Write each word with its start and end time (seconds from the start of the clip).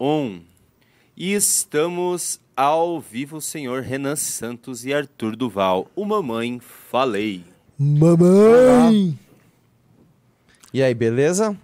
Um. 0.00 0.40
E 1.14 1.34
estamos 1.34 2.40
ao 2.56 2.98
vivo, 2.98 3.38
senhor 3.38 3.82
Renan 3.82 4.16
Santos 4.16 4.86
e 4.86 4.94
Arthur 4.94 5.36
Duval. 5.36 5.88
O 5.94 6.06
Mamãe 6.06 6.58
Falei. 6.58 7.44
Mamãe! 7.78 9.18
E 10.72 10.82
aí, 10.82 10.94
beleza? 10.94 11.54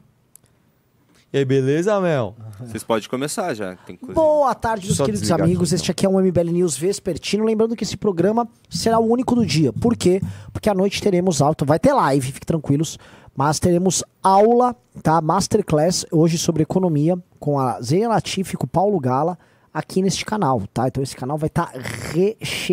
E 1.32 1.38
aí, 1.38 1.44
beleza, 1.46 1.98
Mel? 1.98 2.36
Vocês 2.60 2.84
podem 2.84 3.08
começar 3.08 3.54
já. 3.54 3.74
Tem 3.76 3.96
coisa... 3.96 4.12
Boa 4.12 4.54
tarde, 4.54 4.84
meus 4.84 4.98
Só 4.98 5.06
queridos 5.06 5.30
amigos. 5.30 5.70
aqui, 5.70 5.76
Este 5.76 5.90
aqui 5.90 6.04
é 6.04 6.08
um 6.08 6.20
MBL 6.20 6.50
News 6.50 6.76
Vespertino. 6.76 7.42
Lembrando 7.42 7.74
que 7.74 7.84
esse 7.84 7.96
programa 7.96 8.46
será 8.68 8.98
o 8.98 9.10
único 9.10 9.34
do 9.34 9.46
dia. 9.46 9.72
Por 9.72 9.96
quê? 9.96 10.20
Porque 10.52 10.68
à 10.68 10.74
noite 10.74 11.00
teremos 11.00 11.40
alta. 11.40 11.64
Vai 11.64 11.78
ter 11.78 11.94
live, 11.94 12.26
fiquem 12.26 12.46
tranquilos. 12.46 12.98
Mas 13.34 13.58
teremos 13.58 14.04
aula, 14.22 14.76
tá? 15.02 15.20
Masterclass 15.22 16.04
hoje 16.10 16.36
sobre 16.38 16.62
economia 16.62 17.18
com 17.46 17.60
a 17.60 17.80
Zeia 17.80 18.08
Latif 18.08 18.54
e 18.54 18.56
com 18.56 18.64
o 18.64 18.68
Paulo 18.68 18.98
Gala 18.98 19.38
aqui 19.72 20.02
neste 20.02 20.24
canal, 20.24 20.64
tá? 20.74 20.88
Então 20.88 21.00
esse 21.00 21.14
canal 21.14 21.38
vai 21.38 21.46
estar 21.46 21.70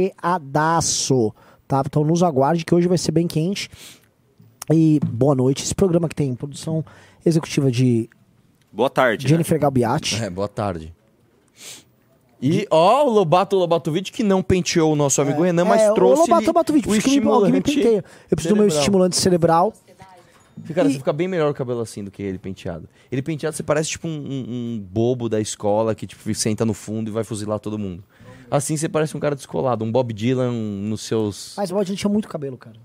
recheadaço, 0.03 1.31
tá? 1.67 1.83
Então 1.85 2.03
nos 2.03 2.23
aguarde 2.23 2.65
que 2.65 2.73
hoje 2.73 2.87
vai 2.87 2.97
ser 2.97 3.11
bem 3.11 3.27
quente. 3.27 3.69
E 4.71 4.99
boa 5.05 5.35
noite. 5.35 5.63
Esse 5.63 5.75
programa 5.75 6.09
que 6.09 6.15
tem 6.15 6.33
produção 6.33 6.83
executiva 7.23 7.69
de 7.71 8.09
Boa 8.71 8.89
tarde. 8.89 9.25
né? 9.25 9.29
Jennifer 9.29 9.59
Galbiati. 9.59 10.23
É, 10.23 10.27
boa 10.29 10.47
tarde. 10.47 10.91
E, 12.41 12.67
ó, 12.71 13.05
o 13.05 13.09
Lobato 13.11 13.55
Lobatovic 13.55 14.11
que 14.11 14.23
não 14.23 14.41
penteou 14.41 14.91
o 14.91 14.95
nosso 14.95 15.21
amigo 15.21 15.43
Renan, 15.43 15.63
mas 15.65 15.81
é, 15.83 15.93
trouxe 15.93 16.23
o 16.23 16.25
Lobato, 16.25 16.47
Lobato, 16.47 16.71
o 16.73 16.75
me- 16.75 16.81
alguém 16.83 16.91
me 16.93 16.97
estimulante 16.97 17.61
penteia. 17.61 18.03
Eu 18.31 18.35
preciso 18.35 18.55
do 18.55 18.59
meu 18.59 18.63
cerebral. 18.69 18.79
estimulante 18.81 19.15
cerebral. 19.15 19.73
Cara, 20.73 20.87
E- 20.87 20.91
você 20.93 20.97
fica 20.99 21.11
bem 21.13 21.27
melhor 21.27 21.49
o 21.51 21.53
cabelo 21.53 21.81
assim 21.81 22.03
do 22.03 22.11
que 22.11 22.21
ele 22.21 22.37
penteado. 22.37 22.87
Ele 23.11 23.21
penteado, 23.21 23.55
você 23.55 23.63
parece 23.63 23.89
tipo 23.91 24.07
um, 24.07 24.11
um- 24.11 24.45
um 24.75 24.79
bobo 24.79 25.27
da 25.27 25.39
escola 25.41 25.93
que 25.95 26.05
tipo, 26.07 26.33
senta 26.35 26.63
no 26.65 26.73
fundo 26.73 27.09
e 27.09 27.11
vai 27.11 27.23
fuzilar 27.23 27.59
todo 27.59 27.77
mundo. 27.79 28.03
Assim 28.51 28.77
você 28.77 28.87
parece 28.87 29.17
um 29.17 29.19
cara 29.19 29.35
descolado, 29.35 29.83
um 29.83 29.91
Bob 29.91 30.13
Dylan 30.13 30.51
nos 30.51 31.01
seus... 31.01 31.55
Mas 31.57 31.71
o 31.71 31.73
Bode 31.73 31.95
tinha 31.95 32.11
muito 32.11 32.27
cabelo, 32.27 32.55
cara. 32.57 32.75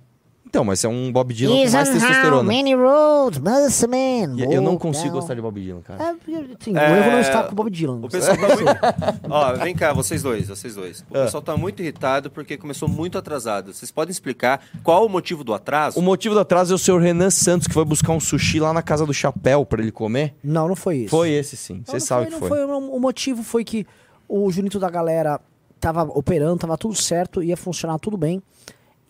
Então, 0.48 0.64
mas 0.64 0.82
é 0.82 0.88
um 0.88 1.12
Bob 1.12 1.34
Dylan 1.34 1.66
com 1.66 1.70
mais 1.70 1.91
testosterona. 1.91 2.42
many 2.42 2.74
roads 2.74 3.38
man 3.38 4.34
E 4.36 4.54
Eu 4.54 4.62
não 4.62 4.72
walk 4.72 4.82
consigo 4.82 5.08
down. 5.08 5.14
gostar 5.20 5.34
de 5.34 5.42
Bob 5.42 5.60
Dylan, 5.60 5.82
cara. 5.82 6.02
É, 6.02 6.08
assim, 6.10 6.77
É, 6.77 6.91
o 6.91 6.96
erro 6.96 7.10
não 7.12 7.20
está 7.20 7.42
com 7.42 7.52
o 7.52 7.54
Bob 7.54 7.70
Dylan. 7.70 8.00
O 8.02 8.08
pessoal 8.08 8.36
tá 8.36 8.48
muito. 8.48 8.64
Ó, 9.28 9.52
vem 9.56 9.74
cá, 9.74 9.92
vocês 9.92 10.22
dois, 10.22 10.48
vocês 10.48 10.74
dois. 10.74 11.04
O 11.10 11.12
pessoal 11.12 11.42
tá 11.42 11.54
muito 11.56 11.82
irritado 11.82 12.30
porque 12.30 12.56
começou 12.56 12.88
muito 12.88 13.19
atrasado. 13.19 13.74
Vocês 13.74 13.91
podem 13.91 14.10
explicar 14.10 14.62
qual 14.82 15.04
o 15.04 15.08
motivo 15.08 15.44
do 15.44 15.52
atraso? 15.52 15.98
O 15.98 16.02
motivo 16.02 16.34
do 16.34 16.41
atraso 16.41 16.72
é 16.72 16.76
o 16.76 16.78
senhor 16.78 17.00
Renan 17.02 17.28
Santos, 17.30 17.69
que 17.69 17.74
foi 17.74 17.84
buscar 17.84 18.12
um 18.12 18.20
sushi 18.20 18.58
lá 18.58 18.72
na 18.72 18.80
casa 18.82 19.04
do 19.04 19.12
Chapéu 19.12 19.66
pra 19.66 19.82
ele 19.82 19.92
comer. 19.92 20.34
Não, 20.42 20.66
não 20.66 20.76
foi 20.76 20.98
isso. 21.00 21.10
Foi 21.10 21.30
esse 21.30 21.58
sim, 21.58 21.74
Não, 21.74 21.84
você 21.84 21.92
não 21.92 22.00
sabe 22.00 22.22
foi, 22.22 22.34
que 22.34 22.41
não 22.41 22.48
foi. 22.48 22.66
não, 22.66 22.91
O 22.91 22.98
motivo 22.98 23.42
foi 23.42 23.64
que 23.64 23.86
o 24.26 24.50
Junito 24.50 24.78
da 24.78 24.88
galera 24.88 25.38
tava 25.78 26.02
operando, 26.04 26.58
tava 26.58 26.78
tudo 26.78 26.94
certo, 26.94 27.42
ia 27.42 27.56
funcionar 27.56 27.98
tudo 27.98 28.16
bem. 28.16 28.42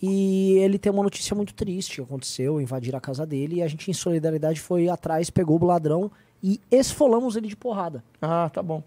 E 0.01 0.53
ele 0.59 0.79
tem 0.79 0.93
uma 0.93 1.03
notícia 1.03 1.35
muito 1.35 1.53
triste 1.55 1.97
que 1.97 2.01
aconteceu, 2.03 2.61
invadir 2.61 2.95
a 2.95 3.01
casa 3.01 3.27
dele, 3.27 3.57
e 3.57 3.63
a 3.63 3.69
gente, 3.69 3.91
em 3.91 3.95
solidariedade, 3.95 4.61
foi 4.61 4.89
atrás, 4.89 5.29
pegou 5.31 5.61
o 5.61 5.65
ladrão 5.67 6.11
e 6.43 6.61
esfolamos 6.71 7.37
ele 7.37 7.49
de 7.49 7.57
porrada. 7.57 8.05
Ah, 8.23 8.49
tá 8.53 8.63
bom. 8.63 8.83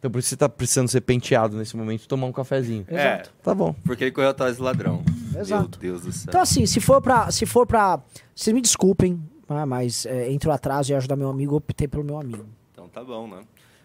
Então 0.00 0.10
por 0.10 0.18
isso 0.18 0.30
você 0.30 0.36
tá 0.36 0.48
precisando 0.48 0.88
ser 0.88 1.02
penteado 1.02 1.56
nesse 1.58 1.76
momento 1.76 2.04
e 2.04 2.08
tomar 2.08 2.26
um 2.26 2.32
cafezinho. 2.32 2.86
É, 2.88 2.94
Exato. 2.94 3.32
Tá 3.42 3.54
bom. 3.54 3.74
porque 3.84 4.04
ele 4.04 4.10
correu 4.10 4.30
atrás 4.30 4.56
do 4.56 4.62
ladrão. 4.64 5.04
Exato. 5.38 5.78
Meu 5.78 5.92
Deus 5.92 6.02
do 6.02 6.10
céu. 6.12 6.24
Então, 6.28 6.40
assim, 6.40 6.64
se 6.64 6.80
for 6.80 7.02
pra. 7.02 7.30
Se 7.30 7.44
for 7.44 7.66
pra. 7.66 8.00
Vocês 8.34 8.54
me 8.54 8.62
desculpem, 8.62 9.22
né, 9.48 9.64
mas 9.66 10.06
é, 10.06 10.32
entre 10.32 10.48
o 10.48 10.52
atraso 10.52 10.90
e 10.90 10.94
ajudar 10.94 11.16
meu 11.16 11.28
amigo, 11.28 11.52
eu 11.52 11.58
optei 11.58 11.86
pelo 11.86 12.02
meu 12.02 12.18
amigo. 12.18 12.46
Então 12.72 12.88
tá 12.88 13.04
bom, 13.04 13.28
né? 13.28 13.42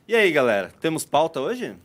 E 0.07 0.15
aí, 0.15 0.31
galera? 0.31 0.71
Temos 0.79 1.03
pauta 1.03 1.41
hoje? 1.41 1.75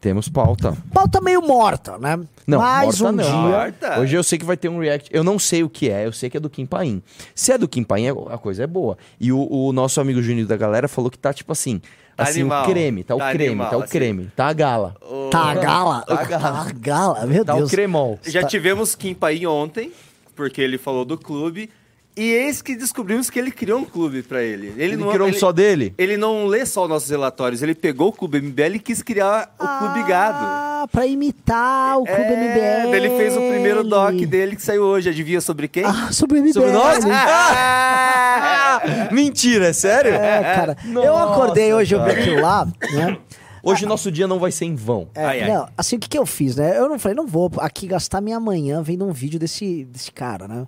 Temos 0.00 0.28
pauta. 0.28 0.76
Pauta 0.94 1.20
meio 1.20 1.42
morta, 1.42 1.98
né? 1.98 2.20
Não, 2.46 2.58
Mais 2.60 3.00
morta 3.00 3.12
um 3.12 3.16
não. 3.16 3.24
dia. 3.24 3.58
Morta? 3.58 4.00
Hoje 4.00 4.16
eu 4.16 4.22
sei 4.22 4.38
que 4.38 4.44
vai 4.44 4.56
ter 4.56 4.68
um 4.68 4.78
react. 4.78 5.10
Eu 5.12 5.24
não 5.24 5.38
sei 5.40 5.64
o 5.64 5.68
que 5.68 5.90
é, 5.90 6.06
eu 6.06 6.12
sei 6.12 6.30
que 6.30 6.36
é 6.36 6.40
do 6.40 6.48
Kim 6.48 6.64
Paim. 6.64 7.02
Se 7.34 7.50
é 7.50 7.58
do 7.58 7.66
Kim 7.66 7.82
Paim, 7.82 8.06
a 8.08 8.38
coisa 8.38 8.62
é 8.62 8.66
boa. 8.66 8.96
E 9.18 9.32
o, 9.32 9.48
o 9.50 9.72
nosso 9.72 10.00
amigo 10.00 10.22
Juninho 10.22 10.46
da 10.46 10.56
galera 10.56 10.86
falou 10.86 11.10
que 11.10 11.18
tá 11.18 11.32
tipo 11.32 11.50
assim. 11.50 11.80
Tá 12.16 12.24
Assim, 12.24 12.40
animal. 12.40 12.62
o 12.64 12.66
creme, 12.68 13.04
tá 13.04 13.14
o 13.14 13.18
Tá 13.18 13.30
creme, 13.32 13.48
animal, 13.50 13.70
tá 13.70 13.76
o 13.78 13.82
assim. 13.82 13.90
creme, 13.92 14.30
tá 14.34 14.46
a 14.48 14.52
gala. 14.52 14.96
Tá 15.30 15.38
a 15.50 15.54
gala. 15.54 16.02
Tá 16.02 16.14
a 16.20 16.24
gala. 16.24 16.40
Tá 16.42 16.60
a 16.68 16.72
gala, 16.72 17.26
meu 17.26 17.44
Tá 17.44 17.54
Deus. 17.54 17.68
o 17.68 17.70
cremol. 17.70 18.18
Já 18.24 18.40
Tá- 18.42 18.48
tivemos 18.48 18.94
Kim 18.96 19.14
Paim 19.14 19.46
ontem, 19.46 19.92
porque 20.34 20.60
ele 20.60 20.78
falou 20.78 21.04
do 21.04 21.16
clube. 21.18 21.70
E 22.18 22.32
eis 22.32 22.60
que 22.60 22.74
descobrimos 22.74 23.30
que 23.30 23.38
ele 23.38 23.52
criou 23.52 23.78
um 23.78 23.84
clube 23.84 24.22
pra 24.22 24.42
ele. 24.42 24.68
Ele, 24.76 24.82
Ele 24.82 24.96
não 24.96 25.10
criou 25.10 25.26
um 25.26 25.30
ele, 25.30 25.38
só 25.38 25.52
dele? 25.52 25.94
Ele 25.96 26.16
não 26.16 26.46
lê 26.46 26.66
só 26.66 26.82
os 26.82 26.88
nossos 26.88 27.08
relatórios, 27.08 27.62
ele 27.62 27.74
pegou 27.76 28.08
o 28.08 28.12
Clube 28.12 28.40
MBL 28.40 28.74
e 28.74 28.78
quis 28.80 29.02
criar 29.02 29.54
o 29.58 29.66
Clube 29.78 30.02
Gado. 30.08 30.38
Ah, 30.40 30.86
pra 30.90 31.06
imitar 31.06 31.98
o 31.98 32.04
Clube 32.04 32.20
É, 32.20 32.84
MBL. 32.86 32.94
Ele 32.96 33.10
fez 33.16 33.36
o 33.36 33.40
primeiro 33.40 33.84
doc 33.84 34.14
dele 34.14 34.56
que 34.56 34.62
saiu 34.62 34.82
hoje. 34.82 35.08
Adivinha 35.08 35.40
sobre 35.40 35.68
quem? 35.68 35.84
Ah, 35.84 36.08
sobre 36.10 36.38
o 36.40 36.42
MBL. 36.42 36.52
Sobre 36.52 36.72
nós? 36.72 37.04
Ah! 37.06 38.82
Mentira, 39.12 39.68
é 39.68 39.72
sério? 39.72 40.12
É, 40.14 40.40
cara. 40.54 40.76
eu 40.84 40.92
Nossa, 40.92 41.32
acordei 41.32 41.72
hoje, 41.72 41.94
eu 41.94 42.00
vi 42.02 42.08
cara. 42.08 42.20
aquilo 42.20 42.40
lá, 42.40 42.66
né? 42.92 43.18
Hoje 43.62 43.86
nosso 43.86 44.10
dia 44.10 44.26
não 44.26 44.38
vai 44.38 44.52
ser 44.52 44.64
em 44.64 44.74
vão. 44.74 45.08
É, 45.14 45.24
Ai, 45.24 45.42
ai. 45.42 45.50
Não, 45.52 45.68
assim, 45.76 45.96
o 45.96 45.98
que, 45.98 46.08
que 46.08 46.18
eu 46.18 46.24
fiz, 46.24 46.56
né? 46.56 46.78
Eu 46.78 46.88
não 46.88 46.98
falei, 46.98 47.16
não 47.16 47.26
vou 47.26 47.50
aqui 47.58 47.86
gastar 47.86 48.20
minha 48.20 48.38
manhã 48.40 48.82
vendo 48.82 49.04
um 49.04 49.12
vídeo 49.12 49.38
desse, 49.38 49.84
desse 49.84 50.10
cara, 50.12 50.46
né? 50.48 50.66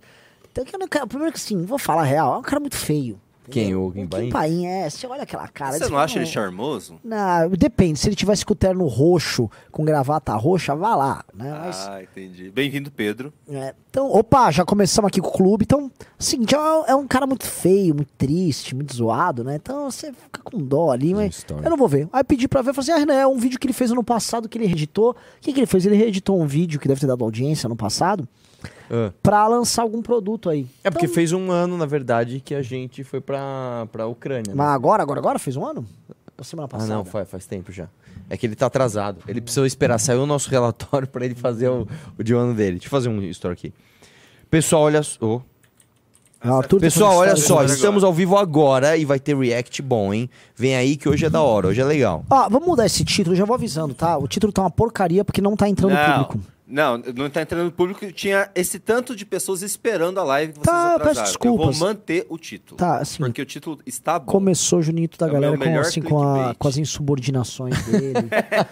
Então, 0.52 0.64
que 0.64 0.74
eu 0.74 0.78
não 0.78 0.88
quero, 0.88 1.06
primeiro 1.06 1.32
que 1.32 1.38
assim, 1.38 1.64
vou 1.64 1.78
falar 1.78 2.02
a 2.02 2.04
real, 2.04 2.34
é 2.34 2.38
um 2.38 2.42
cara 2.42 2.60
muito 2.60 2.76
feio. 2.76 3.20
Quem, 3.50 3.74
o 3.74 3.90
Kim 3.90 4.04
O 4.04 4.30
Paim? 4.30 4.64
É. 4.66 4.88
Você 4.88 5.08
olha 5.08 5.24
aquela 5.24 5.48
cara. 5.48 5.76
Você 5.76 5.88
não 5.88 5.98
acha 5.98 6.18
ele 6.18 6.24
"Não, 6.24 6.30
charmoso? 6.30 7.00
Não, 7.02 7.48
depende. 7.50 7.98
Se 7.98 8.06
ele 8.08 8.14
tivesse 8.14 8.46
com 8.46 8.52
o 8.52 8.56
terno 8.56 8.86
roxo, 8.86 9.50
com 9.72 9.84
gravata 9.84 10.32
roxa, 10.36 10.72
vá 10.76 10.94
lá, 10.94 11.24
né? 11.34 11.50
Mas, 11.64 11.88
Ah, 11.88 12.00
entendi. 12.00 12.48
Bem-vindo, 12.50 12.92
Pedro. 12.92 13.32
é, 13.50 13.74
então, 13.90 14.08
opa, 14.08 14.52
já 14.52 14.64
começamos 14.64 15.08
aqui 15.08 15.20
com 15.20 15.26
o 15.26 15.32
clube. 15.32 15.64
Então, 15.64 15.90
assim, 16.16 16.38
já 16.48 16.84
é 16.86 16.94
um 16.94 17.08
cara 17.08 17.26
muito 17.26 17.44
feio, 17.44 17.92
muito 17.92 18.12
triste, 18.16 18.72
muito 18.72 18.94
zoado, 18.94 19.42
né? 19.42 19.56
Então 19.56 19.90
você 19.90 20.12
fica 20.12 20.40
com 20.44 20.58
dó 20.58 20.92
ali, 20.92 21.12
mas 21.12 21.38
história. 21.38 21.64
eu 21.64 21.70
não 21.70 21.76
vou 21.76 21.88
ver. 21.88 22.08
Aí 22.12 22.22
pedi 22.22 22.46
pra 22.46 22.62
ver, 22.62 22.72
falei 22.72 22.88
assim, 22.88 22.92
ah, 22.92 22.98
Renan, 23.04 23.14
é 23.20 23.26
um 23.26 23.36
vídeo 23.38 23.58
que 23.58 23.66
ele 23.66 23.74
fez 23.74 23.90
ano 23.90 24.04
passado, 24.04 24.48
que 24.48 24.58
ele 24.58 24.66
reeditou. 24.66 25.10
O 25.10 25.16
que, 25.40 25.52
que 25.52 25.58
ele 25.58 25.66
fez? 25.66 25.84
Ele 25.86 25.96
reeditou 25.96 26.40
um 26.40 26.46
vídeo 26.46 26.78
que 26.78 26.86
deve 26.86 27.00
ter 27.00 27.08
dado 27.08 27.24
audiência 27.24 27.66
ano 27.66 27.74
passado, 27.74 28.28
Ah. 28.90 29.12
pra 29.22 29.46
lançar 29.46 29.82
algum 29.82 30.02
produto 30.02 30.48
aí. 30.50 30.66
É 30.84 30.90
porque 30.90 31.06
Então, 31.06 31.14
fez 31.14 31.32
um 31.32 31.50
ano, 31.50 31.76
na 31.76 31.86
verdade, 31.86 32.40
que 32.40 32.54
a 32.54 32.62
gente 32.62 33.04
foi 33.04 33.20
pra, 33.20 33.86
pra 33.92 34.06
Ucrânia. 34.06 34.48
né? 34.48 34.54
Mas 34.54 34.68
agora, 34.68 35.02
agora, 35.02 35.20
agora? 35.20 35.38
Fez 35.38 35.56
um 35.56 35.64
ano? 35.66 35.84
Ou 36.36 36.44
semana 36.44 36.66
Ah, 36.66 36.68
passada? 36.68 36.94
não, 36.94 37.04
faz, 37.04 37.28
faz 37.28 37.46
tempo 37.46 37.70
já. 37.70 37.86
É 38.28 38.36
que 38.36 38.46
ele 38.46 38.54
tá 38.56 38.66
atrasado. 38.66 39.18
Ele 39.28 39.40
precisou 39.40 39.66
esperar 39.66 39.98
sair 39.98 40.16
o 40.16 40.26
nosso 40.26 40.48
relatório 40.50 41.06
pra 41.08 41.24
ele 41.24 41.34
fazer 41.34 41.68
o, 41.68 41.86
o 42.18 42.22
de 42.22 42.34
um 42.34 42.38
ano 42.38 42.54
dele. 42.54 42.72
Deixa 42.72 42.86
eu 42.86 42.90
fazer 42.90 43.08
um 43.08 43.20
story 43.24 43.52
aqui. 43.54 43.72
Pessoal, 44.48 44.82
olha 44.84 45.02
só. 45.02 45.42
Ah, 46.40 46.56
Arthur 46.56 46.76
tá 46.78 46.80
Pessoal, 46.86 47.16
olha 47.16 47.36
só. 47.36 47.62
Estamos 47.64 48.02
ao 48.02 48.14
vivo 48.14 48.36
agora 48.38 48.96
e 48.96 49.04
vai 49.04 49.20
ter 49.20 49.36
react 49.36 49.82
bom, 49.82 50.14
hein? 50.14 50.30
Vem 50.56 50.74
aí 50.74 50.96
que 50.96 51.06
hoje 51.08 51.26
é 51.26 51.30
da 51.30 51.42
hora, 51.42 51.66
hoje 51.68 51.80
é 51.80 51.84
legal. 51.84 52.24
Ó, 52.30 52.48
vamos 52.48 52.66
mudar 52.66 52.86
esse 52.86 53.04
título, 53.04 53.36
já 53.36 53.44
vou 53.44 53.54
avisando, 53.54 53.92
tá? 53.92 54.16
O 54.16 54.26
título 54.26 54.50
tá 54.50 54.62
uma 54.62 54.70
porcaria 54.70 55.22
porque 55.24 55.42
não 55.42 55.54
tá 55.54 55.68
entrando 55.68 55.92
não, 55.92 56.24
público. 56.24 56.40
Não, 56.70 56.98
não 56.98 57.28
tá 57.28 57.42
entrando 57.42 57.64
no 57.64 57.72
público. 57.72 58.10
Tinha 58.12 58.50
esse 58.54 58.78
tanto 58.78 59.14
de 59.16 59.26
pessoas 59.26 59.62
esperando 59.62 60.18
a 60.20 60.24
live 60.24 60.52
que 60.52 60.58
vocês 60.58 60.66
Tá, 60.66 60.94
atrasaram. 60.94 61.14
peço 61.14 61.22
desculpas. 61.24 61.66
Eu 61.66 61.72
vou 61.72 61.88
manter 61.88 62.26
o 62.28 62.38
título. 62.38 62.76
Tá, 62.78 62.98
assim, 62.98 63.18
Porque 63.18 63.42
o 63.42 63.46
título 63.46 63.78
está 63.84 64.18
bom. 64.18 64.26
Começou 64.32 64.80
Junito 64.80 65.18
da 65.18 65.26
É 65.26 65.30
galera 65.30 65.58
com, 65.58 65.78
assim, 65.78 66.00
com, 66.00 66.22
a- 66.22 66.54
com 66.58 66.68
as 66.68 66.76
insubordinações 66.78 67.74
dele. 67.86 68.14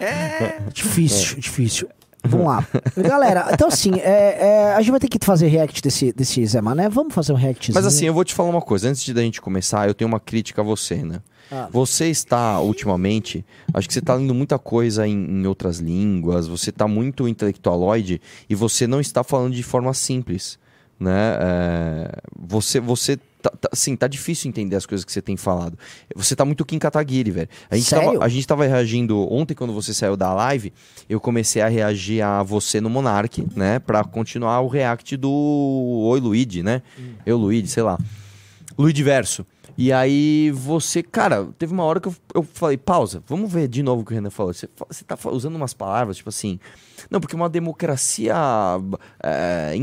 difícil, 0.73 1.37
difícil. 1.39 1.89
Vamos 2.23 2.47
lá. 2.47 2.67
Galera, 2.97 3.49
então 3.53 3.67
assim, 3.67 3.93
é, 3.99 4.37
é, 4.39 4.73
a 4.73 4.81
gente 4.81 4.91
vai 4.91 4.99
ter 4.99 5.07
que 5.07 5.19
fazer 5.23 5.47
react 5.47 5.81
desse, 5.81 6.11
desse 6.11 6.45
Zé 6.45 6.61
Mané. 6.61 6.89
Vamos 6.89 7.13
fazer 7.13 7.31
um 7.31 7.35
reactzinho. 7.35 7.75
Mas 7.75 7.85
assim, 7.85 8.05
eu 8.05 8.13
vou 8.13 8.23
te 8.25 8.33
falar 8.33 8.49
uma 8.49 8.61
coisa. 8.61 8.89
Antes 8.89 9.03
de 9.03 9.13
da 9.13 9.21
gente 9.21 9.41
começar, 9.41 9.87
eu 9.87 9.93
tenho 9.93 10.07
uma 10.07 10.19
crítica 10.19 10.61
a 10.61 10.65
você, 10.65 10.95
né? 11.03 11.21
Ah. 11.51 11.67
Você 11.71 12.07
está, 12.07 12.59
ultimamente, 12.59 13.43
acho 13.73 13.87
que 13.87 13.93
você 13.93 13.99
está 13.99 14.13
lendo 14.15 14.33
muita 14.33 14.59
coisa 14.59 15.07
em, 15.07 15.17
em 15.17 15.47
outras 15.47 15.79
línguas, 15.79 16.47
você 16.47 16.69
está 16.69 16.87
muito 16.87 17.27
intelectualoide 17.27 18.21
e 18.47 18.53
você 18.53 18.85
não 18.85 18.99
está 18.99 19.23
falando 19.23 19.55
de 19.55 19.63
forma 19.63 19.93
simples, 19.93 20.59
né? 20.99 21.37
É, 21.41 22.11
você, 22.37 22.79
você 22.79 23.17
tá, 23.41 23.49
tá- 23.49 23.69
assim, 23.71 23.95
tá 23.95 24.07
difícil 24.07 24.49
entender 24.49 24.75
as 24.75 24.85
coisas 24.85 25.03
que 25.05 25.11
você 25.11 25.21
tem 25.21 25.37
falado. 25.37 25.77
Você 26.15 26.35
tá 26.35 26.45
muito 26.45 26.65
Kim 26.65 26.79
Kataguiri, 26.79 27.31
velho. 27.31 27.49
A 27.69 27.75
gente, 27.75 27.87
Sério? 27.87 28.13
tava, 28.13 28.25
a 28.25 28.29
gente 28.29 28.47
tava 28.47 28.65
reagindo, 28.65 29.31
ontem 29.31 29.53
quando 29.53 29.73
você 29.73 29.93
saiu 29.93 30.15
da 30.17 30.33
live, 30.33 30.73
eu 31.09 31.19
comecei 31.19 31.61
a 31.61 31.67
reagir 31.67 32.21
a 32.21 32.43
você 32.43 32.79
no 32.81 32.89
Monark, 32.89 33.45
né? 33.55 33.79
Pra 33.79 34.03
continuar 34.03 34.59
o 34.61 34.67
react 34.67 35.15
do 35.17 35.29
Oi 35.31 36.19
Luigi, 36.19 36.63
né? 36.63 36.81
Eu, 37.25 37.37
Luigi, 37.37 37.67
sei 37.67 37.83
lá. 37.83 37.97
Luigi 38.77 39.03
Verso. 39.03 39.45
E 39.77 39.93
aí 39.93 40.51
você, 40.51 41.01
cara, 41.01 41.47
teve 41.57 41.71
uma 41.71 41.85
hora 41.85 42.01
que 42.01 42.09
eu, 42.09 42.15
eu 42.35 42.43
falei, 42.43 42.77
pausa, 42.77 43.23
vamos 43.25 43.49
ver 43.49 43.65
de 43.69 43.81
novo 43.81 44.01
o 44.01 44.05
que 44.05 44.11
o 44.11 44.13
Renan 44.13 44.29
falou. 44.29 44.53
Você, 44.53 44.67
você 44.89 45.05
tá 45.05 45.17
usando 45.31 45.55
umas 45.55 45.73
palavras, 45.73 46.17
tipo 46.17 46.27
assim, 46.27 46.59
não, 47.09 47.21
porque 47.21 47.33
uma 47.33 47.47
democracia 47.47 48.35
é, 49.23 49.73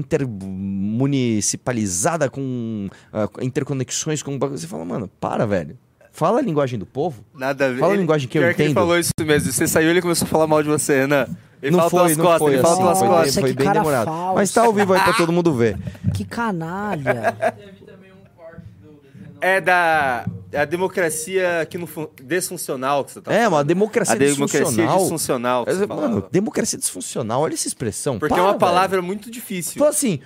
intermunicipalizada 0.96 2.28
com 2.30 2.88
é, 3.12 3.44
interconexões 3.44 4.22
com... 4.22 4.38
bagulho." 4.38 4.58
Você 4.58 4.66
fala, 4.66 4.84
mano, 4.84 5.08
para, 5.20 5.46
velho. 5.46 5.76
Fala 6.12 6.38
a 6.38 6.42
linguagem 6.42 6.78
do 6.78 6.86
povo. 6.86 7.22
Nada 7.34 7.66
a 7.66 7.68
ver. 7.70 7.78
Fala 7.78 7.92
a 7.92 7.94
Ele- 7.94 8.00
linguagem 8.02 8.26
que 8.28 8.38
eu 8.38 8.42
pior 8.42 8.50
ele 8.50 8.62
entendo. 8.64 8.74
falou 8.74 8.98
isso 8.98 9.10
mesmo. 9.20 9.52
Você 9.52 9.66
saiu 9.68 9.88
e 9.88 9.90
ele 9.90 10.00
começou 10.00 10.24
a 10.24 10.28
falar 10.28 10.46
mal 10.46 10.62
de 10.62 10.68
você, 10.68 11.00
Renan. 11.00 11.26
Ele 11.62 11.76
não 11.76 11.90
fala 11.90 12.04
foi, 12.04 12.14
não 12.16 12.24
costas, 12.24 12.38
foi 12.42 12.52
ele 12.54 12.62
fala 12.62 12.72
assim, 12.74 12.82
pelas 12.82 12.98
foi, 12.98 13.08
Nossa, 13.08 13.14
bem, 13.16 13.24
costas. 13.24 13.40
foi 13.42 13.50
que 13.50 13.56
bem 13.56 13.72
demorado. 13.72 14.04
falso. 14.06 14.34
Mas 14.34 14.52
tá 14.52 14.62
ao 14.62 14.72
vivo 14.72 14.92
aí 14.94 15.00
pra 15.00 15.12
todo 15.14 15.32
mundo 15.32 15.52
ver. 15.54 15.76
Que 16.14 16.24
canalha. 16.24 17.32
Teve 17.56 17.84
também 17.84 18.10
um 18.12 18.36
corte 18.36 18.62
do 18.82 18.88
desenho. 19.02 19.36
É 19.40 19.60
da 19.60 20.26
a 20.54 20.64
democracia 20.64 21.66
que 21.68 21.76
não 21.78 21.86
fun- 21.86 22.08
desfuncional 22.22 23.04
que 23.04 23.12
você 23.12 23.20
tá 23.20 23.32
É, 23.32 23.40
uma 23.42 23.50
falando. 23.50 23.66
democracia 23.66 24.14
A 24.14 24.18
democracia 24.18 24.60
disfuncional. 24.60 24.98
disfuncional. 24.98 25.64
que 25.66 25.72
você 25.74 25.86
Mano, 25.86 26.00
falava. 26.02 26.28
democracia 26.30 26.78
disfuncional, 26.78 27.40
olha 27.42 27.54
essa 27.54 27.68
expressão. 27.68 28.18
Porque 28.18 28.34
para, 28.34 28.42
é 28.42 28.44
uma 28.44 28.50
velho. 28.52 28.60
palavra 28.60 29.02
muito 29.02 29.30
difícil. 29.30 29.72
Então, 29.76 29.88
assim, 29.88 30.20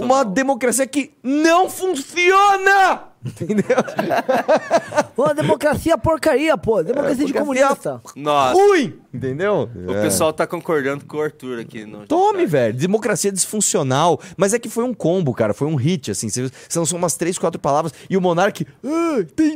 uma 0.00 0.24
democracia 0.24 0.86
que 0.86 1.12
não 1.22 1.68
funciona! 1.68 3.08
Entendeu? 3.26 3.64
Pô, 5.16 5.32
democracia 5.34 5.98
porcaria, 5.98 6.56
pô. 6.56 6.82
Democracia 6.84 7.26
de 7.26 7.32
democracia- 7.32 7.66
comunista. 7.68 8.02
Nossa, 8.14 8.54
Ruim! 8.54 8.94
Entendeu? 9.12 9.68
o 9.74 9.92
pessoal 10.02 10.32
tá 10.32 10.46
concordando 10.46 11.04
com 11.04 11.16
o 11.16 11.22
Arthur 11.22 11.58
aqui. 11.58 11.84
No 11.84 12.06
Tome, 12.06 12.46
velho. 12.46 12.74
Democracia 12.78 13.32
disfuncional. 13.32 14.20
Mas 14.36 14.54
é 14.54 14.58
que 14.58 14.68
foi 14.68 14.84
um 14.84 14.94
combo, 14.94 15.34
cara. 15.34 15.52
Foi 15.52 15.66
um 15.66 15.74
hit, 15.74 16.10
assim. 16.12 16.28
Lançou 16.76 16.96
umas 16.96 17.16
três, 17.16 17.36
quatro 17.38 17.58
palavras 17.60 17.92
e 18.08 18.16
o 18.16 18.20
Monark. 18.20 18.64
Ah, 18.84 19.16
entendi. 19.20 19.47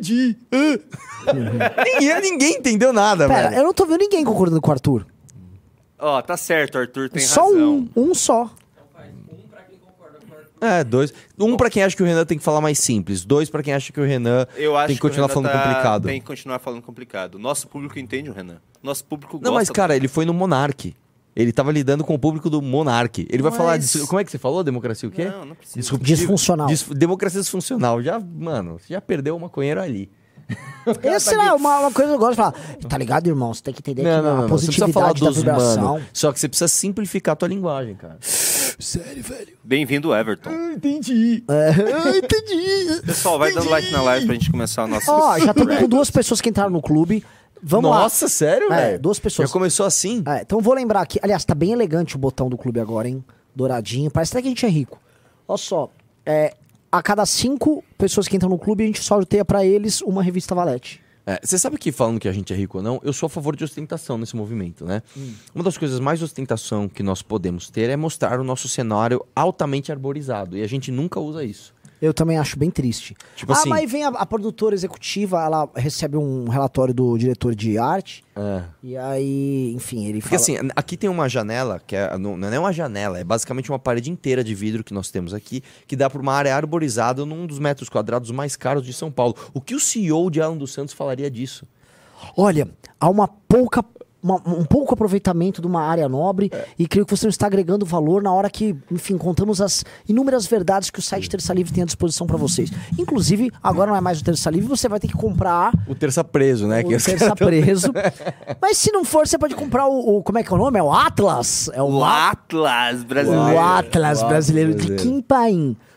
Ah. 0.53 1.33
ninguém, 1.85 2.21
ninguém 2.21 2.55
entendeu 2.56 2.93
nada, 2.93 3.29
Pera, 3.29 3.49
velho. 3.50 3.61
eu 3.61 3.65
não 3.65 3.73
tô 3.75 3.85
vendo 3.87 4.00
ninguém 4.00 4.25
concordando 4.25 4.61
com 4.61 4.69
o 4.71 4.73
Arthur. 4.73 5.06
Ó, 5.99 6.21
tá 6.23 6.37
certo, 6.37 6.79
Arthur 6.79 7.09
tem 7.09 7.23
só 7.23 7.44
razão. 7.44 7.89
um, 7.97 8.11
um 8.11 8.15
só. 8.15 8.50
Então 8.73 8.85
faz 8.93 9.09
um 9.11 9.49
pra 9.49 9.61
quem 9.62 9.79
concorda 9.79 10.19
com 10.27 10.35
o 10.35 10.37
Arthur. 10.37 10.65
É, 10.67 10.83
dois. 10.85 11.15
Um 11.39 11.56
pra 11.56 11.71
quem 11.71 11.83
acha 11.85 11.97
que 11.97 12.03
o 12.03 12.06
Renan 12.06 12.25
tem 12.25 12.37
que 12.39 12.43
falar 12.44 12.61
mais 12.61 12.79
simples. 12.79 13.25
Dois 13.25 13.49
pra 13.49 13.62
quem 13.62 13.73
acha 13.73 13.93
que 13.93 14.00
o 14.00 14.05
Renan 14.05 14.47
Eu 14.56 14.77
acho 14.77 14.89
tem 14.89 14.97
que 14.97 15.03
continuar 15.03 15.27
o 15.27 15.29
Renan 15.29 15.43
falando 15.43 15.53
tá- 15.53 15.62
complicado. 15.69 16.09
Tem 16.09 16.21
que 16.21 16.27
continuar 16.27 16.59
falando 16.59 16.83
complicado. 16.83 17.38
Nosso 17.38 17.69
público 17.69 17.99
entende 17.99 18.31
o 18.31 18.33
Renan. 18.33 18.61
Nosso 18.83 19.05
público 19.05 19.35
gosta. 19.38 19.47
Não, 19.49 19.55
mas, 19.55 19.71
cara, 19.71 19.95
ele 19.95 20.09
foi 20.09 20.25
no 20.25 20.35
Monark. 20.35 20.93
Ele 21.34 21.50
tava 21.52 21.73
lidando 21.73 22.05
com 22.05 22.14
o 22.14 22.19
público 22.19 22.50
do 22.50 22.61
Monark. 22.61 23.26
Ele 23.31 23.43
vai 23.43 23.50
Mas- 23.50 23.56
falar 23.58 23.76
disso. 23.79 24.06
Como 24.06 24.20
é 24.20 24.25
que 24.25 24.31
você 24.31 24.38
falou? 24.38 24.62
Democracia 24.62 25.08
o 25.08 25.12
quê? 25.12 25.25
Não, 25.26 25.44
não 25.46 25.55
precisa. 25.55 25.79
Disruptivo- 25.81 26.17
Disfuncional. 26.19 26.67
Dis- 26.67 26.82
democracia 26.88 27.40
disfuncional. 27.40 28.02
Já, 28.02 28.20
mano, 28.20 28.79
você 28.79 28.93
já 28.94 29.00
perdeu 29.00 29.34
o 29.37 29.40
maconheiro 29.40 29.81
ali. 29.81 30.11
Essa 31.02 31.34
é 31.34 31.52
uma, 31.52 31.79
uma 31.79 31.90
coisa 31.93 32.11
que 32.11 32.14
eu 32.17 32.19
gosto 32.19 32.32
de 32.32 32.37
falar. 32.37 32.52
Tá 32.88 32.99
ligado, 32.99 33.26
irmão? 33.29 33.55
Você 33.55 33.62
tem 33.62 33.73
que 33.73 33.81
entender 33.81 34.02
Não, 34.02 34.17
que 34.19 34.23
não, 34.23 34.32
a 34.32 34.40
não. 34.43 34.49
Você 34.49 34.67
precisa 34.67 34.88
falar 34.88 35.08
positividade 35.08 35.20
da 35.20 35.29
dos 35.29 35.38
vibração. 35.38 35.94
mano. 35.94 36.06
Só 36.12 36.32
que 36.32 36.40
você 36.40 36.49
precisa 36.49 36.69
simplificar 36.69 37.32
a 37.32 37.37
tua 37.37 37.49
linguagem, 37.49 37.94
cara. 37.94 38.19
Bem-vindo, 39.64 40.14
Everton. 40.14 40.50
Entendi. 40.75 41.44
É, 41.49 42.19
entendi. 42.19 43.00
Pessoal, 43.06 43.38
vai 43.38 43.52
dando 43.55 43.70
like 43.70 43.90
na 43.93 44.02
live 44.02 44.26
pra 44.26 44.35
gente 44.35 44.50
começar 44.50 44.82
a 44.82 44.87
nossa. 44.87 45.11
Ó, 45.12 45.38
já 45.38 45.52
estamos 45.52 45.76
com 45.78 45.88
duas 45.88 46.11
pessoas 46.11 46.40
que 46.40 46.49
entraram 46.50 46.70
no 46.70 46.82
clube. 46.82 47.25
Vamos 47.62 47.91
Nossa, 47.91 48.29
sério, 48.29 48.73
É, 48.73 48.76
velho? 48.88 48.99
duas 49.00 49.19
pessoas. 49.19 49.49
Já 49.49 49.53
começou 49.53 49.87
assim? 49.87 50.23
lá. 50.26 50.38
É, 50.38 50.43
então 50.43 50.61
vou 50.61 50.75
lembrar 50.75 51.00
aqui. 51.00 51.19
Aliás, 51.23 51.44
tá 51.44 51.55
bem 51.55 51.73
elegante 51.73 52.17
o 52.17 52.19
botão 52.19 52.49
do 52.50 52.59
clube 52.59 52.81
agora, 52.81 53.09
hein? 53.09 53.25
Douradinho. 53.55 54.11
Parece 54.11 54.32
até 54.32 54.43
que 54.43 54.49
a 54.49 54.50
gente 54.50 54.67
é 54.67 54.69
rico. 54.69 54.99
Olha 55.47 55.59
só. 55.59 55.91
É, 56.26 56.55
a 56.91 57.00
cada 57.03 57.25
cinco 57.25 57.85
pessoas 57.97 58.26
que 58.26 58.35
entram 58.37 58.50
no 58.50 58.59
clube, 58.59 58.82
a 58.82 58.87
gente 58.87 59.03
sorteia 59.03 59.44
pra 59.44 59.64
eles 59.64 60.03
uma 60.03 60.23
revista 60.23 60.55
Valete. 60.55 61.00
É, 61.25 61.38
você 61.41 61.56
sabe 61.56 61.79
que 61.79 61.93
falando 61.93 62.19
que 62.19 62.26
a 62.26 62.32
gente 62.32 62.53
é 62.53 62.56
rico 62.56 62.79
ou 62.79 62.82
não, 62.82 63.00
eu 63.05 63.12
sou 63.12 63.29
a 63.29 63.31
favor 63.31 63.55
de 63.55 63.62
ostentação 63.62 64.19
nesse 64.19 64.35
movimento, 64.35 64.85
né? 64.85 65.00
Hum. 65.17 65.32
Uma 65.55 65.62
das 65.62 65.79
coisas 65.79 66.00
mais 66.00 66.20
ostentação 66.20 66.88
que 66.88 67.00
nós 67.00 67.23
podemos 67.23 67.70
ter 67.70 67.88
é 67.91 67.97
mostrar 67.97 68.41
o 68.41 68.44
nosso 68.44 68.69
cenário 68.69 69.25
altamente 69.37 69.93
arborizado. 69.93 70.56
E 70.56 70.62
a 70.62 70.67
gente 70.67 70.91
nunca 70.91 71.20
usa 71.20 71.44
isso. 71.44 71.73
Eu 72.02 72.12
também 72.12 72.37
acho 72.37 72.58
bem 72.58 72.69
triste. 72.69 73.14
Tipo 73.37 73.52
ah, 73.52 73.56
assim- 73.56 73.69
mas 73.69 73.88
vem 73.88 74.02
a, 74.04 74.08
a 74.08 74.26
produtora 74.26 74.75
executiva, 74.75 75.40
ela 75.40 75.70
recebe 75.76 76.16
um 76.16 76.49
relatório 76.49 76.93
do 76.93 77.16
diretor 77.16 77.54
de 77.54 77.78
arte. 77.78 78.25
É. 78.34 78.62
E 78.82 78.96
aí, 78.96 79.72
enfim, 79.72 80.06
ele 80.06 80.20
Porque 80.20 80.37
fala... 80.37 80.58
assim, 80.58 80.70
aqui 80.75 80.96
tem 80.96 81.08
uma 81.08 81.28
janela, 81.28 81.81
que 81.87 81.94
é, 81.94 82.19
não, 82.19 82.37
não 82.37 82.52
é 82.52 82.58
uma 82.58 82.72
janela, 82.72 83.20
é 83.20 83.22
basicamente 83.25 83.70
uma 83.70 83.78
parede 83.78 84.10
inteira 84.10 84.43
de 84.43 84.52
vidro 84.52 84.82
que 84.82 84.93
nós 84.93 85.12
temos 85.12 85.32
aqui, 85.32 85.62
que 85.87 85.94
dá 85.94 86.10
para 86.10 86.20
uma 86.20 86.32
área 86.32 86.56
arborizada 86.56 87.25
num 87.25 87.46
dos 87.46 87.60
metros 87.60 87.88
quadrados 87.88 88.32
mais 88.32 88.56
caros 88.56 88.84
de 88.84 88.93
São 88.93 89.12
Paulo. 89.12 89.37
O 89.54 89.60
que 89.60 89.76
o 89.76 89.78
CEO 89.78 90.28
de 90.28 90.43
Alan 90.43 90.56
dos 90.56 90.72
Santos 90.72 90.93
falaria 90.93 91.31
disso? 91.31 91.64
Olha, 92.37 92.69
há 92.99 93.08
uma 93.08 93.28
pouca. 93.28 93.84
Uma- 94.23 94.41
um 94.47 94.65
pouco 94.65 94.95
aproveitamento 94.95 95.61
de 95.61 95.67
uma 95.67 95.83
área 95.83 96.09
nobre 96.09 96.49
É. 96.53 96.67
e 96.79 96.87
creio 96.87 97.05
que 97.05 97.17
você 97.17 97.27
não 97.27 97.31
está 97.31 97.47
agregando 97.47 97.85
valor 97.85 98.23
na 98.23 98.33
hora 98.33 98.49
que, 98.49 98.77
enfim, 98.91 99.19
contamos 99.19 99.61
as 99.61 99.85
inúmeras 100.09 100.47
verdades 100.47 100.91
que 100.91 100.99
o 100.99 101.03
site 101.03 101.29
Terça 101.29 101.53
Livre 101.53 101.73
tem 101.73 101.83
à 101.83 101.87
disposição 101.87 102.27
para 102.27 102.37
vocês. 102.37 102.71
Inclusive, 102.99 103.51
agora 103.63 103.91
não 103.91 103.97
é 103.97 104.01
mais 104.01 104.21
o 104.21 104.25
Terça 104.25 104.49
Livre, 104.51 104.69
você 104.69 104.89
vai 104.89 105.01
ter 105.01 105.09
que 105.09 105.15
comprar 105.15 105.73
O 105.89 105.95
terça 105.95 106.23
preso, 106.23 106.67
né? 106.67 106.81
o 106.83 106.89
que 106.89 106.97
Terça 106.99 107.35
tão- 107.35 107.47
Preso. 107.49 107.93
Mas 108.63 108.79
se 108.79 108.93
não 108.93 109.05
for, 109.05 109.27
você 109.27 109.37
pode 109.39 109.55
comprar 109.55 109.87
o, 109.87 110.19
o- 110.19 110.23
Como 110.23 110.39
é 110.39 110.43
que 110.43 110.53
é 110.53 110.55
o 110.55 110.59
nome? 110.59 110.79
É 110.79 110.83
o 110.83 110.93
Atlas? 110.93 111.69
É 111.73 111.83
o, 111.83 111.87
O 111.87 112.05
Atlas 112.05 113.03
o 113.03 113.05
brasileiro. 113.05 113.59
Atlas 113.61 114.23
O 114.23 114.27
brasileiro 114.29 114.71
de 114.71 114.77
brasileiro. 114.87 115.03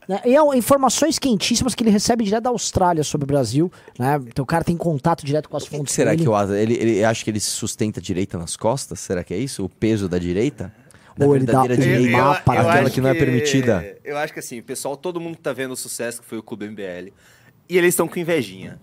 Né? 0.07 0.21
E 0.25 0.35
é 0.35 0.57
informações 0.57 1.17
quentíssimas 1.17 1.73
que 1.73 1.83
ele 1.83 1.89
recebe 1.89 2.23
direto 2.23 2.43
da 2.43 2.49
Austrália 2.49 3.03
sobre 3.03 3.25
o 3.25 3.27
Brasil. 3.27 3.71
Né? 3.97 4.19
Então 4.27 4.43
o 4.43 4.45
cara 4.45 4.63
tem 4.63 4.77
contato 4.77 5.25
direto 5.25 5.49
com 5.49 5.57
as 5.57 5.63
que 5.63 5.75
fontes 5.75 5.93
será 5.93 6.11
dele. 6.11 6.23
que 6.23 6.29
o 6.29 6.35
Asa, 6.35 6.59
ele, 6.59 6.75
ele 6.75 7.03
acha 7.03 7.23
que 7.23 7.29
ele 7.29 7.39
se 7.39 7.49
sustenta 7.49 7.99
a 7.99 8.03
direita 8.03 8.37
nas 8.37 8.55
costas? 8.55 8.99
Será 8.99 9.23
que 9.23 9.33
é 9.33 9.37
isso? 9.37 9.63
O 9.63 9.69
peso 9.69 10.07
da 10.07 10.17
direita? 10.17 10.73
Da 11.17 11.25
Ou 11.25 11.35
ele 11.35 11.45
dá 11.45 11.61
verdadeira 11.61 11.91
um 11.91 11.97
direita, 11.97 12.17
mapa, 12.17 12.53
aquela 12.53 12.73
acho 12.73 12.91
que 12.91 13.01
não 13.01 13.09
é 13.09 13.13
permitida. 13.13 13.97
Eu 14.03 14.17
acho 14.17 14.33
que 14.33 14.39
assim, 14.39 14.59
o 14.59 14.63
pessoal, 14.63 14.97
todo 14.97 15.19
mundo 15.19 15.37
tá 15.37 15.53
vendo 15.53 15.71
o 15.71 15.77
sucesso 15.77 16.21
que 16.21 16.27
foi 16.27 16.37
o 16.37 16.43
Clube 16.43 16.69
MBL. 16.69 17.13
E 17.69 17.77
eles 17.77 17.89
estão 17.89 18.07
com 18.07 18.19
invejinha. 18.19 18.79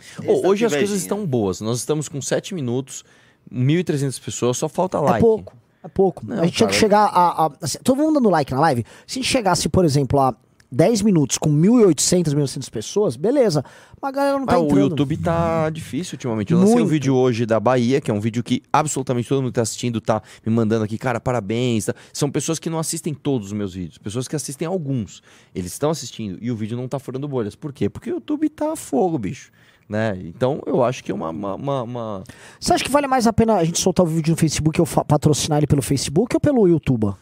Estão 0.00 0.42
hoje 0.44 0.60
com 0.60 0.66
as 0.66 0.74
coisas 0.74 1.00
estão 1.00 1.26
boas. 1.26 1.60
Nós 1.60 1.78
estamos 1.78 2.08
com 2.08 2.20
7 2.20 2.54
minutos, 2.54 3.04
1.300 3.52 4.22
pessoas, 4.24 4.56
só 4.56 4.68
falta 4.68 4.98
É 4.98 5.00
like. 5.00 5.20
pouco. 5.20 5.56
É 5.84 5.88
pouco. 5.88 6.24
Não, 6.24 6.40
a 6.40 6.44
gente 6.44 6.56
tinha 6.56 6.68
que 6.68 6.74
cara. 6.74 6.80
chegar 6.80 7.04
a. 7.06 7.46
a 7.46 7.52
assim, 7.60 7.78
todo 7.82 7.96
mundo 7.96 8.14
dando 8.14 8.30
like 8.30 8.52
na 8.52 8.60
live. 8.60 8.86
Se 9.06 9.18
a 9.18 9.22
gente 9.22 9.30
chegasse, 9.30 9.68
por 9.68 9.84
exemplo, 9.84 10.20
a 10.20 10.34
10 10.72 11.02
minutos 11.02 11.36
com 11.36 11.50
1.800, 11.50 12.34
1.900 12.34 12.70
pessoas, 12.70 13.14
beleza. 13.14 13.62
Mas 14.00 14.08
a 14.08 14.12
galera 14.12 14.38
não 14.38 14.46
tá 14.46 14.54
Ah, 14.54 14.58
o 14.58 14.64
entrando. 14.64 14.80
YouTube 14.90 15.16
tá 15.18 15.68
difícil 15.68 16.14
ultimamente. 16.16 16.52
Eu 16.52 16.58
lancei 16.58 16.74
um 16.74 16.78
Muito. 16.78 16.90
vídeo 16.90 17.14
hoje 17.14 17.44
da 17.44 17.60
Bahia, 17.60 18.00
que 18.00 18.10
é 18.10 18.14
um 18.14 18.20
vídeo 18.20 18.42
que 18.42 18.62
absolutamente 18.72 19.28
todo 19.28 19.42
mundo 19.42 19.52
tá 19.52 19.60
assistindo 19.62 20.00
tá 20.00 20.22
me 20.46 20.52
mandando 20.52 20.82
aqui, 20.84 20.96
cara, 20.96 21.20
parabéns. 21.20 21.84
tá? 21.86 21.94
São 22.12 22.30
pessoas 22.30 22.58
que 22.58 22.70
não 22.70 22.78
assistem 22.78 23.12
todos 23.12 23.48
os 23.48 23.52
meus 23.52 23.74
vídeos, 23.74 23.98
pessoas 23.98 24.26
que 24.26 24.34
assistem 24.34 24.66
alguns. 24.66 25.22
Eles 25.54 25.72
estão 25.72 25.90
assistindo 25.90 26.38
e 26.40 26.50
o 26.50 26.56
vídeo 26.56 26.76
não 26.76 26.88
tá 26.88 26.98
furando 26.98 27.28
bolhas. 27.28 27.54
Por 27.54 27.72
quê? 27.72 27.90
Porque 27.90 28.10
o 28.10 28.14
YouTube 28.14 28.48
tá 28.48 28.74
fogo, 28.74 29.18
bicho. 29.18 29.50
Né? 29.88 30.18
Então 30.24 30.62
eu 30.66 30.82
acho 30.82 31.04
que 31.04 31.10
é 31.12 31.14
uma, 31.14 31.28
uma, 31.28 31.82
uma- 31.82 32.24
Você 32.58 32.72
acha 32.72 32.82
que 32.82 32.90
vale 32.90 33.06
mais 33.06 33.26
a 33.26 33.32
pena 33.32 33.56
a 33.56 33.64
gente 33.64 33.78
soltar 33.78 34.06
o 34.06 34.08
vídeo 34.08 34.30
no 34.30 34.36
Facebook 34.38 34.80
ou 34.80 34.86
fa- 34.86 35.04
patrocinar 35.04 35.58
ele 35.58 35.66
pelo 35.66 35.82
Facebook 35.82 36.34
ou 36.34 36.40
pelo 36.40 36.66
YouTube? 36.66 37.12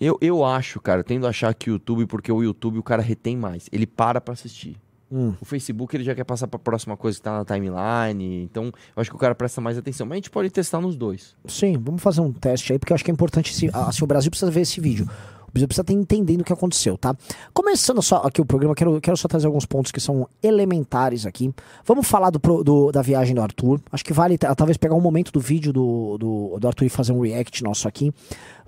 Eu, 0.00 0.18
eu 0.20 0.44
acho, 0.44 0.80
cara, 0.80 1.00
eu 1.00 1.04
tendo 1.04 1.26
a 1.26 1.30
achar 1.30 1.52
que 1.54 1.70
o 1.70 1.72
YouTube, 1.72 2.06
porque 2.06 2.30
o 2.30 2.42
YouTube 2.42 2.78
o 2.78 2.82
cara 2.82 3.02
retém 3.02 3.36
mais. 3.36 3.68
Ele 3.72 3.86
para 3.86 4.20
pra 4.20 4.34
assistir. 4.34 4.76
Hum. 5.10 5.34
O 5.40 5.44
Facebook 5.44 5.96
ele 5.96 6.04
já 6.04 6.14
quer 6.14 6.24
passar 6.24 6.46
pra 6.46 6.58
próxima 6.58 6.96
coisa 6.96 7.16
que 7.16 7.22
tá 7.22 7.32
na 7.32 7.44
timeline. 7.44 8.42
Então 8.42 8.64
eu 8.64 9.00
acho 9.00 9.10
que 9.10 9.16
o 9.16 9.18
cara 9.18 9.34
presta 9.34 9.60
mais 9.60 9.78
atenção. 9.78 10.06
Mas 10.06 10.14
a 10.14 10.16
gente 10.16 10.30
pode 10.30 10.50
testar 10.50 10.80
nos 10.80 10.96
dois. 10.96 11.34
Sim, 11.46 11.78
vamos 11.78 12.02
fazer 12.02 12.20
um 12.20 12.32
teste 12.32 12.72
aí, 12.72 12.78
porque 12.78 12.92
eu 12.92 12.94
acho 12.94 13.04
que 13.04 13.10
é 13.10 13.14
importante. 13.14 13.52
Esse, 13.52 13.70
assim, 13.72 14.04
o 14.04 14.06
Brasil 14.06 14.30
precisa 14.30 14.50
ver 14.50 14.60
esse 14.60 14.80
vídeo. 14.80 15.08
Precisa 15.52 15.80
estar 15.82 15.92
entendendo 15.92 16.42
o 16.42 16.44
que 16.44 16.52
aconteceu, 16.52 16.96
tá? 16.98 17.16
Começando 17.54 18.00
só 18.02 18.16
aqui 18.24 18.40
o 18.40 18.44
programa, 18.44 18.74
quero, 18.74 19.00
quero 19.00 19.16
só 19.16 19.26
trazer 19.28 19.46
alguns 19.46 19.64
pontos 19.66 19.90
que 19.90 20.00
são 20.00 20.28
elementares 20.42 21.24
aqui. 21.26 21.52
Vamos 21.84 22.06
falar 22.08 22.30
do, 22.30 22.38
pro- 22.38 22.62
do- 22.62 22.92
da 22.92 23.02
viagem 23.02 23.34
do 23.34 23.40
Arthur. 23.40 23.80
Acho 23.90 24.04
que 24.04 24.12
vale 24.12 24.36
ta- 24.36 24.54
talvez 24.54 24.76
pegar 24.76 24.94
um 24.94 25.00
momento 25.00 25.32
do 25.32 25.40
vídeo 25.40 25.72
do, 25.72 26.18
do, 26.18 26.58
do 26.60 26.66
Arthur 26.68 26.84
e 26.84 26.88
fazer 26.88 27.12
um 27.12 27.20
react 27.20 27.62
nosso 27.64 27.88
aqui. 27.88 28.12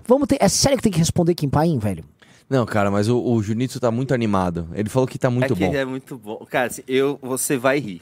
Vamos 0.07 0.27
ter. 0.27 0.37
É 0.41 0.47
sério 0.49 0.77
que 0.77 0.83
tem 0.83 0.91
que 0.91 0.97
responder 0.99 1.35
Kim 1.35 1.49
Paim, 1.49 1.77
velho? 1.77 2.03
Não, 2.49 2.65
cara, 2.65 2.91
mas 2.91 3.07
o, 3.07 3.17
o 3.21 3.41
Junitsu 3.41 3.79
tá 3.79 3.89
muito 3.91 4.13
animado. 4.13 4.67
Ele 4.73 4.89
falou 4.89 5.07
que 5.07 5.17
tá 5.17 5.29
muito 5.29 5.45
é 5.45 5.47
que 5.49 5.55
bom. 5.55 5.65
ele 5.67 5.77
é 5.77 5.85
muito 5.85 6.17
bom. 6.17 6.45
Cara, 6.49 6.67
assim, 6.67 6.81
eu, 6.87 7.17
você 7.21 7.55
vai 7.57 7.79
rir. 7.79 8.01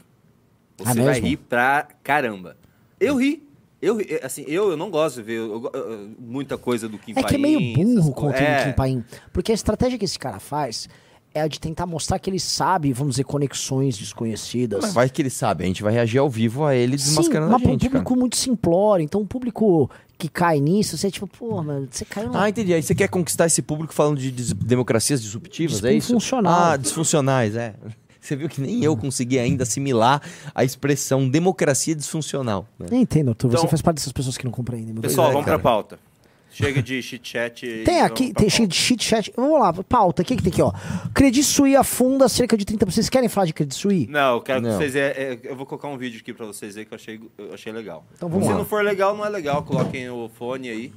Você 0.78 0.90
Ah, 0.90 0.94
vai 0.94 1.04
mesmo? 1.14 1.26
rir 1.28 1.36
pra 1.36 1.86
caramba. 2.02 2.56
Eu 2.98 3.16
ri. 3.16 3.46
Eu, 3.82 3.98
assim, 4.22 4.44
eu, 4.46 4.70
eu 4.70 4.76
não 4.76 4.90
gosto 4.90 5.16
de 5.16 5.22
ver 5.22 5.38
eu- 5.38 5.70
eu- 5.72 6.10
muita 6.18 6.58
coisa 6.58 6.88
do 6.88 6.98
Kim 6.98 7.12
É 7.16 7.22
que 7.22 7.34
é 7.34 7.38
meio 7.38 7.58
Paim, 7.58 7.72
burro 7.94 8.10
o 8.10 8.12
conteúdo 8.12 8.36
coisas. 8.38 8.62
do 8.62 8.64
Kim 8.66 8.72
Paim. 8.76 9.04
Porque 9.32 9.52
a 9.52 9.54
estratégia 9.54 9.98
que 9.98 10.04
esse 10.04 10.18
cara 10.18 10.38
faz 10.38 10.86
é 11.32 11.40
a 11.40 11.48
de 11.48 11.58
tentar 11.60 11.86
mostrar 11.86 12.18
que 12.18 12.28
ele 12.28 12.40
sabe, 12.40 12.92
vamos 12.92 13.12
dizer, 13.14 13.24
conexões 13.24 13.96
desconhecidas. 13.96 14.80
Mas 14.82 14.92
vai 14.92 15.08
que 15.08 15.22
ele 15.22 15.30
sabe. 15.30 15.64
A 15.64 15.66
gente 15.66 15.82
vai 15.82 15.92
reagir 15.92 16.18
ao 16.18 16.28
vivo 16.28 16.64
a 16.64 16.74
ele 16.74 16.96
desmascarando 16.96 17.50
Sim, 17.50 17.54
a 17.54 17.58
mas 17.58 17.66
um 17.68 17.70
gente, 17.70 17.84
público 17.86 18.04
cara. 18.08 18.20
muito 18.20 18.36
simplório. 18.36 19.02
Então, 19.04 19.20
um 19.22 19.26
público 19.26 19.88
que 20.18 20.28
cai 20.28 20.60
nisso, 20.60 20.98
você 20.98 21.06
é 21.06 21.10
tipo, 21.10 21.26
pô, 21.26 21.62
mano, 21.62 21.88
você 21.90 22.04
caiu 22.04 22.28
no... 22.30 22.36
Ah, 22.36 22.48
entendi. 22.50 22.74
Aí 22.74 22.82
você 22.82 22.94
quer 22.94 23.08
conquistar 23.08 23.46
esse 23.46 23.62
público 23.62 23.94
falando 23.94 24.18
de 24.18 24.30
des- 24.30 24.52
democracias 24.52 25.22
disruptivas, 25.22 25.82
é 25.84 25.92
isso? 25.94 26.08
Disfuncional. 26.08 26.52
Ah, 26.72 26.76
disfuncionais, 26.76 27.54
é. 27.56 27.74
Você 28.20 28.36
viu 28.36 28.48
que 28.48 28.60
nem 28.60 28.84
eu 28.84 28.96
consegui 28.96 29.38
ainda 29.38 29.62
assimilar 29.62 30.20
a 30.54 30.62
expressão 30.64 31.28
democracia 31.28 31.94
disfuncional. 31.94 32.66
né? 32.78 32.86
Nem 32.90 33.02
entendo, 33.02 33.30
Arthur. 33.30 33.48
Você 33.50 33.56
Então- 33.58 33.68
faz 33.70 33.80
parte 33.82 33.96
dessas 33.96 34.12
pessoas 34.12 34.36
que 34.36 34.44
não 34.44 34.52
compreendem. 34.52 34.94
Pessoal, 34.96 35.28
é, 35.28 35.32
vamos 35.32 35.46
cara. 35.46 35.58
pra 35.58 35.70
pauta. 35.70 35.98
Chega 36.52 36.82
de 36.82 37.00
chit-chat. 37.00 37.84
Tem 37.84 38.00
aqui, 38.00 38.32
tem 38.34 38.50
cheio 38.50 38.66
de 38.66 38.74
chit 38.74 39.04
chat. 39.04 39.32
Vamos 39.36 39.60
lá, 39.60 39.72
pauta. 39.72 40.20
O 40.22 40.24
que, 40.24 40.34
que 40.34 40.42
tem 40.42 40.52
aqui, 40.52 40.60
ó? 40.60 40.72
Credit 41.14 41.44
Suisse 41.44 41.76
afunda 41.76 42.28
cerca 42.28 42.56
de 42.56 42.64
30%. 42.64 42.90
Vocês 42.92 43.08
querem 43.08 43.28
falar 43.28 43.46
de 43.46 43.52
Credit 43.52 43.72
Suisse? 43.76 44.08
Não, 44.08 44.34
eu 44.34 44.40
quero 44.40 44.60
Não. 44.60 44.70
que 44.70 44.76
vocês. 44.78 44.96
É, 44.96 45.10
é, 45.10 45.38
eu 45.44 45.54
vou 45.54 45.64
colocar 45.64 45.86
um 45.86 45.96
vídeo 45.96 46.18
aqui 46.20 46.34
pra 46.34 46.44
vocês 46.46 46.76
aí 46.76 46.84
que 46.84 46.92
eu 46.92 46.96
achei, 46.96 47.20
eu 47.38 47.54
achei 47.54 47.72
legal. 47.72 48.04
Então 48.16 48.28
vamos 48.28 48.46
Se 48.46 48.52
lá. 48.52 48.58
não 48.58 48.64
for 48.64 48.82
legal, 48.82 49.16
não 49.16 49.24
é 49.24 49.28
legal. 49.28 49.62
Coloquem 49.62 50.10
o 50.10 50.28
fone 50.36 50.68
aí. 50.68 50.92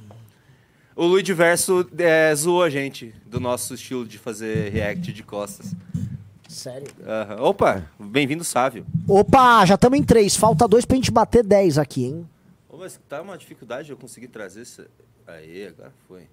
O 0.96 1.06
Luiz 1.06 1.26
Verso 1.28 1.88
é, 1.98 2.34
zoou 2.34 2.62
a 2.64 2.68
gente 2.68 3.14
do 3.24 3.38
nosso 3.38 3.74
estilo 3.74 4.04
de 4.04 4.18
fazer 4.18 4.70
react 4.72 5.12
de 5.12 5.22
costas. 5.22 5.72
Sério? 6.54 6.86
Opa, 7.40 7.84
bem-vindo, 7.98 8.44
Sávio. 8.44 8.86
Opa, 9.08 9.66
já 9.66 9.74
estamos 9.74 9.98
em 9.98 10.04
três. 10.04 10.36
Falta 10.36 10.68
dois 10.68 10.84
pra 10.84 10.94
gente 10.94 11.10
bater 11.10 11.42
10 11.44 11.78
aqui, 11.78 12.04
hein? 12.04 12.30
Ô, 12.68 12.76
mas 12.76 12.98
tá 13.08 13.20
uma 13.20 13.36
dificuldade 13.36 13.90
eu 13.90 13.96
conseguir 13.96 14.28
trazer 14.28 14.62
esse. 14.62 14.86
Aí, 15.26 15.66
agora 15.66 15.92
foi. 16.06 16.28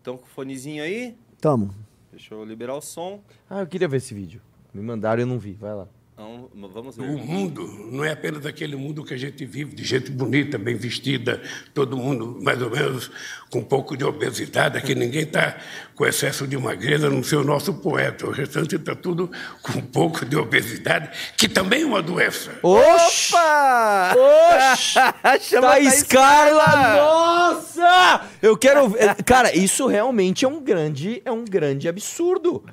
Então, 0.00 0.16
com 0.16 0.26
o 0.26 0.28
fonezinho 0.28 0.80
aí. 0.80 1.16
Tamo. 1.40 1.74
Deixa 2.12 2.34
eu 2.34 2.44
liberar 2.44 2.76
o 2.76 2.80
som. 2.80 3.20
Ah, 3.50 3.60
eu 3.60 3.66
queria 3.66 3.88
ver 3.88 3.96
esse 3.96 4.14
vídeo. 4.14 4.40
Me 4.72 4.80
mandaram 4.80 5.20
e 5.20 5.24
eu 5.24 5.26
não 5.26 5.40
vi. 5.40 5.54
Vai 5.54 5.74
lá. 5.74 5.88
Então, 6.18 6.48
vamos 6.72 6.96
O 6.96 7.02
ver. 7.02 7.08
mundo 7.08 7.90
não 7.92 8.02
é 8.02 8.10
apenas 8.10 8.46
aquele 8.46 8.74
mundo 8.74 9.04
que 9.04 9.12
a 9.12 9.18
gente 9.18 9.44
vive, 9.44 9.76
de 9.76 9.84
gente 9.84 10.10
bonita, 10.10 10.56
bem 10.56 10.74
vestida, 10.74 11.42
todo 11.74 11.94
mundo 11.94 12.38
mais 12.40 12.60
ou 12.62 12.70
menos 12.70 13.10
com 13.50 13.58
um 13.58 13.62
pouco 13.62 13.94
de 13.94 14.02
obesidade. 14.02 14.78
Aqui 14.78 14.94
ninguém 14.94 15.24
está 15.24 15.58
com 15.94 16.06
excesso 16.06 16.46
de 16.46 16.56
magreza, 16.56 17.10
não 17.10 17.22
ser 17.22 17.36
o 17.36 17.44
nosso 17.44 17.74
poeta. 17.74 18.26
O 18.26 18.30
restante 18.30 18.76
está 18.76 18.94
tudo 18.94 19.30
com 19.60 19.72
um 19.78 19.82
pouco 19.82 20.24
de 20.24 20.34
obesidade, 20.38 21.10
que 21.36 21.50
também 21.50 21.82
é 21.82 21.86
uma 21.86 22.00
doença. 22.00 22.50
Opa! 22.62 24.14
Oxi! 24.16 24.94
Chama 25.50 25.68
Thaís 25.68 26.02
Carla! 26.02 26.96
Nossa! 26.96 28.26
Eu 28.40 28.56
quero 28.56 28.88
ver. 28.88 29.16
Cara, 29.22 29.54
isso 29.54 29.86
realmente 29.86 30.46
é 30.46 30.48
um 30.48 30.62
grande, 30.62 31.20
é 31.26 31.30
um 31.30 31.44
grande 31.44 31.86
absurdo. 31.90 32.64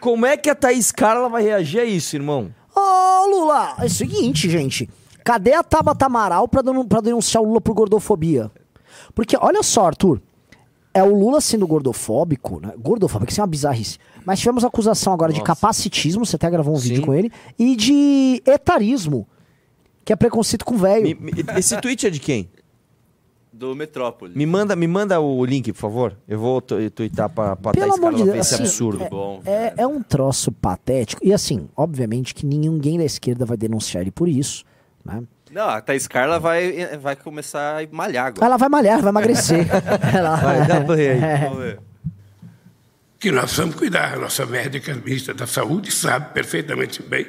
Como 0.00 0.26
é 0.26 0.36
que 0.36 0.50
a 0.50 0.54
Thaís 0.56 0.90
Carla 0.90 1.28
vai 1.28 1.44
reagir 1.44 1.78
a 1.78 1.84
isso, 1.84 2.16
irmão? 2.16 2.52
Ô, 2.78 3.26
Lula, 3.26 3.74
é 3.78 3.86
o 3.86 3.90
seguinte, 3.90 4.48
gente. 4.48 4.88
Cadê 5.24 5.52
a 5.52 5.62
Tabata 5.62 6.06
Amaral 6.06 6.46
pra, 6.46 6.62
pra 6.88 7.00
denunciar 7.00 7.42
o 7.42 7.46
Lula 7.46 7.60
por 7.60 7.74
gordofobia? 7.74 8.50
Porque, 9.14 9.36
olha 9.36 9.62
só, 9.62 9.86
Arthur. 9.86 10.22
É 10.94 11.02
o 11.02 11.14
Lula 11.14 11.40
sendo 11.40 11.66
gordofóbico, 11.66 12.60
né? 12.60 12.72
Gordofóbico, 12.78 13.30
isso 13.30 13.40
é 13.40 13.42
uma 13.42 13.48
bizarrice. 13.48 13.98
Mas 14.24 14.40
tivemos 14.40 14.64
acusação 14.64 15.12
agora 15.12 15.32
de 15.32 15.40
Nossa. 15.40 15.54
capacitismo, 15.54 16.24
você 16.24 16.36
até 16.36 16.48
gravou 16.50 16.74
um 16.74 16.78
vídeo 16.78 16.96
Sim. 16.96 17.02
com 17.02 17.14
ele, 17.14 17.30
e 17.58 17.76
de 17.76 18.42
etarismo, 18.46 19.26
que 20.04 20.12
é 20.12 20.16
preconceito 20.16 20.64
com 20.64 20.76
velho. 20.76 21.16
Esse 21.56 21.80
tweet 21.80 22.06
é 22.06 22.10
de 22.10 22.18
quem? 22.18 22.48
Do 23.58 23.74
Metrópole. 23.74 24.32
Me 24.36 24.46
manda, 24.46 24.76
me 24.76 24.86
manda 24.86 25.18
o 25.20 25.44
link, 25.44 25.72
por 25.72 25.78
favor. 25.80 26.16
Eu 26.28 26.38
vou 26.38 26.60
twittar 26.60 27.28
pra, 27.28 27.56
pra 27.56 27.72
Pelo 27.72 27.86
amor 27.94 28.00
Carla 28.12 28.16
de 28.18 28.24
ver 28.24 28.32
Deus, 28.34 28.46
esse 28.46 28.54
assim, 28.54 28.62
absurdo. 28.62 29.04
Bom. 29.10 29.42
É, 29.44 29.74
é 29.78 29.86
um 29.86 30.00
troço 30.00 30.52
patético. 30.52 31.20
E 31.24 31.32
assim, 31.32 31.68
obviamente 31.76 32.34
que 32.34 32.46
ninguém 32.46 32.98
da 32.98 33.04
esquerda 33.04 33.44
vai 33.44 33.56
denunciar 33.56 34.02
ele 34.02 34.12
por 34.12 34.28
isso, 34.28 34.64
né? 35.04 35.22
Não, 35.50 35.68
a 35.68 35.80
Thaís 35.80 36.06
Carla 36.06 36.38
vai, 36.38 36.96
vai 36.98 37.16
começar 37.16 37.82
a 37.82 37.86
malhar 37.90 38.26
agora. 38.26 38.46
Ela 38.46 38.56
vai 38.58 38.68
malhar, 38.68 39.00
vai 39.00 39.08
emagrecer. 39.10 39.66
Ela- 40.14 40.36
Vai, 40.36 40.66
dá 40.66 40.80
play 40.84 41.08
aí. 41.08 41.20
Vamos 41.48 41.58
ver. 41.58 41.80
que 43.18 43.32
nós 43.32 43.44
precisamos 43.44 43.74
cuidar. 43.74 44.14
A 44.14 44.18
nossa 44.18 44.46
médica 44.46 44.94
ministra 44.94 45.34
da 45.34 45.46
Saúde 45.46 45.90
sabe 45.90 46.32
perfeitamente 46.32 47.02
bem 47.02 47.26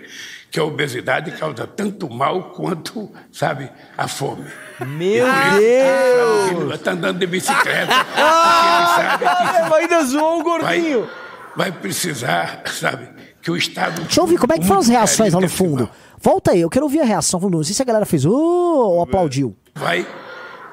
que 0.51 0.59
a 0.59 0.63
obesidade 0.63 1.31
causa 1.31 1.67
tanto 1.67 2.09
mal 2.09 2.51
quanto, 2.51 3.09
sabe, 3.31 3.69
a 3.97 4.07
fome. 4.07 4.45
Meu 4.85 5.25
Deus! 5.25 6.49
Deus! 6.59 6.73
Está 6.75 6.91
andando 6.91 7.19
de 7.19 7.27
bicicleta, 7.27 7.93
porque 8.03 9.75
ele 9.75 9.83
Ainda 9.83 10.03
zoou 10.05 10.41
o 10.41 10.43
vai, 10.43 10.79
gordinho. 10.81 11.09
vai 11.55 11.71
precisar, 11.71 12.63
sabe, 12.67 13.09
que 13.41 13.51
o 13.51 13.55
Estado... 13.57 14.01
Deixa 14.01 14.19
eu 14.19 14.23
ouvir 14.23 14.37
como 14.37 14.53
é 14.53 14.57
que 14.59 14.65
foram 14.65 14.79
as 14.79 14.87
reações 14.87 15.33
lá 15.33 15.41
no 15.41 15.49
fundo. 15.49 15.89
Volta 16.21 16.51
aí, 16.51 16.61
eu 16.61 16.69
quero 16.69 16.85
ouvir 16.85 16.99
a 17.01 17.05
reação. 17.05 17.39
Não 17.39 17.63
sei 17.63 17.73
se 17.73 17.81
a 17.81 17.85
galera 17.85 18.05
fez 18.05 18.25
"Ô", 18.25 18.33
ou 18.33 19.01
aplaudiu. 19.01 19.55
Vai, 19.73 20.05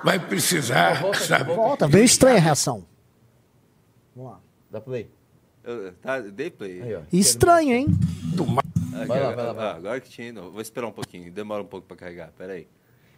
vai 0.02 0.18
precisar, 0.18 1.02
sabe, 1.14 1.52
Volta, 1.54 1.86
veio 1.86 2.04
estranha 2.04 2.36
a 2.38 2.40
reação. 2.40 2.84
Vamos 4.14 4.32
lá. 4.32 4.38
Dá 4.70 4.80
play. 4.80 5.08
Eu- 5.62 5.92
Tá, 6.02 6.18
dei 6.20 6.50
play. 6.50 6.82
Aí, 6.82 6.94
ó. 6.96 7.00
Estranho, 7.12 7.72
hein? 7.74 7.86
tomar 8.36 8.60
Aqui, 8.60 8.65
Vai 8.90 9.06
lá, 9.06 9.30
vai 9.30 9.36
lá, 9.46 9.52
vai 9.52 9.64
lá. 9.64 9.72
ah, 9.72 9.76
agora 9.76 10.00
que 10.00 10.08
tinha. 10.08 10.32
Não, 10.32 10.50
vou 10.50 10.60
esperar 10.60 10.86
um 10.86 10.92
pouquinho. 10.92 11.30
Demora 11.32 11.62
um 11.62 11.66
pouco 11.66 11.86
pra 11.86 11.96
carregar. 11.96 12.30
Pera 12.36 12.54
aí. 12.54 12.66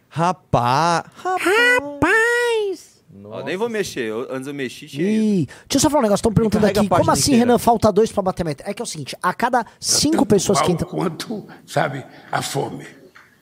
Rapaz. 0.08 1.04
Rapaz! 1.16 2.98
Ó, 3.24 3.42
nem 3.42 3.56
vou 3.56 3.68
mexer. 3.68 4.00
eu- 4.08 4.26
antes 4.30 4.46
eu 4.46 4.54
mexi, 4.54 4.86
tinha. 4.86 5.02
Ih, 5.08 5.46
deixa 5.46 5.76
eu 5.76 5.80
só 5.80 5.88
falar 5.90 6.00
um 6.00 6.02
negócio. 6.04 6.20
Estão 6.20 6.32
perguntando 6.32 6.62
Carrega 6.62 6.80
a 6.80 6.82
aqui, 6.82 6.88
como 6.90 7.10
assim, 7.10 7.32
inteira. 7.32 7.46
Renan, 7.46 7.58
falta 7.58 7.90
dois 7.92 8.12
pra 8.12 8.22
bater 8.22 8.42
a 8.42 8.44
meta? 8.44 8.64
É 8.66 8.74
que 8.74 8.82
é 8.82 8.84
o 8.84 8.86
seguinte, 8.86 9.16
a 9.22 9.32
cada 9.32 9.64
cinco 9.80 10.26
pessoas 10.26 10.60
que 10.60 10.66
mal 10.68 10.74
entram... 10.74 10.88
quanto, 10.88 11.46
sabe, 11.66 12.04
a 12.30 12.42
fome. 12.42 12.86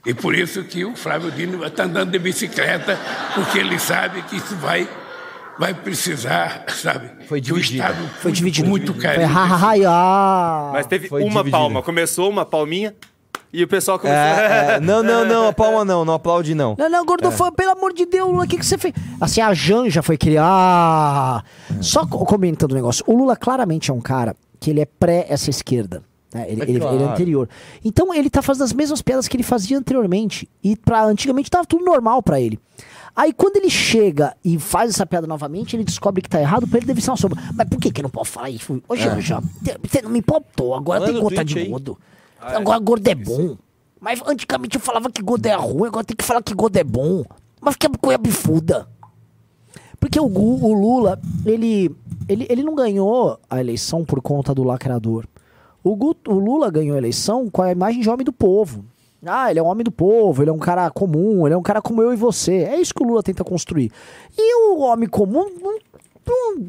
E 0.04 0.14
por 0.14 0.35
isso 0.37 0.62
que 0.64 0.85
o 0.85 0.95
Flávio 0.95 1.33
Dino 1.33 1.64
está 1.64 1.83
andando 1.85 2.12
de 2.12 2.18
bicicleta, 2.21 2.97
porque 3.35 3.59
ele 3.59 3.76
sabe 3.78 4.23
que 4.23 4.37
isso 4.37 4.54
vai, 4.56 4.88
vai 5.58 5.72
precisar, 5.75 6.64
sabe, 6.68 7.10
Foi 7.26 7.40
dividido. 7.40 7.82
Estado 7.82 8.08
Foi 8.20 8.32
dividido. 8.32 8.68
muito 8.68 8.92
Foi 8.92 9.02
carinho. 9.02 9.28
ha, 9.28 9.42
ha, 9.44 9.72
ha, 9.72 9.75
ah. 9.88 10.70
Mas 10.72 10.86
teve 10.86 11.08
Foi 11.08 11.22
uma 11.22 11.30
dividido. 11.40 11.50
palma. 11.56 11.82
Começou 11.82 12.28
uma 12.30 12.44
palminha 12.44 12.94
e 13.52 13.62
o 13.62 13.68
pessoal 13.68 13.98
começou. 13.98 14.20
É, 14.20 14.75
é, 14.76 14.80
não, 14.84 15.02
não, 15.02 15.25
não, 15.25 15.48
a 15.48 15.52
palma 15.52 15.84
não, 15.84 16.04
não 16.04 16.14
aplaude 16.14 16.54
não. 16.54 16.76
Não, 16.78 16.88
não, 16.90 17.04
gordofobia, 17.06 17.52
pelo 17.52 17.70
amor 17.72 17.92
de 17.92 18.04
Deus, 18.06 18.28
Lula, 18.28 18.44
o 18.44 18.48
que, 18.48 18.58
que 18.58 18.66
você 18.66 18.76
fez? 18.76 18.92
Assim, 19.20 19.40
a 19.40 19.54
Janja 19.54 20.02
foi 20.02 20.16
criar. 20.18 21.44
Só 21.80 22.06
co- 22.06 22.25
comentando 22.25 22.72
o 22.72 22.75
negócio. 22.75 23.02
O 23.06 23.16
Lula 23.16 23.36
claramente 23.36 23.90
é 23.90 23.94
um 23.94 24.00
cara 24.00 24.34
que 24.60 24.70
ele 24.70 24.80
é 24.80 24.86
pré 24.86 25.26
essa 25.28 25.48
esquerda. 25.50 26.02
né? 26.34 26.44
Ele, 26.48 26.60
É 26.60 26.64
ele- 26.64 26.72
ele 26.72 26.78
é 26.78 26.80
claro. 26.80 27.04
anterior. 27.10 27.48
Então 27.84 28.12
ele 28.12 28.28
tá 28.28 28.42
fazendo 28.42 28.64
as 28.64 28.72
mesmas 28.72 29.00
piadas 29.00 29.26
que 29.28 29.36
ele 29.36 29.42
fazia 29.44 29.78
anteriormente. 29.78 30.48
E 30.62 30.76
pra, 30.76 31.04
antigamente 31.04 31.50
tava 31.50 31.64
tudo 31.66 31.84
normal 31.84 32.22
pra 32.22 32.40
ele. 32.40 32.58
Aí 33.16 33.32
quando 33.32 33.56
ele 33.56 33.70
chega 33.70 34.37
e 34.44 34.58
faz 34.58 34.90
essa 34.90 35.06
piada 35.06 35.26
novamente, 35.26 35.75
ele 35.75 35.85
descobre 35.85 36.20
que 36.20 36.28
tá 36.28 36.38
errado, 36.38 36.66
pra 36.68 36.76
ele 36.76 36.87
deve 36.87 37.00
ser 37.00 37.11
uma 37.11 37.16
sombra. 37.16 37.42
Mas 37.54 37.66
por 37.66 37.80
que 37.80 37.90
que 37.90 38.00
eu 38.00 38.04
não 38.04 38.11
posso 38.11 38.30
falar 38.32 38.50
isso? 38.50 38.80
Ô, 38.87 38.94
Janja, 38.94 39.42
você 39.82 40.02
não 40.02 40.11
me 40.11 40.18
importou, 40.18 40.75
agora 40.75 41.00
Manda 41.00 41.12
tem 41.12 41.14
no 41.16 41.23
conta 41.23 41.37
tweet 41.37 41.49
de 41.54 41.58
aí. 41.61 41.68
gordo. 41.68 41.99
Agora 42.38 42.78
gordo 42.78 43.08
é 43.08 43.14
bom. 43.14 43.56
Mas 43.99 44.20
antigamente 44.26 44.76
eu 44.76 44.80
falava 44.82 45.11
que 45.11 45.23
gordo 45.23 45.46
é 45.46 45.54
ruim, 45.54 45.88
agora 45.88 46.04
tem 46.04 46.14
que 46.14 46.23
falar 46.25 46.42
que 46.42 46.52
gordo 46.54 46.76
é 46.76 46.85
bom. 46.85 47.25
Mas 47.61 47.75
que 47.76 47.88
coisa 47.88 48.18
bifuda. 48.18 48.87
Porque 49.99 50.20
o, 50.20 50.28
Gu- 50.28 50.62
o 50.66 50.75
Lula, 50.75 51.18
ele, 51.46 51.90
ele, 52.28 52.46
ele 52.50 52.62
não 52.62 52.75
ganhou 52.75 53.40
a 53.49 53.58
eleição 53.58 54.04
por 54.04 54.20
conta 54.20 54.54
do 54.54 54.62
lacrador. 54.62 55.25
O, 55.82 55.96
Gu- 55.96 56.16
o 56.28 56.35
Lula 56.38 56.70
ganhou 56.70 56.94
a 56.94 56.99
eleição 56.99 57.49
com 57.49 57.62
a 57.62 57.73
imagem 57.73 58.02
de 58.02 58.11
homem 58.11 58.25
do 58.25 58.32
povo. 58.32 58.85
Ah, 59.25 59.50
ele 59.50 59.58
é 59.58 59.62
um 59.62 59.66
homem 59.66 59.85
do 59.85 59.90
povo, 59.90 60.42
ele 60.42 60.50
é 60.50 60.52
um 60.52 60.58
cara 60.58 60.90
comum, 60.90 61.46
ele 61.46 61.54
é 61.54 61.58
um 61.58 61.62
cara 61.62 61.80
como 61.82 62.02
eu 62.02 62.12
e 62.12 62.16
você. 62.16 62.58
É 62.64 62.80
isso 62.80 62.94
que 62.94 63.02
o 63.02 63.06
Lula 63.06 63.23
tenta 63.23 63.42
construir. 63.42 63.90
E 64.37 64.54
o 64.73 64.80
homem 64.80 65.08
comum, 65.08 65.46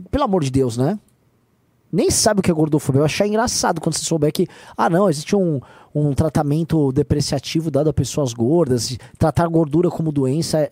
pelo 0.10 0.24
amor 0.24 0.44
de 0.44 0.52
Deus, 0.52 0.78
né? 0.78 1.00
nem 1.92 2.12
sabe 2.12 2.40
o 2.40 2.44
que 2.44 2.52
é 2.52 2.54
gordofobia. 2.54 3.02
Eu 3.02 3.06
achar 3.06 3.28
engraçado 3.28 3.80
quando 3.82 3.96
você 3.96 4.04
souber 4.04 4.32
que, 4.32 4.48
ah, 4.76 4.90
não, 4.90 5.10
existe 5.10 5.36
um, 5.36 5.60
um 5.94 6.14
tratamento 6.14 6.92
depreciativo 6.92 7.72
dado 7.72 7.90
a 7.90 7.94
pessoas 7.94 8.34
gordas, 8.34 8.98
tratar 9.18 9.48
gordura 9.48 9.90
como 9.90 10.12
doença. 10.12 10.60
é- 10.60 10.72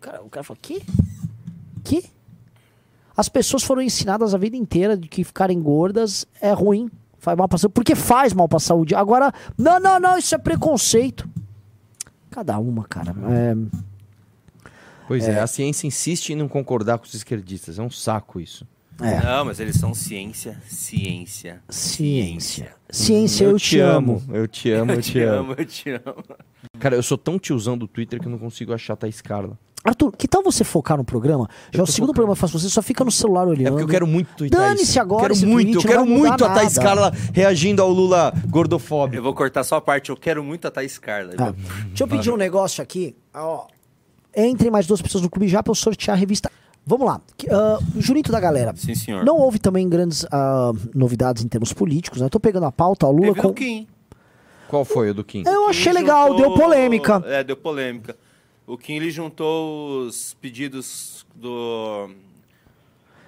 Cara, 0.00 0.22
o 0.22 0.28
cara 0.28 0.44
fala, 0.44 0.58
que? 0.60 0.82
Que? 1.84 2.04
As 3.16 3.28
pessoas 3.28 3.62
foram 3.62 3.82
ensinadas 3.82 4.34
a 4.34 4.38
vida 4.38 4.56
inteira 4.56 4.96
de 4.96 5.08
que 5.08 5.22
ficarem 5.24 5.60
gordas 5.60 6.26
é 6.40 6.52
ruim, 6.52 6.90
faz 7.22 7.38
mal 7.38 7.48
pra 7.48 7.56
saúde, 7.56 7.72
porque 7.74 7.94
faz 7.94 8.32
mal 8.32 8.48
pra 8.48 8.58
saúde. 8.58 8.96
Agora, 8.96 9.32
não, 9.56 9.78
não, 9.78 10.00
não, 10.00 10.18
isso 10.18 10.34
é 10.34 10.38
preconceito. 10.38 11.28
Cada 12.30 12.58
uma, 12.58 12.82
cara. 12.84 13.14
É, 13.30 13.54
Pois 15.06 15.28
é. 15.28 15.38
a 15.38 15.46
ciência 15.46 15.86
insiste 15.86 16.30
em 16.30 16.36
não 16.36 16.48
concordar 16.48 16.98
com 16.98 17.04
os 17.04 17.14
esquerdistas. 17.14 17.78
É 17.78 17.82
um 17.82 17.90
saco 17.90 18.40
isso. 18.40 18.66
é. 19.00 19.22
Não, 19.22 19.44
mas 19.44 19.60
eles 19.60 19.76
são 19.76 19.94
ciência. 19.94 20.60
Ciência. 20.66 21.62
Ciência. 21.68 22.74
Ciência, 22.90 23.44
eu, 23.44 23.56
te 23.58 23.78
amo. 23.78 24.20
Eu 24.28 24.48
te 24.48 24.70
amo, 24.72 24.92
eu 24.92 25.00
te 25.02 25.20
amo. 25.20 25.54
eu 25.56 25.64
te 25.64 25.90
amo. 25.90 26.24
Cara, 26.80 26.96
eu 26.96 27.02
sou 27.02 27.16
tão 27.16 27.38
tiozão 27.38 27.78
do 27.78 27.86
Twitter 27.86 28.18
que 28.20 28.26
eu 28.26 28.30
não 28.32 28.38
consigo 28.38 28.72
achar 28.74 28.94
a 28.94 28.96
Thaís 28.96 29.20
Carla. 29.20 29.56
Arthur, 29.84 30.12
que 30.16 30.28
tal 30.28 30.42
você 30.42 30.62
focar 30.62 30.96
no 30.96 31.04
programa? 31.04 31.48
Já 31.72 31.80
é 31.80 31.82
o 31.82 31.86
segundo 31.86 32.08
focando. 32.08 32.14
programa 32.14 32.34
que 32.34 32.38
eu 32.38 32.40
faço, 32.40 32.58
você 32.58 32.68
só 32.68 32.80
fica 32.80 33.04
no 33.04 33.10
celular 33.10 33.48
olhando. 33.48 33.66
É 33.66 33.70
porque 33.70 33.82
eu 33.82 33.88
quero 33.88 34.06
muito 34.06 34.48
Dane-se 34.48 34.98
agora 35.00 35.22
Quero 35.22 35.32
esse 35.32 35.46
muito, 35.46 35.72
tweet, 35.72 35.84
eu 35.84 35.90
quero 35.90 36.06
muito 36.06 36.44
a 36.44 36.50
Thaís 36.50 36.76
nada. 36.76 36.88
Carla 36.88 37.12
reagindo 37.32 37.82
ao 37.82 37.90
Lula 37.90 38.32
gordofóbico. 38.48 39.16
Eu 39.16 39.22
vou 39.22 39.34
cortar 39.34 39.64
só 39.64 39.76
a 39.76 39.80
parte. 39.80 40.10
Eu 40.10 40.16
quero 40.16 40.42
muito 40.44 40.68
a 40.68 40.70
Thaís 40.70 40.98
Carla. 40.98 41.34
Ah, 41.36 41.52
deixa 41.86 42.04
eu 42.04 42.08
pedir 42.08 42.30
um 42.30 42.36
negócio 42.36 42.80
aqui. 42.82 43.16
Ó, 43.34 43.66
entrem 44.36 44.70
mais 44.70 44.86
duas 44.86 45.02
pessoas 45.02 45.22
no 45.22 45.28
clube 45.30 45.48
já 45.48 45.62
pra 45.62 45.72
eu 45.72 45.74
sortear 45.74 46.16
a 46.16 46.20
revista. 46.20 46.48
Vamos 46.86 47.06
lá. 47.06 47.20
Que, 47.36 47.48
ah, 47.50 47.78
Jurito 47.96 48.30
da 48.30 48.38
galera. 48.38 48.72
Sim, 48.76 48.94
senhor. 48.94 49.24
Não 49.24 49.36
houve 49.36 49.58
também 49.58 49.88
grandes 49.88 50.24
ah, 50.30 50.72
novidades 50.94 51.44
em 51.44 51.48
termos 51.48 51.72
políticos, 51.72 52.20
né? 52.20 52.26
Eu 52.26 52.30
tô 52.30 52.38
pegando 52.38 52.66
a 52.66 52.72
pauta, 52.72 53.06
ó, 53.06 53.10
Lula 53.10 53.28
Teve 53.28 53.40
com... 53.40 53.48
do 53.48 53.54
Kim. 53.54 53.88
Qual 54.68 54.84
foi 54.84 55.10
o 55.10 55.14
do 55.14 55.24
Kim? 55.24 55.42
Eu 55.44 55.68
achei 55.68 55.92
legal, 55.92 56.28
juntou- 56.28 56.48
deu 56.48 56.54
polêmica. 56.54 57.22
É, 57.26 57.44
deu 57.44 57.56
polêmica. 57.56 58.16
O 58.72 58.78
Kim 58.78 58.94
ele 58.94 59.10
juntou 59.10 60.06
os 60.06 60.32
pedidos 60.40 61.26
do 61.34 62.08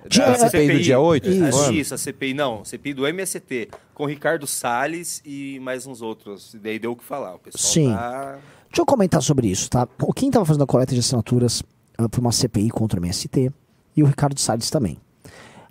Dia- 0.09 0.25
A 0.25 0.31
Da 0.39 0.49
CPI 0.49 0.73
do 0.73 0.81
dia 0.81 0.99
8? 0.99 1.29
Isso. 1.29 1.45
Isso. 1.45 1.59
Mano. 1.59 1.73
Isso, 1.75 1.95
a 1.95 1.99
CPI, 1.99 2.33
não, 2.33 2.63
a 2.63 2.65
CPI 2.65 2.95
do 2.95 3.07
MST, 3.07 3.69
com 3.93 4.07
Ricardo 4.07 4.47
Salles 4.47 5.21
e 5.23 5.59
mais 5.61 5.87
uns 5.87 6.01
outros. 6.01 6.55
E 6.55 6.59
daí 6.59 6.79
deu 6.79 6.93
o 6.93 6.97
que 6.97 7.05
falar. 7.05 7.35
O 7.35 7.39
pessoal 7.41 7.73
Sim. 7.75 7.93
tá... 7.93 8.39
Deixa 8.69 8.81
eu 8.81 8.87
comentar 8.87 9.21
sobre 9.21 9.47
isso, 9.49 9.69
tá? 9.69 9.87
O 10.01 10.15
Kim 10.15 10.29
estava 10.29 10.47
fazendo 10.47 10.65
a 10.65 10.67
coleta 10.67 10.95
de 10.95 11.01
assinaturas 11.01 11.63
ah, 11.99 12.09
por 12.09 12.21
uma 12.21 12.33
CPI 12.33 12.71
contra 12.71 12.99
o 12.99 13.03
MST 13.05 13.53
e 13.95 14.03
o 14.03 14.07
Ricardo 14.07 14.41
Salles 14.41 14.71
também. 14.71 14.97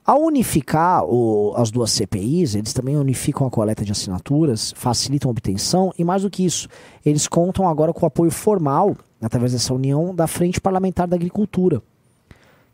Ao 0.05 0.21
unificar 0.21 1.05
o- 1.05 1.53
as 1.55 1.71
duas 1.71 1.91
CPIs, 1.91 2.55
eles 2.55 2.73
também 2.73 2.97
unificam 2.97 3.47
a 3.47 3.49
coleta 3.49 3.85
de 3.85 3.91
assinaturas, 3.93 4.73
facilitam 4.75 5.29
a 5.29 5.31
obtenção 5.31 5.93
e, 5.97 6.03
mais 6.03 6.23
do 6.23 6.29
que 6.29 6.43
isso, 6.45 6.67
eles 7.05 7.27
contam 7.27 7.67
agora 7.67 7.93
com 7.93 8.03
o 8.03 8.07
apoio 8.07 8.29
formal, 8.31 8.97
através 9.21 9.53
dessa 9.53 9.73
união, 9.73 10.13
da 10.13 10.27
Frente 10.27 10.59
Parlamentar 10.59 11.07
da 11.07 11.15
Agricultura. 11.15 11.81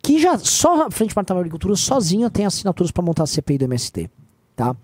Que 0.01 0.17
já 0.19 0.37
só 0.39 0.87
a 0.87 0.91
Frente 0.91 1.13
Parlamentar 1.13 1.35
da 1.35 1.41
Agricultura 1.41 1.75
sozinha 1.75 2.29
tem 2.31 2.45
assinaturas 2.45 2.89
para 2.91 3.03
montar 3.03 3.23
a 3.23 3.27
CPI 3.27 3.59
do 3.59 3.65
MST. 3.65 4.09
Tá? 4.55 4.75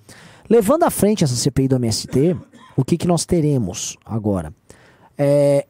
Levando 0.48 0.84
à 0.84 0.92
frente 0.92 1.24
essa 1.24 1.36
CPI 1.36 1.68
do 1.70 1.76
MST, 1.78 2.38
o 2.78 2.86
que, 2.86 2.98
que 2.98 3.08
nós 3.08 3.26
teremos 3.26 3.98
agora? 4.06 4.54
É, 5.18 5.66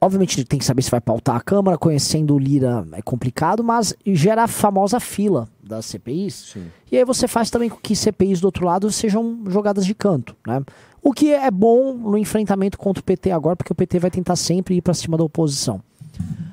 obviamente 0.00 0.44
tem 0.44 0.58
que 0.58 0.64
saber 0.64 0.82
se 0.82 0.90
vai 0.90 1.00
pautar 1.00 1.36
a 1.36 1.40
Câmara, 1.40 1.78
conhecendo 1.78 2.34
o 2.34 2.38
Lira 2.38 2.86
é 2.92 3.02
complicado, 3.02 3.64
mas 3.64 3.94
gera 4.06 4.44
a 4.44 4.48
famosa 4.48 5.00
fila 5.00 5.48
das 5.62 5.86
CPIs. 5.86 6.50
Sim. 6.52 6.66
E 6.90 6.96
aí 6.96 7.04
você 7.04 7.26
faz 7.26 7.50
também 7.50 7.68
com 7.68 7.76
que 7.76 7.96
CPIs 7.96 8.40
do 8.40 8.46
outro 8.46 8.66
lado 8.66 8.90
sejam 8.92 9.40
jogadas 9.48 9.86
de 9.86 9.94
canto, 9.94 10.36
né? 10.46 10.62
O 11.02 11.12
que 11.12 11.32
é 11.32 11.50
bom 11.50 11.94
no 11.94 12.18
enfrentamento 12.18 12.76
contra 12.76 13.00
o 13.00 13.04
PT 13.04 13.30
agora, 13.30 13.54
porque 13.54 13.72
o 13.72 13.76
PT 13.76 14.00
vai 14.00 14.10
tentar 14.10 14.34
sempre 14.34 14.76
ir 14.76 14.82
para 14.82 14.92
cima 14.92 15.16
da 15.16 15.22
oposição. 15.22 15.80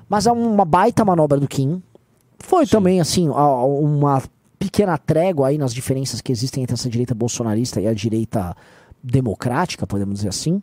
Mas 0.08 0.28
é 0.28 0.32
uma 0.32 0.64
baita 0.64 1.04
manobra 1.04 1.40
do 1.40 1.48
Kim. 1.48 1.82
Foi 2.38 2.68
também, 2.68 3.02
assim, 3.02 3.30
uma 3.30 4.22
pequena 4.60 4.96
trégua 4.98 5.48
aí 5.48 5.58
nas 5.58 5.74
diferenças 5.74 6.22
que 6.22 6.32
existem 6.32 6.62
entre 6.62 6.76
essa 6.76 6.88
direita 6.88 7.16
bolsonarista 7.16 7.82
e 7.82 7.88
a 7.88 7.94
direita 7.94 8.56
democrática, 9.02 9.88
podemos 9.88 10.18
dizer 10.18 10.30
assim. 10.30 10.62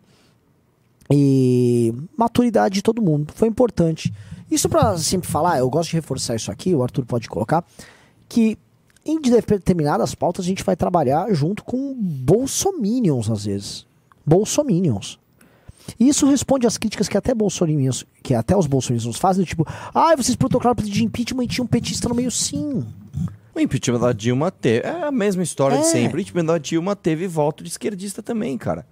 E 1.12 1.92
maturidade 2.16 2.74
de 2.76 2.82
todo 2.82 3.02
mundo. 3.02 3.32
Foi 3.34 3.48
importante. 3.48 4.12
Isso 4.50 4.68
pra 4.68 4.96
sempre 4.98 5.28
falar, 5.28 5.58
eu 5.58 5.68
gosto 5.70 5.90
de 5.90 5.96
reforçar 5.96 6.36
isso 6.36 6.50
aqui, 6.50 6.74
o 6.74 6.82
Arthur 6.82 7.04
pode 7.04 7.28
colocar, 7.28 7.64
que 8.28 8.56
em 9.04 9.20
determinadas 9.20 10.14
pautas 10.14 10.44
a 10.44 10.48
gente 10.48 10.62
vai 10.64 10.76
trabalhar 10.76 11.32
junto 11.32 11.64
com 11.64 11.94
bolsominions 11.94 13.30
às 13.30 13.44
vezes. 13.44 13.86
Bolsominions. 14.26 15.18
E 15.98 16.08
isso 16.08 16.26
responde 16.26 16.66
às 16.66 16.76
críticas 16.78 17.08
que 17.08 17.16
até 17.16 17.34
bolsominions, 17.34 18.04
que 18.22 18.34
até 18.34 18.56
os 18.56 18.66
bolsominions 18.66 19.16
fazem, 19.16 19.44
do 19.44 19.48
tipo, 19.48 19.66
ah, 19.94 20.14
vocês 20.16 20.36
protocolaram 20.36 20.76
pedido 20.76 20.94
de 20.94 21.04
impeachment 21.04 21.44
e 21.44 21.48
tinha 21.48 21.64
um 21.64 21.68
petista 21.68 22.08
no 22.08 22.14
meio 22.14 22.30
sim. 22.30 22.84
O 23.54 23.58
impeachment 23.58 23.98
da 23.98 24.12
Dilma 24.12 24.50
teve. 24.50 24.86
É 24.86 25.04
a 25.04 25.10
mesma 25.10 25.42
história 25.42 25.74
É. 25.76 25.80
de 25.80 25.86
sempre. 25.86 26.18
O 26.18 26.20
impeachment 26.20 26.44
da 26.44 26.58
Dilma 26.58 26.94
teve 26.94 27.26
voto 27.26 27.64
de 27.64 27.70
esquerdista 27.70 28.22
também, 28.22 28.56
cara. 28.56 28.86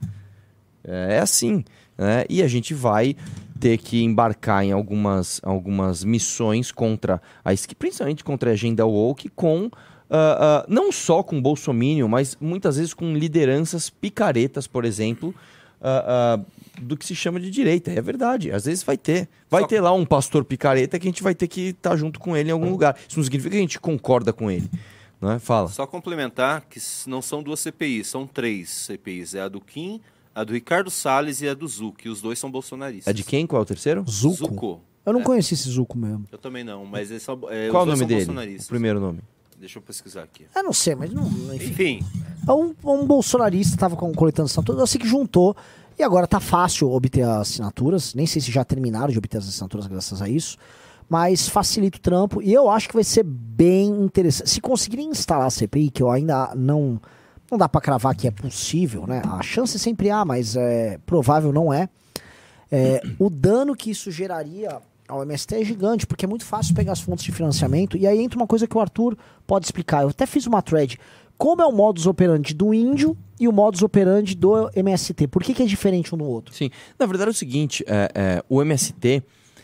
É 0.82 1.20
assim. 1.20 1.64
Né? 1.98 2.24
E 2.30 2.42
a 2.42 2.48
gente 2.48 2.72
vai 2.72 3.16
ter 3.58 3.76
que 3.76 4.02
embarcar 4.04 4.64
em 4.64 4.70
algumas, 4.70 5.40
algumas 5.42 6.04
missões 6.04 6.70
contra 6.70 7.20
a 7.44 7.50
principalmente 7.76 8.22
contra 8.22 8.50
a 8.50 8.52
agenda 8.52 8.86
woke, 8.86 9.28
com. 9.30 9.68
ah, 10.08 10.62
ah, 10.64 10.66
não 10.68 10.92
só 10.92 11.22
com 11.24 11.42
Bolsonaro, 11.42 12.08
mas 12.08 12.36
muitas 12.40 12.76
vezes 12.76 12.94
com 12.94 13.12
lideranças 13.14 13.90
picaretas, 13.90 14.68
por 14.68 14.84
exemplo, 14.84 15.34
ah, 15.82 16.38
do 16.80 16.96
que 16.96 17.04
se 17.04 17.14
chama 17.14 17.40
de 17.40 17.50
direita. 17.50 17.90
É 17.90 18.00
verdade, 18.00 18.52
às 18.52 18.64
vezes 18.64 18.84
vai 18.84 18.96
ter. 18.96 19.28
Vai 19.50 19.62
Só- 19.62 19.68
ter 19.68 19.80
lá 19.80 19.92
um 19.92 20.06
pastor 20.06 20.44
picareta 20.44 20.98
que 20.98 21.08
a 21.08 21.10
gente 21.10 21.22
vai 21.22 21.34
ter 21.34 21.48
que 21.48 21.70
estar 21.70 21.96
junto 21.96 22.20
com 22.20 22.36
ele 22.36 22.50
em 22.50 22.52
algum 22.52 22.70
lugar. 22.70 22.96
Isso 23.08 23.18
não 23.18 23.24
significa 23.24 23.50
que 23.50 23.58
a 23.58 23.60
gente 23.60 23.80
concorda 23.80 24.32
com 24.32 24.50
ele. 24.50 24.70
Não 25.20 25.32
é? 25.32 25.38
Fala. 25.40 25.68
Só 25.68 25.84
complementar 25.84 26.62
que 26.70 26.78
não 27.08 27.20
são 27.20 27.42
duas 27.42 27.58
CPIs, 27.58 28.06
são 28.06 28.24
três 28.24 28.70
CPIs. 28.70 29.34
É 29.34 29.40
a 29.40 29.48
do 29.48 29.60
Kim, 29.60 30.00
a 30.40 30.44
do 30.44 30.52
Ricardo 30.52 30.90
Salles 30.90 31.40
e 31.42 31.48
a 31.48 31.54
do 31.54 31.66
Zuc. 31.66 32.08
Os 32.08 32.20
dois 32.20 32.38
são 32.38 32.50
bolsonaristas. 32.50 33.06
É 33.10 33.12
de 33.12 33.24
quem? 33.24 33.46
Qual 33.46 33.60
é 33.60 33.62
o 33.62 33.66
terceiro? 33.66 34.04
Zuco? 34.08 34.36
Zucco. 34.36 34.80
Eu 35.04 35.12
não 35.12 35.20
É. 35.20 35.24
conheci 35.24 35.54
esse 35.54 35.68
Zuco 35.70 35.96
mesmo. 35.98 36.26
Eu 36.30 36.38
também 36.38 36.62
não, 36.62 36.84
mas 36.84 37.10
eles 37.10 37.22
são, 37.22 37.38
é, 37.48 37.68
Qual 37.70 37.82
o 37.84 37.86
nome 37.86 38.04
dele? 38.04 38.30
O 38.60 38.66
primeiro 38.66 39.00
nome. 39.00 39.20
Deixa 39.58 39.78
eu 39.78 39.82
pesquisar 39.82 40.22
aqui. 40.22 40.46
Eu 40.54 40.62
não 40.62 40.72
sei, 40.72 40.94
mas 40.94 41.12
não. 41.12 41.26
Enfim. 41.54 41.98
Enfim, 41.98 42.06
É 42.46 42.52
Um, 42.52 42.74
um 42.84 43.04
bolsonarista 43.06 43.74
estava 43.74 43.96
coletando 43.96 44.46
assinaturas, 44.46 44.80
eu 44.80 44.86
sei 44.86 45.00
que 45.00 45.08
juntou. 45.08 45.56
E 45.98 46.02
agora 46.04 46.28
tá 46.28 46.38
fácil 46.38 46.90
obter 46.92 47.22
as 47.22 47.40
assinaturas. 47.50 48.14
Nem 48.14 48.24
sei 48.24 48.40
se 48.40 48.52
já 48.52 48.64
terminaram 48.64 49.08
de 49.10 49.18
obter 49.18 49.38
as 49.38 49.48
assinaturas 49.48 49.88
graças 49.88 50.22
a 50.22 50.28
isso. 50.28 50.56
Mas 51.08 51.48
facilita 51.48 51.98
o 51.98 52.00
trampo. 52.00 52.40
E 52.40 52.52
eu 52.52 52.70
acho 52.70 52.86
que 52.86 52.94
vai 52.94 53.02
ser 53.02 53.24
bem 53.24 53.88
interessante. 54.04 54.48
Se 54.50 54.60
conseguirem 54.60 55.08
instalar 55.10 55.46
a 55.46 55.50
CPI, 55.50 55.90
que 55.90 56.02
eu 56.02 56.10
ainda 56.10 56.52
não. 56.54 57.00
Não 57.50 57.56
dá 57.56 57.68
pra 57.68 57.80
cravar 57.80 58.14
que 58.14 58.28
é 58.28 58.30
possível, 58.30 59.06
né? 59.06 59.22
A 59.24 59.42
chance 59.42 59.78
sempre 59.78 60.10
há, 60.10 60.24
mas 60.24 60.56
é 60.56 60.98
provável 61.06 61.52
não 61.52 61.72
é. 61.72 61.88
É, 62.70 63.00
o 63.18 63.30
dano 63.30 63.74
que 63.74 63.90
isso 63.90 64.10
geraria 64.10 64.78
ao 65.08 65.22
MST 65.22 65.54
é 65.54 65.64
gigante, 65.64 66.06
porque 66.06 66.26
é 66.26 66.28
muito 66.28 66.44
fácil 66.44 66.74
pegar 66.74 66.92
as 66.92 67.00
fontes 67.00 67.24
de 67.24 67.32
financiamento. 67.32 67.96
E 67.96 68.06
aí 68.06 68.20
entra 68.20 68.38
uma 68.38 68.46
coisa 68.46 68.66
que 68.66 68.76
o 68.76 68.80
Arthur 68.80 69.16
pode 69.46 69.64
explicar. 69.64 70.02
Eu 70.02 70.10
até 70.10 70.26
fiz 70.26 70.46
uma 70.46 70.60
thread. 70.60 70.98
Como 71.38 71.62
é 71.62 71.66
o 71.66 71.72
modus 71.72 72.06
operandi 72.06 72.52
do 72.52 72.74
índio 72.74 73.16
e 73.40 73.48
o 73.48 73.52
modus 73.52 73.82
operandi 73.82 74.34
do 74.34 74.68
MST? 74.74 75.28
Por 75.28 75.42
que, 75.42 75.54
que 75.54 75.62
é 75.62 75.66
diferente 75.66 76.14
um 76.14 76.18
do 76.18 76.24
outro? 76.24 76.54
Sim. 76.54 76.68
Na 76.98 77.06
verdade 77.06 77.28
é 77.28 77.32
o 77.32 77.34
seguinte: 77.34 77.84
é, 77.86 78.10
é, 78.14 78.44
o 78.48 78.60
MST 78.60 79.22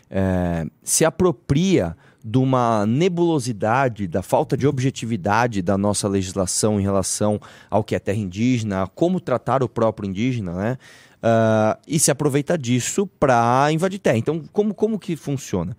é, 0.09 0.65
se 0.81 1.05
apropria 1.05 1.95
de 2.27 2.39
uma 2.39 2.87
nebulosidade, 2.87 4.07
da 4.07 4.23
falta 4.23 4.57
de 4.57 4.65
objetividade 4.65 5.61
da 5.61 5.77
nossa 5.77 6.07
legislação 6.07 6.79
em 6.79 6.83
relação 6.83 7.39
ao 7.69 7.83
que 7.83 7.93
é 7.93 7.99
terra 7.99 8.17
indígena, 8.17 8.87
como 8.95 9.19
tratar 9.19 9.61
o 9.61 9.69
próprio 9.69 10.09
indígena, 10.09 10.53
né? 10.53 10.77
Ah, 11.21 11.77
e 11.87 11.99
se 11.99 12.09
aproveita 12.09 12.57
disso 12.57 13.05
para 13.19 13.67
invadir 13.71 13.99
terra. 13.99 14.17
Então, 14.17 14.43
como, 14.51 14.73
como 14.73 14.97
que 14.97 15.15
funciona? 15.15 15.77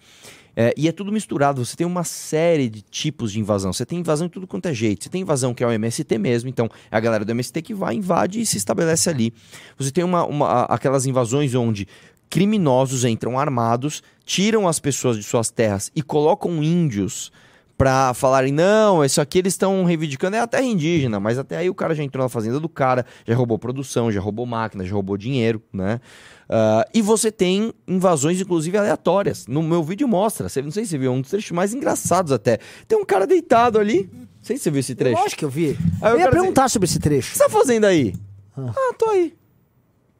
É, 0.58 0.72
e 0.76 0.88
é 0.88 0.92
tudo 0.92 1.12
misturado. 1.12 1.64
Você 1.64 1.76
tem 1.76 1.86
uma 1.86 2.02
série 2.04 2.68
de 2.70 2.80
tipos 2.80 3.30
de 3.32 3.40
invasão. 3.40 3.72
Você 3.72 3.84
tem 3.84 3.98
invasão 3.98 4.26
de 4.26 4.32
tudo 4.32 4.46
quanto 4.46 4.66
é 4.66 4.72
jeito. 4.72 5.04
Você 5.04 5.10
tem 5.10 5.20
invasão 5.20 5.52
que 5.52 5.62
é 5.62 5.66
o 5.66 5.70
MST 5.70 6.16
mesmo. 6.16 6.48
Então, 6.48 6.70
é 6.90 6.96
a 6.96 7.00
galera 7.00 7.24
do 7.24 7.30
MST 7.30 7.60
que 7.60 7.74
vai, 7.74 7.94
invade 7.94 8.40
e 8.40 8.46
se 8.46 8.56
estabelece 8.56 9.10
ali. 9.10 9.34
Você 9.76 9.90
tem 9.90 10.02
uma, 10.02 10.24
uma- 10.24 10.62
aquelas 10.62 11.04
invasões 11.06 11.54
onde 11.54 11.86
criminosos 12.28 13.04
entram 13.04 13.38
armados, 13.38 14.02
tiram 14.24 14.66
as 14.66 14.78
pessoas 14.78 15.16
de 15.16 15.22
suas 15.22 15.50
terras 15.50 15.90
e 15.94 16.02
colocam 16.02 16.62
índios 16.62 17.30
pra 17.78 18.14
falarem, 18.14 18.52
não, 18.52 19.04
isso 19.04 19.20
aqui 19.20 19.38
eles 19.38 19.52
estão 19.52 19.84
reivindicando 19.84 20.34
é 20.34 20.40
a 20.40 20.46
terra 20.46 20.64
indígena, 20.64 21.20
mas 21.20 21.38
até 21.38 21.58
aí 21.58 21.68
o 21.68 21.74
cara 21.74 21.94
já 21.94 22.02
entrou 22.02 22.22
na 22.24 22.28
fazenda 22.28 22.58
do 22.58 22.70
cara, 22.70 23.04
já 23.26 23.34
roubou 23.34 23.58
produção, 23.58 24.10
já 24.10 24.18
roubou 24.18 24.46
máquina, 24.46 24.82
já 24.82 24.94
roubou 24.94 25.16
dinheiro, 25.18 25.62
né? 25.70 26.00
Ah, 26.48 26.86
e 26.94 27.02
você 27.02 27.30
tem 27.30 27.74
invasões, 27.86 28.40
inclusive, 28.40 28.78
aleatórias. 28.78 29.46
No 29.46 29.62
meu 29.62 29.82
vídeo 29.82 30.08
mostra, 30.08 30.48
você, 30.48 30.62
não 30.62 30.70
sei 30.70 30.84
se 30.84 30.92
você 30.92 30.98
viu, 30.98 31.12
um 31.12 31.20
dos 31.20 31.30
trechos 31.30 31.50
mais 31.50 31.74
engraçados 31.74 32.32
até. 32.32 32.58
Tem 32.88 32.98
um 32.98 33.04
cara 33.04 33.26
deitado 33.26 33.78
ali, 33.78 34.08
não 34.10 34.26
sei 34.40 34.56
se 34.56 34.62
você 34.64 34.70
viu 34.70 34.80
esse 34.80 34.94
trecho. 34.94 35.20
Lógico 35.20 35.38
que 35.38 35.44
eu 35.44 35.50
vi. 35.50 35.76
Aí 36.00 36.12
eu 36.12 36.20
ia 36.20 36.30
perguntar 36.30 36.70
sobre 36.70 36.86
esse 36.86 36.96
O 36.96 37.00
que 37.00 37.08
trecho. 37.08 37.36
você 37.36 37.44
tá 37.44 37.50
fazendo 37.50 37.84
aí? 37.84 38.14
Ah, 38.56 38.94
tô 38.98 39.10
aí. 39.10 39.34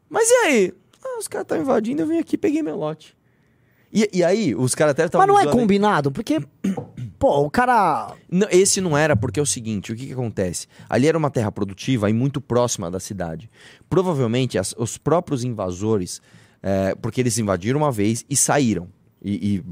Mas 0.09 0.29
e 0.29 0.33
aí? 0.45 0.73
Ah, 1.15 1.19
os 1.19 1.27
caras 1.27 1.45
estão 1.45 1.57
invadindo, 1.59 2.01
eu 2.01 2.07
vim 2.07 2.17
aqui 2.19 2.35
e 2.35 2.37
peguei 2.37 2.61
meu 2.61 2.75
lote. 2.75 3.15
E, 3.93 4.09
e 4.13 4.23
aí, 4.23 4.53
os 4.53 4.75
caras 4.75 4.91
até 4.91 5.05
estavam 5.05 5.25
Mas 5.25 5.33
não 5.33 5.39
é 5.39 5.43
zoando 5.43 5.57
aí. 5.57 5.61
combinado, 5.63 6.11
porque, 6.11 6.39
pô, 7.17 7.39
o 7.45 7.49
cara. 7.49 8.13
Não, 8.29 8.47
esse 8.51 8.81
não 8.81 8.97
era 8.97 9.15
porque 9.15 9.39
é 9.39 9.43
o 9.43 9.45
seguinte, 9.45 9.91
o 9.93 9.95
que, 9.95 10.07
que 10.07 10.13
acontece? 10.13 10.67
Ali 10.89 11.07
era 11.07 11.17
uma 11.17 11.31
terra 11.31 11.51
produtiva 11.51 12.09
e 12.09 12.13
muito 12.13 12.41
próxima 12.41 12.91
da 12.91 12.99
cidade. 12.99 13.49
Provavelmente 13.89 14.57
as- 14.57 14.75
os 14.77 14.97
próprios 14.97 15.43
invasores, 15.45 16.21
é, 16.61 16.93
porque 16.95 17.21
eles 17.21 17.37
invadiram 17.37 17.79
uma 17.79 17.91
vez 17.91 18.25
e 18.29 18.35
saíram. 18.35 18.89
E, 19.23 19.55
e 19.55 19.63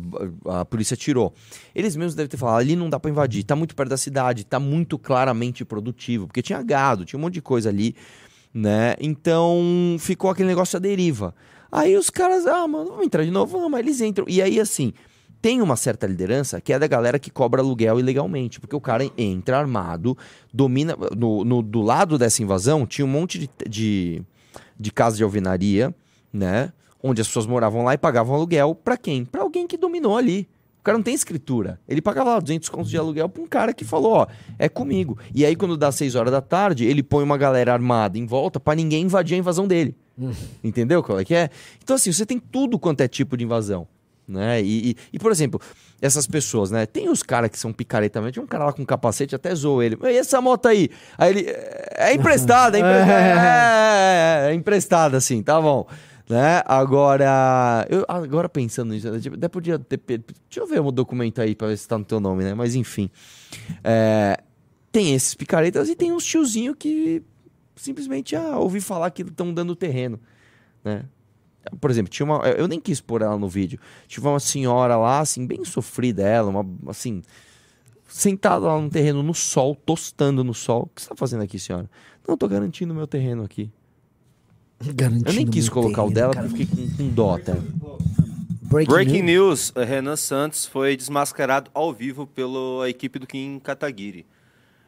a 0.50 0.66
polícia 0.66 0.98
tirou. 0.98 1.32
Eles 1.76 1.96
mesmos 1.96 2.16
devem 2.16 2.28
ter 2.30 2.38
falado: 2.38 2.62
ali 2.62 2.76
não 2.76 2.90
dá 2.90 3.00
pra 3.00 3.12
invadir, 3.12 3.44
tá 3.44 3.56
muito 3.56 3.76
perto 3.76 3.90
da 3.90 3.98
cidade, 3.98 4.44
tá 4.44 4.60
muito 4.60 4.98
claramente 4.98 5.64
produtivo, 5.64 6.26
porque 6.26 6.42
tinha 6.42 6.62
gado, 6.64 7.06
tinha 7.06 7.20
um 7.20 7.22
monte 7.22 7.36
de 7.36 7.42
coisa 7.44 7.70
ali, 7.70 7.96
né? 8.56 8.96
Então 9.02 9.98
ficou 10.00 10.30
aquele 10.30 10.48
negócio 10.48 10.78
à 10.78 10.80
deriva. 10.80 11.36
Aí 11.70 11.98
os 11.98 12.10
caras, 12.10 12.46
ah, 12.48 12.66
mano, 12.66 12.92
vamos 12.92 13.06
entrar 13.06 13.26
de 13.26 13.32
novo, 13.32 13.60
vamos, 13.60 13.78
eles 13.78 14.00
entram. 14.00 14.26
E 14.30 14.42
aí, 14.42 14.62
assim, 14.62 14.94
tem 15.42 15.62
uma 15.62 15.76
certa 15.76 16.08
liderança 16.08 16.62
que 16.62 16.72
é 16.72 16.80
da 16.80 16.88
galera 16.88 17.20
que 17.20 17.30
cobra 17.30 17.62
aluguel 17.62 18.00
ilegalmente, 18.00 18.62
porque 18.62 18.76
o 18.76 18.80
cara 18.80 19.04
entra 19.18 19.60
armado, 19.60 20.18
domina. 20.54 20.96
No, 21.18 21.44
no- 21.44 21.62
do 21.62 21.82
lado 21.82 22.18
dessa 22.18 22.42
invasão 22.42 22.86
tinha 22.86 23.04
um 23.06 23.10
monte 23.10 23.38
de, 23.40 23.50
de, 23.70 24.24
de 24.80 24.92
casa 24.92 25.18
de 25.18 25.24
alvenaria, 25.24 25.94
né? 26.32 26.72
Onde 27.04 27.20
as 27.22 27.28
pessoas 27.28 27.46
moravam 27.46 27.84
lá 27.84 27.94
e 27.94 27.98
pagavam 27.98 28.36
aluguel 28.36 28.74
pra 28.74 28.96
quem? 28.98 29.26
Pra 29.26 29.42
alguém 29.42 29.68
que 29.68 29.78
dominou 29.78 30.18
ali. 30.18 30.48
O 30.86 30.92
cara 30.94 31.00
não 31.00 31.04
tem 31.04 31.16
escritura. 31.16 31.80
Ele 31.90 32.00
pagava 32.00 32.30
lá 32.30 32.40
200 32.40 32.70
contos 32.70 32.92
de 32.92 32.98
aluguel 33.00 33.28
pra 33.28 33.42
um 33.42 33.48
cara 33.48 33.74
que 33.74 33.84
falou, 33.84 34.18
ó, 34.18 34.28
é 34.60 34.70
comigo. 34.70 35.18
E 35.34 35.44
aí 35.44 35.56
quando 35.56 35.76
dá 35.76 35.92
6 35.92 36.14
horas 36.14 36.32
da 36.32 36.42
tarde, 36.42 36.86
ele 36.86 37.02
põe 37.02 37.24
uma 37.24 37.40
galera 37.40 37.74
armada 37.74 38.20
em 38.20 38.26
volta 38.28 38.60
pra 38.60 38.76
ninguém 38.76 39.06
invadir 39.06 39.34
a 39.34 39.40
invasão 39.40 39.68
dele. 39.68 39.96
Entendeu 40.64 41.02
qual 41.02 41.20
é 41.20 41.26
que 41.26 41.34
é? 41.34 41.50
Então 41.84 41.96
assim, 41.96 42.12
você 42.12 42.24
tem 42.24 42.38
tudo 42.38 42.78
quanto 42.78 43.02
é 43.02 43.08
tipo 43.08 43.36
de 43.36 43.44
invasão. 43.44 43.88
Né? 44.28 44.62
E, 44.62 44.92
e, 44.92 44.98
e, 45.14 45.18
por 45.18 45.32
exemplo, 45.32 45.60
essas 46.00 46.28
pessoas, 46.28 46.70
né? 46.70 46.86
Tem 46.86 47.10
os 47.10 47.24
caras 47.24 47.50
que 47.50 47.58
são 47.58 47.74
picareta 47.74 48.20
mesmo. 48.20 48.34
Tinha 48.34 48.44
um 48.44 48.48
cara 48.48 48.66
lá 48.66 48.74
com 48.74 48.86
capacete, 48.86 49.34
até 49.34 49.56
zoou 49.56 49.82
ele. 49.82 49.98
E 50.04 50.18
essa 50.18 50.40
moto 50.40 50.68
aí? 50.68 50.90
Aí 51.18 51.32
ele. 51.32 51.46
É 51.96 52.14
emprestada, 52.14 52.78
é 52.78 52.82
emprestada. 52.82 53.12
é, 53.12 54.48
é, 54.50 54.52
é 54.52 54.54
emprestada, 54.54 55.18
assim, 55.18 55.42
tá 55.42 55.60
bom. 55.60 55.88
Né? 56.28 56.64
Agora, 56.66 57.86
eu, 57.90 58.04
agora 58.08 58.50
pensando 58.50 58.94
nisso, 58.94 59.08
eu 59.08 59.34
até 59.34 59.48
podia 59.48 59.78
ter. 59.78 59.98
Deixa 59.98 60.26
eu 60.58 60.66
ver 60.66 60.82
um 60.82 60.92
documento 60.92 61.40
aí 61.40 61.56
pra 61.56 61.68
ver 61.68 61.78
se 61.78 61.88
tá 61.88 61.98
no 61.98 62.06
teu 62.06 62.20
nome, 62.20 62.44
né? 62.44 62.54
Mas 62.56 62.74
enfim. 62.74 63.10
É, 63.84 64.42
tem 64.92 65.14
esses 65.14 65.36
picaretas 65.36 65.88
e 65.88 65.96
tem 65.96 66.12
uns 66.12 66.26
tiozinho 66.26 66.76
que 66.76 67.22
simplesmente 67.76 68.36
ah, 68.36 68.58
ouvi 68.58 68.82
falar 68.82 69.12
que 69.12 69.22
estão 69.22 69.54
dando 69.54 69.76
terreno, 69.76 70.20
né? 70.84 71.06
Por 71.80 71.92
exemplo, 71.92 72.10
tinha 72.10 72.26
uma. 72.26 72.48
Eu 72.50 72.68
nem 72.68 72.80
quis 72.80 73.02
pôr 73.02 73.22
ela 73.22 73.38
no 73.38 73.50
vídeo. 73.50 73.80
Tinha 74.08 74.28
uma 74.28 74.40
senhora 74.40 74.96
lá, 74.98 75.20
assim, 75.20 75.46
bem 75.46 75.66
sofrida 75.66 76.24
ela, 76.24 76.50
uma, 76.50 76.66
assim, 76.90 77.22
sentada 78.08 78.66
lá 78.66 78.80
no 78.80 78.90
terreno 78.90 79.24
no 79.24 79.34
sol, 79.34 79.76
tostando 79.76 80.44
no 80.44 80.54
sol. 80.54 80.84
O 80.84 80.88
que 80.88 81.02
você 81.02 81.10
tá 81.10 81.16
fazendo 81.16 81.44
aqui, 81.44 81.60
senhora? 81.60 81.90
Não, 82.28 82.38
tô 82.38 82.48
garantindo 82.48 82.94
meu 82.94 83.08
terreno 83.08 83.44
aqui. 83.44 83.72
Garantindo 84.94 85.30
Eu 85.30 85.34
nem 85.34 85.48
quis 85.48 85.70
colocar 85.70 86.04
o 86.04 86.12
dela 86.12 86.34
cara. 86.34 86.48
porque 86.48 86.64
eu 86.64 86.68
fiquei 86.68 86.88
com, 86.88 86.98
com 86.98 87.10
dó 87.10 87.36
até. 87.36 87.54
Breaking, 88.64 88.92
Breaking 88.94 89.22
news. 89.24 89.72
news: 89.76 89.88
Renan 89.88 90.16
Santos 90.16 90.66
foi 90.66 90.96
desmascarado 90.98 91.70
ao 91.74 91.94
vivo 91.94 92.28
pela 92.28 92.90
equipe 92.90 93.20
do 93.20 93.28
Kim 93.28 93.60
Kataguiri. 93.60 94.26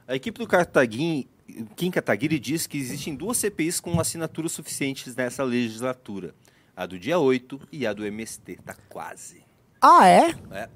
A 0.07 0.15
equipe 0.15 0.39
do 0.39 0.47
Kataguiri, 0.47 1.27
Kim 1.75 1.91
Kataguiri 1.91 2.39
diz 2.39 2.65
que 2.67 2.77
existem 2.77 3.15
duas 3.15 3.37
CPIs 3.37 3.79
com 3.79 3.99
assinaturas 3.99 4.51
suficientes 4.51 5.15
nessa 5.15 5.43
legislatura. 5.43 6.33
A 6.75 6.85
do 6.85 6.97
dia 6.99 7.17
8 7.17 7.59
e 7.71 7.87
a 7.87 7.93
do 7.93 8.05
MST. 8.05 8.57
Tá 8.65 8.75
quase. 8.89 9.43
Ah, 9.81 10.07
é? 10.07 10.33
É. 10.51 10.69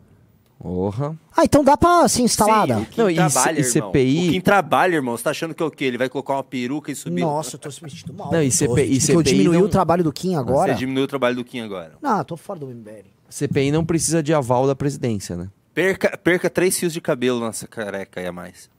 Porra. 0.62 1.16
Ah, 1.36 1.44
então 1.44 1.64
dá 1.64 1.76
pra 1.76 2.08
ser 2.08 2.22
instalada? 2.22 2.76
Sim, 2.76 2.82
o 2.84 2.86
Kim 2.86 3.02
Não, 3.02 3.14
trabalha, 3.16 3.56
e 3.60 3.64
irmão. 3.64 3.72
CPI? 3.90 4.28
O 4.30 4.32
Kim 4.32 4.42
trabalha, 4.42 4.96
irmão. 4.96 5.18
Você 5.18 5.24
tá 5.24 5.30
achando 5.32 5.56
que 5.56 5.64
é 5.64 5.66
o 5.66 5.72
quê? 5.72 5.86
Ele 5.86 5.98
vai 5.98 6.08
colocar 6.08 6.34
uma 6.34 6.44
peruca 6.44 6.92
e 6.92 6.96
subir? 6.96 7.22
Nossa, 7.22 7.56
eu 7.56 7.60
tô 7.60 7.72
se 7.72 7.80
sentindo 7.80 8.14
mal. 8.14 8.32
Não, 8.32 8.44
e 8.44 8.52
CPI 8.52 9.00
porque 9.00 9.12
eu 9.12 9.24
diminui 9.24 9.58
não- 9.58 9.66
o 9.66 9.70
trabalho 9.70 10.04
do 10.04 10.14
Kim 10.14 10.36
agora. 10.36 10.74
Você 10.74 10.80
diminuiu 10.80 11.06
o 11.06 11.08
trabalho 11.08 11.36
do 11.36 11.44
Kim 11.44 11.62
agora. 11.62 11.94
Não, 12.02 12.20
eu 12.20 12.26
tô 12.26 12.38
fora 12.38 12.60
do 12.60 12.68
MBL. 12.68 13.06
CPI 13.28 13.72
não 13.72 13.84
precisa 13.84 14.22
de 14.22 14.34
aval 14.34 14.68
da 14.68 14.76
presidência, 14.76 15.36
né? 15.36 15.48
Perca, 15.74 16.16
perca 16.18 16.50
três 16.50 16.78
fios 16.78 16.94
de 16.94 17.02
cabelo 17.02 17.40
nessa 17.44 17.66
careca 17.68 18.20
aí 18.20 18.28
a 18.28 18.32
mais. 18.32 18.70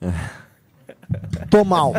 Tô 1.50 1.64
mal. 1.64 1.92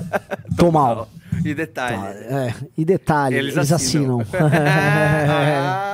Tô 0.55 0.71
mal. 0.71 1.09
E 1.43 1.53
detalhe. 1.53 1.97
Tá, 1.97 2.09
é, 2.13 2.53
e 2.77 2.85
detalhe, 2.85 3.35
eles, 3.35 3.55
Eles 3.55 3.71
assinam. 3.71 4.21
assinam. 4.21 4.49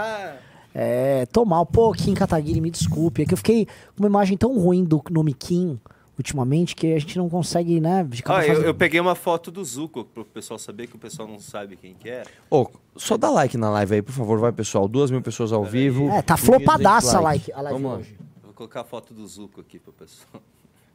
Ah, 0.76 0.82
é, 0.82 1.26
tô 1.26 1.46
mal. 1.46 1.66
Pô, 1.66 1.92
Kim 1.94 2.14
Kataguiri, 2.14 2.60
me 2.62 2.70
desculpe. 2.70 3.22
É 3.22 3.26
que 3.26 3.34
eu 3.34 3.38
fiquei 3.38 3.66
com 3.66 4.04
uma 4.04 4.08
imagem 4.08 4.38
tão 4.38 4.58
ruim 4.60 4.84
do 4.84 5.02
nome 5.10 5.34
Kim 5.34 5.80
ultimamente 6.18 6.76
que 6.78 6.94
a 6.94 7.00
gente 7.00 7.18
não 7.18 7.28
consegue, 7.30 7.82
né? 7.82 8.08
Ó, 8.26 8.40
eu, 8.42 8.48
fazendo- 8.48 8.66
eu 8.66 8.74
peguei 8.74 9.00
uma 9.02 9.16
foto 9.16 9.52
do 9.52 9.62
Zuko 9.66 10.06
pro 10.06 10.24
pessoal 10.24 10.58
saber 10.58 10.88
que 10.88 10.96
o 10.96 11.00
pessoal 11.00 11.28
não 11.28 11.40
sabe 11.40 11.76
quem 11.76 11.94
que 11.94 12.10
é. 12.10 12.24
Ô, 12.50 12.70
só 12.96 13.18
dá 13.18 13.30
like 13.30 13.58
na 13.58 13.70
live 13.70 13.96
aí, 13.96 14.02
por 14.02 14.14
favor, 14.14 14.40
vai, 14.40 14.54
pessoal. 14.54 14.88
Duas 14.88 15.12
mil 15.12 15.22
pessoas 15.22 15.52
ao 15.52 15.66
vivo. 15.66 16.08
É, 16.10 16.22
tá 16.22 16.36
1.200 16.36 16.38
flopadaça 16.46 17.18
a 17.18 17.22
like- 17.22 17.52
a 17.52 17.62
live 17.62 17.74
Vamos 17.82 17.92
lá. 17.92 17.98
hoje. 18.00 18.16
Eu 18.18 18.26
vou 18.46 18.54
colocar 18.54 18.82
a 18.82 18.84
foto 18.86 19.14
do 19.14 19.28
Zuko 19.28 19.60
aqui 19.60 19.78
pro 19.78 19.92
pessoal. 19.92 20.42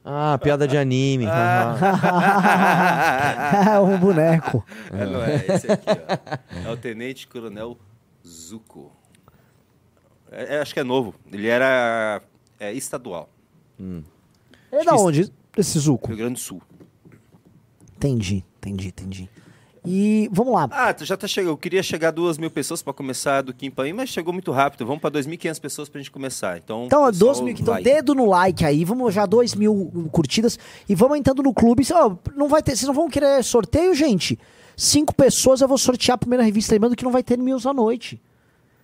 Ah, 0.03 0.39
piada 0.43 0.67
de 0.67 0.79
anime. 0.79 1.27
Ah. 1.29 1.77
é 3.77 3.81
um 3.81 3.99
boneco. 3.99 4.65
É, 4.91 5.05
não 5.05 5.23
é, 5.23 5.45
esse 5.55 5.71
aqui, 5.71 5.85
ó. 6.65 6.71
É 6.71 6.73
o 6.73 6.77
Tenente 6.79 7.29
Coronel 7.29 7.77
Zuko. 8.27 8.91
É, 10.31 10.57
é, 10.57 10.61
acho 10.61 10.73
que 10.73 10.81
é 10.81 10.85
novo. 10.85 11.15
Ele 11.33 11.47
era 11.49 12.23
é, 12.59 12.73
estadual, 12.73 13.29
É 14.71 14.85
da 14.85 14.95
onde? 14.95 15.33
Esse 15.57 15.79
Zuco. 15.79 16.09
Rio 16.09 16.17
Grande 16.19 16.35
do 16.35 16.39
Sul. 16.41 16.63
Entendi, 17.97 18.45
entendi, 18.59 18.89
entendi. 18.89 19.31
E 19.85 20.29
vamos 20.31 20.53
lá. 20.53 20.69
Ah, 20.71 20.93
tu 20.93 21.05
já 21.07 21.17
tá 21.17 21.27
chegando. 21.27 21.53
Eu 21.53 21.57
queria 21.57 21.83
chegar 21.83 22.09
a 22.09 22.11
duas 22.11 22.37
mil 22.37 22.51
pessoas 22.51 22.83
pra 22.83 22.93
começar 22.93 23.41
do 23.43 23.53
Kim 23.55 23.71
Paim, 23.71 23.95
mas 23.95 24.11
chegou 24.11 24.33
muito 24.33 24.53
rápido. 24.53 24.85
Vamos 24.85 25.01
pra 25.01 25.11
2.500 25.11 25.61
pessoas 25.61 25.89
pra 25.89 25.99
gente 26.01 26.11
começar. 26.11 26.59
Então, 26.59 26.85
Então, 26.85 27.03
ó, 27.03 27.11
pessoal, 27.11 27.29
12 27.33 27.43
mil, 27.43 27.55
então 27.55 27.83
dedo 27.83 28.15
no 28.15 28.27
like 28.27 28.65
aí, 28.65 28.85
vamos 28.85 29.13
já 29.15 29.25
2 29.25 29.55
mil 29.55 30.09
curtidas 30.13 30.59
e 30.89 30.95
vamos 30.95 31.19
entrando 31.19 31.43
no 31.43 31.55
clube. 31.55 31.83
Ó, 31.93 32.15
não 32.37 32.47
vai 32.49 32.63
ter, 32.63 32.77
vocês 32.77 32.87
não 32.87 32.95
vão 32.95 33.09
querer 33.09 33.43
sorteio, 33.43 33.95
gente? 33.95 34.39
Cinco 34.77 35.15
pessoas 35.15 35.63
eu 35.63 35.69
vou 35.69 35.79
sortear 35.79 36.15
a 36.15 36.19
primeira 36.19 36.45
revista, 36.45 36.75
lembrando 36.75 36.95
que 36.95 37.05
não 37.05 37.13
vai 37.13 37.23
ter 37.23 37.39
news 37.39 37.67
à 37.67 37.73
noite. 37.73 38.21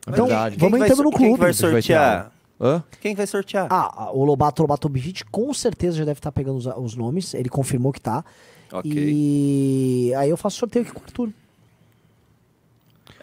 Então, 0.06 0.26
Verdade. 0.26 0.56
vamos 0.58 0.78
Quem 0.78 0.84
entrando 0.86 1.02
no 1.02 1.10
Quem 1.10 1.18
clube. 1.18 1.34
que 1.34 1.40
vai 1.40 1.52
sortear? 1.52 2.32
Hã? 2.60 2.82
Quem 3.00 3.14
vai 3.14 3.26
sortear? 3.26 3.66
Ah, 3.70 4.10
o 4.12 4.24
Lobato 4.24 4.62
Lobato 4.62 4.88
Beat 4.88 5.24
com 5.30 5.52
certeza 5.52 5.98
já 5.98 6.04
deve 6.04 6.18
estar 6.18 6.32
pegando 6.32 6.56
os, 6.58 6.66
os 6.66 6.94
nomes, 6.94 7.34
ele 7.34 7.48
confirmou 7.48 7.92
que 7.92 8.00
tá. 8.00 8.24
Ok. 8.72 8.90
E 8.94 10.12
aí 10.16 10.30
eu 10.30 10.36
faço 10.36 10.58
sorteio 10.58 10.84
aqui 10.84 10.92
com 10.94 11.00
o 11.00 11.04
Arthur. 11.04 11.30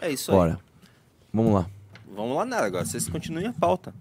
É 0.01 0.11
isso 0.11 0.31
aí. 0.31 0.37
Bora. 0.37 0.59
Vamos 1.33 1.53
lá. 1.53 1.65
Vamos 2.15 2.37
lá 2.37 2.45
nada 2.45 2.65
agora. 2.67 2.85
Vocês 2.85 3.07
continuem 3.09 3.47
a 3.47 3.53
pauta. 3.53 3.93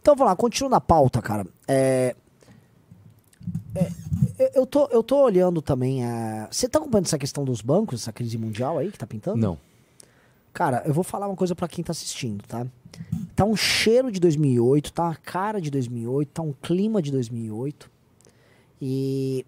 Então 0.00 0.14
vamos 0.14 0.30
lá, 0.30 0.36
continuando 0.36 0.76
a 0.76 0.80
pauta, 0.80 1.20
cara. 1.20 1.44
É, 1.66 2.14
é, 3.74 3.90
eu- 4.38 4.50
eu, 4.54 4.66
tô, 4.66 4.86
eu 4.92 5.02
tô 5.02 5.20
olhando 5.22 5.60
também. 5.60 6.04
é, 6.04 6.46
Você 6.50 6.68
tá 6.68 6.78
acompanhando 6.78 7.06
essa 7.06 7.18
questão 7.18 7.44
dos 7.44 7.60
bancos, 7.60 8.02
essa 8.02 8.12
crise 8.12 8.38
mundial 8.38 8.78
aí 8.78 8.90
que 8.92 8.98
tá 8.98 9.06
pintando? 9.06 9.38
Não. 9.38 9.58
Cara, 10.52 10.82
eu 10.86 10.92
vou 10.92 11.04
falar 11.04 11.28
uma 11.28 11.36
coisa 11.36 11.54
pra 11.54 11.68
quem 11.68 11.84
tá 11.84 11.92
assistindo, 11.92 12.42
tá? 12.46 12.66
Tá 13.36 13.44
um 13.44 13.54
cheiro 13.56 14.10
de 14.10 14.18
2008, 14.20 14.92
tá 14.92 15.04
uma 15.04 15.14
cara 15.14 15.60
de 15.60 15.70
2008, 15.70 16.28
tá 16.28 16.42
um 16.42 16.52
clima 16.60 17.00
de 17.00 17.10
2008. 17.12 17.90
E 18.82 19.46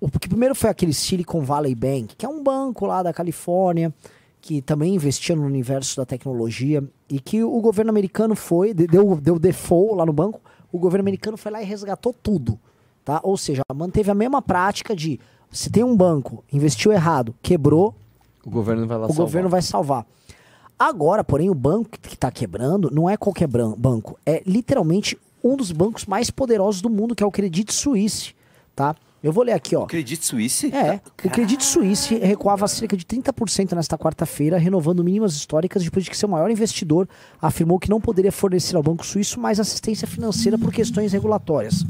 o, 0.00 0.08
que 0.10 0.28
primeiro 0.28 0.54
foi 0.54 0.70
aquele 0.70 0.92
Silicon 0.92 1.40
Valley 1.42 1.74
Bank, 1.74 2.14
que 2.16 2.26
é 2.26 2.28
um 2.28 2.42
banco 2.42 2.86
lá 2.86 3.02
da 3.02 3.12
Califórnia, 3.12 3.92
que 4.40 4.60
também 4.62 4.94
investia 4.94 5.34
no 5.34 5.44
universo 5.44 5.96
da 5.96 6.04
tecnologia 6.06 6.84
e 7.08 7.18
que 7.18 7.42
o 7.42 7.60
governo 7.60 7.90
americano 7.90 8.36
foi, 8.36 8.72
de- 8.74 8.86
deu, 8.86 9.16
deu 9.16 9.38
default 9.38 9.94
lá 9.96 10.06
no 10.06 10.12
banco, 10.12 10.40
o 10.70 10.78
governo 10.78 11.02
americano 11.02 11.36
foi 11.36 11.50
lá 11.50 11.62
e 11.62 11.64
resgatou 11.64 12.12
tudo, 12.12 12.58
tá? 13.04 13.20
Ou 13.22 13.36
seja, 13.36 13.62
manteve 13.74 14.10
a 14.10 14.14
mesma 14.14 14.40
prática 14.42 14.94
de 14.94 15.18
se 15.50 15.70
tem 15.70 15.82
um 15.82 15.96
banco, 15.96 16.44
investiu 16.52 16.92
errado, 16.92 17.34
quebrou, 17.42 17.94
O 18.46 18.50
governo 18.50 18.86
vai 18.86 18.96
lá 18.96 19.04
o 19.04 19.08
salvar. 19.08 19.26
governo 19.26 19.48
vai 19.48 19.60
salvar. 19.60 20.06
Agora, 20.78 21.24
porém, 21.24 21.50
o 21.50 21.54
banco 21.54 21.90
que 22.00 22.14
está 22.14 22.30
quebrando 22.30 22.90
não 22.92 23.10
é 23.10 23.16
qualquer 23.16 23.48
banco, 23.48 24.16
é 24.24 24.40
literalmente 24.46 25.18
um 25.42 25.56
dos 25.56 25.72
bancos 25.72 26.06
mais 26.06 26.30
poderosos 26.30 26.80
do 26.80 26.88
mundo, 26.88 27.14
que 27.14 27.24
é 27.24 27.26
o 27.26 27.30
Credit 27.30 27.72
Suisse, 27.74 28.34
tá? 28.74 28.94
Eu 29.22 29.32
vou 29.32 29.42
ler 29.42 29.52
aqui, 29.54 29.74
ó. 29.74 29.86
Credit 29.86 30.24
Suisse? 30.24 30.72
É, 30.72 31.00
o 31.24 31.30
Credit 31.30 31.64
Suisse 31.64 32.14
recuava 32.14 32.68
cerca 32.68 32.96
de 32.96 33.04
30% 33.04 33.72
nesta 33.72 33.98
quarta-feira, 33.98 34.58
renovando 34.58 35.02
mínimas 35.02 35.34
históricas 35.34 35.82
depois 35.82 36.04
de 36.04 36.10
que 36.10 36.16
seu 36.16 36.28
maior 36.28 36.48
investidor 36.48 37.08
afirmou 37.42 37.80
que 37.80 37.90
não 37.90 38.00
poderia 38.00 38.30
fornecer 38.30 38.76
ao 38.76 38.82
Banco 38.82 39.04
Suíço 39.04 39.40
mais 39.40 39.58
assistência 39.58 40.06
financeira 40.06 40.56
por 40.56 40.72
questões 40.72 41.12
regulatórias. 41.12 41.84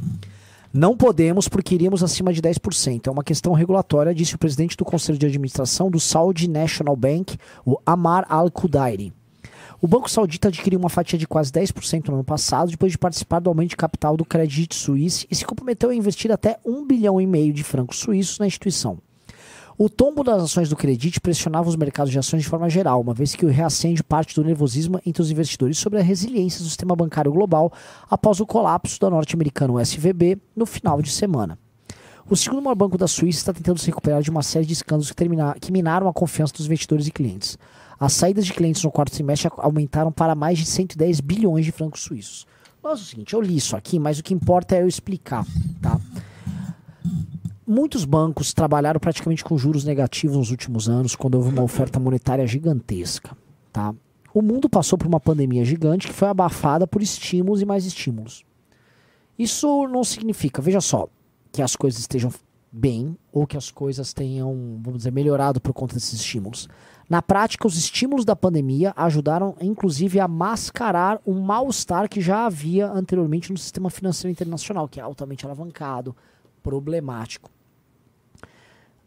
Não 0.77 0.95
podemos 0.95 1.49
porque 1.49 1.75
iríamos 1.75 2.03
acima 2.03 2.35
de 2.35 2.43
10%. 2.43 3.07
É 3.07 3.11
uma 3.11 3.25
questão 3.25 3.55
regulatória, 3.55 4.15
disse 4.15 4.35
o 4.35 4.39
presidente 4.39 4.77
do 4.77 4.85
Conselho 4.85 5.17
de 5.17 5.25
Administração 5.25 5.91
do 5.91 5.99
Saudi 5.99 6.51
National 6.51 6.95
Bank, 6.95 7.39
o 7.65 7.79
Amar 7.87 8.27
Al-Kudairi. 8.29 9.11
O 9.81 9.89
Banco 9.89 10.11
Saudita 10.11 10.49
adquiriu 10.49 10.79
uma 10.79 10.91
fatia 10.91 11.19
de 11.19 11.27
quase 11.27 11.51
10% 11.51 12.09
no 12.09 12.17
ano 12.17 12.25
passado, 12.25 12.71
depois 12.71 12.93
de 12.93 12.99
participar 12.99 13.41
do 13.41 13.49
aumento 13.49 13.71
de 13.71 13.77
capital 13.77 14.19
do 14.19 14.25
Credit 14.27 14.75
Suisse 14.75 15.27
e 15.31 15.35
se 15.35 15.47
comprometeu 15.47 15.89
a 15.89 15.95
investir 15.95 16.31
até 16.31 16.59
1 16.63 16.87
bilhão 16.87 17.19
e 17.19 17.27
meio 17.27 17.55
de 17.55 17.65
francos 17.65 17.99
suíços 17.99 18.39
na 18.39 18.47
instituição. 18.47 18.99
O 19.79 19.91
tombo 19.91 20.25
das 20.25 20.43
ações 20.43 20.71
do 20.71 20.77
Credit 20.77 21.21
pressionava 21.21 21.69
os 21.69 21.77
mercados 21.77 22.11
de 22.11 22.19
ações 22.19 22.43
de 22.43 22.49
forma 22.49 22.71
geral, 22.71 22.99
uma 22.99 23.13
vez 23.13 23.35
que 23.35 23.45
reacende 23.45 24.03
parte 24.03 24.35
do 24.35 24.43
nervosismo 24.43 24.99
entre 25.05 25.21
os 25.21 25.31
investidores 25.31 25.77
sobre 25.77 25.99
a 25.99 26.03
resiliência 26.03 26.61
do 26.61 26.69
sistema 26.69 26.97
bancário 26.97 27.31
global 27.31 27.71
após 28.09 28.41
o 28.41 28.47
colapso 28.47 28.99
da 28.99 29.11
norte-americana 29.11 29.83
SVB 29.83 30.39
no 30.57 30.65
final 30.65 31.03
de 31.03 31.11
semana. 31.11 31.59
O 32.27 32.35
segundo 32.35 32.63
maior 32.63 32.75
banco 32.75 32.97
da 32.97 33.07
Suíça 33.07 33.41
está 33.41 33.53
tentando 33.53 33.79
se 33.79 33.89
recuperar 33.89 34.23
de 34.23 34.31
uma 34.31 34.43
série 34.43 34.65
de 34.65 34.73
escândalos 34.73 35.13
que, 35.13 35.25
que 35.61 35.71
minaram 35.71 36.09
a 36.09 36.13
confiança 36.13 36.55
dos 36.55 36.65
investidores 36.65 37.07
e 37.07 37.11
clientes. 37.11 37.59
As 38.01 38.15
saídas 38.15 38.47
de 38.47 38.55
clientes 38.55 38.83
no 38.83 38.91
quarto 38.91 39.13
trimestre 39.13 39.51
aumentaram 39.59 40.11
para 40.11 40.35
mais 40.35 40.59
de 40.59 40.65
110 40.65 41.21
bilhões 41.21 41.67
de 41.67 41.71
francos 41.71 42.01
suíços. 42.01 42.47
Mas 42.83 43.01
é 43.01 43.03
o 43.03 43.05
seguinte, 43.05 43.35
eu 43.35 43.43
li 43.43 43.59
isso 43.59 43.77
aqui, 43.77 43.99
mas 43.99 44.19
o 44.19 44.23
que 44.23 44.33
importa 44.33 44.75
é 44.75 44.83
eu 44.83 44.89
explicar, 44.89 45.45
tá? 45.83 46.01
Muitos 47.67 48.05
bancos 48.05 48.55
trabalharam 48.55 49.01
praticamente 49.01 49.43
com 49.43 49.59
juros 49.59 49.83
negativos 49.83 50.37
nos 50.37 50.51
últimos 50.53 50.89
anos, 50.89 51.17
quando 51.17 51.35
houve 51.35 51.49
uma 51.49 51.65
oferta 51.65 51.99
monetária 51.99 52.47
gigantesca. 52.47 53.37
Tá? 53.73 53.93
O 54.33 54.41
mundo 54.41 54.69
passou 54.69 54.97
por 54.97 55.09
uma 55.09 55.19
pandemia 55.19 55.65
gigante 55.65 56.07
que 56.07 56.13
foi 56.13 56.29
abafada 56.29 56.87
por 56.87 57.03
estímulos 57.03 57.61
e 57.61 57.65
mais 57.65 57.85
estímulos. 57.85 58.45
Isso 59.37 59.89
não 59.89 60.05
significa, 60.05 60.63
veja 60.63 60.81
só, 60.81 61.09
que 61.51 61.61
as 61.61 61.75
coisas 61.75 61.99
estejam 61.99 62.31
bem 62.71 63.17
ou 63.33 63.47
que 63.49 63.57
as 63.57 63.69
coisas 63.71 64.13
tenham, 64.13 64.79
vamos 64.81 64.99
dizer, 64.99 65.11
melhorado 65.11 65.61
por 65.61 65.73
conta 65.73 65.95
desses 65.95 66.21
estímulos. 66.21 66.69
Na 67.11 67.21
prática, 67.21 67.67
os 67.67 67.77
estímulos 67.77 68.25
da 68.25 68.37
pandemia 68.37 68.93
ajudaram, 68.95 69.57
inclusive, 69.61 70.21
a 70.21 70.29
mascarar 70.29 71.21
o 71.25 71.35
mal-estar 71.35 72.09
que 72.09 72.21
já 72.21 72.47
havia 72.47 72.89
anteriormente 72.89 73.51
no 73.51 73.59
sistema 73.59 73.91
financeiro 73.91 74.31
internacional, 74.31 74.87
que 74.87 75.01
é 75.01 75.03
altamente 75.03 75.45
alavancado, 75.45 76.15
problemático. 76.63 77.56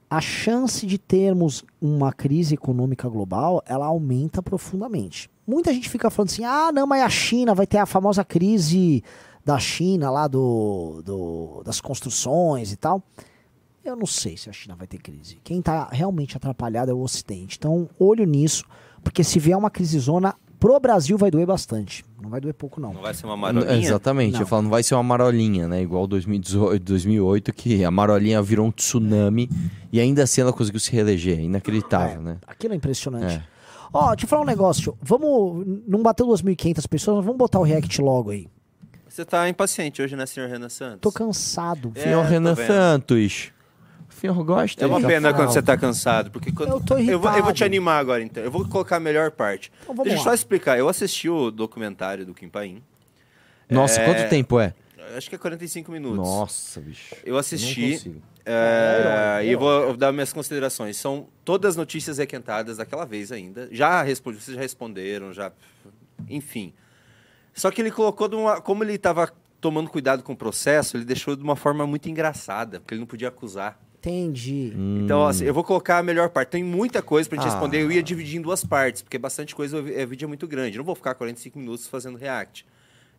A 0.09 0.19
chance 0.19 0.85
de 0.87 0.97
termos 0.97 1.63
uma 1.79 2.11
crise 2.11 2.55
econômica 2.55 3.07
global, 3.07 3.61
ela 3.65 3.85
aumenta 3.85 4.41
profundamente. 4.41 5.29
Muita 5.45 5.71
gente 5.73 5.87
fica 5.89 6.09
falando 6.09 6.29
assim, 6.29 6.43
ah, 6.43 6.71
não, 6.71 6.87
mas 6.87 7.03
a 7.03 7.09
China 7.09 7.53
vai 7.53 7.67
ter 7.67 7.77
a 7.77 7.85
famosa 7.85 8.23
crise 8.23 9.03
da 9.45 9.59
China 9.59 10.09
lá 10.09 10.27
do, 10.27 11.01
do- 11.05 11.61
das 11.63 11.79
construções 11.79 12.71
e 12.71 12.77
tal. 12.77 13.03
Eu 13.85 13.95
não 13.95 14.05
sei 14.05 14.35
se 14.35 14.49
a 14.49 14.53
China 14.53 14.75
vai 14.75 14.87
ter 14.87 14.97
crise. 14.99 15.37
Quem 15.43 15.59
está 15.59 15.87
realmente 15.91 16.35
atrapalhado 16.35 16.91
é 16.91 16.93
o 16.93 16.99
Ocidente. 17.01 17.57
Então, 17.57 17.87
olho 17.99 18.25
nisso, 18.25 18.65
porque 19.03 19.23
se 19.23 19.39
vier 19.39 19.57
uma 19.57 19.69
crise 19.69 19.97
zona, 19.99 20.35
pro 20.59 20.79
Brasil 20.79 21.17
vai 21.17 21.31
doer 21.31 21.45
bastante. 21.45 22.03
Não 22.21 22.29
vai 22.29 22.41
doer 22.41 22.53
pouco, 22.53 22.81
não. 22.81 22.93
Não 22.93 23.01
vai 23.01 23.13
ser 23.13 23.25
uma 23.25 23.37
marolinha? 23.37 23.77
Exatamente, 23.77 24.33
Não. 24.33 24.41
eu 24.41 24.47
falo, 24.47 24.63
não 24.63 24.69
vai 24.69 24.83
ser 24.83 24.95
uma 24.95 25.03
marolinha, 25.03 25.67
né? 25.67 25.81
Igual 25.81 26.05
2018, 26.05 26.83
2008, 26.83 27.53
que 27.53 27.83
a 27.83 27.89
marolinha 27.91 28.41
virou 28.41 28.67
um 28.67 28.71
tsunami 28.71 29.49
e 29.91 29.99
ainda 29.99 30.23
assim 30.23 30.41
ela 30.41 30.51
conseguiu 30.51 30.79
se 30.79 30.91
reeleger. 30.91 31.39
Inacreditável, 31.39 32.21
né? 32.21 32.37
Aquilo 32.45 32.73
é 32.73 32.75
impressionante. 32.77 33.35
É. 33.35 33.43
Ó, 33.91 34.09
deixa 34.09 34.25
eu 34.25 34.29
falar 34.29 34.41
um 34.41 34.45
negócio. 34.45 34.97
Vamos. 35.01 35.65
Não 35.87 36.03
bateu 36.03 36.27
2.500 36.27 36.87
pessoas, 36.87 37.17
mas 37.17 37.25
vamos 37.25 37.39
botar 37.39 37.59
o 37.59 37.63
react 37.63 38.01
logo 38.01 38.29
aí. 38.29 38.47
Você 39.07 39.25
tá 39.25 39.49
impaciente 39.49 40.01
hoje, 40.01 40.15
né, 40.15 40.25
senhor 40.25 40.47
Renan 40.47 40.69
Santos? 40.69 40.99
Tô 41.01 41.11
cansado. 41.11 41.91
É, 41.95 42.03
Senhor 42.03 42.23
Renan. 42.25 42.55
Santos. 42.55 43.51
Senhor 44.19 44.43
gosta? 44.43 44.83
É 44.83 44.87
uma 44.87 44.99
de 44.99 45.07
pena 45.07 45.33
quando 45.33 45.49
você 45.51 45.61
tá 45.61 45.77
cansado, 45.77 46.31
porque 46.31 46.51
quando... 46.51 46.73
Eu 46.73 46.79
tô 46.81 46.95
vou, 46.95 47.03
eu 47.03 47.19
vou 47.19 47.31
irritado. 47.31 47.53
te 47.53 47.63
animar 47.63 47.99
agora, 47.99 48.21
então. 48.21 48.43
Eu 48.43 48.51
vou 48.51 48.67
colocar 48.67 48.97
a 48.97 48.99
melhor 48.99 49.31
parte. 49.31 49.71
Então 49.81 49.95
vamos 49.95 50.09
Deixa 50.09 50.19
eu 50.19 50.23
só 50.23 50.33
explicar. 50.33 50.77
Eu 50.77 50.87
assisti 50.89 51.29
o 51.29 51.51
documentário 51.51 52.25
do 52.25 52.33
Kim 52.33 52.49
Paim. 52.49 52.81
Nossa, 53.69 54.01
É, 54.01 54.05
quanto 54.05 54.29
tempo 54.29 54.59
é? 54.59 54.73
Acho 55.15 55.29
que 55.29 55.35
é 55.35 55.39
45 55.39 55.91
minutos. 55.91 56.17
Nossa, 56.17 56.79
bicho. 56.81 57.15
Eu 57.23 57.37
assisti. 57.37 57.81
não 57.81 57.91
consigo. 57.91 58.21
é, 58.45 59.41
e 59.45 59.51
eu 59.51 59.59
vou 59.59 59.97
dar 59.97 60.11
minhas 60.11 60.31
considerações. 60.31 60.97
São 60.97 61.27
todas 61.43 61.75
notícias 61.75 62.17
requentadas 62.17 62.77
daquela 62.77 63.05
vez 63.05 63.31
ainda. 63.31 63.67
Já 63.71 64.01
respondi, 64.03 64.39
vocês 64.39 64.55
já 64.55 64.61
responderam, 64.61 65.33
já. 65.33 65.51
Enfim. 66.29 66.73
Só 67.53 67.71
que 67.71 67.81
ele 67.81 67.91
colocou 67.91 68.27
de 68.27 68.35
uma. 68.35 68.61
Como 68.61 68.83
ele 68.83 68.93
estava 68.93 69.31
tomando 69.59 69.89
cuidado 69.89 70.23
com 70.23 70.33
o 70.33 70.37
processo, 70.37 70.95
ele 70.95 71.05
deixou 71.05 71.35
de 71.35 71.43
uma 71.43 71.55
forma 71.55 71.85
muito 71.87 72.09
engraçada, 72.09 72.79
porque 72.79 72.93
ele 72.93 72.99
não 73.01 73.07
podia 73.07 73.27
acusar. 73.29 73.79
Entendi. 73.99 74.73
Então, 75.03 75.25
assim, 75.27 75.43
eu 75.43 75.53
vou 75.53 75.63
colocar 75.63 75.97
a 75.97 76.03
melhor 76.03 76.29
parte. 76.29 76.49
Tem 76.49 76.63
muita 76.63 77.01
coisa 77.01 77.27
pra 77.27 77.37
gente 77.37 77.47
Ah. 77.47 77.51
responder. 77.51 77.81
Eu 77.81 77.91
ia 77.91 78.01
dividir 78.01 78.37
em 78.37 78.41
duas 78.41 78.63
partes, 78.63 79.01
porque 79.01 79.17
bastante 79.17 79.53
coisa, 79.53 79.81
o 79.81 79.87
é, 79.89 80.05
vídeo 80.05 80.25
é 80.25 80.27
muito 80.27 80.47
grande. 80.47 80.77
Eu 80.77 80.79
não 80.79 80.85
vou 80.85 80.95
ficar 80.95 81.13
45 81.15 81.59
minutos 81.59 81.85
fazendo 81.87 82.17
react. 82.17 82.65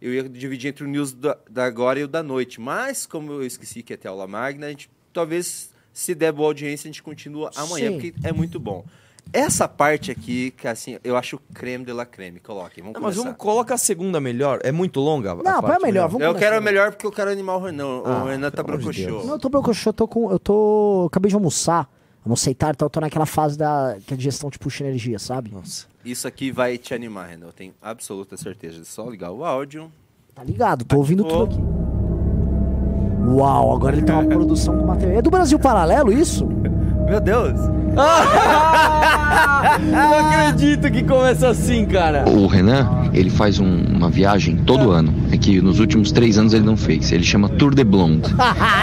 Eu 0.01 0.15
ia 0.15 0.23
dividir 0.27 0.69
entre 0.69 0.83
o 0.85 0.89
news 0.89 1.13
da, 1.13 1.37
da 1.51 1.65
agora 1.67 2.01
e 2.01 2.05
o 2.05 2.09
da 2.09 2.23
noite. 2.23 2.59
Mas, 2.61 3.05
como 3.05 3.31
eu 3.33 3.45
esqueci 3.45 3.83
que 3.83 3.93
ia 3.93 3.99
ter 3.99 4.09
aula 4.09 4.27
magna, 4.27 4.67
a 4.67 4.71
gente 4.71 4.91
talvez, 5.13 5.71
se 5.93 6.15
der 6.15 6.33
boa 6.33 6.49
audiência, 6.49 6.89
a 6.89 6.91
gente 6.91 7.03
continua 7.03 7.51
amanhã, 7.55 7.91
Sim. 7.91 8.01
porque 8.01 8.15
é 8.27 8.33
muito 8.33 8.59
bom. 8.59 8.85
Essa 9.33 9.69
parte 9.69 10.11
aqui, 10.11 10.51
que 10.51 10.67
assim, 10.67 10.99
eu 11.05 11.17
acho 11.17 11.39
creme 11.55 11.85
de 11.85 11.93
la 11.93 12.05
creme. 12.05 12.41
Coloquem, 12.41 12.83
vamos 12.83 12.95
Não, 12.95 13.01
mas 13.03 13.15
começar. 13.15 13.23
vamos, 13.23 13.39
coloca 13.39 13.75
a 13.75 13.79
segunda 13.79 14.21
melhor. 14.21 14.59
É 14.65 14.73
muito 14.73 14.99
longa? 14.99 15.33
a 15.33 15.35
Não, 15.37 15.43
parte 15.45 15.61
põe 15.67 15.75
a 15.77 15.79
melhor. 15.81 16.09
Vamos 16.09 16.27
Eu 16.27 16.35
quero 16.35 16.57
a 16.57 16.61
melhor 16.61 16.91
porque 16.91 17.07
eu 17.07 17.13
quero 17.13 17.31
animar 17.31 17.57
o 17.57 17.61
Renan. 17.61 18.03
Ah, 18.05 18.25
o 18.25 18.27
Renan 18.29 18.51
tá 18.51 18.63
amor 18.63 18.79
de 18.79 18.85
brocochô. 19.05 19.27
Não, 19.27 19.35
eu 19.35 19.39
tô 19.39 19.49
brocochô, 19.49 19.91
eu 19.91 19.95
tô 19.95 20.09
com. 20.09 20.31
Eu 20.33 20.39
tô. 20.39 21.05
Acabei 21.09 21.29
de 21.29 21.35
almoçar. 21.37 21.89
Almocei 22.25 22.55
tarde, 22.55 22.75
então 22.77 22.87
eu 22.87 22.91
tô 22.91 23.01
naquela 23.01 23.25
fase 23.25 23.57
da. 23.57 23.97
que 24.07 24.13
a 24.15 24.17
digestão 24.17 24.51
te 24.51 24.59
puxa 24.59 24.85
energia, 24.85 25.19
sabe? 25.19 25.51
Nossa. 25.53 25.87
Isso 26.05 26.27
aqui 26.27 26.51
vai 26.51 26.77
te 26.77 26.93
animar, 26.93 27.29
Renan. 27.29 27.47
Eu 27.47 27.53
tenho 27.53 27.73
absoluta 27.81 28.37
certeza. 28.37 28.81
É 28.81 28.85
só 28.85 29.09
ligar 29.09 29.31
o 29.31 29.45
áudio. 29.45 29.93
Tá 30.35 30.43
ligado? 30.43 30.85
Tô 30.85 30.97
ouvindo 30.97 31.23
Ativou. 31.25 31.47
tudo 31.47 31.55
aqui. 31.55 33.31
Uau, 33.33 33.77
agora 33.77 33.95
ele 33.97 34.05
tem 34.05 34.15
uma 34.15 34.25
produção 34.27 34.77
com 34.79 34.87
material. 34.87 35.19
É 35.19 35.23
do 35.23 35.31
Brasil 35.31 35.59
Paralelo 35.59 36.13
isso? 36.13 36.49
Meu 37.11 37.21
Deus! 37.21 37.59
Não 39.81 40.19
acredito 40.29 40.91
que 40.91 41.03
começa 41.03 41.49
assim, 41.49 41.85
cara. 41.87 42.29
O 42.29 42.47
Renan, 42.47 43.11
ele 43.13 43.29
faz 43.31 43.59
um- 43.59 43.83
uma 43.97 44.09
viagem 44.09 44.57
todo 44.59 44.91
ano, 44.93 45.13
é 45.33 45.37
que 45.37 45.61
nos 45.61 45.81
últimos 45.81 46.13
três 46.13 46.39
anos 46.39 46.53
ele 46.55 46.65
não 46.65 46.77
fez. 46.77 47.11
Ele 47.11 47.25
chama 47.25 47.49
Tour 47.49 47.75
de 47.75 47.83
Blonde. 47.85 48.33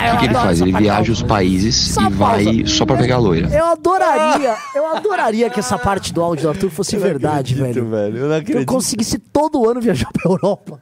O 0.08 0.12
que, 0.12 0.18
que 0.20 0.26
ele 0.26 0.34
faz? 0.34 0.60
Ele 0.62 0.72
viaja 0.74 1.12
os 1.12 1.22
países 1.24 1.92
Essa 1.92 2.02
e 2.10 2.10
vai 2.14 2.44
pausa. 2.46 2.68
só 2.68 2.86
pra 2.86 2.98
pegar 2.98 3.16
a 3.16 3.20
loira. 3.20 3.48
Eu 3.50 3.66
adoraria, 3.66 4.56
eu 4.76 4.88
adoraria 4.96 5.50
que 5.50 5.60
essa 5.60 5.78
parte 5.78 6.14
do 6.14 6.22
áudio 6.22 6.44
do 6.44 6.50
Arthur 6.50 6.70
fosse 6.70 6.98
verdade, 6.98 7.56
velho. 7.56 7.86
velho. 7.90 8.18
Eu 8.18 8.24
não 8.24 8.30
Que 8.30 8.34
eu 8.34 8.38
acredito. 8.40 8.66
conseguisse 8.66 9.18
todo 9.20 9.70
ano 9.70 9.80
viajar 9.80 10.10
pra 10.12 10.30
Europa. 10.32 10.80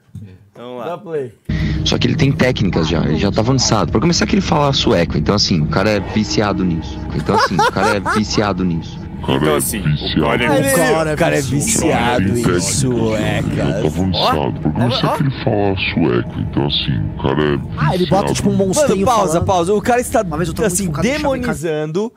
Vamos 0.56 0.84
Dá 0.84 0.92
lá. 0.92 0.98
play. 0.98 1.34
Só 1.86 1.98
que 1.98 2.08
ele 2.08 2.16
tem 2.16 2.32
técnicas 2.32 2.88
já, 2.88 3.04
ele 3.04 3.18
já 3.18 3.32
tá 3.32 3.42
avançado. 3.42 3.92
Pra 3.92 4.02
começar 4.02 4.26
que 4.26 4.34
ele 4.36 4.42
fala 4.42 4.74
sueco, 4.74 5.18
então 5.18 5.36
assim, 5.36 5.62
o 5.62 5.68
cara 5.68 5.90
é 5.92 6.00
viciado 6.00 6.64
nisso. 6.64 6.98
Então 7.16 7.36
assim, 7.36 7.56
o 7.56 7.72
cara 7.72 7.98
é 7.98 8.00
viciado 8.18 8.64
nisso. 8.64 9.00
Então, 9.28 9.56
assim, 9.56 9.80
o 9.80 10.22
cara 10.22 10.76
Cara, 10.76 11.14
O 11.14 11.18
cara 11.18 11.38
é 11.38 11.42
viciado 11.42 12.38
em 12.38 12.44
Tá 12.44 12.60
suecas. 12.62 13.86
avançado. 13.86 14.54
Pra 14.62 14.72
começar 14.72 15.18
que 15.18 15.24
ele 15.24 15.44
fala 15.44 15.76
sueco, 15.94 16.40
então 16.40 16.66
assim, 16.68 17.00
o 17.18 17.22
cara 17.24 17.44
é 17.44 17.60
Ah, 17.78 17.96
ele 17.96 18.06
bota 18.06 18.34
tipo 18.34 18.50
um 18.50 18.52
Mano, 18.54 18.66
monstrinho 18.68 19.06
pausa, 19.06 19.32
falando. 19.34 19.46
pausa. 19.48 19.74
O 19.74 19.82
cara 19.82 20.00
está, 20.00 20.24
assim, 20.64 20.92
demonizando 21.02 22.14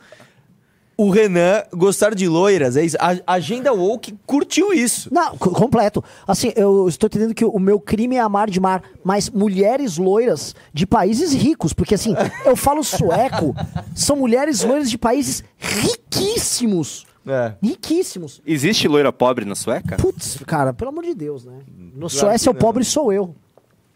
o 1.00 1.10
Renan 1.10 1.62
gostar 1.72 2.12
de 2.12 2.26
loiras. 2.28 2.76
É 2.76 2.84
isso. 2.84 2.96
A 3.00 3.34
agenda 3.34 3.72
woke 3.72 4.14
curtiu 4.26 4.72
isso. 4.72 5.08
Não, 5.14 5.36
co- 5.38 5.52
completo. 5.52 6.02
Assim, 6.26 6.52
eu 6.56 6.88
estou 6.88 7.06
entendendo 7.06 7.32
que 7.34 7.44
o 7.44 7.58
meu 7.60 7.78
crime 7.78 8.16
é 8.16 8.20
amar 8.20 8.50
de 8.50 8.58
mar, 8.58 8.82
mas 9.04 9.30
mulheres 9.30 9.96
loiras 9.96 10.56
de 10.74 10.84
países 10.86 11.32
ricos, 11.32 11.72
porque 11.72 11.94
assim, 11.94 12.14
eu 12.44 12.56
falo 12.56 12.82
sueco, 12.82 13.54
são 13.94 14.16
mulheres 14.16 14.64
loiras 14.64 14.90
de 14.90 14.98
países 14.98 15.44
riquíssimos. 15.56 17.06
É. 17.26 17.54
Riquíssimos. 17.62 18.40
Existe 18.44 18.88
loira 18.88 19.12
pobre 19.12 19.44
na 19.44 19.54
sueca? 19.54 19.96
Putz, 19.96 20.38
cara, 20.46 20.72
pelo 20.72 20.90
amor 20.90 21.04
de 21.04 21.14
Deus, 21.14 21.44
né? 21.44 21.52
No 21.94 22.08
Claro 22.08 22.10
Suécia, 22.10 22.50
o 22.50 22.54
pobre 22.54 22.82
sou 22.84 23.12
eu. 23.12 23.34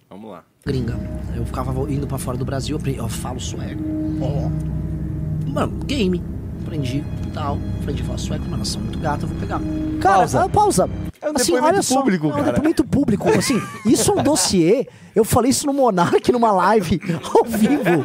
Vamos 0.08 0.30
lá. 0.30 0.44
Gringa. 0.64 0.96
Eu 1.34 1.44
ficava 1.46 1.72
indo 1.90 2.06
pra 2.06 2.18
fora 2.18 2.36
do 2.36 2.44
Brasil, 2.44 2.78
eu, 2.78 3.08
falo 3.08 3.40
sueco. 3.40 3.82
Ó. 4.20 5.50
Mano, 5.50 5.78
game. 5.84 6.22
Aprendi 6.72 7.04
tal. 7.34 7.58
Aprendi 7.82 8.00
a 8.00 8.04
falar 8.06 8.18
sueco, 8.18 8.44
mas 8.46 8.54
elas 8.54 8.68
são 8.68 8.80
muito 8.80 8.98
gatas, 8.98 9.22
eu 9.24 9.28
vou 9.28 9.36
pegar. 9.38 9.60
Cara, 10.00 10.16
Pausa. 10.20 10.42
ah, 10.42 10.48
pausa. 10.48 10.90
É 11.20 11.30
um 11.30 11.32
Assim, 11.36 11.58
olha 11.58 11.82
só, 11.82 12.00
público, 12.00 12.26
É 12.26 12.30
um 12.30 12.32
cara. 12.32 12.44
depoimento 12.52 12.82
público. 12.82 13.28
Assim, 13.38 13.60
isso 13.84 14.10
é 14.10 14.14
um 14.14 14.22
dossiê. 14.22 14.86
Eu 15.14 15.22
falei 15.22 15.50
isso 15.50 15.66
no 15.66 15.74
Monark 15.74 16.32
numa 16.32 16.50
live 16.50 16.98
ao 17.34 17.44
vivo. 17.44 18.02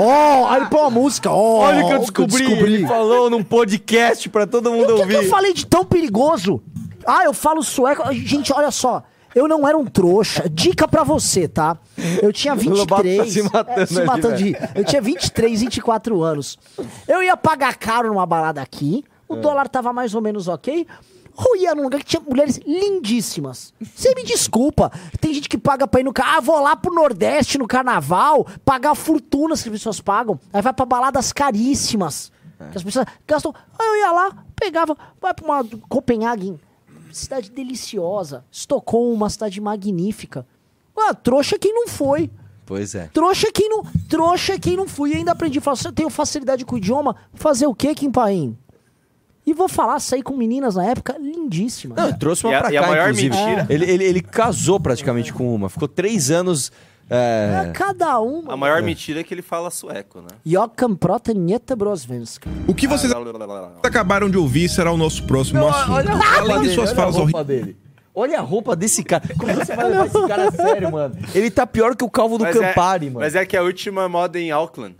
Ó, 0.00 0.46
aí 0.48 0.64
põe 0.70 0.80
uma 0.80 0.90
música. 0.90 1.30
Ó, 1.30 1.58
Olha 1.66 1.84
o 1.84 1.88
que 1.88 1.94
eu 2.22 2.26
descobri. 2.26 2.50
Ele 2.74 2.86
falou 2.86 3.28
num 3.28 3.42
podcast 3.44 4.30
pra 4.30 4.46
todo 4.46 4.70
mundo 4.70 4.84
O 4.84 4.94
que, 4.96 5.00
ouvir. 5.02 5.18
que 5.18 5.24
eu 5.26 5.28
falei 5.28 5.52
de 5.52 5.66
tão 5.66 5.84
perigoso? 5.84 6.62
Ah, 7.06 7.24
eu 7.24 7.34
falo 7.34 7.62
sueco. 7.62 8.10
Gente, 8.12 8.52
olha 8.54 8.70
só. 8.70 9.02
Eu 9.34 9.48
não 9.48 9.66
era 9.66 9.76
um 9.76 9.84
trouxa. 9.84 10.48
Dica 10.48 10.86
pra 10.86 11.02
você, 11.02 11.48
tá? 11.48 11.76
Eu 12.20 12.32
tinha 12.32 12.54
Lobato 12.54 13.02
23. 13.02 13.18
tá 13.18 13.24
se 13.32 13.42
matando 13.42 13.80
é, 13.80 13.86
se 13.86 14.04
matando 14.04 14.36
de. 14.36 14.56
Eu 14.74 14.84
tinha 14.84 15.00
23, 15.00 15.60
24 15.60 16.22
anos. 16.22 16.58
Eu 17.08 17.22
ia 17.22 17.36
pagar 17.36 17.76
caro 17.76 18.08
numa 18.08 18.26
balada 18.26 18.60
aqui. 18.60 19.04
É. 19.28 19.32
O 19.32 19.36
dólar 19.36 19.68
tava 19.68 19.92
mais 19.92 20.14
ou 20.14 20.20
menos 20.20 20.48
ok. 20.48 20.86
Eu 21.38 21.56
ia 21.56 21.74
num 21.74 21.84
lugar 21.84 21.98
que 22.00 22.04
tinha 22.04 22.22
mulheres 22.28 22.60
lindíssimas. 22.66 23.72
Você 23.94 24.14
me 24.14 24.22
desculpa. 24.22 24.92
Tem 25.20 25.32
gente 25.32 25.48
que 25.48 25.56
paga 25.56 25.86
pra 25.86 26.00
ir 26.00 26.04
no 26.04 26.12
carro. 26.12 26.36
Ah, 26.36 26.40
vou 26.40 26.60
lá 26.60 26.76
pro 26.76 26.94
Nordeste 26.94 27.56
no 27.56 27.66
carnaval. 27.66 28.46
Pagar 28.64 28.94
fortunas 28.94 29.62
que 29.62 29.68
as 29.68 29.72
pessoas 29.72 30.00
pagam. 30.00 30.38
Aí 30.52 30.60
vai 30.60 30.72
pra 30.72 30.84
baladas 30.84 31.32
caríssimas. 31.32 32.30
Que 32.70 32.76
as 32.76 32.84
pessoas 32.84 33.06
gastam. 33.26 33.54
Aí 33.78 33.86
eu 33.86 33.96
ia 33.96 34.12
lá, 34.12 34.44
pegava. 34.54 34.96
Vai 35.20 35.34
pra 35.34 35.44
uma 35.44 35.64
Copenhague. 35.88 36.54
Cidade 37.12 37.50
deliciosa. 37.50 38.44
Estocolmo, 38.50 39.12
uma 39.12 39.30
cidade 39.30 39.60
magnífica. 39.60 40.46
Ah, 40.96 41.14
trouxa 41.14 41.58
quem 41.58 41.72
não 41.74 41.88
foi. 41.88 42.30
Pois 42.66 42.94
é. 42.94 43.08
Trouxa 43.12 43.50
quem 43.52 43.68
não, 43.68 43.82
trouxa 44.08 44.58
quem 44.58 44.76
não 44.76 44.86
fui. 44.88 45.10
E 45.12 45.16
ainda 45.16 45.32
aprendi 45.32 45.58
a 45.58 45.62
falar, 45.62 45.76
"Se 45.76 45.86
eu 45.88 45.92
tenho 45.92 46.08
facilidade 46.10 46.64
com 46.64 46.74
o 46.74 46.78
idioma, 46.78 47.16
fazer 47.34 47.66
o 47.66 47.74
quê, 47.74 47.94
Kim 47.94 48.10
Paim? 48.10 48.56
E 49.44 49.52
vou 49.52 49.68
falar, 49.68 49.98
sair 49.98 50.22
com 50.22 50.36
meninas 50.36 50.76
na 50.76 50.84
época 50.84 51.16
lindíssimas. 51.18 51.96
Não, 51.98 52.06
eu 52.08 52.16
trouxe 52.16 52.44
uma 52.44 52.52
E 52.52 52.54
a- 52.54 52.60
pra 52.60 52.72
e 52.72 52.76
a 52.76 52.80
cá, 52.82 52.86
maior 52.88 53.08
inclusive. 53.10 53.36
mentira- 53.36 53.66
Ele, 53.68 53.84
ele, 53.90 54.04
ele 54.04 54.20
casou 54.22 54.78
praticamente 54.78 55.32
com 55.32 55.52
uma. 55.52 55.68
Ficou 55.68 55.88
três 55.88 56.30
anos. 56.30 56.70
É, 57.14 57.66
É, 57.68 57.72
cada 57.72 58.18
uma. 58.20 58.54
A 58.54 58.56
maior 58.56 58.82
mentira 58.82 59.20
é 59.20 59.22
que 59.22 59.34
ele 59.34 59.42
fala 59.42 59.70
sueco, 59.70 60.20
né? 60.20 60.28
Jokam 60.44 60.96
prota 60.96 61.34
nieta 61.34 61.76
brosvenska. 61.76 62.48
O 62.66 62.74
que 62.74 62.86
vocês 62.86 63.12
acabaram 63.82 64.30
de 64.30 64.38
ouvir 64.38 64.68
será 64.68 64.90
o 64.90 64.96
nosso 64.96 65.24
próximo 65.24 65.66
assunto. 65.68 65.92
olha 65.92 66.10
a 66.10 66.14
roupa 66.14 66.38
Além 66.38 66.54
de 66.56 66.62
dele, 66.62 66.74
suas 66.74 66.88
olha 66.88 66.96
falas 66.96 67.14
a 67.14 67.18
roupa 67.18 67.38
horríveis. 67.38 67.60
dele. 67.64 67.76
Olha 68.14 68.38
a 68.38 68.42
roupa 68.42 68.76
desse 68.76 69.02
cara. 69.04 69.22
Como 69.38 69.54
você 69.54 69.76
vai 69.76 69.90
levar 69.90 70.06
esse 70.06 70.20
cara 70.28 70.48
a 70.48 70.52
sério, 70.52 70.92
mano? 70.92 71.16
Ele 71.34 71.50
tá 71.50 71.66
pior 71.66 71.94
que 71.94 72.04
o 72.04 72.10
calvo 72.10 72.38
do 72.38 72.44
Mas 72.44 72.58
Campari, 72.58 73.06
é, 73.06 73.10
mano. 73.10 73.20
Mas 73.20 73.34
é 73.34 73.44
que 73.44 73.56
a 73.56 73.62
última 73.62 74.08
moda 74.08 74.38
em 74.38 74.50
Auckland. 74.50 74.96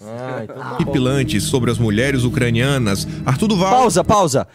Ah, 0.00 0.40
então 0.44 0.56
tá 0.56 1.40
sobre 1.40 1.72
as 1.72 1.78
mulheres 1.78 2.22
ucranianas, 2.22 3.06
Arthur 3.26 3.48
Duval 3.48 3.70
Pausa, 3.70 4.04
pausa. 4.04 4.46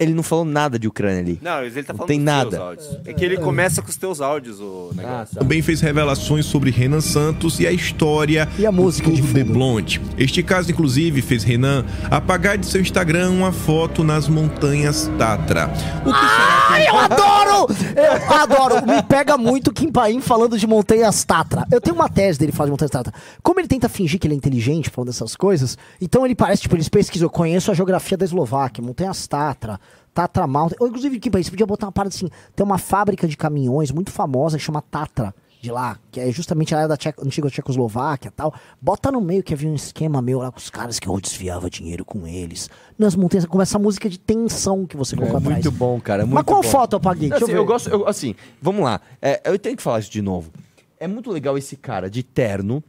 Ele 0.00 0.14
não 0.14 0.22
falou 0.22 0.44
nada 0.46 0.78
de 0.78 0.88
Ucrânia 0.88 1.20
ali. 1.20 1.38
Não, 1.42 1.62
ele 1.62 1.82
tá 1.82 1.92
Não 1.92 1.98
falando 1.98 2.08
tem 2.08 2.18
dos 2.18 2.24
nada. 2.24 2.50
teus 2.50 2.62
áudios. 2.62 2.98
É 3.04 3.12
que 3.12 3.22
ele 3.24 3.36
começa 3.36 3.82
com 3.82 3.90
os 3.90 3.96
teus 3.96 4.20
áudios, 4.20 4.58
o 4.58 4.90
negócio. 4.96 5.36
também 5.38 5.60
fez 5.60 5.80
revelações 5.82 6.46
sobre 6.46 6.70
Renan 6.70 7.02
Santos 7.02 7.60
e 7.60 7.66
a 7.66 7.72
história 7.72 8.48
E 8.58 8.64
a 8.64 8.72
música 8.72 9.10
do 9.10 9.14
de 9.14 9.20
Tour 9.22 9.32
de 9.32 9.40
fundo. 9.40 9.52
Blonde. 9.52 10.00
Este 10.16 10.42
caso, 10.42 10.70
inclusive, 10.70 11.20
fez 11.20 11.44
Renan 11.44 11.84
apagar 12.10 12.56
de 12.56 12.64
seu 12.66 12.80
Instagram 12.80 13.30
uma 13.30 13.52
foto 13.52 14.02
nas 14.02 14.26
montanhas 14.26 15.10
Tatra. 15.18 15.66
O 16.00 16.12
que 16.12 16.18
será 16.18 16.66
que 16.66 16.72
Ai, 16.72 16.88
eu 16.88 16.98
adoro! 16.98 17.72
Eu 17.96 18.34
adoro! 18.34 18.86
Me 18.86 19.02
pega 19.02 19.36
muito 19.36 19.72
Kim 19.72 19.90
Paim 19.92 20.20
falando 20.22 20.56
de 20.58 20.66
montanhas 20.66 21.22
Tatra. 21.24 21.66
Eu 21.70 21.80
tenho 21.80 21.94
uma 21.96 22.08
tese 22.08 22.38
dele 22.38 22.52
falando 22.52 22.68
de 22.68 22.72
montanhas 22.72 22.90
Tatra. 22.90 23.12
Como 23.42 23.60
ele 23.60 23.68
tenta 23.68 23.88
fingir 23.88 24.18
que 24.18 24.26
ele 24.26 24.34
é 24.34 24.36
inteligente 24.36 24.88
falando 24.88 25.08
dessas 25.08 25.36
coisas, 25.36 25.76
então 26.00 26.24
ele 26.24 26.34
parece, 26.34 26.62
tipo, 26.62 26.74
ele 26.76 26.88
pesquisou, 26.88 27.26
eu 27.26 27.30
conheço 27.30 27.70
a 27.70 27.74
geografia 27.74 28.16
da 28.16 28.24
Eslováquia, 28.24 28.82
montanhas 28.82 29.26
Tatra, 29.26 29.78
Tatra 30.14 30.46
Mountain. 30.46 30.76
Ou, 30.80 30.88
inclusive, 30.88 31.18
Kim 31.20 31.30
Paim, 31.30 31.42
você 31.42 31.50
podia 31.50 31.66
botar 31.66 31.86
uma 31.86 31.92
parada 31.92 32.14
assim, 32.14 32.28
tem 32.56 32.64
uma 32.64 32.78
fábrica 32.78 33.26
de 33.28 33.36
caminhões 33.36 33.90
muito 33.90 34.10
famosa 34.10 34.58
que 34.58 34.64
chama 34.64 34.82
Tatra. 34.82 35.34
De 35.62 35.70
lá, 35.70 35.98
que 36.10 36.18
é 36.18 36.32
justamente 36.32 36.74
a 36.74 36.78
área 36.78 36.88
da 36.88 36.96
antiga 37.22 37.50
Tchecoslováquia 37.50 38.28
e 38.28 38.30
tal. 38.32 38.54
Bota 38.80 39.12
no 39.12 39.20
meio 39.20 39.42
que 39.42 39.52
havia 39.52 39.68
um 39.68 39.74
esquema 39.74 40.22
meu 40.22 40.38
lá 40.38 40.50
com 40.50 40.56
os 40.58 40.70
caras 40.70 40.98
que 40.98 41.06
eu 41.06 41.20
desviava 41.20 41.68
dinheiro 41.68 42.02
com 42.02 42.26
eles. 42.26 42.70
Nas 42.98 43.14
montanhas, 43.14 43.44
com 43.44 43.60
essa 43.60 43.78
música 43.78 44.08
de 44.08 44.18
tensão 44.18 44.86
que 44.86 44.96
você 44.96 45.14
colocou 45.14 45.36
É 45.36 45.40
atrás. 45.42 45.56
muito 45.62 45.70
bom, 45.70 46.00
cara. 46.00 46.22
é 46.22 46.24
Mas 46.24 46.32
muito 46.32 46.46
qual 46.46 46.62
bom. 46.62 46.68
foto 46.68 46.94
eu 46.94 46.96
apaguei? 46.96 47.28
Deixa 47.28 47.44
Assim, 47.44 47.52
eu 47.52 47.58
eu, 47.58 47.66
gosto, 47.66 47.90
eu- 47.90 48.08
assim, 48.08 48.34
vamos 48.62 48.82
lá. 48.82 49.02
É, 49.20 49.38
eu 49.44 49.58
tenho 49.58 49.76
que 49.76 49.82
falar 49.82 49.98
isso 50.00 50.10
de 50.10 50.22
novo. 50.22 50.50
É 50.98 51.06
muito 51.06 51.30
legal 51.30 51.58
esse 51.58 51.76
cara 51.76 52.08
de 52.08 52.22
terno, 52.22 52.82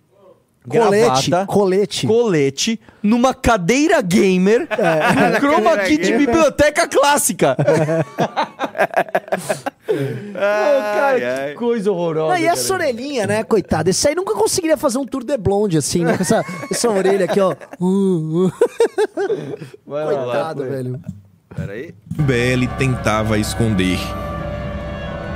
Colete, 0.67 1.30
gravata, 1.32 1.45
colete. 1.47 2.06
colete, 2.06 2.80
numa 3.02 3.34
cadeira 3.34 4.00
gamer, 4.00 4.67
chroma 5.41 5.76
cadeira 5.76 5.84
key 5.88 5.97
de 5.97 6.13
biblioteca 6.17 6.88
clássica. 6.88 7.58
Ai, 9.93 10.80
cara, 10.95 11.41
ai. 11.41 11.50
que 11.50 11.56
coisa 11.56 11.91
horrorosa. 11.91 12.36
Ah, 12.36 12.39
e 12.39 12.45
essa 12.45 12.69
cara. 12.78 12.89
orelhinha, 12.89 13.28
né, 13.28 13.43
coitado? 13.43 13.89
Esse 13.89 14.08
aí 14.08 14.15
nunca 14.15 14.34
conseguiria 14.34 14.78
fazer 14.78 14.97
um 14.97 15.06
tour 15.06 15.21
de 15.24 15.38
blonde 15.38 15.78
assim, 15.78 16.06
né? 16.06 16.15
Com 16.15 16.21
essa, 16.21 16.45
essa 16.69 16.89
orelha 16.89 17.26
aqui, 17.26 17.39
ó. 17.41 17.54
Uh, 17.78 18.45
uh. 18.47 18.52
Vai 19.86 20.06
lá, 20.06 20.24
Coitado, 20.24 20.62
vai. 20.62 20.69
velho. 20.69 21.02
Peraí. 21.56 21.93
BL 22.08 22.67
tentava 22.78 23.38
esconder? 23.38 24.00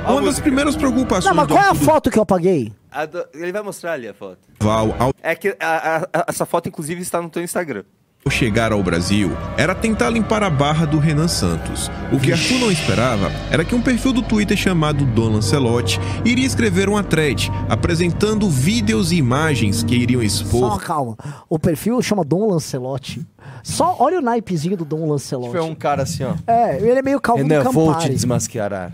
A 0.06 0.12
Uma 0.12 0.22
das 0.22 0.40
primeiras 0.40 0.74
preocupações 0.76 1.26
Não, 1.26 1.34
mas 1.34 1.48
qual 1.48 1.62
é 1.62 1.68
a 1.68 1.74
foto 1.74 2.10
que 2.10 2.18
eu 2.18 2.22
apaguei? 2.22 2.72
Do- 3.04 3.26
Ele 3.34 3.52
vai 3.52 3.62
mostrar 3.62 3.92
ali 3.92 4.08
a 4.08 4.14
foto. 4.14 4.38
Ao 4.60 5.12
É 5.22 5.34
que 5.34 5.54
a- 5.60 5.66
a- 6.14 6.20
a- 6.20 6.24
essa 6.28 6.46
foto, 6.46 6.68
inclusive, 6.68 7.02
está 7.02 7.20
no 7.20 7.28
teu 7.28 7.42
Instagram. 7.42 7.82
chegar 8.28 8.72
ao 8.72 8.82
Brasil 8.82 9.30
era 9.56 9.72
tentar 9.72 10.10
limpar 10.10 10.42
a 10.42 10.50
barra 10.50 10.84
do 10.84 10.98
Renan 10.98 11.28
Santos. 11.28 11.88
O 12.12 12.18
que 12.18 12.32
Arthur 12.32 12.58
não 12.58 12.72
esperava 12.72 13.30
era 13.52 13.64
que 13.64 13.72
um 13.72 13.80
perfil 13.80 14.12
do 14.12 14.20
Twitter 14.20 14.56
chamado 14.56 15.04
Don 15.06 15.28
Lancelotti 15.34 16.00
iria 16.24 16.44
escrever 16.44 16.88
uma 16.88 17.04
thread 17.04 17.48
apresentando 17.68 18.50
vídeos 18.50 19.12
e 19.12 19.16
imagens 19.18 19.84
que 19.84 19.94
iriam 19.94 20.20
Só 20.22 20.26
expor 20.26 20.80
calma. 20.82 21.16
O 21.48 21.56
perfil 21.56 22.02
chama 22.02 22.24
Dom 22.24 22.50
Lancelotti. 22.50 23.24
Só 23.62 23.94
olha 24.00 24.18
o 24.18 24.22
naipezinho 24.22 24.76
do 24.76 24.84
Dom 24.84 24.98
Foi 25.02 25.08
Lancelotti. 25.10 25.58
um 25.60 25.74
cara 25.76 26.02
assim, 26.02 26.24
ó. 26.24 26.34
É, 26.48 26.78
ele 26.78 26.98
é 26.98 27.02
meio 27.02 27.20
calmo 27.20 27.44
do 27.44 27.48
Renan, 27.48 27.70
vou 27.70 27.90
te 27.90 27.94
Campari. 27.94 28.12
desmascarar. 28.14 28.90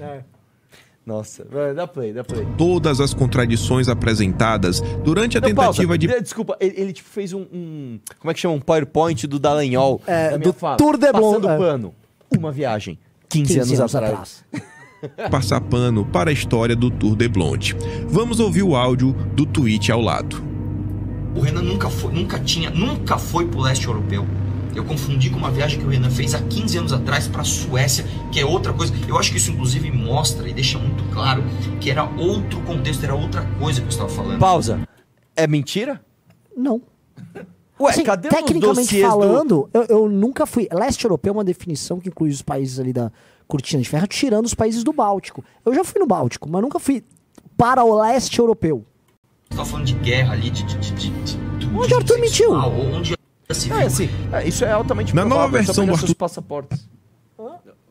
Nossa, 1.05 1.45
dá 1.75 1.87
play, 1.87 2.12
dá 2.12 2.23
play. 2.23 2.47
todas 2.57 3.01
as 3.01 3.12
contradições 3.12 3.88
apresentadas 3.88 4.81
durante 5.03 5.37
a 5.37 5.41
Não, 5.41 5.49
tentativa 5.49 5.87
pausa. 5.88 5.99
de 5.99 6.07
De- 6.07 6.21
Desculpa, 6.21 6.57
ele, 6.61 6.75
ele, 6.81 6.93
tipo, 6.93 7.09
fez 7.09 7.33
um, 7.33 7.41
um- 7.53 7.99
Como 8.21 8.31
é 8.31 8.35
que 8.35 8.38
chama? 8.41 8.55
Um 8.55 8.61
PowerPoint 8.61 9.27
do 9.27 9.38
Dallagnol. 9.41 10.01
É, 10.07 10.38
do 10.38 10.53
fala. 10.53 10.77
Tour 10.77 10.97
de 10.97 11.11
Passando 11.11 11.41
Blonde, 11.41 11.47
é. 11.49 11.59
pano. 11.59 11.95
Uma 12.38 12.53
viagem. 12.53 12.99
15, 13.29 13.55
15 13.59 13.75
anos, 13.77 13.95
atrás. 13.97 14.45
passar 15.31 15.61
pano 15.61 16.07
para 16.07 16.31
a 16.31 16.33
história 16.33 16.77
do 16.77 16.88
Tour 16.91 17.17
de 17.17 17.29
Blonde. 17.29 17.75
Vamos 18.07 18.38
ouvir 18.38 18.62
o 18.62 18.77
áudio 18.77 19.12
do 19.35 19.45
tweet 19.45 19.91
ao 19.91 20.01
lado. 20.01 20.41
O 21.35 21.41
Renan 21.41 21.62
nunca 21.62 21.88
foi, 21.91 22.12
nunca 22.12 22.38
tinha, 22.38 22.71
nunca 22.71 23.19
foi 23.19 23.47
pro 23.49 23.61
leste 23.61 23.87
europeu. 23.87 24.25
Eu 24.75 24.85
confundi 24.85 25.29
com 25.31 25.37
uma 25.37 25.51
viagem 25.51 25.79
que 25.79 25.85
o 25.85 25.89
Renan 25.89 26.11
fez 26.11 26.35
há 26.35 26.41
15 26.41 26.79
anos 26.79 26.93
atrás 26.93 27.29
para 27.29 27.43
a 27.43 27.45
Suécia, 27.45 28.05
que 28.33 28.41
é 28.41 28.45
outra 28.47 28.73
coisa. 28.73 28.93
Eu 29.09 29.19
acho 29.19 29.31
que 29.31 29.37
isso 29.37 29.51
inclusive 29.51 29.91
mostra 29.91 30.49
e 30.49 30.53
deixa 30.55 30.79
muito 30.79 31.03
claro 31.13 31.43
que 31.81 31.91
era 31.91 32.05
outro 32.05 32.61
contexto, 32.63 33.05
era 33.05 33.15
outra 33.15 33.43
coisa 33.59 33.81
que 33.81 33.87
eu 33.87 33.91
estava 33.91 34.09
falando. 34.09 34.39
Pausa. 34.39 34.81
É 35.37 35.47
mentira? 35.47 36.01
Não. 36.57 36.81
Ué, 37.81 37.91
Assim, 37.91 38.05
cadê 38.05 38.29
os 38.29 38.35
tecnicamente 38.35 38.81
dossiês 38.83 39.03
do- 39.03 39.09
falando, 39.11 39.71
eu, 39.75 39.85
eu 39.89 40.09
nunca 40.09 40.47
fui. 40.47 40.69
Leste 40.73 41.05
europeu 41.05 41.33
é 41.33 41.37
uma 41.37 41.45
definição 41.45 41.99
que 41.99 42.09
inclui 42.09 42.31
os 42.31 42.41
países 42.43 42.79
ali 42.79 42.93
da 42.93 43.11
cortina 43.49 43.83
de 43.83 43.89
ferro, 43.89 44.07
tirando 44.07 44.47
os 44.47 44.55
países 44.55 44.85
do 44.85 44.93
Báltico. 44.93 45.43
Eu 45.65 45.75
já 45.75 45.83
fui 45.83 45.99
no 46.01 46.07
Báltico, 46.07 46.49
mas 46.49 46.63
nunca 46.63 46.79
fui 46.79 47.03
para 47.57 47.83
o 47.85 48.01
leste 48.01 48.39
europeu. 48.39 48.85
Você 49.51 49.57
tava 49.57 49.69
falando 49.69 49.87
de 49.87 49.95
guerra 49.95 50.33
ali, 50.35 50.49
de. 50.51 50.63
de, 50.65 50.79
de, 50.79 50.93
de, 50.95 51.11
de 51.59 51.67
Onde 51.77 51.89
de 51.89 51.95
Arthur 51.95 52.19
mentiu? 52.21 52.51
sexual, 52.51 52.73
Onde. 52.95 53.15
É, 53.48 53.52
assim, 53.85 54.09
é, 54.33 54.48
isso 54.48 54.64
é 54.64 54.72
altamente 54.72 55.14
Na 55.14 55.22
provável, 55.22 55.44
nova 55.46 55.59
é 55.59 55.62
versão 55.62 55.85
do 55.85 55.90
seus 55.92 56.02
Arthur- 56.02 56.14
passaportes. 56.16 56.88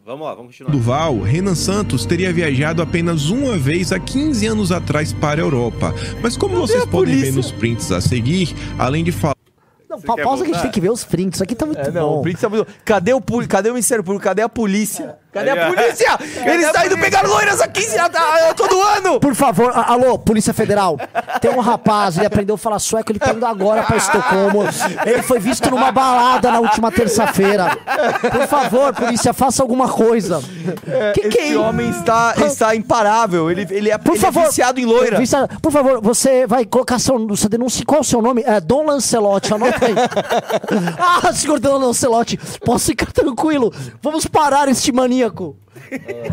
Vamos 0.03 0.25
lá, 0.25 0.33
vamos 0.33 0.51
continuar. 0.51 0.71
Duval, 0.71 1.19
Renan 1.19 1.53
Santos 1.53 2.05
teria 2.05 2.33
viajado 2.33 2.81
apenas 2.81 3.29
uma 3.29 3.55
vez 3.57 3.91
há 3.91 3.99
15 3.99 4.47
anos 4.47 4.71
atrás 4.71 5.13
para 5.13 5.39
a 5.39 5.43
Europa. 5.43 5.93
Mas 6.23 6.35
como 6.35 6.55
vocês 6.57 6.81
a 6.83 6.87
podem 6.87 7.13
ver 7.15 7.19
polícia. 7.31 7.35
nos 7.37 7.51
prints 7.51 7.91
a 7.91 8.01
seguir, 8.01 8.55
além 8.79 9.03
de 9.03 9.11
falar 9.11 9.35
Não, 9.87 10.01
pa- 10.01 10.15
pausa 10.17 10.43
que 10.43 10.49
a 10.49 10.53
gente 10.55 10.63
tem 10.63 10.71
que 10.71 10.81
ver 10.81 10.89
os 10.91 11.03
prints. 11.03 11.35
Isso 11.37 11.43
aqui 11.43 11.53
tá 11.53 11.67
muito 11.67 11.79
É, 11.79 11.91
não, 11.91 12.09
bom. 12.09 12.19
o 12.19 12.21
Prince 12.23 12.41
tá 12.41 12.49
muito- 12.49 12.65
Cadê 12.83 13.13
o, 13.13 13.21
poli- 13.21 13.47
Cadê 13.47 13.69
o 13.69 13.73
Ministério 13.73 14.03
Público? 14.03 14.23
Cadê 14.23 14.41
a 14.41 14.49
polícia? 14.49 15.17
Cadê 15.33 15.49
a 15.51 15.67
polícia? 15.67 16.17
Eles 16.45 16.65
estão 16.65 16.85
indo 16.85 16.97
pegar 16.97 17.25
loiras 17.25 17.61
a 17.61 17.67
15 17.67 17.97
a- 17.97 18.05
a- 18.05 18.53
todo 18.53 18.81
ano! 18.81 19.19
Por 19.19 19.33
favor, 19.33 19.71
a- 19.73 19.91
alô, 19.93 20.19
Polícia 20.19 20.53
Federal. 20.53 20.97
Tem 21.39 21.49
um 21.51 21.59
rapaz, 21.61 22.17
ele 22.17 22.25
aprendeu 22.27 22.55
a 22.55 22.57
falar 22.57 22.79
sueco, 22.79 23.11
ele 23.11 23.19
tá 23.19 23.31
indo 23.31 23.45
agora 23.45 23.83
pra 23.83 23.95
Estocolmo. 23.97 24.63
Ele 25.05 25.21
foi 25.21 25.39
visto 25.39 25.69
numa 25.71 25.91
balada 25.91 26.51
na 26.51 26.59
última 26.59 26.91
terça-feira. 26.91 27.77
Por 28.29 28.47
favor, 28.47 28.93
polícia, 28.93 29.33
faça 29.33 29.63
alguma 29.63 29.87
coisa. 29.87 30.41
que 31.15 31.29
que 31.29 31.37
é 31.37 31.41
Esse 31.43 31.51
isso? 31.51 31.61
homem 31.61 31.89
está, 31.89 32.33
está 32.45 32.75
imparável. 32.75 33.49
Ele, 33.49 33.65
ele 33.71 33.89
é, 33.89 33.97
Por 33.97 34.15
ele 34.15 34.19
é 34.19 34.21
favor, 34.31 34.45
viciado 34.47 34.79
em 34.79 34.85
loira. 34.85 35.17
Vista- 35.17 35.47
por 35.61 35.71
favor, 35.71 36.01
você 36.01 36.45
vai 36.45 36.65
colocar 36.65 36.99
seu, 36.99 37.15
sua 37.37 37.49
denúncia. 37.49 37.85
Qual 37.85 37.99
é 37.99 38.01
o 38.01 38.03
seu 38.03 38.21
nome? 38.21 38.43
É 38.45 38.59
Dom 38.59 38.85
Lancelotti, 38.85 39.53
anota 39.53 39.85
aí. 39.85 39.95
ah, 41.23 41.31
senhor 41.33 41.59
Dom 41.59 41.77
Lancelotti, 41.77 42.37
posso 42.65 42.87
ficar 42.87 43.11
tranquilo. 43.13 43.73
Vamos 44.01 44.25
parar 44.25 44.67
este 44.67 44.91
maníaco. 44.91 45.20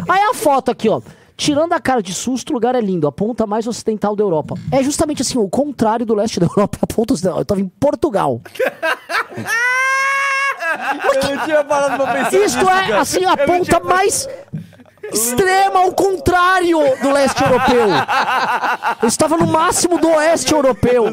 Aí 0.09 0.23
a 0.23 0.35
foto 0.35 0.71
aqui, 0.71 0.89
ó. 0.89 1.01
Tirando 1.37 1.73
a 1.73 1.79
cara 1.81 2.03
de 2.03 2.13
susto, 2.13 2.51
o 2.51 2.55
lugar 2.55 2.75
é 2.75 2.81
lindo. 2.81 3.07
A 3.07 3.13
ponta 3.13 3.47
mais 3.47 3.67
ocidental 3.69 4.17
da 4.17 4.25
Europa. 4.25 4.57
É 4.73 4.83
justamente 4.83 5.23
assim, 5.23 5.39
o 5.39 5.49
contrário 5.49 6.05
do 6.05 6.13
leste 6.15 6.41
da 6.41 6.47
Europa. 6.47 6.79
A 6.83 6.87
ponta 6.87 7.15
ocidental. 7.15 7.39
Eu 7.39 7.45
tava 7.45 7.61
em 7.61 7.69
Portugal. 7.69 8.41
Eu 11.15 11.37
não 11.37 11.45
tinha 11.45 11.65
parado 11.65 12.03
pra 12.03 12.13
pensar 12.13 12.27
Isto 12.37 12.59
nisso, 12.59 12.59
é, 12.61 12.65
cara. 12.89 13.01
assim, 13.01 13.25
a 13.25 13.37
ponta 13.37 13.65
tinha- 13.65 13.81
mais 13.81 14.29
extrema 15.13 15.81
ao 15.81 15.93
contrário 15.93 16.79
do 17.03 17.11
leste 17.11 17.43
europeu. 17.43 17.89
Eu 19.03 19.09
estava 19.09 19.37
no 19.37 19.47
máximo 19.47 19.99
do 19.99 20.09
oeste 20.11 20.53
europeu. 20.53 21.07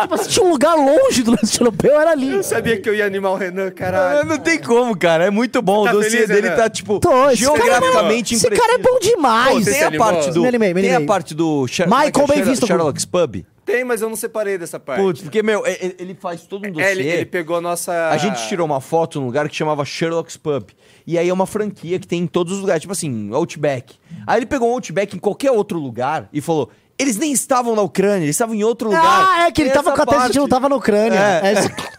Tipo, 0.00 0.18
se 0.18 0.28
tinha 0.28 0.44
um 0.46 0.50
lugar 0.50 0.74
longe 0.74 1.22
do 1.22 1.32
leste 1.32 1.60
europeu, 1.60 1.98
era 2.00 2.10
ali. 2.10 2.32
Eu 2.34 2.42
sabia 2.42 2.80
que 2.80 2.88
eu 2.88 2.94
ia 2.94 3.06
animar 3.06 3.30
o 3.30 3.36
Renan, 3.36 3.66
Não, 3.66 3.70
caralho. 3.72 4.28
não 4.28 4.38
tem 4.38 4.58
como, 4.58 4.96
cara. 4.96 5.24
É 5.24 5.30
muito 5.30 5.60
bom. 5.62 5.84
Tá 5.84 5.90
o 5.90 5.94
dossiê 5.94 6.10
feliz, 6.10 6.28
dele 6.28 6.48
Renan? 6.48 6.56
tá, 6.56 6.70
tipo, 6.70 7.00
Tô, 7.00 7.30
esse 7.30 7.44
cara 7.44 7.58
é 7.58 7.60
geograficamente 7.60 8.34
Esse 8.34 8.50
cara 8.50 8.74
é 8.74 8.78
bom 8.78 8.98
demais. 9.00 9.64
Pô, 9.64 9.70
Tem 9.70 9.82
a 9.82 9.86
animou? 9.88 10.06
parte 10.06 10.30
do. 10.30 10.42
Me 10.42 10.48
animei, 10.48 10.74
me 10.74 10.80
tem 10.82 10.90
a 10.92 10.96
animei. 10.96 11.06
parte 11.06 11.34
do. 11.34 11.66
Michael 11.86 12.12
é 12.16 12.22
é? 12.22 12.26
bem 12.26 12.42
visto, 12.42 12.66
Sherlock's 12.66 13.04
Pub. 13.04 13.44
Tem, 13.70 13.84
mas 13.84 14.02
eu 14.02 14.08
não 14.08 14.16
separei 14.16 14.58
dessa 14.58 14.78
parte. 14.78 15.02
Putz, 15.02 15.22
porque, 15.22 15.42
meu, 15.42 15.62
ele 15.66 16.14
faz 16.14 16.42
todo 16.42 16.66
um 16.66 16.72
dossiê. 16.72 16.86
É, 16.86 16.92
ele, 16.92 17.08
ele 17.08 17.26
pegou 17.26 17.56
a 17.56 17.60
nossa... 17.60 18.10
A 18.10 18.16
gente 18.16 18.46
tirou 18.48 18.66
uma 18.66 18.80
foto 18.80 19.20
num 19.20 19.26
lugar 19.26 19.48
que 19.48 19.56
chamava 19.56 19.84
Sherlock's 19.84 20.36
Pub. 20.36 20.70
E 21.06 21.18
aí 21.18 21.28
é 21.28 21.32
uma 21.32 21.46
franquia 21.46 21.98
que 21.98 22.06
tem 22.06 22.22
em 22.22 22.26
todos 22.26 22.52
os 22.54 22.60
lugares, 22.60 22.82
tipo 22.82 22.92
assim, 22.92 23.30
Outback. 23.32 23.96
Aí 24.26 24.38
ele 24.38 24.46
pegou 24.46 24.70
um 24.70 24.74
Outback 24.74 25.16
em 25.16 25.18
qualquer 25.18 25.50
outro 25.50 25.78
lugar 25.78 26.28
e 26.32 26.40
falou: 26.40 26.70
eles 27.00 27.16
nem 27.16 27.32
estavam 27.32 27.74
na 27.74 27.80
Ucrânia, 27.80 28.24
eles 28.24 28.36
estavam 28.36 28.54
em 28.54 28.62
outro 28.62 28.88
lugar. 28.88 29.02
Ah, 29.02 29.46
é 29.46 29.50
que 29.50 29.62
ele 29.62 29.70
tava 29.70 29.92
com 29.92 30.02
a 30.02 30.06
tese 30.06 30.26
de 30.26 30.32
que 30.32 30.38
não 30.38 30.48
tava 30.48 30.68
na 30.68 30.76
Ucrânia. 30.76 31.18
É. 31.18 31.52
É, 31.52 31.54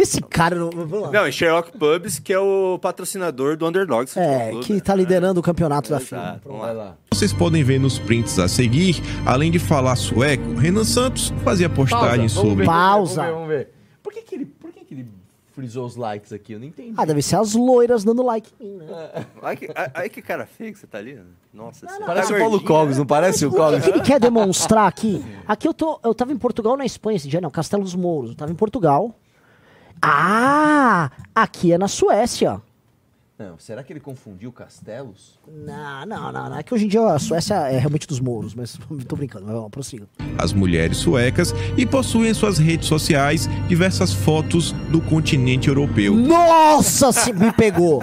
esse, 0.00 0.20
cara. 0.22 0.56
não- 0.56 0.70
Vamos 0.70 1.00
lá. 1.02 1.10
Não, 1.10 1.26
e 1.28 1.32
Sherlock 1.32 1.72
Pubs, 1.78 2.18
que 2.18 2.32
é 2.32 2.38
o 2.38 2.78
patrocinador 2.80 3.56
do 3.56 3.66
Underdogs 3.66 4.16
É, 4.18 4.52
que 4.62 4.80
tá 4.80 4.94
liderando 4.94 5.40
o 5.40 5.42
campeonato 5.42 5.90
da 5.90 6.00
FIA. 6.00 6.18
Exato, 6.18 6.40
vamos 6.48 6.60
Vai 6.62 6.74
lá. 6.74 6.96
vocês 7.12 7.32
podem 7.32 7.62
ver 7.62 7.78
nos 7.80 7.98
prints 7.98 8.38
a 8.38 8.48
seguir, 8.48 8.96
além 9.26 9.50
de 9.50 9.58
falar 9.58 9.96
sueco, 9.96 10.54
Renan 10.54 10.84
Santos 10.84 11.32
fazia 11.44 11.68
postagens 11.68 12.32
Pausa, 12.34 12.48
sobre 12.48 12.64
ver, 12.64 12.66
Pausa. 12.66 13.22
Vamos 13.22 13.26
ver, 13.26 13.32
vamos 13.34 13.48
ver. 13.48 13.68
Por 14.02 14.12
que, 14.12 14.22
que 14.22 14.34
ele, 14.34 14.44
por 14.46 14.72
que, 14.72 14.84
que 14.84 14.94
ele 14.94 15.06
frisou 15.54 15.84
os 15.84 15.94
likes 15.96 16.32
aqui? 16.32 16.54
Eu 16.54 16.58
não 16.58 16.66
entendi. 16.66 16.94
Ah, 16.96 17.04
deve 17.04 17.20
ser 17.22 17.36
as 17.36 17.54
loiras 17.54 18.02
dando 18.02 18.22
like 18.22 18.50
em 18.60 18.64
mim, 18.66 18.76
né? 18.78 18.86
Olha 19.42 19.56
que, 19.56 19.68
ai- 19.74 19.90
ai 19.94 20.08
que 20.08 20.22
cara 20.22 20.46
feio 20.46 20.72
que 20.72 20.78
você 20.78 20.86
tá 20.86 20.98
ali. 20.98 21.18
Nossa 21.52 21.86
senhora. 21.86 22.06
Parece 22.06 22.28
Tá 22.28 22.34
o 22.36 22.38
Paulo 22.38 22.60
Cogos, 22.64 22.96
não 22.98 23.04
parece 23.06 23.44
o 23.44 23.48
O 23.48 23.50
que, 23.50 23.56
Cogos? 23.58 23.82
que 23.84 23.90
ele 23.90 24.00
quer 24.00 24.20
demonstrar 24.20 24.86
aqui? 24.88 25.22
Aqui 25.46 25.66
eu 25.68 25.74
tô. 25.74 25.98
Eu 26.04 26.14
tava 26.14 26.32
em 26.32 26.36
Portugal 26.38 26.76
na 26.76 26.84
Espanha 26.86 27.16
esse 27.16 27.28
dia, 27.28 27.40
não, 27.40 27.50
Castelo 27.50 27.82
dos 27.82 27.94
Mouros. 27.94 28.30
Eu 28.30 28.36
tava 28.36 28.50
em 28.52 28.54
Portugal. 28.54 29.14
Ah! 30.02 31.10
Aqui 31.34 31.72
é 31.72 31.78
na 31.78 31.88
Suécia. 31.88 32.60
Não, 33.38 33.58
será 33.58 33.82
que 33.82 33.90
ele 33.90 34.00
confundiu 34.00 34.52
Castelos? 34.52 35.38
Não, 35.48 36.04
não, 36.04 36.30
não, 36.30 36.50
não. 36.50 36.58
É 36.58 36.62
que 36.62 36.74
hoje 36.74 36.84
em 36.84 36.88
dia 36.88 37.00
a 37.06 37.18
Suécia 37.18 37.54
é 37.70 37.78
realmente 37.78 38.06
dos 38.06 38.20
mouros, 38.20 38.54
mas 38.54 38.78
tô 39.08 39.16
brincando, 39.16 39.46
mas 39.46 39.54
vamos, 39.54 39.70
prossiga. 39.70 40.06
as 40.38 40.52
mulheres 40.52 40.98
suecas 40.98 41.54
e 41.76 41.86
possuem 41.86 42.30
em 42.30 42.34
suas 42.34 42.58
redes 42.58 42.86
sociais 42.86 43.46
diversas 43.66 44.12
fotos 44.12 44.72
do 44.90 45.00
continente 45.00 45.68
europeu. 45.68 46.14
Nossa, 46.14 47.12
se 47.12 47.32
me 47.32 47.50
pegou. 47.52 48.02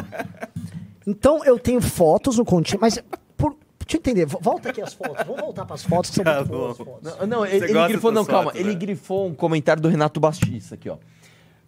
Então 1.06 1.46
eu 1.46 1.60
tenho 1.60 1.82
fotos 1.82 2.38
no 2.40 2.44
continente, 2.44 2.82
mas 2.82 2.98
por, 3.38 3.52
deixa 3.86 3.98
eu 3.98 4.00
entender, 4.00 4.26
vo- 4.26 4.40
volta 4.42 4.70
aqui 4.72 4.82
as 4.82 4.94
fotos, 4.96 5.24
vamos 5.26 5.40
voltar 5.42 5.66
pras 5.66 5.84
fotos 5.84 6.10
que 6.10 6.16
são 6.16 6.24
Tá 6.26 6.36
muito 6.38 6.50
boas 6.50 6.78
as. 6.78 7.00
Não, 7.04 7.28
não 7.28 7.46
ele, 7.46 7.64
ele 7.66 7.88
grifou, 7.88 8.12
não, 8.12 8.26
calma. 8.26 8.46
fotos, 8.46 8.60
Ele 8.60 8.70
né? 8.74 8.76
grifou 8.76 9.28
um 9.28 9.36
comentário 9.36 9.82
do 9.84 9.88
Renato 9.88 10.20
Bastista 10.20 10.74
aqui, 10.74 10.90
ó. 10.90 10.98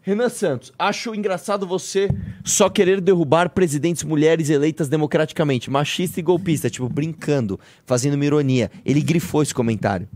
Renan 0.01 0.29
Santos, 0.29 0.71
acho 0.79 1.13
engraçado 1.13 1.67
você 1.67 2.09
só 2.43 2.69
querer 2.69 3.01
derrubar 3.01 3.49
presidentes 3.49 4.03
mulheres 4.03 4.49
eleitas 4.49 4.87
democraticamente, 4.87 5.69
machista 5.69 6.19
e 6.19 6.23
golpista, 6.23 6.69
tipo, 6.69 6.87
brincando, 6.87 7.59
fazendo 7.85 8.13
uma 8.13 8.25
ironia. 8.25 8.71
Ele 8.85 9.01
grifou 9.01 9.43
esse 9.43 9.53
comentário. 9.53 10.07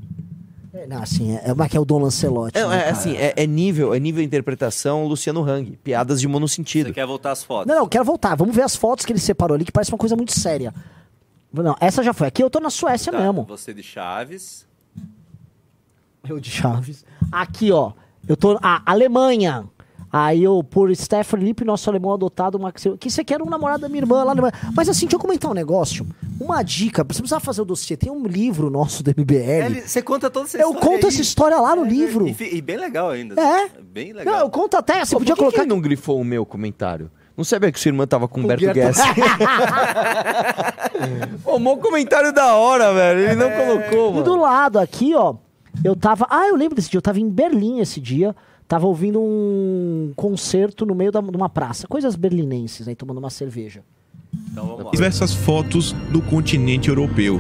É, 0.74 0.88
não, 0.88 1.04
assim, 1.04 1.36
é, 1.36 1.44
é, 1.50 1.70
que 1.70 1.78
é 1.78 1.80
o 1.80 1.86
Dom 1.86 2.00
Lancelotti. 2.00 2.58
É, 2.58 2.68
né, 2.68 2.88
é, 2.88 2.90
assim, 2.90 3.16
é, 3.16 3.34
é 3.36 3.46
nível, 3.46 3.94
é 3.94 4.00
nível 4.00 4.24
interpretação 4.24 5.06
Luciano 5.06 5.44
Hang, 5.48 5.78
piadas 5.84 6.20
de 6.20 6.28
Você 6.28 6.32
monossentido. 6.32 6.94
quer 6.94 7.06
voltar 7.06 7.32
às 7.32 7.44
fotos? 7.44 7.68
Não, 7.68 7.82
não, 7.82 7.88
quero 7.88 8.04
voltar. 8.04 8.36
Vamos 8.36 8.56
ver 8.56 8.64
as 8.64 8.76
fotos 8.76 9.06
que 9.06 9.12
ele 9.12 9.20
separou 9.20 9.54
ali, 9.56 9.66
que 9.66 9.72
parece 9.72 9.92
uma 9.92 9.98
coisa 9.98 10.16
muito 10.16 10.32
séria. 10.32 10.74
Não, 11.54 11.76
essa 11.80 12.02
já 12.02 12.14
foi. 12.14 12.28
Aqui 12.28 12.42
eu 12.42 12.50
tô 12.50 12.60
na 12.60 12.72
Suécia 12.72 13.12
Tá, 13.12 13.20
mesmo. 13.20 13.44
Você 13.44 13.74
de 13.74 13.84
Chaves. 13.84 14.66
Eu 16.28 16.40
de 16.40 16.50
Chaves. 16.50 17.06
Aqui, 17.32 17.72
ó. 17.72 17.92
Eu 18.28 18.38
tô. 18.38 18.58
A 18.62 18.82
Alemanha. 18.86 19.66
Aí 20.16 20.44
eu, 20.44 20.64
por 20.64 20.96
Steph 20.96 21.28
Felipe, 21.32 21.66
nosso 21.66 21.90
alemão 21.90 22.14
adotado, 22.14 22.60
Max. 22.60 22.84
Que 23.00 23.08
isso 23.08 23.20
aqui 23.20 23.34
era 23.34 23.44
um 23.44 23.50
namorado 23.50 23.82
da 23.82 23.90
minha 23.90 24.02
irmã 24.02 24.18
lá 24.20 24.26
na 24.26 24.32
Alemanha. 24.34 24.54
Mas 24.76 24.88
assim, 24.88 25.08
deixa 25.08 25.16
eu 25.16 25.20
comentar 25.20 25.50
um 25.50 25.56
negócio. 25.56 26.06
Uma 26.40 26.62
dica. 26.62 27.04
Você 27.04 27.20
precisava 27.20 27.44
fazer 27.44 27.64
o 27.64 27.66
dossiê. 27.66 27.98
Tem 27.98 28.12
um 28.12 28.28
livro 28.28 28.70
nosso 28.70 29.02
do 29.02 29.10
MBL. 29.10 29.66
Ele- 29.66 29.82
você 29.82 30.04
conta 30.04 30.30
toda 30.30 30.46
essa 30.46 30.58
eu 30.58 30.68
história 30.70 30.88
conto 30.88 31.08
aí. 31.08 31.12
essa 31.12 31.22
história 31.22 31.60
lá 31.60 31.76
no 31.76 31.84
É, 31.86 31.90
livro. 31.90 32.28
E, 32.28 32.38
e 32.58 32.62
bem 32.62 32.78
legal 32.78 33.10
ainda. 33.10 33.42
É? 33.42 33.70
Bem 33.82 34.14
legal. 34.14 34.36
Não, 34.36 34.42
eu 34.42 34.50
conto 34.52 34.78
até. 34.78 35.04
Você 35.04 35.16
Pô, 35.16 35.20
podia 35.20 35.34
por 35.36 35.40
que 35.40 35.46
que 35.46 35.52
colocar. 35.56 35.62
ele 35.64 35.70
não 35.70 35.82
grifou 35.82 36.22
o 36.22 36.24
meu 36.24 36.46
comentário? 36.46 37.10
Não 37.36 37.44
sabia 37.44 37.72
que 37.72 37.80
sua 37.80 37.90
irmã 37.90 38.06
tava 38.06 38.28
com 38.28 38.40
o 38.40 38.44
Humberto 38.44 38.72
Guess. 38.72 39.00
Ô, 41.44 41.58
mó 41.60 41.76
comentário 41.78 42.32
da 42.32 42.54
hora, 42.56 42.94
velho. 42.94 43.20
Ele 43.22 43.36
não 43.36 43.50
colocou, 43.50 44.20
E 44.20 44.24
do 44.24 44.30
mano. 44.32 44.42
lado 44.44 44.78
aqui, 44.80 45.16
ó, 45.16 45.34
eu 45.84 45.96
tava. 45.96 46.28
Ah, 46.30 46.48
eu 46.48 46.56
lembro 46.56 46.76
desse 46.76 46.90
dia. 46.90 46.98
Eu 46.98 47.02
tava 47.02 47.20
em 47.20 47.30
Berlim 47.30 47.80
esse 47.80 48.00
dia. 48.02 48.36
Tava 48.68 48.88
ouvindo 48.88 49.20
um 49.22 50.14
concerto 50.16 50.86
no 50.86 50.96
meio 50.96 51.12
da- 51.12 51.22
de 51.22 51.36
uma 51.36 51.50
praça. 51.50 51.88
Coisas 51.88 52.16
berlinenses, 52.16 52.88
aí 52.88 52.96
tomando 52.96 53.18
uma 53.18 53.30
cerveja. 53.30 53.84
Então 54.52 54.66
vamos 54.66 54.86
lá. 54.86 54.92
Diversas 54.92 55.34
fotos 55.34 55.92
do 56.12 56.22
continente 56.22 56.90
europeu. 56.90 57.40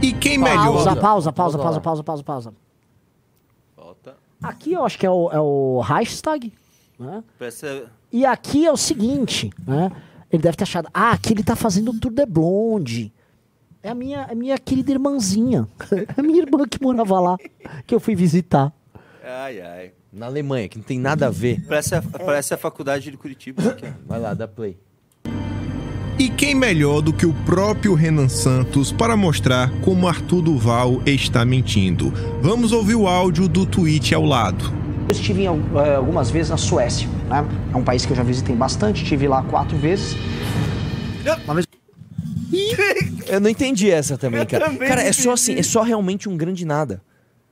E 0.00 0.12
quem 0.12 0.38
Pausa, 0.40 0.58
melhor? 0.58 0.72
pausa, 0.74 0.94
pausa, 1.00 1.32
Pausa 1.32 1.58
pausa, 1.58 1.80
pausa, 1.80 2.02
pausa, 2.02 2.22
pausa. 2.22 2.54
Volta. 3.76 4.14
Aqui 4.42 4.72
eu 4.72 4.84
acho 4.84 4.98
que 4.98 5.06
é 5.06 5.10
o, 5.10 5.30
é 5.32 5.40
o 5.40 5.80
Reichstag, 5.80 6.52
né? 6.98 7.22
Parece... 7.38 7.84
E 8.12 8.26
aqui 8.26 8.66
é 8.66 8.72
o 8.72 8.76
seguinte, 8.76 9.50
né? 9.66 9.90
Ele 10.30 10.42
deve 10.42 10.56
ter 10.56 10.64
achado. 10.64 10.88
Ah, 10.92 11.12
aqui 11.12 11.32
ele 11.32 11.42
tá 11.42 11.54
fazendo 11.56 11.90
o 11.92 11.98
Tour 11.98 12.12
de 12.12 12.26
Blonde. 12.26 13.12
É 13.84 13.90
a 13.90 13.94
minha, 13.96 14.26
a 14.30 14.34
minha 14.34 14.56
querida 14.58 14.92
irmãzinha. 14.92 15.66
É 15.90 16.14
a 16.20 16.22
minha 16.22 16.40
irmã 16.40 16.64
que 16.68 16.80
morava 16.80 17.18
lá, 17.18 17.36
que 17.84 17.92
eu 17.92 17.98
fui 17.98 18.14
visitar. 18.14 18.72
Ai, 19.24 19.60
ai. 19.60 19.92
Na 20.12 20.26
Alemanha, 20.26 20.68
que 20.68 20.78
não 20.78 20.84
tem 20.84 21.00
nada 21.00 21.26
a 21.26 21.30
ver. 21.30 21.60
Parece 21.66 21.94
a, 21.94 22.02
parece 22.02 22.54
a 22.54 22.56
faculdade 22.56 23.10
de 23.10 23.16
Curitiba. 23.16 23.76
Vai 24.06 24.20
lá, 24.20 24.34
dá 24.34 24.46
play. 24.46 24.78
E 26.18 26.28
quem 26.28 26.54
melhor 26.54 27.00
do 27.00 27.12
que 27.12 27.26
o 27.26 27.32
próprio 27.44 27.94
Renan 27.94 28.28
Santos 28.28 28.92
para 28.92 29.16
mostrar 29.16 29.70
como 29.80 30.06
Arthur 30.06 30.42
Duval 30.42 31.02
está 31.04 31.44
mentindo? 31.44 32.12
Vamos 32.40 32.70
ouvir 32.70 32.94
o 32.94 33.08
áudio 33.08 33.48
do 33.48 33.66
tweet 33.66 34.14
ao 34.14 34.24
lado. 34.24 34.72
Eu 35.08 35.12
estive 35.12 35.42
em 35.42 35.46
eh, 35.46 35.94
algumas 35.96 36.30
vezes 36.30 36.50
na 36.50 36.56
Suécia, 36.56 37.08
né? 37.28 37.44
É 37.72 37.76
um 37.76 37.82
país 37.82 38.06
que 38.06 38.12
eu 38.12 38.16
já 38.16 38.22
visitei 38.22 38.54
bastante, 38.54 39.02
estive 39.02 39.26
lá 39.26 39.42
quatro 39.42 39.76
vezes. 39.76 40.14
Uma 41.44 41.54
vez 41.54 41.66
Eu 43.28 43.40
não 43.40 43.48
entendi 43.48 43.90
essa 43.90 44.18
também, 44.18 44.44
cara. 44.46 44.66
também 44.66 44.88
cara, 44.88 45.02
é 45.02 45.12
só 45.12 45.32
assim, 45.32 45.54
é 45.54 45.62
só 45.62 45.82
realmente 45.82 46.28
um 46.28 46.36
grande 46.36 46.64
nada. 46.64 47.02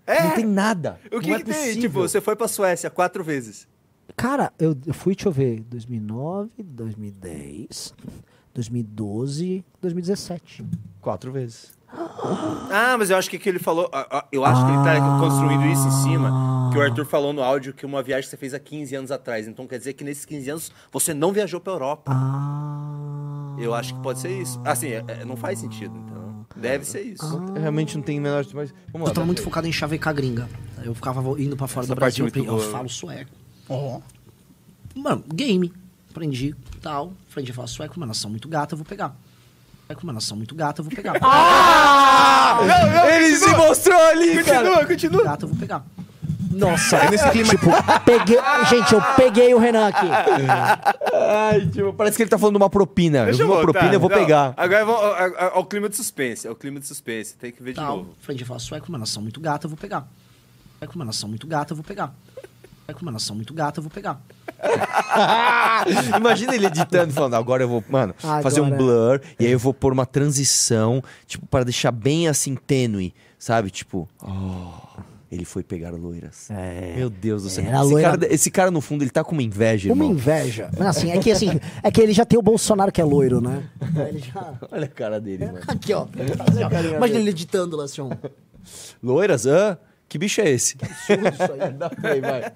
É? 0.07 0.25
Não 0.25 0.31
tem 0.35 0.45
nada. 0.45 0.99
O 1.13 1.21
que, 1.21 1.31
não 1.31 1.37
é 1.37 1.39
que 1.39 1.45
tem? 1.45 1.79
Tipo, 1.79 2.01
você 2.01 2.21
foi 2.21 2.35
pra 2.35 2.49
Suécia 2.49 2.91
quatro 2.91 3.23
vezes. 3.23 3.69
Cara, 4.17 4.53
eu, 4.59 4.77
eu 4.87 4.93
fui, 4.93 5.15
deixa 5.15 5.29
eu 5.29 5.33
ver, 5.33 5.61
2009, 5.63 6.51
2010, 6.59 7.95
2012, 8.53 9.65
2017. 9.81 10.65
Quatro 11.01 11.31
vezes. 11.31 11.79
Ah, 11.93 12.97
mas 12.99 13.11
eu 13.11 13.17
acho 13.17 13.29
que, 13.31 13.39
que 13.39 13.49
ele 13.49 13.59
falou. 13.59 13.89
ah, 13.93 14.07
ah, 14.11 14.27
Eu 14.31 14.45
acho 14.45 14.65
que 14.65 14.73
ele 14.73 14.85
tá 14.85 15.19
construindo 15.19 15.67
isso 15.67 15.87
em 15.87 16.03
cima. 16.03 16.71
Que 16.73 16.79
o 16.79 16.83
Arthur 16.83 17.05
falou 17.05 17.33
no 17.33 17.43
áudio 17.43 17.73
que 17.73 17.85
uma 17.85 18.03
viagem 18.03 18.25
que 18.25 18.31
você 18.31 18.37
fez 18.37 18.55
há 18.55 18.59
15 18.59 18.95
anos 18.95 19.11
atrás. 19.11 19.49
Então 19.49 19.67
quer 19.67 19.79
dizer 19.79 19.95
que 19.95 20.05
nesses 20.05 20.25
15 20.25 20.51
anos 20.51 20.73
você 20.93 21.13
não 21.13 21.33
viajou 21.33 21.61
pra 21.61 21.73
Europa. 21.73 22.13
Ah. 22.13 23.30
Eu 23.61 23.75
acho 23.75 23.95
que 23.95 24.01
pode 24.01 24.19
ser 24.21 24.31
isso. 24.41 24.61
Assim, 24.65 24.89
é- 24.89 25.05
é, 25.07 25.25
não 25.25 25.37
faz 25.37 25.59
sentido. 25.59 25.95
Então, 25.97 26.47
deve 26.57 26.85
ser 26.85 27.03
isso. 27.03 27.25
Eu 27.55 27.61
realmente 27.61 27.97
não 27.97 28.03
o 28.19 28.23
menor. 28.23 28.45
Mas 28.55 28.73
vamos 28.93 29.07
lá. 29.07 29.11
Eu 29.11 29.15
tava 29.15 29.27
muito 29.27 29.39
play. 29.39 29.45
focado 29.45 29.67
em 29.67 29.73
chavecar 29.73 30.15
gringa. 30.15 30.49
Eu 30.83 30.95
ficava 30.95 31.21
indo 31.41 31.57
pra 31.57 31.67
fora 31.67 31.85
Essa 31.87 31.95
do 31.95 31.99
parte 32.01 32.21
é 32.21 32.25
Brasil. 32.25 32.43
muito 32.43 32.51
eu 32.51 32.57
boa. 32.59 32.73
falo 32.73 32.89
sueco. 32.89 33.31
Ó. 33.69 34.01
Mano, 34.95 35.23
game. 35.33 35.73
Aprendi, 36.11 36.55
tal. 36.81 37.13
Aprendi 37.31 37.51
a 37.53 37.55
falar 37.55 37.67
sueco. 37.69 37.97
Uma 37.97 38.07
nação 38.07 38.31
muito 38.31 38.49
gata, 38.49 38.75
eu 38.75 38.79
vou 38.79 38.85
pegar. 38.87 39.15
Sueco, 39.87 40.03
uma 40.05 40.13
nação 40.13 40.37
muito 40.37 40.55
gata, 40.55 40.81
eu 40.81 40.85
vou 40.85 40.93
pegar. 40.95 41.15
Ele 43.17 43.37
se 43.37 43.57
mostrou 43.57 44.01
ali, 44.09 44.43
cara. 44.45 44.63
Continua, 44.69 44.87
continua. 44.87 45.25
Gata, 45.25 45.45
eu 45.45 45.49
vou 45.49 45.59
pegar. 45.59 45.85
Nossa, 46.51 46.97
É 46.97 47.11
nesse 47.11 47.31
clima- 47.31 47.49
tipo, 47.51 47.67
peguei. 48.05 48.39
Gente, 48.69 48.93
eu 48.93 49.01
peguei 49.17 49.55
o 49.55 49.59
Renan 49.59 49.87
aqui. 49.89 50.07
Ai, 51.13 51.67
tipo, 51.69 51.93
parece 51.93 52.17
que 52.17 52.23
ele 52.25 52.31
tá 52.31 52.39
falando 52.39 52.57
de 52.57 52.63
uma 52.63 52.69
propina. 52.71 53.25
Deixa 53.27 53.43
eu 53.43 53.47
vi 53.47 53.53
uma 53.53 53.63
voltar. 53.63 53.73
propina, 53.73 53.95
eu 53.95 54.01
vou 54.01 54.11
Não, 54.11 54.17
pegar. 54.19 54.53
Agora 54.57 54.83
ao, 54.83 55.05
ao- 55.45 55.57
ao 55.59 55.65
clima 55.65 55.89
de 55.89 55.97
suspense. 55.97 56.47
É 56.47 56.51
o 56.51 56.55
clima 56.57 56.81
de 56.81 56.87
suspense. 56.87 57.35
Tem 57.37 57.53
que 57.53 57.63
ver 57.63 57.71
de 57.73 57.77
Tal. 57.77 57.99
novo. 57.99 58.11
Aprendi 58.23 58.43
a 58.43 58.47
falar 58.47 58.59
sueco, 58.61 58.89
uma 58.89 58.99
nação 58.99 59.23
muito 59.23 59.41
gata, 59.41 59.67
eu 59.67 59.69
vou 59.71 59.77
pegar. 59.79 60.07
Sueco, 60.79 60.95
uma 60.97 61.05
nação 61.05 61.29
muito 61.29 61.47
gata, 61.47 61.73
eu 61.73 61.77
vou 61.77 61.85
pegar. 61.85 62.13
Sueco, 62.87 63.03
uma 63.03 63.13
nação 63.13 63.37
muito 63.37 63.55
gata, 63.55 63.79
eu 63.79 63.83
vou 63.83 63.91
pegar. 63.91 64.19
Imagina 66.17 66.55
ele 66.55 66.67
editando, 66.67 67.13
falando, 67.13 67.35
agora 67.35 67.63
eu 67.63 67.69
vou, 67.69 67.83
mano, 67.89 68.15
Agora. 68.23 68.43
fazer 68.43 68.61
um 68.61 68.71
blur, 68.71 69.21
e 69.39 69.47
aí 69.47 69.53
eu 69.53 69.59
vou 69.59 69.73
pôr 69.73 69.93
uma 69.93 70.05
transição, 70.05 71.03
tipo, 71.27 71.47
para 71.47 71.65
deixar 71.65 71.91
bem 71.93 72.29
assim, 72.29 72.55
tênue, 72.55 73.15
sabe? 73.39 73.71
Tipo, 73.71 74.09
oh, 74.23 75.01
ele 75.31 75.45
foi 75.45 75.63
pegar 75.63 75.91
loiras. 75.91 76.49
Meu 76.97 77.09
Deus 77.09 77.43
do 77.45 77.51
céu. 77.51 77.65
Era 77.65 77.81
Esse, 77.81 77.91
loira- 77.93 78.11
cara, 78.19 78.35
esse 78.35 78.51
cara, 78.51 78.71
no 78.71 78.81
fundo, 78.81 79.03
ele 79.05 79.11
tá 79.11 79.23
com 79.23 79.33
uma 79.33 79.43
inveja, 79.43 79.93
Uma 79.93 80.05
irmão. 80.05 80.11
inveja. 80.17 80.71
Mas 80.77 80.87
assim, 80.89 81.11
é 81.13 81.19
que 81.19 81.31
assim, 81.31 81.61
é 81.83 81.91
que 81.91 82.01
ele 82.01 82.13
já 82.13 82.25
tem 82.25 82.39
o 82.39 82.43
Bolsonaro 82.43 82.91
que 82.91 83.01
é 83.01 83.05
loiro, 83.05 83.41
né? 83.41 83.63
Ele 84.09 84.19
já. 84.19 84.55
Olha 84.71 84.85
a 84.85 84.89
cara 84.89 85.21
dele, 85.21 85.47
mano. 85.47 85.59
Aqui, 85.69 85.93
ó. 85.95 86.03
Assim. 86.05 86.95
Imagina 86.97 87.21
ele 87.21 87.31
editando 87.31 87.77
lá 87.77 87.85
assim, 87.85 88.01
ó. 88.01 88.11
Loiras? 89.03 89.47
Hã? 89.47 89.79
Que 90.09 90.19
bicho 90.19 90.41
é 90.41 90.51
esse? 90.51 90.75
Isso 90.77 91.53
aí. 91.63 91.73
Dá 91.79 91.89
play, 91.91 92.21
vai. 92.21 92.53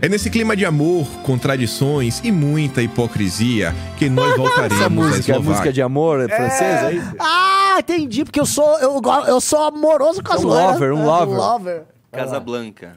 É 0.00 0.08
nesse 0.08 0.30
clima 0.30 0.56
de 0.56 0.64
amor, 0.64 1.06
contradições 1.24 2.22
e 2.24 2.32
muita 2.32 2.80
hipocrisia 2.80 3.74
que 3.98 4.08
nós 4.08 4.32
voltaremos 4.38 4.80
Essa 4.80 4.88
música, 4.88 5.36
a 5.36 5.40
música 5.40 5.70
de 5.74 5.82
amor 5.82 6.22
é 6.22 6.28
francesa, 6.34 6.90
é 6.90 6.94
isso? 6.94 7.14
Ah, 7.20 7.76
entendi, 7.80 8.24
porque 8.24 8.40
eu 8.40 8.46
sou, 8.46 8.78
eu, 8.78 8.98
eu 9.26 9.38
sou 9.42 9.60
amoroso 9.62 10.22
com 10.24 10.32
as 10.32 10.42
Um 10.42 10.46
loiras. 10.48 10.72
lover, 10.80 10.94
um 10.94 11.02
É, 11.02 11.04
lover. 11.04 11.36
lover. 11.36 11.82
Casablanca. 12.14 12.94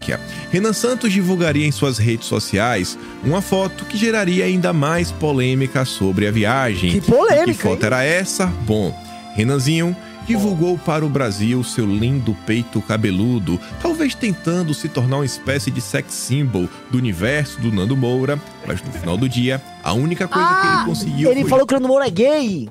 Renan 0.52 0.74
Santos 0.74 1.12
divulgaria 1.12 1.66
em 1.66 1.72
suas 1.72 1.98
redes 1.98 2.28
sociais 2.28 2.98
uma 3.24 3.42
foto 3.42 3.86
que 3.86 3.98
geraria 3.98 4.46
ainda 4.46 4.72
mais 4.74 5.12
polêmica 5.12 5.84
sobre 5.86 6.28
a 6.28 6.32
viagem. 6.32 6.92
Que 6.92 7.02
polêmica, 7.02 7.52
E 7.52 7.54
que 7.56 7.62
foto 7.62 7.82
hein? 7.82 7.86
era 7.88 8.04
essa? 8.04 8.46
Bom, 8.66 8.94
Renanzinho 9.36 9.96
divulgou 10.26 10.78
para 10.78 11.06
o 11.06 11.10
Brasil 11.10 11.64
seu 11.64 11.86
lindo 11.86 12.36
peito 12.46 12.82
cabeludo, 12.82 13.58
talvez 13.82 14.14
tentando 14.14 14.74
se 14.74 14.90
tornar 14.90 15.18
uma 15.18 15.26
espécie 15.26 15.72
de 15.72 15.80
sex 15.80 16.14
symbol 16.14 16.68
do 16.92 16.98
universo 16.98 17.62
do 17.62 17.72
Nando 17.72 17.96
Moura, 17.96 18.38
mas 18.66 18.82
no 18.84 18.92
final 18.92 19.16
do 19.16 19.30
dia, 19.30 19.62
a 19.82 19.94
única 19.94 20.28
coisa 20.28 20.48
que 20.62 20.68
ele 20.68 20.86
conseguiu 20.86 21.30
Ah, 21.30 21.32
Ele 21.32 21.42
foi 21.42 21.50
falou 21.50 21.66
que 21.66 21.74
o 21.74 21.78
Nando 21.78 21.88
Moura 21.88 22.08
é 22.08 22.10
gay. 22.12 22.70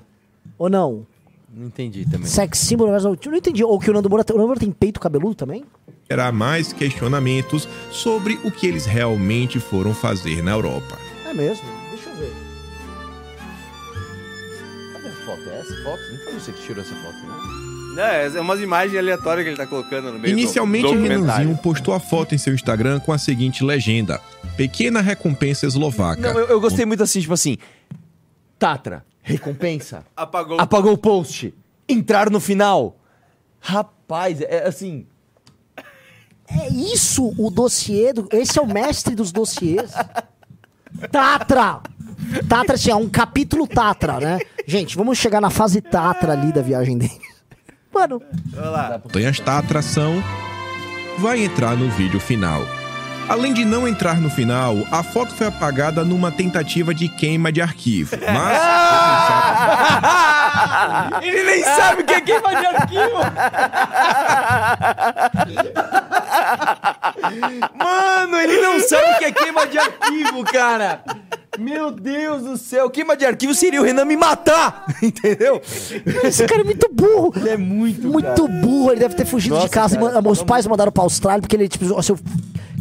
Ou 0.59 0.69
não? 0.69 1.07
Não 1.55 1.67
entendi 1.69 2.05
também. 2.05 2.27
Sex 2.27 2.59
symbol, 2.59 2.89
mas 2.91 3.05
eu 3.05 3.17
não 3.25 3.37
entendi. 3.39 3.65
Ou 3.65 3.79
que 3.81 3.91
o 3.91 3.95
Nando 3.95 4.11
Moura, 4.11 4.23
o 4.29 4.33
Nando 4.35 4.47
Moura 4.49 4.61
tem 4.61 4.71
peito 4.71 5.01
cabeludo 5.01 5.35
também? 5.35 5.65
Gerar 6.09 6.33
mais 6.33 6.73
questionamentos 6.73 7.69
sobre 7.91 8.39
o 8.45 8.51
que 8.51 8.67
eles 8.67 8.87
realmente 8.87 9.59
foram 9.59 9.93
fazer 9.95 10.43
na 10.43 10.53
Europa. 10.53 10.99
É 11.25 11.35
mesmo? 11.35 11.67
Deixa 11.91 12.09
eu 12.11 12.17
ver. 12.17 12.33
Cadê 14.93 15.09
a 15.09 15.13
foto? 15.13 15.51
É 15.51 15.59
essa 15.59 15.83
foto? 15.83 16.01
Não 16.13 16.19
foi 16.25 16.33
você 16.35 16.53
que 16.53 16.63
tirou 16.63 16.83
essa 16.83 16.95
foto, 16.95 17.27
não? 17.27 17.47
É, 17.99 18.27
é 18.27 18.41
umas 18.41 18.61
imagens 18.61 18.97
aleatórias 18.99 19.45
que 19.45 19.51
ele 19.51 19.57
tá 19.57 19.67
colocando 19.67 20.13
no 20.13 20.19
meio 20.19 20.33
Inicialmente, 20.33 20.95
do 20.95 21.01
Renanzinho 21.01 21.57
postou 21.57 21.95
a 21.95 22.01
foto 22.01 22.35
em 22.35 22.39
seu 22.39 22.55
Instagram 22.55 23.01
com 23.01 23.13
a 23.13 23.19
seguinte 23.19 23.65
legenda: 23.65 24.21
Pequena 24.57 25.01
recompensa 25.01 25.67
eslovaca. 25.67 26.21
Não, 26.21 26.39
eu, 26.39 26.47
eu 26.49 26.61
gostei 26.61 26.85
muito 26.85 27.03
assim, 27.03 27.21
tipo 27.21 27.33
assim. 27.33 27.57
Tatra, 28.59 29.05
recompensa. 29.23 30.05
Apagou. 30.15 30.61
Apagou 30.61 30.93
o 30.93 30.99
post. 30.99 31.55
Entrar 31.89 32.31
no 32.31 32.39
final. 32.39 32.99
Rapaz, 33.61 34.43
é 34.43 34.67
assim. 34.67 35.07
É 36.49 36.69
isso 36.69 37.35
o 37.39 37.51
dossiê 37.51 38.13
do... 38.13 38.29
Esse 38.33 38.59
é 38.59 38.63
o 38.63 38.67
mestre 38.67 39.15
dos 39.15 39.33
dossiês. 39.33 39.91
Tatra! 41.11 41.81
Tatra, 42.49 42.75
assim, 42.75 42.91
é 42.91 42.97
um 42.97 43.09
capítulo 43.09 43.67
Tatra, 43.67 44.19
né? 44.19 44.39
Gente, 44.67 44.97
vamos 44.97 45.19
chegar 45.19 45.41
na 45.41 45.51
fase 45.51 45.81
Tatra 45.81 46.33
ali 46.33 46.53
da 46.53 46.63
viagem 46.63 46.97
dele. 46.99 47.21
Mano, 47.93 48.21
Olha 48.57 48.71
lá. 48.71 49.01
montanhas 49.03 49.39
Tatra 49.41 49.81
são 49.83 50.23
vai 51.19 51.45
entrar 51.45 51.77
no 51.77 51.89
vídeo 51.91 52.21
final. 52.21 52.61
Além 53.29 53.53
de 53.53 53.65
não 53.65 53.89
entrar 53.89 54.21
no 54.21 54.31
final, 54.31 54.77
a 54.91 55.03
foto 55.03 55.35
foi 55.35 55.49
apagada 55.49 56.05
numa 56.05 56.31
tentativa 56.31 56.95
de 56.95 57.09
queima 57.09 57.51
de 57.51 57.61
arquivo. 57.61 58.17
Mas 58.33 58.57
Ele 61.23 61.43
nem 61.43 61.65
sabe 61.65 62.03
o 62.03 62.05
que 62.05 62.15
é 62.15 62.21
queima 62.21 62.55
de 62.55 62.67
arquivo. 62.67 63.19
Mano, 67.77 68.37
ele 68.37 68.61
não 68.61 68.81
sabe 68.81 69.15
o 69.15 69.19
que 69.19 69.25
é 69.25 69.33
queima 69.33 69.67
de 69.67 69.79
arquivo, 69.79 70.45
cara. 70.45 71.01
Meu 71.59 71.91
Deus 71.91 72.43
do 72.43 72.57
céu, 72.59 72.91
queima 72.91 73.17
de 73.17 73.25
arquivo 73.25 73.55
seria 73.55 73.81
o 73.81 73.85
Renan 73.85 74.05
me 74.05 74.17
matar, 74.17 74.85
entendeu? 75.03 75.61
esse 76.25 76.47
cara 76.47 76.61
é 76.61 76.65
muito 76.65 76.89
burro. 76.93 77.33
Ele 77.35 77.49
é 77.49 77.57
muito, 77.57 78.09
Muito 78.09 78.47
burro, 78.49 78.91
ele 78.93 79.01
deve 79.01 79.15
ter 79.15 79.25
fugido 79.25 79.55
Nossa, 79.55 79.67
de 79.67 79.73
casa. 79.73 79.99
cara, 79.99 80.21
e 80.23 80.29
os 80.29 80.43
pais 80.43 80.67
mandaram 80.67 80.93
pra 80.93 81.03
Austrália 81.03 81.41
porque 81.41 81.57
ele, 81.57 81.69
tipo, 81.69 81.87
o 81.87 82.03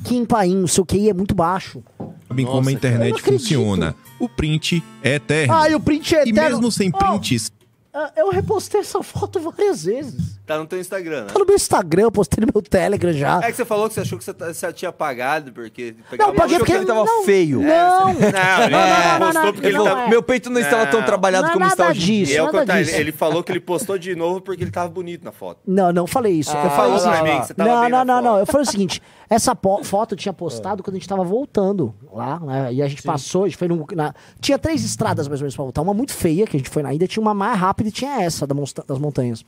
Kim 0.06 0.24
Paim, 0.26 0.64
o 0.64 0.68
seu 0.68 0.86
QI 0.86 1.10
é 1.10 1.14
muito 1.14 1.34
baixo. 1.36 1.84
sabem 2.28 2.46
como 2.46 2.70
a 2.70 2.72
eu 2.72 2.76
internet 2.76 3.22
funciona. 3.22 3.96
O 4.20 4.30
print 4.30 4.84
é 5.04 5.16
eterno. 5.16 5.54
Ah, 5.54 5.70
e 5.70 5.76
o 5.76 5.80
print 5.80 6.16
é 6.16 6.26
e 6.26 6.30
eterno. 6.30 6.50
mesmo 6.58 6.72
sem 6.72 6.92
prints, 6.92 7.52
ah, 7.98 8.12
eu 8.18 8.30
repostei 8.30 8.82
essa 8.82 9.02
foto 9.02 9.40
várias 9.40 9.86
vezes. 9.86 10.36
Tá 10.46 10.58
no 10.60 10.68
teu 10.68 10.78
Instagram, 10.80 11.22
né? 11.22 11.28
Tá 11.32 11.40
no 11.40 11.46
meu 11.46 11.56
Instagram, 11.56 12.04
eu 12.04 12.12
postei 12.12 12.46
no 12.46 12.52
meu 12.54 12.62
Telegram 12.62 13.14
já. 13.14 13.40
É 13.42 13.50
que 13.50 13.54
você 13.56 13.64
falou 13.64 13.88
que 13.88 13.94
você 13.96 14.02
achou 14.02 14.18
que 14.18 14.24
você, 14.26 14.34
tá- 14.34 14.54
você 14.54 14.74
tinha 14.74 14.90
apagado, 14.90 15.54
porque... 15.54 15.96
Não, 16.20 16.28
eu 16.28 16.34
paguei 16.34 16.58
achou 16.58 16.66
que 16.66 16.72
porque 16.72 16.72
ele 16.74 16.86
tava 16.86 17.06
não, 17.06 17.24
feio. 17.24 17.62
Não, 17.62 17.68
Não, 17.68 18.10
ele 18.12 18.20
não, 18.30 18.30
não, 18.30 19.20
postou 19.20 19.44
não, 19.44 19.54
porque 19.54 19.68
ele 19.68 19.78
não 19.78 19.86
tava... 19.86 20.02
é. 20.02 20.10
Meu 20.10 20.22
peito 20.22 20.50
não 20.50 20.60
estava 20.60 20.88
tão 20.88 21.02
trabalhado 21.04 21.44
Não 21.48 21.52
é 21.52 21.54
como 21.54 21.66
hoje 21.90 22.00
em 22.14 22.18
disso. 22.18 22.26
dia. 22.32 22.36
E 22.36 22.38
é 22.38 22.44
o 22.44 22.50
que 22.50 22.56
eu 22.58 22.66
nada 22.66 22.84
disso. 22.84 22.96
ele 22.98 23.12
falou 23.14 23.42
que 23.44 23.52
ele 23.52 23.62
postou 23.62 23.98
de 23.98 24.14
novo 24.14 24.42
porque 24.42 24.62
ele 24.64 24.72
tava 24.72 24.90
bonito 24.90 25.24
na 25.24 25.32
foto. 25.32 25.62
Não, 25.66 25.94
não 25.94 26.06
falei 26.06 26.34
isso. 26.34 26.52
eu 26.52 26.60
Ah, 26.60 26.70
falei 26.70 27.00
lá, 27.00 27.22
lá. 27.22 27.44
Você 27.46 27.54
tava 27.54 27.70
Não, 27.70 27.82
bem 27.82 27.90
não, 27.92 28.04
não, 28.06 28.22
não. 28.22 28.40
Eu 28.40 28.46
falei 28.46 28.68
o 28.68 28.70
seguinte: 28.70 29.02
essa 29.30 29.56
foto 29.84 30.14
eu 30.14 30.18
tinha 30.18 30.34
postado 30.34 30.84
quando 30.84 30.96
a 30.96 31.00
gente 31.00 31.08
tava 31.10 31.24
voltando 31.24 31.94
lá, 32.14 32.40
né? 32.40 32.74
E 32.74 32.82
a 32.82 32.88
gente 32.88 33.02
passou, 33.02 33.44
a 33.44 33.48
gente 33.48 33.58
foi 33.58 33.68
num. 33.68 33.86
na- 33.94 34.14
Tinha 34.40 34.58
três 34.60 34.84
estradas 34.84 35.28
mais 35.28 35.42
ou 35.42 35.46
menos 35.46 35.56
pra 35.56 35.64
voltar. 35.64 35.82
Uma 35.82 35.94
muito 35.94 36.14
feia, 36.14 36.46
que 36.46 36.56
a 36.56 36.60
gente 36.60 36.70
foi 36.70 36.84
na 36.84 36.94
ida, 36.94 37.08
tinha 37.08 37.22
uma 37.22 37.34
mais 37.34 37.58
rápida 37.60 37.90
e 37.90 37.92
tinha 37.92 38.22
essa 38.22 38.46
da 38.46 38.54
das 38.88 39.00
montanhas. 39.00 39.44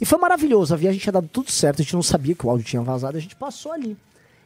E 0.00 0.04
foi 0.06 0.18
maravilhoso. 0.18 0.72
A 0.72 0.76
viagem 0.76 0.98
tinha 1.00 1.12
dado 1.12 1.28
tudo 1.30 1.50
certo, 1.50 1.80
a 1.80 1.82
gente 1.82 1.94
não 1.94 2.02
sabia 2.02 2.34
que 2.34 2.46
o 2.46 2.50
áudio 2.50 2.64
tinha 2.64 2.82
vazado, 2.82 3.16
a 3.16 3.20
gente 3.20 3.36
passou 3.36 3.72
ali. 3.72 3.96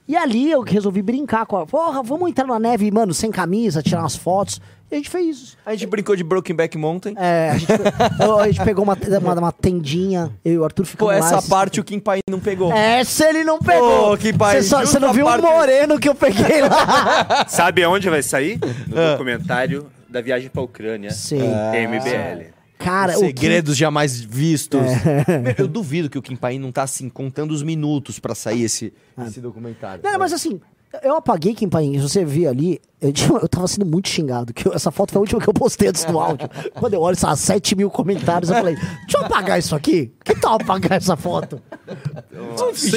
E 0.07 0.17
ali 0.17 0.51
eu 0.51 0.61
resolvi 0.61 1.01
brincar 1.01 1.47
com 1.47 1.57
a. 1.57 1.67
Porra, 1.67 2.03
vamos 2.03 2.29
entrar 2.29 2.47
na 2.47 2.59
neve, 2.59 2.91
mano, 2.91 3.15
sem 3.15 3.31
camisa, 3.31 3.83
tirar 3.83 4.01
umas 4.03 4.17
fotos. 4.17 4.61
E 4.95 4.97
a 4.97 4.99
gente 5.01 5.11
fez 5.11 5.26
isso. 5.36 5.57
A 5.66 5.72
gente 5.72 5.86
brincou 5.88 6.14
de 6.14 6.22
Brokenback 6.22 6.78
Mountain. 6.78 7.14
É, 7.16 7.51
a 7.51 7.59
gente, 7.59 7.72
a 8.40 8.47
gente 8.47 8.62
pegou 8.64 8.84
uma, 8.84 8.97
uma, 9.20 9.34
uma 9.34 9.53
tendinha, 9.53 10.30
eu 10.45 10.53
e 10.53 10.59
o 10.59 10.64
Arthur 10.64 10.84
Pô, 10.84 10.88
ficamos 10.88 11.14
lá. 11.14 11.18
essa 11.18 11.38
esse- 11.38 11.49
parte 11.49 11.80
o 11.80 11.84
Kim 11.84 11.99
Pai 11.99 12.20
não 12.30 12.38
pegou. 12.38 12.72
Essa 12.72 13.28
ele 13.28 13.42
não 13.42 13.59
pegou. 13.59 14.11
Pô, 14.11 14.16
que 14.16 14.32
pai, 14.32 14.62
Você 14.62 14.68
só- 14.68 14.80
justo 14.82 14.92
Você 14.92 14.99
não 15.01 15.12
viu 15.12 15.24
parte- 15.26 15.45
o 15.45 15.51
moreno 15.51 15.99
que 15.99 16.09
eu 16.09 16.14
peguei 16.14 16.61
lá. 16.62 17.45
Sabe 17.49 17.82
aonde 17.82 18.09
vai 18.09 18.22
sair? 18.22 18.61
No 18.86 18.97
Ah. 19.01 19.11
documentário 19.12 19.86
da 20.09 20.20
viagem 20.20 20.49
pra 20.49 20.62
Ucrânia. 20.62 21.11
Sim. 21.11 21.40
MBL. 21.40 22.53
Cara, 22.78 23.16
o 23.16 23.20
Segredos 23.20 23.76
jamais 23.76 24.20
vistos. 24.20 24.80
Meu, 24.80 25.55
Eu 25.59 25.66
duvido 25.68 26.09
que 26.11 26.18
o 26.18 26.22
Kim 26.22 26.36
Pai 26.36 26.59
não 26.59 26.70
tá 26.70 26.82
assim 26.82 27.09
contando 27.09 27.51
os 27.53 27.62
minutos 27.62 28.18
pra 28.20 28.34
sair 28.34 28.62
esse, 28.62 28.92
esse 29.26 29.40
documentário. 29.40 30.03
Kim... 30.03 30.09
Não, 30.11 30.18
mas 30.18 30.32
assim, 30.32 30.61
eu 31.03 31.16
apaguei 31.16 31.55
Kim 31.55 31.68
Paim. 31.68 31.95
Se 31.99 32.03
você 32.09 32.24
vê 32.24 32.47
ali, 32.47 32.80
eu, 33.01 33.12
tinha- 33.12 33.38
eu 33.38 33.49
tava 33.49 33.66
sendo 33.68 33.84
muito 33.86 34.09
xingado. 34.09 34.53
Que 34.53 34.66
eu- 34.68 34.72
essa 34.74 34.90
foto 34.90 35.12
foi 35.12 35.18
a 35.18 35.22
última 35.22 35.40
que 35.40 35.49
eu 35.49 35.55
postei 35.55 35.88
antes 35.88 36.05
do 36.05 36.18
áudio. 36.18 36.49
Quando 36.74 36.95
eu 36.95 37.01
olho, 37.01 37.14
essas 37.14 37.38
7 37.40 37.74
mil 37.74 37.90
comentários, 37.90 38.51
eu 38.51 38.57
falei, 38.57 38.74
deixa 38.76 39.18
eu 39.18 39.24
apagar 39.24 39.59
isso 39.59 39.74
aqui. 39.74 40.12
Que 40.24 40.34
tal 40.34 40.55
apagar 40.55 40.92
essa 40.99 41.16
foto? 41.16 41.61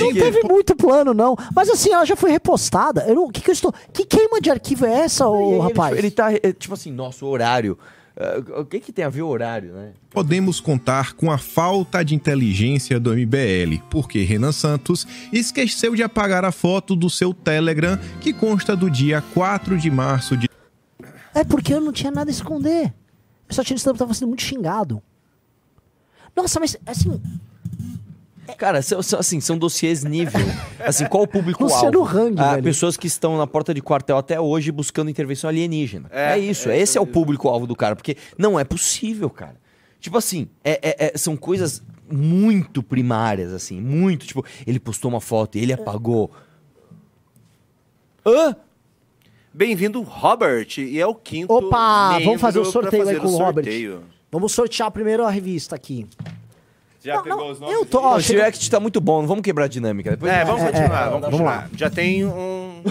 Não 0.01 0.13
teve 0.13 0.43
muito 0.47 0.75
plano, 0.75 1.13
não. 1.13 1.35
Mas 1.55 1.69
assim, 1.69 1.91
ela 1.91 2.05
já 2.05 2.15
foi 2.15 2.31
repostada. 2.31 3.05
Eu 3.07 3.15
não, 3.15 3.29
que, 3.29 3.41
que 3.41 3.49
eu 3.49 3.53
estou. 3.53 3.73
Que 3.93 4.05
queima 4.05 4.39
de 4.41 4.49
arquivo 4.49 4.85
é 4.85 4.99
essa, 5.01 5.27
ô 5.27 5.53
ele- 5.53 5.59
rapaz? 5.61 5.97
Ele, 5.97 6.11
tá, 6.11 6.31
é, 6.33 6.53
tipo 6.53 6.73
assim, 6.73 6.91
nosso 6.91 7.25
horário. 7.25 7.77
Ah, 8.20 8.61
o 8.61 8.65
que 8.65 8.80
que 8.80 8.91
tem 8.91 9.05
a 9.05 9.09
ver 9.09 9.22
o 9.22 9.28
horário, 9.28 9.74
né? 9.74 9.93
podemos 10.09 10.59
contar 10.59 11.13
com 11.13 11.32
a 11.32 11.38
falta 11.38 12.03
de 12.03 12.15
inteligência 12.15 12.99
do 12.99 13.13
MBL, 13.13 13.84
porque 13.91 14.24
Renan 14.24 14.51
Santos 14.51 15.05
esqueceu 15.32 15.93
de 15.93 16.01
apagar 16.01 16.43
a 16.43 16.51
foto 16.51 16.95
do 16.95 17.07
seu 17.07 17.32
Telegram, 17.32 17.99
que 18.20 18.34
consta 18.34 18.76
do 18.76 18.89
dia 18.89 19.22
4 19.22 19.78
de 19.78 19.91
março 19.91 20.36
de 20.36 20.49
É 21.36 21.43
porque 21.43 21.72
eu 21.72 21.80
não 21.80 21.93
tinha 21.93 22.09
nada 22.09 22.32
a 22.32 22.34
esconder. 22.34 22.91
Eu 23.47 23.53
só 23.53 23.63
tinha 23.63 23.78
que 23.78 23.88
eu 23.88 23.93
tava 23.93 24.13
sendo 24.15 24.30
muito 24.30 24.41
xingado. 24.41 25.01
Nossa, 26.36 26.59
mas 26.59 26.76
assim, 26.88 27.22
Cara, 28.57 28.81
são, 28.81 29.01
são, 29.01 29.19
assim, 29.19 29.39
são 29.39 29.57
dossiês 29.57 30.03
nível. 30.03 30.39
Assim, 30.79 31.05
qual 31.05 31.23
o 31.23 31.27
público-alvo? 31.27 32.03
Hang, 32.05 32.35
Ah, 32.39 32.51
velho. 32.51 32.63
pessoas 32.63 32.95
que 32.95 33.07
estão 33.07 33.37
na 33.37 33.45
porta 33.47 33.73
de 33.73 33.81
quartel 33.81 34.17
até 34.17 34.39
hoje 34.39 34.71
buscando 34.71 35.09
intervenção 35.09 35.49
alienígena. 35.49 36.09
É, 36.11 36.33
É, 36.33 36.39
isso, 36.39 36.69
é 36.69 36.75
esse 36.75 36.83
isso 36.91 36.97
é 36.97 37.01
o 37.01 37.07
público-alvo 37.07 37.67
do 37.67 37.75
cara. 37.75 37.95
Porque 37.95 38.15
não 38.37 38.59
é 38.59 38.63
possível, 38.63 39.29
cara. 39.29 39.55
Tipo 39.99 40.17
assim, 40.17 40.47
é- 40.63 40.79
é- 40.81 41.11
é- 41.13 41.17
são 41.17 41.35
coisas 41.35 41.81
muito 42.09 42.81
primárias, 42.83 43.51
assim, 43.51 43.81
muito. 43.81 44.25
Tipo, 44.25 44.45
ele 44.65 44.79
postou 44.79 45.09
uma 45.11 45.19
foto 45.19 45.57
e 45.57 45.61
ele 45.61 45.73
apagou. 45.73 46.31
Hã? 48.25 48.55
Bem-vindo, 49.53 50.01
Robert. 50.03 50.67
E 50.77 50.99
é 50.99 51.07
o 51.07 51.15
quinto. 51.15 51.51
Opa, 51.51 52.19
vamos 52.19 52.39
fazer 52.41 52.59
o 52.59 52.65
sorteio 52.65 53.01
aí 53.03 53.07
fazer 53.15 53.19
com 53.19 53.27
o 53.27 53.37
Robert. 53.37 53.63
sorteio. 53.65 54.03
vamos 54.31 54.51
sortear 54.51 54.91
primeiro 54.91 55.25
a 55.25 55.29
revista 55.31 55.75
aqui. 55.75 56.05
Já 57.08 57.16
Não, 57.16 57.24
pegou 57.24 57.38
não, 57.39 57.51
os 57.51 57.60
nomes? 57.60 57.76
eu 57.76 57.86
tô- 57.86 57.99
Ó, 58.01 58.18
o 58.18 58.22
chega- 58.22 58.41
React 58.41 58.70
tá 58.70 58.80
muito 58.82 58.99
bom, 58.99 59.22
não 59.22 59.28
vamos 59.28 59.41
quebrar 59.41 59.64
a 59.66 59.68
dinâmica. 59.70 60.12
Depois 60.12 60.32
É, 60.32 60.43
vamos 60.43 60.62
É, 60.62 60.66
continuar, 60.66 60.88
é, 61.01 61.05
vamos 61.05 61.12
vamos 61.12 61.26
continuar. 61.30 61.55
lá. 61.55 61.70
Já 61.74 61.89
tem 61.89 62.26
um, 62.26 62.82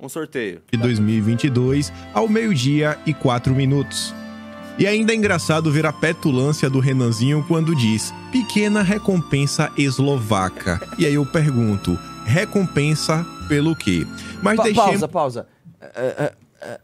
um 0.00 0.08
sorteio. 0.08 0.62
de 0.72 0.78
2022 0.78 1.92
ao 2.14 2.28
meio-dia 2.28 2.96
e 3.04 3.12
4 3.12 3.54
minutos. 3.54 4.14
E 4.78 4.86
ainda 4.86 5.12
é 5.12 5.16
engraçado 5.16 5.72
ver 5.72 5.84
a 5.84 5.92
petulância 5.92 6.70
do 6.70 6.78
Renanzinho 6.78 7.44
quando 7.48 7.74
diz 7.74 8.14
pequena 8.30 8.80
recompensa 8.82 9.72
eslovaca. 9.76 10.80
E 10.96 11.04
aí 11.04 11.14
eu 11.14 11.26
pergunto, 11.26 11.98
recompensa 12.24 13.26
pelo 13.48 13.74
quê? 13.74 14.06
Mas 14.40 14.56
Pa- 14.56 14.62
deixemos... 14.62 14.90
Pausa, 14.90 15.08
pausa. 15.08 15.46
Ah, 15.82 15.88
ah, 15.96 16.32
ah, 16.62 16.78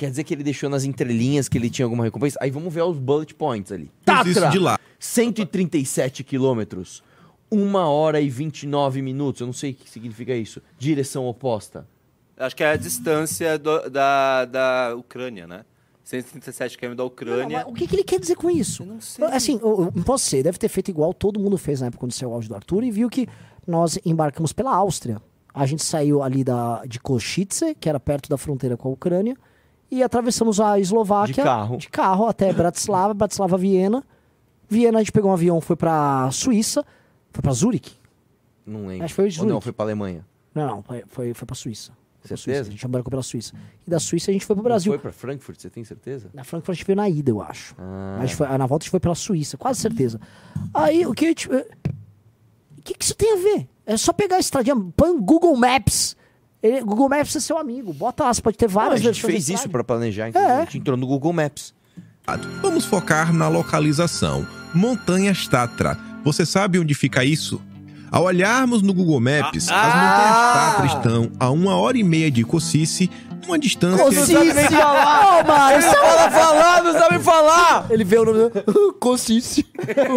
quer 0.00 0.10
dizer 0.10 0.24
que 0.24 0.34
ele 0.34 0.42
deixou 0.42 0.68
nas 0.70 0.84
entrelinhas 0.84 1.48
que 1.48 1.56
ele 1.58 1.68
tinha 1.70 1.84
alguma 1.86 2.04
recompensa? 2.04 2.38
Aí 2.40 2.50
vamos 2.50 2.72
ver 2.72 2.82
os 2.82 2.98
bullet 2.98 3.34
points 3.34 3.70
ali. 3.72 3.90
isso 4.26 4.48
de 4.50 4.58
lá. 4.58 4.78
137 4.98 6.24
quilômetros. 6.24 7.02
1 7.52 7.74
hora 7.76 8.20
e 8.20 8.28
29 8.30 9.02
minutos. 9.02 9.40
Eu 9.40 9.46
não 9.46 9.52
sei 9.54 9.72
o 9.72 9.74
que 9.74 9.90
significa 9.90 10.34
isso. 10.34 10.62
Direção 10.78 11.26
oposta. 11.26 11.86
Acho 12.38 12.56
que 12.56 12.62
é 12.64 12.70
a 12.72 12.76
distância 12.76 13.58
do- 13.58 13.90
da, 13.90 14.44
da 14.46 14.94
Ucrânia, 14.96 15.46
né? 15.46 15.64
137 16.04 16.76
km 16.78 16.88
da 16.90 16.94
Não, 16.96 17.06
Ucrânia. 17.06 17.58
mas 17.58 17.66
o 17.68 17.72
que, 17.74 17.86
que 17.86 17.94
ele 17.94 18.02
quer 18.04 18.18
dizer 18.18 18.34
com 18.36 18.50
isso? 18.50 18.84
não 18.84 19.00
sei. 19.00 19.24
Assim, 19.26 19.58
eu, 19.62 19.68
eu 19.84 19.92
não 19.94 20.02
posso 20.02 20.24
ser, 20.24 20.42
deve 20.42 20.58
ter 20.58 20.68
feito 20.68 20.90
igual 20.90 21.12
todo 21.14 21.38
mundo 21.38 21.56
fez 21.58 21.80
na 21.80 21.86
época 21.88 22.00
quando 22.00 22.12
saiu 22.12 22.30
o 22.30 22.34
áudio 22.34 22.48
do 22.48 22.54
Arthur 22.56 22.82
e 22.82 22.90
viu 22.90 23.08
que 23.10 23.28
nós 23.66 23.98
embarcamos 24.04 24.52
pela 24.52 24.74
Áustria. 24.74 25.20
A 25.52 25.66
gente 25.66 25.84
saiu 25.84 26.22
ali 26.22 26.42
da, 26.42 26.82
de 26.86 26.98
Košice, 26.98 27.74
que 27.78 27.88
era 27.88 28.00
perto 28.00 28.28
da 28.28 28.36
fronteira 28.38 28.76
com 28.76 28.88
a 28.88 28.92
Ucrânia, 28.92 29.36
e 29.90 30.02
atravessamos 30.02 30.60
a 30.60 30.78
Eslováquia 30.78 31.34
De 31.34 31.42
carro. 31.42 31.76
de 31.76 31.88
carro 31.88 32.26
até 32.26 32.52
Bratislava, 32.52 33.12
Bratislava, 33.14 33.56
Viena. 33.56 34.04
Viena 34.68 34.98
a 34.98 35.00
gente 35.02 35.12
pegou 35.12 35.30
um 35.30 35.34
avião, 35.34 35.60
foi 35.60 35.74
pra 35.76 36.30
Suíça, 36.30 36.84
foi 37.32 37.42
pra 37.42 37.52
Zurique. 37.52 37.92
Não 38.64 38.86
lembro. 38.86 39.04
Acho 39.04 39.12
que 39.14 39.16
foi 39.16 39.28
de 39.28 39.38
Ou 39.40 39.44
não, 39.46 39.50
Zurique. 39.54 39.64
foi 39.64 39.72
pra 39.72 39.84
Alemanha. 39.84 40.24
Não, 40.54 40.66
não, 40.66 40.82
foi, 40.82 41.04
foi, 41.08 41.34
pra 41.46 41.54
Suíça. 41.56 41.92
Certeza? 42.22 42.42
Suíça. 42.42 42.60
A 42.60 42.64
gente 42.64 42.86
embarcou 42.86 43.10
pela 43.10 43.22
Suíça. 43.22 43.54
E 43.86 43.90
da 43.90 43.98
Suíça 43.98 44.30
a 44.30 44.34
gente 44.34 44.44
foi 44.44 44.54
pro 44.54 44.62
Não 44.62 44.68
Brasil. 44.68 44.92
foi 44.92 44.98
pra 44.98 45.10
Frankfurt, 45.12 45.58
você 45.60 45.70
tem 45.70 45.82
certeza? 45.84 46.28
Na 46.34 46.44
Frankfurt 46.44 46.74
a 46.74 46.76
gente 46.76 46.86
veio 46.86 46.96
na 46.96 47.08
ida, 47.08 47.30
eu 47.30 47.40
acho. 47.40 47.74
Ah. 47.78 48.18
A 48.20 48.26
gente 48.26 48.36
foi- 48.36 48.46
na 48.46 48.66
volta 48.66 48.82
a 48.82 48.84
gente 48.84 48.90
foi 48.90 49.00
pela 49.00 49.14
Suíça, 49.14 49.56
quase 49.56 49.80
certeza. 49.80 50.20
Aí 50.74 51.06
o 51.06 51.12
que 51.14 51.24
a 51.24 51.28
gente. 51.28 51.48
O 51.48 52.82
que, 52.82 52.94
que 52.94 53.04
isso 53.04 53.14
tem 53.14 53.32
a 53.32 53.36
ver? 53.36 53.68
É 53.86 53.96
só 53.96 54.12
pegar 54.12 54.36
a 54.36 54.38
estradinha, 54.40 54.76
põe 54.96 55.10
um 55.10 55.20
Google 55.20 55.56
Maps. 55.56 56.16
Ele- 56.62 56.82
Google 56.82 57.08
Maps 57.08 57.34
é 57.36 57.40
seu 57.40 57.56
amigo. 57.58 57.92
Bota 57.92 58.24
lá, 58.24 58.34
você 58.34 58.42
pode 58.42 58.56
ter 58.56 58.66
Não, 58.68 58.72
a 58.72 58.84
várias 58.84 59.00
gente 59.00 59.14
versões 59.22 59.32
fez 59.46 59.48
isso 59.60 59.68
pra 59.68 59.82
planejar, 59.84 60.28
entendeu? 60.28 60.48
É. 60.48 60.56
A 60.56 60.60
gente 60.64 60.78
entrou 60.78 60.96
no 60.96 61.06
Google 61.06 61.32
Maps. 61.32 61.72
Vamos 62.62 62.84
focar 62.84 63.32
na 63.32 63.48
localização. 63.48 64.46
Montanhas 64.74 65.48
Tatra. 65.48 65.98
Você 66.22 66.44
sabe 66.46 66.78
onde 66.78 66.94
fica 66.94 67.24
isso? 67.24 67.60
Ao 68.12 68.24
olharmos 68.24 68.82
no 68.82 68.92
Google 68.92 69.20
Maps, 69.20 69.68
Ah! 69.70 69.80
as 69.86 69.94
Montanhas 69.94 70.54
Tatra 70.54 70.86
estão 70.86 71.32
a 71.40 71.50
uma 71.50 71.76
hora 71.76 71.96
e 71.96 72.02
meia 72.04 72.30
de 72.30 72.44
Cocice, 72.44 73.10
uma 73.46 73.58
distância... 73.58 74.04
Cocice! 74.04 74.34
Ô, 74.36 75.46
mano, 75.46 75.72
Ele 75.72 75.82
fala 75.82 76.30
falar, 76.30 76.82
não 76.82 76.92
sabe 76.92 77.18
falar! 77.20 77.86
Ele 77.90 78.04
vê 78.04 78.18
o 78.18 78.24
nome. 78.24 78.50
Concice. 79.00 79.64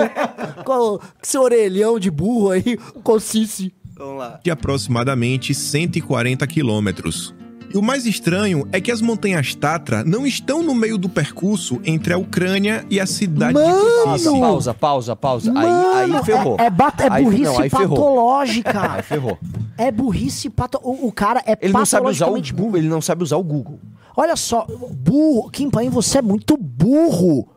Qual- 0.65 0.99
Seu 1.21 1.41
orelhão 1.41 1.97
de 1.99 2.11
burro 2.11 2.51
aí, 2.51 2.77
Concice. 3.03 3.73
Vamos 3.95 4.17
lá. 4.17 4.39
de 4.43 4.49
aproximadamente 4.51 5.53
140 5.53 6.45
quilômetros. 6.47 7.33
E 7.73 7.77
o 7.77 7.81
mais 7.81 8.05
estranho 8.05 8.67
é 8.71 8.79
que 8.79 8.91
as 8.91 9.01
montanhas 9.01 9.55
Tatra 9.55 10.03
não 10.03 10.27
estão 10.27 10.61
no 10.61 10.75
meio 10.75 10.95
do 10.95 11.09
percurso 11.09 11.81
entre 11.83 12.13
a 12.13 12.17
Ucrânia 12.19 12.85
e 12.87 12.99
a 12.99 13.05
cidade 13.07 13.53
Mano! 13.55 13.67
de 13.67 14.03
Pausa, 14.03 14.31
pausa, 14.31 14.73
pausa, 14.75 15.15
pausa. 15.15 15.51
Aí, 15.51 15.65
Mano, 15.67 16.17
aí 16.17 16.23
ferrou. 16.23 16.55
É, 16.59 16.65
é, 16.65 16.69
bat- 16.69 16.99
é 17.01 17.07
Aí- 17.11 17.23
burrice 17.23 17.43
não, 17.45 17.59
aí 17.59 17.69
ferrou. 17.71 17.89
patológica. 17.97 18.91
Aí 18.93 19.01
ferrou. 19.01 19.39
É 19.75 19.91
burrice 19.91 20.49
patológica. 20.51 21.05
O, 21.07 21.11
cara 21.11 21.41
é 21.47 21.57
Ele 21.61 21.73
não 21.73 21.83
sabe 21.85 22.07
usar 22.09 22.27
o 22.27 22.39
burro. 22.53 22.77
Ele 22.77 22.87
não 22.89 23.01
sabe 23.01 23.23
usar 23.23 23.37
o 23.37 23.43
Google. 23.43 23.79
Olha 24.15 24.35
só, 24.35 24.67
burro. 24.91 25.49
Kim 25.49 25.71
Paim, 25.71 25.89
você 25.89 26.19
é 26.19 26.21
muito 26.21 26.55
burro. 26.55 27.47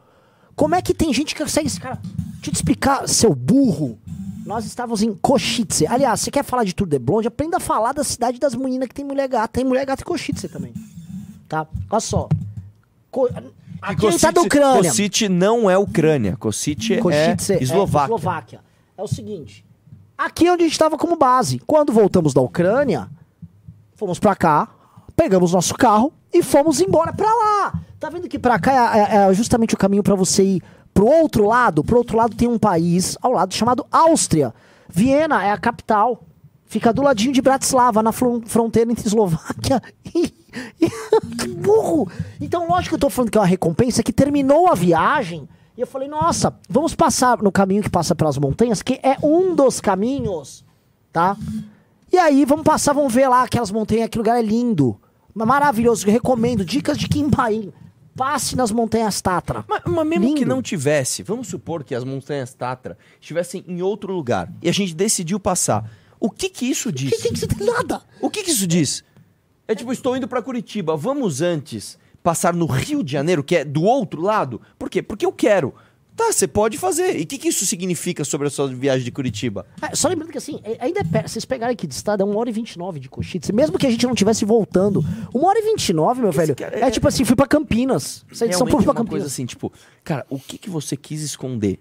Como 0.55 0.74
é 0.74 0.80
que 0.80 0.95
tem 0.95 1.12
gente 1.12 1.34
que 1.34 1.43
consegue 1.43 1.66
esse 1.66 1.78
cara? 1.78 2.01
Deixa 2.37 2.49
eu 2.49 2.53
te 2.53 2.57
explicar, 2.57 3.07
seu 3.07 3.34
burro. 3.34 3.99
Nós 4.47 4.65
estávamos 4.65 5.03
em 5.03 5.13
Košice. 5.13 5.87
Aliás, 5.89 6.21
você 6.21 6.31
quer 6.31 6.45
falar 6.45 6.63
de 6.65 6.73
Tour 6.73 6.87
de 6.87 6.99
Blonde? 7.01 7.27
Aprenda 7.27 7.57
a 7.57 7.61
falar 7.61 7.93
da 7.93 8.05
cidade 8.05 8.39
das 8.39 8.55
meninas 8.55 8.89
que 8.89 8.95
tem 8.95 9.05
mulher 9.05 9.29
gata. 9.29 9.49
Tem 9.49 9.65
mulher 9.65 9.85
gata 9.85 10.03
em 10.03 10.07
Košice 10.07 10.49
também. 10.49 10.73
Tá? 11.49 11.67
Olha 11.91 12.01
só. 12.01 12.29
Co... 13.11 13.29
Aqui 13.83 14.11
gente 14.11 14.21
tá 14.21 14.31
da 14.31 14.41
Ucrânia. 14.43 14.91
Košice 14.91 15.29
não 15.29 15.69
é 15.69 15.77
Ucrânia. 15.77 16.37
Košice 16.37 16.99
Košice 16.99 17.55
é 17.55 17.63
Eslováquia. 17.63 18.05
Eslováquia. 18.15 18.61
É 18.97 19.03
o 19.03 19.09
seguinte. 19.09 19.65
Aqui 20.17 20.47
é 20.47 20.53
onde 20.53 20.63
a 20.63 20.67
gente 20.67 20.73
estava 20.73 20.97
como 20.97 21.17
base. 21.17 21.61
Quando 21.67 21.93
voltamos 21.93 22.33
da 22.33 22.41
Ucrânia, 22.41 23.09
fomos 23.97 24.19
pra 24.21 24.35
cá, 24.37 24.69
pegamos 25.17 25.53
nosso 25.53 25.75
carro 25.75 26.13
e 26.33 26.43
fomos 26.43 26.81
embora 26.81 27.13
pra 27.13 27.27
lá. 27.29 27.81
Tá 27.99 28.09
vendo 28.09 28.29
que 28.29 28.39
pra 28.39 28.59
cá 28.61 28.73
é, 28.97 29.01
é- 29.27 29.31
é 29.31 29.35
justamente 29.35 29.75
o 29.75 29.77
caminho 29.77 30.03
pra 30.03 30.15
você 30.15 30.43
ir 30.45 30.63
pro 30.97 31.07
outro 31.07 31.47
lado? 31.47 31.85
Pro 31.85 31.99
outro 31.99 32.17
lado 32.17 32.35
tem 32.35 32.49
um 32.49 32.59
país 32.59 33.19
ao 33.21 33.33
lado 33.33 33.53
chamado 33.53 33.85
Áustria. 33.93 34.55
Viena 34.89 35.45
é 35.45 35.51
a 35.51 35.59
capital. 35.59 36.23
Fica 36.65 36.91
do 36.91 37.03
ladinho 37.03 37.35
de 37.35 37.43
Bratislava, 37.43 38.03
na 38.03 38.13
fron- 38.13 38.41
fronteira 38.47 38.91
entre 38.91 39.07
Eslováquia 39.07 39.83
e. 40.15 40.29
que 41.39 41.49
burro! 41.55 42.11
Então, 42.41 42.67
lógico 42.67 42.89
que 42.91 42.95
eu 42.95 42.99
tô 43.01 43.11
falando 43.11 43.31
que 43.31 43.37
é 43.37 43.41
uma 43.43 43.47
recompensa 43.47 44.03
que 44.03 44.13
terminou 44.13 44.69
a 44.71 44.75
viagem. 44.75 45.47
E 45.77 45.83
eu 45.83 45.87
falei, 45.87 46.09
nossa, 46.09 46.59
vamos 46.69 46.95
passar 46.95 47.43
no 47.43 47.53
caminho 47.53 47.83
que 47.83 47.91
passa 47.91 48.15
pelas 48.15 48.39
montanhas, 48.39 48.81
que 48.81 48.99
é 49.03 49.19
um 49.23 49.55
dos 49.55 49.79
caminhos, 49.83 50.65
tá? 51.13 51.37
E 52.11 52.17
aí, 52.17 52.47
vamos 52.47 52.65
passar, 52.65 52.95
vamos 52.95 53.13
ver 53.13 53.29
lá 53.29 53.43
aquelas 53.43 53.71
montanhas, 53.71 54.07
aquele 54.07 54.23
lugar 54.23 54.39
é 54.39 54.43
lindo. 54.43 54.99
Maravilhoso, 55.35 56.07
recomendo. 56.07 56.65
Dicas 56.65 56.97
de 56.97 57.07
Paim. 57.29 57.71
Passe 58.17 58.57
nas 58.57 58.71
montanhas 58.71 59.21
Tatra. 59.21 59.64
Mas, 59.69 59.83
mas 59.85 60.07
mesmo 60.07 60.25
Lindo. 60.25 60.39
que 60.39 60.45
não 60.45 60.62
tivesse, 60.62 61.23
vamos 61.23 61.49
supor 61.49 61.85
que 61.85 61.95
as 61.95 62.03
montanhas 62.03 62.55
Tatra 62.55 62.97
estivessem 63.21 63.64
em 63.69 63.83
outro 63.83 64.12
lugar 64.12 64.51
e 64.62 64.69
a 64.69 64.73
gente 64.73 64.95
decidiu 64.95 65.39
passar. 65.39 65.91
O 66.19 66.31
que 66.31 66.49
que 66.49 66.64
isso 66.64 66.91
diz? 66.91 67.11
Que, 67.11 67.23
que, 67.23 67.35
que 67.35 67.39
você 67.39 67.47
tem 67.47 67.67
nada? 67.67 68.03
O 68.21 68.31
que 68.31 68.43
que 68.43 68.51
isso 68.51 68.67
diz? 68.67 69.05
É 69.69 69.75
tipo, 69.75 69.93
estou 69.93 70.17
indo 70.17 70.27
pra 70.27 70.41
Curitiba, 70.41 70.97
vamos 70.97 71.43
antes 71.43 71.99
passar 72.23 72.55
no 72.55 72.67
Rio 72.67 73.05
de 73.05 73.12
Janeiro, 73.12 73.45
que 73.45 73.57
é 73.57 73.64
do 73.64 73.83
outro 73.83 74.21
lado? 74.23 74.61
Por 74.79 74.89
quê? 74.91 75.03
Porque 75.03 75.27
eu 75.27 75.33
quero. 75.33 75.75
Tá, 76.17 76.33
você 76.33 76.49
pode 76.49 76.79
fazer. 76.79 77.19
E 77.19 77.23
o 77.25 77.27
que 77.27 77.37
que 77.37 77.49
isso 77.49 77.67
significa 77.67 78.25
sobre 78.25 78.47
a 78.47 78.51
sua 78.51 78.69
viagem 78.69 79.05
de 79.05 79.12
Curitiba? 79.12 79.67
É, 79.83 79.95
só 79.95 80.09
lembrando 80.09 80.31
que 80.33 80.39
assim, 80.39 80.59
é- 80.64 80.79
ainda 80.81 81.01
é 81.01 81.05
perto. 81.05 81.29
Vocês 81.29 81.45
pegarem 81.45 81.75
aqui 81.75 81.87
de 81.87 81.93
estrada, 81.95 82.23
é 82.23 82.27
1 82.27 82.35
hora 82.37 82.49
e 82.49 82.53
29 82.53 82.99
de 82.99 83.09
Cochitze. 83.11 83.53
Mesmo 83.53 83.79
que 83.79 83.87
a 83.87 83.91
gente 83.91 84.05
não 84.07 84.14
estivesse 84.14 84.45
voltando. 84.45 85.05
1 85.35 85.45
hora 85.45 85.59
e 85.59 85.62
29, 85.62 86.23
meu 86.23 86.33
velho. 86.33 86.57
cara 86.57 86.75
É, 86.79 86.85
é- 86.85 86.91
tipo 86.91 87.07
assim, 87.07 87.25
fui 87.25 87.37
pra 87.37 87.47
Campinas. 87.47 88.25
Saí 88.33 88.49
de 88.49 88.57
São 88.57 88.67
Paulo 88.67 88.81
é 88.81 88.85
pra 88.85 88.93
uma 88.93 88.95
Campinas. 88.95 89.11
coisa 89.11 89.27
assim, 89.27 89.45
tipo, 89.45 89.71
cara, 90.03 90.25
o 90.31 90.39
que 90.39 90.57
que 90.57 90.71
você 90.71 90.97
quis 90.97 91.21
esconder? 91.21 91.79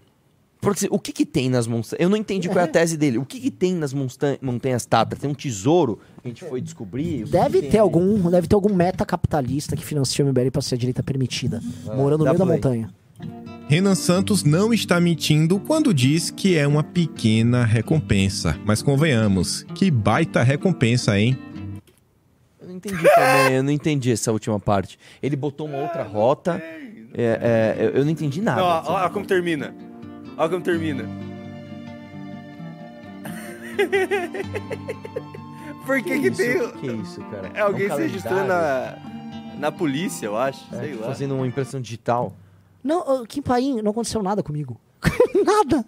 Porque 0.59 0.79
assim, 0.79 0.87
o 0.89 0.97
que 0.99 1.11
que 1.13 1.25
tem 1.25 1.47
nas 1.47 1.65
montanhas? 1.67 1.95
Eu 2.01 2.09
não 2.09 2.17
entendi 2.17 2.49
qual 2.49 2.59
é 2.59 2.63
a 2.63 2.67
tese 2.67 2.97
dele. 2.97 3.17
O 3.19 3.25
que 3.25 3.39
que 3.39 3.51
tem 3.51 3.73
nas 3.73 3.93
montan- 3.93 4.37
montanhas 4.41 4.85
Tatra? 4.85 5.17
Tem 5.17 5.29
um 5.29 5.33
tesouro 5.33 5.99
que 6.21 6.27
a 6.27 6.27
gente 6.27 6.43
foi 6.43 6.59
descobrir? 6.59 7.23
Deve 7.25 7.61
ter 7.61 7.67
ali? 7.67 7.77
algum, 7.77 8.29
deve 8.29 8.47
ter 8.47 8.55
algum 8.55 8.73
meta 8.73 9.05
capitalista 9.05 9.75
que 9.77 9.85
financia 9.85 10.25
o 10.25 10.27
MBL 10.27 10.49
pra 10.51 10.61
ser 10.61 10.75
a 10.75 10.77
direita 10.77 11.01
permitida, 11.03 11.61
morando 11.95 12.19
no 12.19 12.25
meio 12.25 12.37
da 12.37 12.45
play. 12.45 12.55
montanha. 12.57 12.93
Renan 13.67 13.95
Santos 13.95 14.43
não 14.43 14.71
está 14.73 14.99
mentindo 14.99 15.59
quando 15.59 15.93
diz 15.93 16.29
que 16.29 16.55
é 16.57 16.67
uma 16.67 16.83
pequena 16.83 17.65
recompensa. 17.65 18.57
Mas 18.63 18.81
convenhamos, 18.83 19.63
que 19.73 19.89
baita 19.89 20.43
recompensa, 20.43 21.17
hein? 21.19 21.37
Eu 22.61 22.67
não 22.67 22.75
entendi 22.75 23.03
também, 23.15 23.53
eu 23.55 23.63
não 23.63 23.71
entendi 23.71 24.11
essa 24.11 24.31
última 24.31 24.59
parte. 24.59 24.99
Ele 25.21 25.35
botou 25.35 25.67
uma 25.67 25.77
outra 25.79 26.03
rota. 26.03 26.61
é, 27.17 27.17
é, 27.17 27.75
eu- 27.85 27.89
eu 27.91 28.03
não 28.05 28.11
entendi 28.11 28.41
nada. 28.41 28.59
Não, 28.61 28.67
ó, 28.67 29.05
ó 29.05 29.09
como 29.09 29.25
termina. 29.25 29.73
Olha 30.37 30.49
como 30.49 30.61
termina. 30.61 31.03
Por 35.85 36.01
que 36.01 36.19
que, 36.19 36.27
isso? 36.27 36.37
tem... 36.37 36.61
O 36.61 36.71
que 36.73 36.89
é 36.89 36.93
isso, 36.93 37.21
cara? 37.31 37.51
É 37.53 37.61
alguém 37.61 37.87
É 37.87 37.93
um 37.93 37.97
se 37.97 38.01
registrando 38.03 38.47
calendário? 38.47 39.01
na, 39.53 39.59
na 39.59 39.71
polícia, 39.71 40.25
eu 40.25 40.37
acho. 40.37 40.65
É, 40.75 40.79
sei 40.79 40.93
lá. 40.95 41.07
Fazendo 41.07 41.35
uma 41.35 41.47
impressão 41.47 41.79
digital. 41.81 42.35
Não, 42.85 43.25
Kim 43.25 43.41
Paim, 43.41 43.81
não 43.81 43.89
aconteceu 43.89 44.21
nada 44.21 44.43
comigo. 44.43 44.79
nada. 45.43 45.83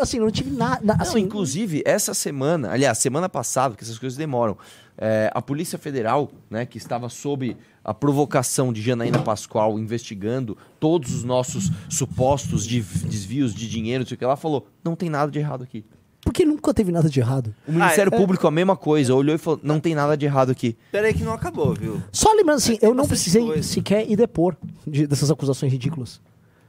Assim, 0.00 0.18
não 0.18 0.28
tive 0.28 0.50
nada. 0.50 0.80
Não, 0.82 0.96
Assim, 1.00 1.20
inclusive, 1.20 1.84
essa 1.86 2.12
semana, 2.12 2.72
aliás, 2.72 2.98
semana 2.98 3.28
passada, 3.28 3.76
que 3.76 3.84
essas 3.84 3.96
coisas 3.96 4.16
demoram, 4.18 4.58
é, 4.98 5.30
a 5.32 5.40
Polícia 5.40 5.78
Federal, 5.78 6.28
né, 6.50 6.66
que 6.66 6.78
estava 6.78 7.08
sob 7.08 7.56
a 7.84 7.94
provocação 7.94 8.72
de 8.72 8.82
Janaína 8.82 9.22
Pascoal 9.22 9.78
investigando 9.78 10.58
todos 10.80 11.14
os 11.14 11.22
nossos 11.22 11.70
supostos 11.88 12.66
de 12.66 12.80
desvios 12.80 13.54
de 13.54 13.68
dinheiro, 13.68 14.02
não 14.02 14.08
sei 14.08 14.16
o 14.16 14.18
que, 14.18 14.24
ela 14.24 14.36
falou: 14.36 14.66
não 14.82 14.96
tem 14.96 15.08
nada 15.08 15.30
de 15.30 15.38
errado 15.38 15.62
aqui. 15.62 15.84
Porque 16.22 16.44
nunca 16.44 16.72
teve 16.74 16.92
nada 16.92 17.08
de 17.08 17.18
errado. 17.18 17.54
O 17.66 17.72
Ministério 17.72 18.12
é- 18.12 18.16
Público, 18.16 18.46
a 18.46 18.50
mesma 18.50 18.76
coisa, 18.76 19.14
olhou 19.14 19.34
e 19.34 19.38
falou: 19.38 19.58
não 19.62 19.80
tem 19.80 19.94
nada 19.94 20.16
de 20.16 20.26
errado 20.26 20.50
aqui. 20.50 20.76
Pera 20.92 21.06
aí 21.08 21.14
que 21.14 21.22
não 21.24 21.32
acabou, 21.32 21.74
viu? 21.74 22.00
Só 22.12 22.32
lembrando 22.34 22.58
assim, 22.58 22.78
eu 22.82 22.90
não 22.90 22.96
bastante 23.04 23.08
precisei 23.08 23.42
coisa. 23.46 23.62
sequer 23.62 24.08
ir 24.10 24.16
depor 24.16 24.56
de- 24.86 25.06
dessas 25.06 25.30
acusações 25.30 25.72
ridículas. 25.72 26.20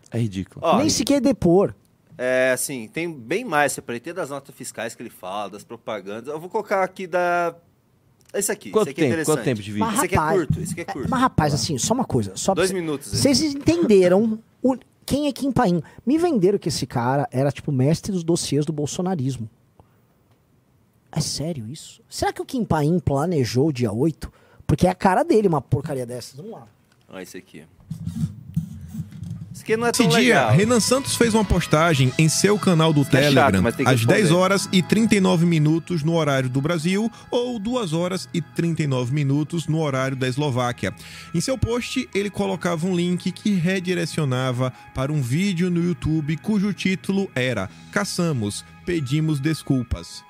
É 0.10 0.18
ridículo. 0.20 0.62
Ó, 0.66 0.78
Nem 0.78 0.90
sequer 0.90 1.20
depor. 1.22 1.74
É, 2.18 2.52
assim, 2.54 2.88
tem 2.94 3.12
bem 3.12 3.44
mais. 3.44 3.72
Você 3.74 3.82
tem 4.00 4.14
das 4.14 4.30
notas 4.30 4.54
fiscais 4.56 4.94
que 4.96 5.02
ele 5.02 5.10
fala, 5.10 5.50
das 5.52 5.64
propagandas. 5.64 6.28
Eu 6.34 6.40
vou 6.40 6.50
colocar 6.50 6.84
aqui 6.84 7.06
da. 7.08 7.54
Esse 8.34 8.52
aqui. 8.52 8.70
Quanto 8.70 8.84
esse 8.88 8.92
aqui 8.92 9.02
é 9.02 9.04
tempo? 9.04 9.14
interessante. 9.14 9.36
Quanto 9.36 9.44
tempo 9.46 9.62
de 9.62 9.72
vídeo? 9.72 9.86
Mas, 9.86 9.96
Esse 9.96 10.06
aqui 10.06 10.16
é 10.16 10.18
rapaz, 10.18 10.38
curto, 10.38 10.60
esse 10.62 10.72
aqui 10.72 10.82
é 10.82 10.86
curto. 10.86 11.10
Mas, 11.10 11.20
rapaz, 11.20 11.54
assim, 11.54 11.78
só 11.78 11.94
uma 11.94 12.06
coisa. 12.06 12.32
Só 12.36 12.54
pra 12.54 12.62
Dois 12.62 12.70
cê- 12.70 12.74
minutos, 12.76 13.14
hein? 13.14 13.20
Vocês 13.20 13.42
entenderam 13.42 14.40
o- 14.64 14.78
quem 15.06 15.28
é 15.28 15.32
Kim 15.32 15.52
Paim. 15.52 15.82
Me 16.06 16.18
venderam 16.18 16.60
que 16.60 16.70
esse 16.70 16.86
cara 16.86 17.28
era, 17.32 17.52
tipo, 17.52 17.72
mestre 17.72 18.12
dos 18.12 18.24
dossiês 18.24 18.66
do 18.66 18.74
bolsonarismo. 18.74 19.50
É 21.12 21.20
sério 21.20 21.68
isso? 21.68 22.02
Será 22.10 22.32
que 22.32 22.42
o 22.42 22.46
Kim 22.46 22.64
Paim 22.64 23.00
planejou 23.00 23.68
o 23.68 23.74
dia 23.74 23.92
8? 23.92 24.32
Porque 24.66 24.88
é 24.88 24.90
a 24.90 24.96
cara 24.96 25.24
dele 25.24 25.48
uma 25.48 25.62
porcaria 25.62 26.06
dessas. 26.06 26.36
Vamos 26.38 26.52
lá. 26.54 26.68
Olha 27.10 27.24
esse 27.24 27.38
aqui. 27.38 27.66
Esse 29.62 29.74
aqui 29.74 29.78
não 29.78 29.88
é 29.88 29.92
tão 29.92 30.08
Nesse 30.08 30.20
dia, 30.20 30.40
legal. 30.40 30.52
Renan 30.52 30.80
Santos 30.80 31.16
fez 31.16 31.36
uma 31.36 31.46
postagem 31.46 32.12
em 32.18 32.28
seu 32.28 32.58
canal 32.58 32.92
do 32.92 33.02
Isso 33.02 33.12
que 33.12 33.18
é 33.18 33.32
chato, 33.32 33.52
Telegram 33.52 33.68
às 33.68 33.76
responder. 33.76 34.06
10 34.06 34.32
horas 34.32 34.70
e 34.72 34.82
39 34.82 35.46
minutos 35.46 36.04
no 36.04 36.16
horário 36.16 36.50
do 36.50 36.60
Brasil 36.60 37.12
ou 37.30 37.60
2 37.60 37.94
horas 37.94 38.28
e 38.34 38.42
39 38.42 39.14
minutos 39.14 39.68
no 39.68 39.80
horário 39.80 40.18
da 40.18 40.28
Eslováquia. 40.28 40.94
Em 41.34 41.40
seu 41.40 41.58
post, 41.58 42.10
ele 42.14 42.32
colocava 42.32 42.88
um 42.88 42.96
link 42.96 43.32
que 43.32 43.54
redirecionava 43.54 44.74
para 44.96 45.12
um 45.12 45.22
vídeo 45.22 45.70
no 45.70 45.84
YouTube 45.84 46.38
cujo 46.38 46.74
título 46.74 47.30
era 47.36 47.70
Caçamos, 47.92 48.66
pedimos 48.84 49.40
desculpas. 49.40 50.24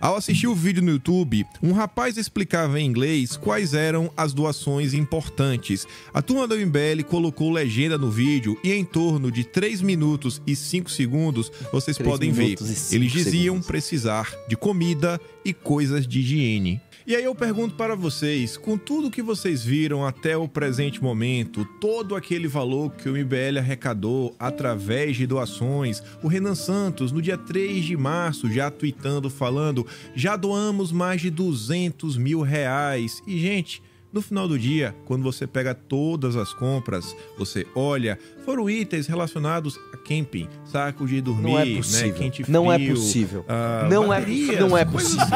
Ao 0.00 0.16
assistir 0.16 0.46
o 0.46 0.54
vídeo 0.54 0.82
no 0.82 0.90
YouTube, 0.90 1.46
um 1.62 1.72
rapaz 1.72 2.16
explicava 2.16 2.78
em 2.80 2.86
inglês 2.86 3.36
quais 3.36 3.74
eram 3.74 4.12
as 4.16 4.34
doações 4.34 4.92
importantes. 4.92 5.86
A 6.12 6.20
turma 6.20 6.46
da 6.46 6.56
MBL 6.56 7.04
colocou 7.08 7.50
legenda 7.50 7.96
no 7.96 8.10
vídeo 8.10 8.58
e 8.62 8.72
em 8.72 8.84
torno 8.84 9.30
de 9.30 9.44
3 9.44 9.80
minutos 9.80 10.42
e 10.46 10.54
5 10.54 10.90
segundos 10.90 11.50
vocês 11.72 11.96
podem 11.96 12.32
ver. 12.32 12.56
Eles 12.90 13.12
diziam 13.12 13.54
segundos. 13.54 13.66
precisar 13.66 14.30
de 14.48 14.56
comida 14.56 15.20
e 15.44 15.52
coisas 15.52 16.06
de 16.06 16.20
higiene. 16.20 16.80
E 17.06 17.14
aí 17.14 17.24
eu 17.24 17.34
pergunto 17.34 17.74
para 17.74 17.94
vocês, 17.94 18.56
com 18.56 18.78
tudo 18.78 19.10
que 19.10 19.20
vocês 19.20 19.62
viram 19.62 20.06
até 20.06 20.38
o 20.38 20.48
presente 20.48 21.02
momento, 21.02 21.62
todo 21.78 22.16
aquele 22.16 22.48
valor 22.48 22.92
que 22.92 23.10
o 23.10 23.12
MBL 23.12 23.58
arrecadou 23.58 24.34
através 24.38 25.14
de 25.14 25.26
doações, 25.26 26.02
o 26.22 26.28
Renan 26.28 26.54
Santos, 26.54 27.12
no 27.12 27.20
dia 27.20 27.36
3 27.36 27.84
de 27.84 27.94
março, 27.94 28.50
já 28.50 28.70
tweetando, 28.70 29.28
falando, 29.28 29.86
já 30.16 30.34
doamos 30.34 30.92
mais 30.92 31.20
de 31.20 31.28
200 31.28 32.16
mil 32.16 32.40
reais. 32.40 33.22
E, 33.26 33.38
gente, 33.38 33.82
no 34.14 34.22
final 34.22 34.46
do 34.46 34.56
dia, 34.56 34.94
quando 35.06 35.24
você 35.24 35.44
pega 35.44 35.74
todas 35.74 36.36
as 36.36 36.52
compras, 36.52 37.16
você 37.36 37.66
olha, 37.74 38.16
foram 38.44 38.70
itens 38.70 39.08
relacionados 39.08 39.76
a 39.92 39.96
camping, 39.96 40.48
saco 40.64 41.04
de 41.04 41.20
dormir, 41.20 41.42
Não 41.42 41.58
é 41.58 41.64
né, 41.64 41.76
possível. 41.76 42.14
quente 42.14 42.48
não 42.48 42.72
é 42.72 42.76
frio, 42.76 42.94
possível. 42.94 43.44
ah, 43.48 43.88
não 43.90 44.14
é, 44.14 44.20
baterias, 44.20 44.60
não 44.60 44.78
é 44.78 44.84
possível. 44.84 45.26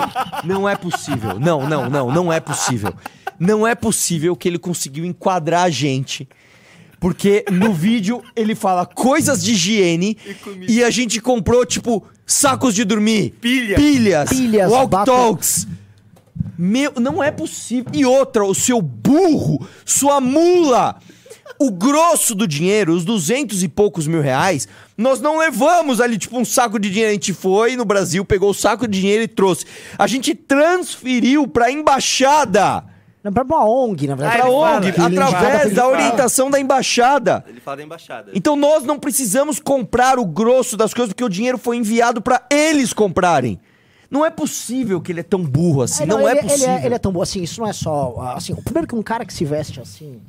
Não 0.44 0.68
é 0.68 0.76
possível. 0.76 1.40
Não, 1.40 1.68
não, 1.68 1.90
não, 1.90 2.12
não 2.12 2.32
é 2.32 2.38
possível. 2.38 2.94
Não 3.36 3.66
é 3.66 3.74
possível 3.74 4.36
que 4.36 4.46
ele 4.46 4.60
conseguiu 4.60 5.04
enquadrar 5.04 5.64
a 5.64 5.70
gente. 5.70 6.28
Porque 7.00 7.44
no 7.50 7.72
vídeo 7.72 8.22
ele 8.36 8.54
fala 8.54 8.86
coisas 8.86 9.42
de 9.42 9.52
higiene 9.52 10.16
e, 10.68 10.84
a 10.84 10.90
gente 10.90 11.20
comprou, 11.20 11.66
tipo, 11.66 12.04
sacos 12.24 12.74
de 12.76 12.84
dormir, 12.84 13.34
Pilha. 13.40 13.74
pilhas, 13.76 14.28
Pilhas, 14.30 14.70
walk-talks. 14.70 15.66
Meu, 16.58 16.92
não 16.96 17.22
é 17.22 17.30
possível. 17.30 17.92
E 17.94 18.04
outra, 18.04 18.44
o 18.44 18.52
seu 18.52 18.82
burro, 18.82 19.64
sua 19.84 20.20
mula. 20.20 20.96
O 21.58 21.70
grosso 21.70 22.34
do 22.34 22.46
dinheiro, 22.46 22.92
os 22.92 23.04
duzentos 23.04 23.62
e 23.62 23.68
poucos 23.68 24.06
mil 24.06 24.20
reais, 24.20 24.68
nós 24.96 25.20
não 25.20 25.38
levamos 25.38 26.00
ali, 26.00 26.18
tipo, 26.18 26.36
um 26.38 26.44
saco 26.44 26.78
de 26.78 26.90
dinheiro. 26.90 27.10
A 27.10 27.14
gente 27.14 27.32
foi 27.32 27.76
no 27.76 27.84
Brasil, 27.84 28.24
pegou 28.24 28.50
o 28.50 28.54
saco 28.54 28.86
de 28.86 29.00
dinheiro 29.00 29.22
e 29.22 29.28
trouxe. 29.28 29.64
A 29.96 30.06
gente 30.06 30.34
transferiu 30.34 31.46
pra 31.46 31.70
embaixada. 31.70 32.84
Não, 33.22 33.32
pra 33.32 33.44
uma 33.44 33.64
ONG, 33.68 34.06
na 34.06 34.14
verdade. 34.14 34.40
Pra 34.40 34.46
fala, 34.46 34.76
ONG, 34.76 34.92
fala, 34.92 35.24
através 35.28 35.74
da 35.74 35.82
fala. 35.82 35.94
orientação 35.94 36.50
da 36.50 36.60
embaixada. 36.60 37.44
Ele 37.48 37.60
fala 37.60 37.76
da 37.78 37.82
embaixada. 37.82 38.30
Então 38.34 38.54
nós 38.56 38.84
não 38.84 38.98
precisamos 38.98 39.58
comprar 39.58 40.18
o 40.18 40.24
grosso 40.24 40.76
das 40.76 40.92
coisas, 40.94 41.12
porque 41.12 41.24
o 41.24 41.28
dinheiro 41.28 41.58
foi 41.58 41.76
enviado 41.76 42.20
pra 42.20 42.42
eles 42.50 42.92
comprarem. 42.92 43.58
Não 44.10 44.24
é 44.24 44.30
possível 44.30 45.00
que 45.00 45.12
ele 45.12 45.20
é 45.20 45.24
tão 45.24 45.42
burro 45.42 45.82
assim. 45.82 46.04
É, 46.04 46.06
não, 46.06 46.26
é 46.26 46.32
ele, 46.32 46.42
possível. 46.42 46.68
Ele 46.68 46.82
é, 46.82 46.86
ele 46.86 46.94
é 46.94 46.98
tão 46.98 47.12
bom 47.12 47.20
assim, 47.20 47.42
isso 47.42 47.60
não 47.60 47.68
é 47.68 47.72
só. 47.72 48.14
Assim, 48.34 48.52
o 48.52 48.62
primeiro 48.62 48.88
que 48.88 48.94
um 48.94 49.02
cara 49.02 49.24
que 49.24 49.32
se 49.32 49.44
veste 49.44 49.80
assim. 49.80 50.20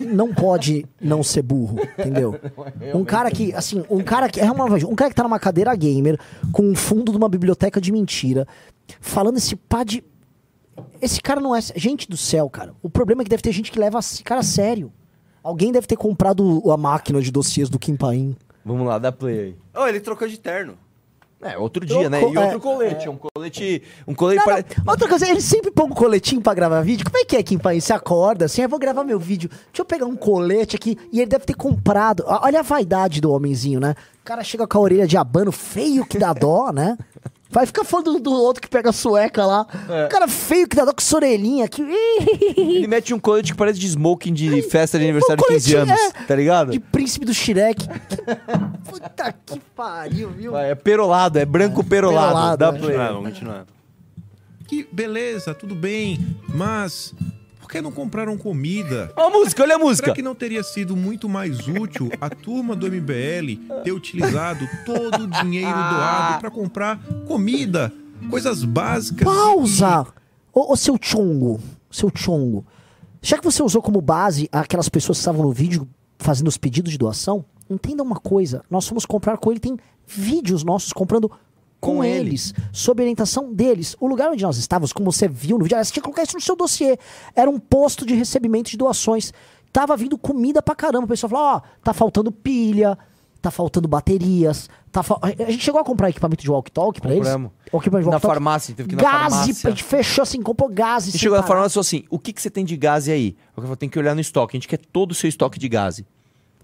Não 0.00 0.32
pode 0.32 0.86
não 0.98 1.22
ser 1.22 1.42
burro, 1.42 1.78
entendeu? 1.98 2.40
Um 2.94 3.04
cara 3.04 3.30
que, 3.30 3.52
assim, 3.52 3.84
um 3.90 4.02
cara 4.02 4.28
que. 4.28 4.40
É 4.40 4.50
uma, 4.50 4.64
um 4.64 4.94
cara 4.94 5.10
que 5.10 5.16
tá 5.16 5.22
numa 5.22 5.38
cadeira 5.38 5.74
gamer, 5.74 6.18
com 6.50 6.70
o 6.70 6.74
fundo 6.74 7.12
de 7.12 7.18
uma 7.18 7.28
biblioteca 7.28 7.78
de 7.78 7.92
mentira, 7.92 8.46
falando 9.00 9.36
esse 9.36 9.54
pá 9.54 9.84
de. 9.84 10.02
Esse 11.00 11.20
cara 11.20 11.40
não 11.40 11.54
é. 11.54 11.60
Gente 11.60 12.08
do 12.08 12.16
céu, 12.16 12.48
cara. 12.48 12.72
O 12.82 12.88
problema 12.88 13.20
é 13.20 13.24
que 13.24 13.30
deve 13.30 13.42
ter 13.42 13.52
gente 13.52 13.70
que 13.70 13.78
leva 13.78 13.98
esse 13.98 14.22
cara 14.22 14.40
a 14.40 14.44
sério. 14.44 14.90
Alguém 15.42 15.70
deve 15.72 15.86
ter 15.86 15.96
comprado 15.96 16.62
a 16.70 16.76
máquina 16.76 17.20
de 17.20 17.30
dossiês 17.30 17.68
do 17.68 17.78
Kim 17.78 17.96
Paim. 17.96 18.34
Vamos 18.64 18.86
lá, 18.86 18.98
dá 18.98 19.12
play 19.12 19.38
aí. 19.38 19.56
Oh, 19.76 19.86
ele 19.86 20.00
trocou 20.00 20.26
de 20.26 20.38
terno. 20.38 20.76
É, 21.52 21.58
outro 21.58 21.84
dia, 21.84 22.10
né? 22.10 22.20
E 22.20 22.24
outro 22.24 22.42
é, 22.42 22.58
colete. 22.58 23.08
Um 23.08 23.16
colete. 23.16 23.82
Um 24.06 24.14
colete. 24.14 24.38
Não, 24.38 24.44
pare- 24.44 24.66
não. 24.84 24.92
Outra 24.92 25.08
coisa, 25.08 25.28
ele 25.28 25.40
sempre 25.40 25.70
põe 25.70 25.86
um 25.86 25.90
coletinho 25.90 26.40
pra 26.40 26.54
gravar 26.54 26.80
vídeo. 26.82 27.04
Como 27.04 27.16
é 27.16 27.24
que 27.24 27.36
é, 27.36 27.42
Kim 27.42 27.58
Paim? 27.58 27.80
Você 27.80 27.92
acorda 27.92 28.46
assim, 28.46 28.62
eu 28.62 28.68
vou 28.68 28.78
gravar 28.78 29.04
meu 29.04 29.18
vídeo. 29.18 29.48
Deixa 29.48 29.82
eu 29.82 29.84
pegar 29.84 30.06
um 30.06 30.16
colete 30.16 30.76
aqui. 30.76 30.98
E 31.12 31.20
ele 31.20 31.30
deve 31.30 31.44
ter 31.44 31.54
comprado. 31.54 32.24
Olha 32.26 32.60
a 32.60 32.62
vaidade 32.62 33.20
do 33.20 33.32
homenzinho, 33.32 33.78
né? 33.78 33.94
O 34.22 34.24
cara 34.24 34.42
chega 34.42 34.66
com 34.66 34.78
a 34.78 34.80
orelha 34.80 35.06
de 35.06 35.16
abano 35.16 35.52
feio 35.52 36.04
que 36.04 36.18
dá 36.18 36.32
dó, 36.32 36.72
né? 36.72 36.98
Vai 37.48 37.64
ficar 37.64 37.84
falando 37.84 38.14
do, 38.14 38.20
do 38.20 38.32
outro 38.32 38.60
que 38.60 38.68
pega 38.68 38.90
a 38.90 38.92
sueca 38.92 39.46
lá. 39.46 39.66
O 40.06 40.08
cara 40.10 40.26
feio 40.26 40.68
que 40.68 40.74
dá 40.74 40.84
dó 40.84 40.92
com 40.92 41.16
orelhinha 41.16 41.64
aqui. 41.64 41.82
Ele 42.56 42.86
mete 42.86 43.14
um 43.14 43.18
colete 43.18 43.52
que 43.52 43.58
parece 43.58 43.78
de 43.78 43.86
smoking 43.86 44.34
de 44.34 44.62
festa 44.62 44.98
de 44.98 45.04
aniversário 45.04 45.42
de 45.42 45.54
15 45.54 45.74
coletinho, 45.74 45.94
anos, 45.94 46.14
é. 46.14 46.24
tá 46.24 46.34
ligado? 46.34 46.72
De 46.72 46.80
príncipe 46.80 47.24
do 47.24 47.32
Shrek. 47.32 47.86
Puta 48.90 49.32
que 49.32 49.60
pariu, 49.76 50.30
viu? 50.30 50.56
É 50.56 50.74
perolado, 50.74 51.38
é 51.38 51.44
branco 51.44 51.84
perolado. 51.84 52.56
perolado, 52.56 52.56
dá 52.56 52.68
é. 52.68 52.80
play. 52.80 52.96
Ah, 52.96 53.12
vamos 53.12 53.28
continuar. 53.28 53.66
Que 54.66 54.88
beleza, 54.90 55.54
tudo 55.54 55.74
bem, 55.76 56.18
mas 56.48 57.14
por 57.60 57.70
que 57.70 57.80
não 57.80 57.92
compraram 57.92 58.36
comida? 58.36 59.12
Olha 59.14 59.26
a 59.26 59.30
música, 59.30 59.62
olha 59.62 59.76
a 59.76 59.78
música. 59.78 60.06
Será 60.06 60.14
que 60.16 60.22
não 60.22 60.34
teria 60.34 60.62
sido 60.62 60.96
muito 60.96 61.28
mais 61.28 61.68
útil 61.68 62.10
a 62.20 62.28
turma 62.30 62.74
do 62.74 62.86
MBL 62.90 63.82
ter 63.84 63.92
utilizado 63.92 64.66
todo 64.84 65.24
o 65.24 65.26
dinheiro 65.26 65.68
doado 65.68 66.40
para 66.40 66.50
comprar 66.50 66.98
comida, 67.28 67.92
coisas 68.30 68.64
básicas? 68.64 69.24
Pausa! 69.24 70.06
Ô, 70.52 70.72
ô, 70.72 70.76
seu 70.76 70.98
chongo, 71.00 71.60
seu 71.90 72.10
chongo. 72.12 72.64
Já 73.20 73.36
que 73.36 73.44
você 73.44 73.62
usou 73.62 73.82
como 73.82 74.00
base 74.00 74.48
aquelas 74.50 74.88
pessoas 74.88 75.18
que 75.18 75.22
estavam 75.22 75.42
no 75.42 75.52
vídeo 75.52 75.86
fazendo 76.18 76.48
os 76.48 76.56
pedidos 76.56 76.90
de 76.90 76.98
doação, 76.98 77.44
entenda 77.68 78.02
uma 78.02 78.16
coisa. 78.16 78.62
Nós 78.70 78.86
fomos 78.86 79.04
comprar 79.06 79.36
com 79.38 79.50
ele, 79.50 79.60
tem 79.60 79.76
vídeos 80.06 80.62
nossos 80.64 80.92
comprando 80.92 81.28
com, 81.80 81.96
Com 81.96 82.04
ele. 82.04 82.28
eles, 82.30 82.54
sob 82.72 83.02
orientação 83.02 83.52
deles. 83.52 83.94
O 84.00 84.06
lugar 84.06 84.30
onde 84.30 84.42
nós 84.42 84.56
estávamos, 84.56 84.92
como 84.92 85.12
você 85.12 85.28
viu 85.28 85.58
no 85.58 85.64
vídeo, 85.64 85.76
você 85.76 85.92
tinha 85.92 86.00
que 86.02 86.04
colocar 86.06 86.22
isso 86.22 86.34
no 86.34 86.40
seu 86.40 86.56
dossiê. 86.56 86.98
Era 87.34 87.50
um 87.50 87.58
posto 87.58 88.06
de 88.06 88.14
recebimento 88.14 88.70
de 88.70 88.76
doações. 88.76 89.32
Tava 89.72 89.96
vindo 89.96 90.16
comida 90.16 90.62
pra 90.62 90.74
caramba. 90.74 91.04
O 91.04 91.08
pessoal 91.08 91.30
falou: 91.30 91.44
ó, 91.56 91.60
tá 91.84 91.92
faltando 91.92 92.32
pilha, 92.32 92.96
tá 93.42 93.50
faltando 93.50 93.86
baterias. 93.86 94.70
Tá 94.90 95.02
fal- 95.02 95.20
A 95.22 95.50
gente 95.50 95.62
chegou 95.62 95.78
a 95.80 95.84
comprar 95.84 96.08
equipamento 96.08 96.42
de 96.42 96.50
walk-talk 96.50 96.98
pra 97.00 97.14
eles? 97.14 97.28
O 97.28 97.30
equipamento 97.32 97.50
de 97.70 97.90
Na 97.90 98.12
walkie-talkie. 98.12 98.26
farmácia, 98.26 98.74
teve 98.74 98.88
que 98.88 98.94
ir 98.94 98.96
na 98.96 99.02
Gás, 99.02 99.34
farmácia. 99.34 99.68
a 99.68 99.70
gente 99.70 99.84
fechou 99.84 100.22
assim, 100.22 100.40
comprou 100.40 100.70
gás. 100.70 101.06
E 101.08 101.18
chegou 101.18 101.36
na 101.36 101.42
farmácia 101.44 101.72
e 101.72 101.74
falou 101.74 101.80
assim: 101.82 102.04
o 102.08 102.18
que, 102.18 102.32
que 102.32 102.40
você 102.40 102.48
tem 102.48 102.64
de 102.64 102.74
gás 102.76 103.06
aí? 103.06 103.36
Eu 103.54 103.62
falei, 103.62 103.76
tem 103.76 103.88
que 103.88 103.98
olhar 103.98 104.14
no 104.14 104.20
estoque. 104.22 104.56
A 104.56 104.58
gente 104.58 104.66
quer 104.68 104.78
todo 104.78 105.10
o 105.10 105.14
seu 105.14 105.28
estoque 105.28 105.58
de 105.58 105.68
gás. 105.68 106.02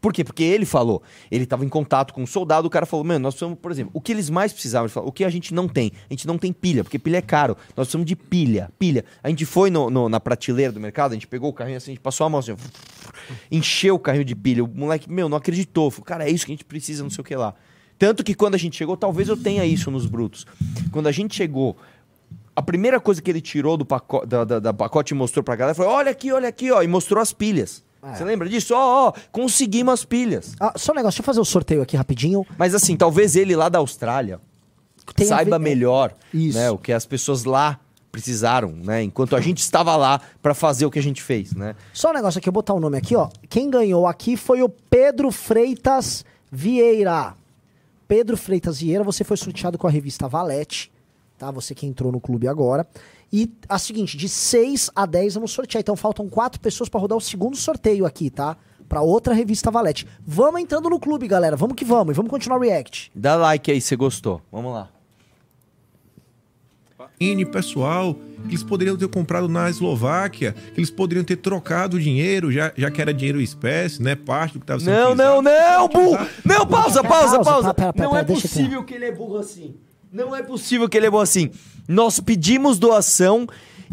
Por 0.03 0.13
quê? 0.13 0.23
Porque 0.25 0.43
ele 0.43 0.67
falou, 0.67 1.01
ele 1.31 1.45
estava 1.45 1.65
em 1.65 1.69
contato 1.69 2.13
com 2.13 2.23
um 2.23 2.27
soldado, 2.27 2.67
o 2.67 2.71
cara 2.71 2.85
falou, 2.85 3.05
mano, 3.05 3.21
nós 3.21 3.35
precisamos, 3.35 3.57
por 3.59 3.71
exemplo, 3.71 3.93
o 3.95 4.01
que 4.01 4.11
eles 4.13 4.29
mais 4.29 4.53
precisavam, 4.53 4.87
ele 4.87 4.93
falou, 4.93 5.09
o 5.09 5.13
que 5.13 5.25
a 5.25 5.31
gente 5.31 5.55
não 5.55 5.69
tem? 5.69 5.93
A 6.11 6.13
gente 6.13 6.27
não 6.27 6.37
tem 6.37 6.53
pilha, 6.53 6.83
porque 6.83 6.99
pilha 6.99 7.19
é 7.19 7.23
caro. 7.23 7.57
Nós 7.77 7.87
precisamos 7.87 8.05
de 8.07 8.17
pilha, 8.17 8.69
pilha. 8.81 9.05
A 9.23 9.29
gente 9.31 9.47
foi 9.47 9.71
no- 9.71 9.89
no- 9.89 10.09
na 10.09 10.19
prateleira 10.19 10.73
do 10.73 10.81
mercado, 10.81 11.13
a 11.13 11.15
gente 11.15 11.29
pegou 11.29 11.49
o 11.49 11.53
carrinho 11.53 11.77
assim, 11.77 11.93
a 11.93 11.95
gente 11.95 12.03
passou 12.03 12.27
a 12.27 12.29
mão 12.29 12.41
assim, 12.41 12.55
encheu 13.51 13.95
o 13.95 13.99
carrinho 13.99 14.25
de 14.25 14.35
pilha. 14.35 14.65
O 14.65 14.69
moleque, 14.69 15.11
meu, 15.11 15.29
não 15.29 15.37
acreditou. 15.37 15.91
Falou, 15.91 16.05
cara, 16.05 16.29
é 16.29 16.31
isso 16.31 16.45
que 16.47 16.53
a 16.53 16.55
gente 16.55 16.65
precisa, 16.65 17.03
não 17.03 17.11
sei 17.11 17.21
o 17.23 17.25
que 17.25 17.37
lá. 17.37 17.55
Tanto 17.99 18.25
que 18.25 18.35
quando 18.35 18.55
a 18.57 18.59
gente 18.59 18.77
chegou, 18.77 18.97
talvez 18.97 19.29
eu 19.29 19.37
tenha 19.37 19.65
isso 19.65 19.91
nos 19.91 20.07
brutos. 20.07 20.45
Quando 20.91 21.07
a 21.07 21.13
gente 21.13 21.35
chegou, 21.35 21.77
a 22.57 22.61
primeira 22.63 22.99
coisa 23.01 23.23
que 23.23 23.31
ele 23.31 23.41
tirou 23.41 23.77
do 23.77 23.85
pacote, 23.85 24.27
da, 24.27 24.45
da- 24.45 24.59
da 24.59 24.75
pacote 24.75 25.15
e 25.15 25.17
mostrou 25.17 25.45
pra 25.45 25.55
galera 25.55 25.75
foi: 25.75 25.87
olha 25.87 26.11
aqui, 26.11 26.33
olha 26.33 26.49
aqui, 26.49 26.71
ó, 26.73 26.83
e 26.83 26.89
mostrou 26.89 27.23
as 27.23 27.33
pilhas. 27.33 27.85
Você 28.03 28.25
lembra 28.25 28.49
disso? 28.49 28.75
Ó, 28.75 29.09
ó, 29.09 29.13
conseguimos 29.31 29.95
as 29.95 30.05
pilhas. 30.05 30.55
Ah, 30.59 30.73
só 30.77 30.93
um 30.93 30.97
negócio, 30.97 31.17
deixa 31.19 31.23
eu 31.23 31.27
fazer 31.27 31.41
o 31.41 31.45
sorteio 31.45 31.83
aqui 31.83 31.97
rapidinho. 31.97 32.45
Mas 32.59 32.75
assim, 32.75 32.97
talvez 32.97 33.37
ele 33.37 33.55
lá 33.55 33.69
da 33.69 33.79
Austrália 33.79 34.41
Tem 35.15 35.27
saiba 35.27 35.59
ver- 35.59 35.65
melhor 35.65 36.15
né, 36.55 36.71
o 36.71 36.79
que 36.79 36.93
as 36.93 37.07
pessoas 37.07 37.45
lá 37.45 37.79
precisaram, 38.11 38.71
né? 38.73 39.03
Enquanto 39.03 39.35
a 39.37 39.41
gente 39.41 39.59
estava 39.59 39.97
lá 39.97 40.21
pra 40.43 40.53
fazer 40.53 40.85
o 40.85 40.91
que 40.91 40.99
a 40.99 41.03
gente 41.03 41.23
fez, 41.23 41.55
né? 41.55 41.75
Só 41.95 42.11
um 42.11 42.13
negócio 42.13 42.39
aqui, 42.39 42.49
eu 42.49 42.53
vou 42.53 42.61
botar 42.63 42.75
o 42.75 42.81
nome 42.81 42.99
aqui, 42.99 43.17
ó. 43.17 43.29
Quem 43.49 43.71
ganhou 43.71 44.07
aqui 44.07 44.37
foi 44.37 44.63
o 44.63 44.69
Pedro 44.69 45.31
Freitas 45.31 46.25
Vieira. 46.51 47.35
Pedro 48.07 48.37
Freitas 48.37 48.81
Vieira, 48.81 49.03
você 49.03 49.25
foi 49.25 49.37
sorteado 49.39 49.79
com 49.79 49.87
a 49.87 49.91
revista 49.91 50.29
Valete, 50.29 50.93
tá? 51.39 51.51
Você 51.51 51.75
que 51.75 51.87
entrou 51.87 52.13
no 52.13 52.21
clube 52.21 52.47
agora. 52.47 52.87
E 53.33 53.51
a 53.67 53.79
seguinte, 53.79 54.17
de 54.17 54.29
6 54.29 54.91
a 54.95 55.07
10 55.07 55.35
vamos 55.35 55.53
sortear. 55.53 55.81
Então 55.81 55.97
faltam 55.97 56.29
quatro 56.29 56.61
pessoas 56.61 56.89
pra 56.89 57.01
rodar 57.01 57.17
o 57.17 57.21
segundo 57.21 57.57
sorteio 57.57 58.05
aqui, 58.05 58.29
tá? 58.29 58.57
Pra 58.89 59.01
outra 59.01 59.33
revista 59.33 59.71
Valete. 59.71 60.07
Vamos 60.27 60.61
entrando 60.61 60.91
no 60.91 61.01
clube, 61.01 61.27
galera. 61.27 61.57
Vamos 61.57 61.75
que 61.75 61.85
vamos. 61.85 62.13
E 62.13 62.17
vamos 62.17 62.31
continuar 62.31 62.59
o 62.59 62.61
react. 62.61 63.11
Dá 63.15 63.35
like 63.37 63.71
aí 63.71 63.81
se 63.81 63.97
gostou. 63.97 64.43
Vamos 64.53 64.75
lá. 64.75 64.91
N 67.19 67.47
pessoal, 67.47 68.15
que 68.15 68.51
eles 68.51 68.65
poderiam 68.65 68.97
ter 68.97 69.09
comprado 69.09 69.49
na 69.49 69.71
Eslováquia, 69.71 70.53
que 70.75 70.81
eles 70.81 70.91
poderiam 70.91 71.25
ter 71.25 71.37
trocado 71.37 71.97
o 71.97 72.01
dinheiro, 72.01 72.51
já, 72.51 72.73
já 72.77 72.91
que 72.91 73.01
era 73.01 73.15
dinheiro 73.15 73.41
em 73.41 73.45
espécie, 73.45 74.03
né? 74.03 74.17
Parte 74.17 74.55
do 74.55 74.61
que 74.61 74.65
estava 74.65 74.81
sendo 74.81 74.93
Não, 74.93 75.15
não, 75.15 75.43
não, 75.43 75.89
burro! 75.89 76.27
Não, 76.45 76.67
pausa, 76.67 77.03
pausa, 77.03 77.37
Pausa, 77.37 77.45
pausa! 77.45 77.75
pera, 77.75 77.93
pera, 77.93 78.09
Não 78.09 78.17
é 78.17 78.25
possível 78.25 78.85
que 78.85 78.95
ele 78.95 79.05
é 79.05 79.13
burro 79.13 79.39
assim. 79.39 79.77
Não 80.13 80.35
é 80.37 80.43
possível 80.43 80.89
que 80.89 80.97
ele 80.97 81.07
é 81.07 81.11
bom 81.11 81.21
assim. 81.21 81.51
Nós 81.89 82.21
pedimos 82.21 82.79
doação 82.79 83.47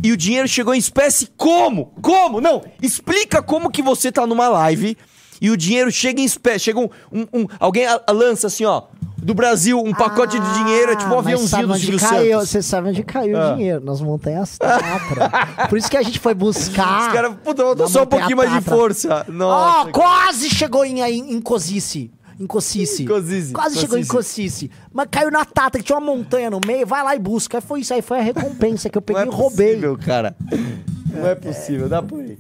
e 0.04 0.12
o 0.12 0.18
dinheiro 0.18 0.48
chegou 0.48 0.74
em 0.76 0.78
espécie 0.78 1.30
como? 1.38 1.88
Como? 2.02 2.42
Não, 2.42 2.62
explica 2.82 3.42
como 3.42 3.70
que 3.72 3.82
você 3.82 4.12
tá 4.12 4.28
numa 4.28 4.48
live 4.50 4.98
e 5.42 5.50
o 5.50 5.56
dinheiro 5.58 5.90
chega 5.92 6.20
em 6.22 6.26
espécie. 6.26 6.66
Chega 6.66 6.80
um... 6.80 6.90
um- 7.12 7.28
um- 7.34 7.46
alguém 7.60 7.86
a- 7.86 8.02
a- 8.06 8.12
lança 8.12 8.48
assim, 8.48 8.66
ó, 8.66 8.84
do 9.18 9.34
Brasil, 9.34 9.80
um 9.82 9.94
pacote 9.94 10.38
de 10.40 10.54
dinheiro, 10.56 10.92
é 10.92 10.96
tipo 10.96 11.10
um 11.12 11.16
Ah, 11.16 11.20
aviãozinho 11.20 11.68
do 11.68 11.76
Silvio 11.78 12.00
caiu. 12.00 12.40
Você 12.40 12.62
sabe 12.62 12.90
onde 12.90 13.04
caiu 13.04 13.38
Ah. 13.38 13.52
o 13.52 13.56
dinheiro? 13.56 13.84
Nas 13.84 14.02
montanhas 14.02 14.58
Tatra. 14.58 15.68
Por 15.70 15.78
isso 15.78 15.90
que 15.90 15.98
a 15.98 16.04
gente 16.04 16.20
foi 16.20 16.34
buscar. 16.34 17.08
Os 17.08 17.14
caras, 17.14 17.34
puta, 17.44 17.88
só 17.88 18.04
um 18.04 18.06
pouquinho 18.06 18.38
mais 18.38 18.52
de 18.54 18.62
força. 18.62 19.26
Ó, 19.28 19.32
Nossa. 19.32 19.92
quase 19.92 20.50
chegou 20.50 20.84
em, 20.86 21.02
aí 21.02 21.18
em 21.18 21.40
Cozice. 21.42 22.12
Em 22.40 22.48
Cossice. 22.48 23.06
Cossice, 23.06 23.52
Quase 23.52 23.78
chegou 23.80 23.98
em 23.98 24.06
Cossice. 24.06 24.72
Mas 24.94 25.08
caiu 25.12 25.30
na 25.30 25.44
tata, 25.44 25.78
que 25.78 25.84
tinha 25.84 25.98
uma 25.98 26.06
montanha 26.16 26.50
no 26.50 26.60
meio, 26.66 26.88
vai 26.88 27.04
lá 27.04 27.16
e 27.16 27.20
busca. 27.20 27.58
Aí 27.58 27.62
foi 27.62 27.82
isso 27.82 27.94
aí, 27.94 28.02
foi 28.02 28.20
a 28.20 28.22
recompensa 28.22 28.90
que 28.90 28.98
eu 28.98 29.02
peguei 29.02 29.24
Não 29.26 29.32
é 29.32 29.36
e 29.36 29.38
roubei. 29.38 29.68
possível, 29.76 29.98
cara. 29.98 30.36
Não 31.14 31.28
é 31.28 31.36
possível, 31.36 31.90
dá 31.90 32.02
por 32.02 32.22
aí. 32.22 32.38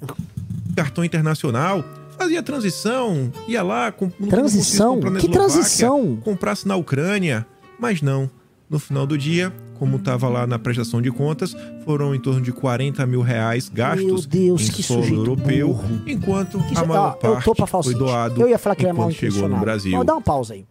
cartão 0.75 1.03
internacional, 1.03 1.83
fazia 2.17 2.41
transição, 2.41 3.31
ia 3.47 3.61
lá, 3.61 3.91
com, 3.91 4.11
não 4.19 4.29
Transição? 4.29 4.99
Que 5.19 5.27
transição? 5.27 6.17
Comprasse 6.23 6.67
na 6.67 6.75
Ucrânia, 6.75 7.45
mas 7.77 8.01
não. 8.01 8.29
No 8.69 8.77
final 8.77 9.05
do 9.07 9.17
dia, 9.17 9.51
como 9.79 9.95
estava 9.95 10.27
lá 10.27 10.45
na 10.45 10.59
prestação 10.59 11.01
de 11.01 11.09
contas, 11.09 11.55
foram 11.85 12.13
em 12.13 12.19
torno 12.19 12.41
de 12.41 12.51
40 12.51 13.05
mil 13.07 13.21
reais 13.21 13.69
gastos 13.69 14.05
Meu 14.05 14.21
Deus, 14.21 14.67
em 14.67 14.71
que 14.73 14.83
solo 14.83 15.05
europeu, 15.05 15.69
burro. 15.69 16.01
enquanto 16.05 16.59
Que 16.67 16.77
a 16.77 16.85
maior 16.85 17.17
ó, 17.23 17.27
eu 17.27 17.55
parte 17.55 17.83
foi 17.83 17.95
doado 17.95 18.41
Eu 18.41 18.49
ia 18.49 18.59
falar 18.59 18.75
que 18.75 18.83
ele 18.83 18.89
é 18.89 18.93
mal 18.93 19.09
chegou 19.09 19.47
no. 19.47 19.57
Brasil. 19.57 19.97
Mas 19.97 20.05
dá 20.05 20.13
uma 20.13 20.21
pausa 20.21 20.53
aí. 20.53 20.65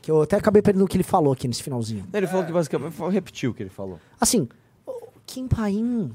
Que 0.00 0.10
eu 0.10 0.22
até 0.22 0.36
acabei 0.36 0.62
perdendo 0.62 0.84
o 0.84 0.88
que 0.88 0.96
ele 0.96 1.04
falou 1.04 1.32
aqui 1.32 1.48
nesse 1.48 1.62
finalzinho. 1.62 2.04
Ele 2.12 2.26
falou 2.26 2.46
que 2.46 2.52
basicamente 2.52 2.96
repetiu 3.10 3.50
o 3.50 3.54
que 3.54 3.62
ele 3.62 3.70
falou. 3.70 3.98
Assim, 4.20 4.48
Kim 5.26 5.46
Paim, 5.46 6.12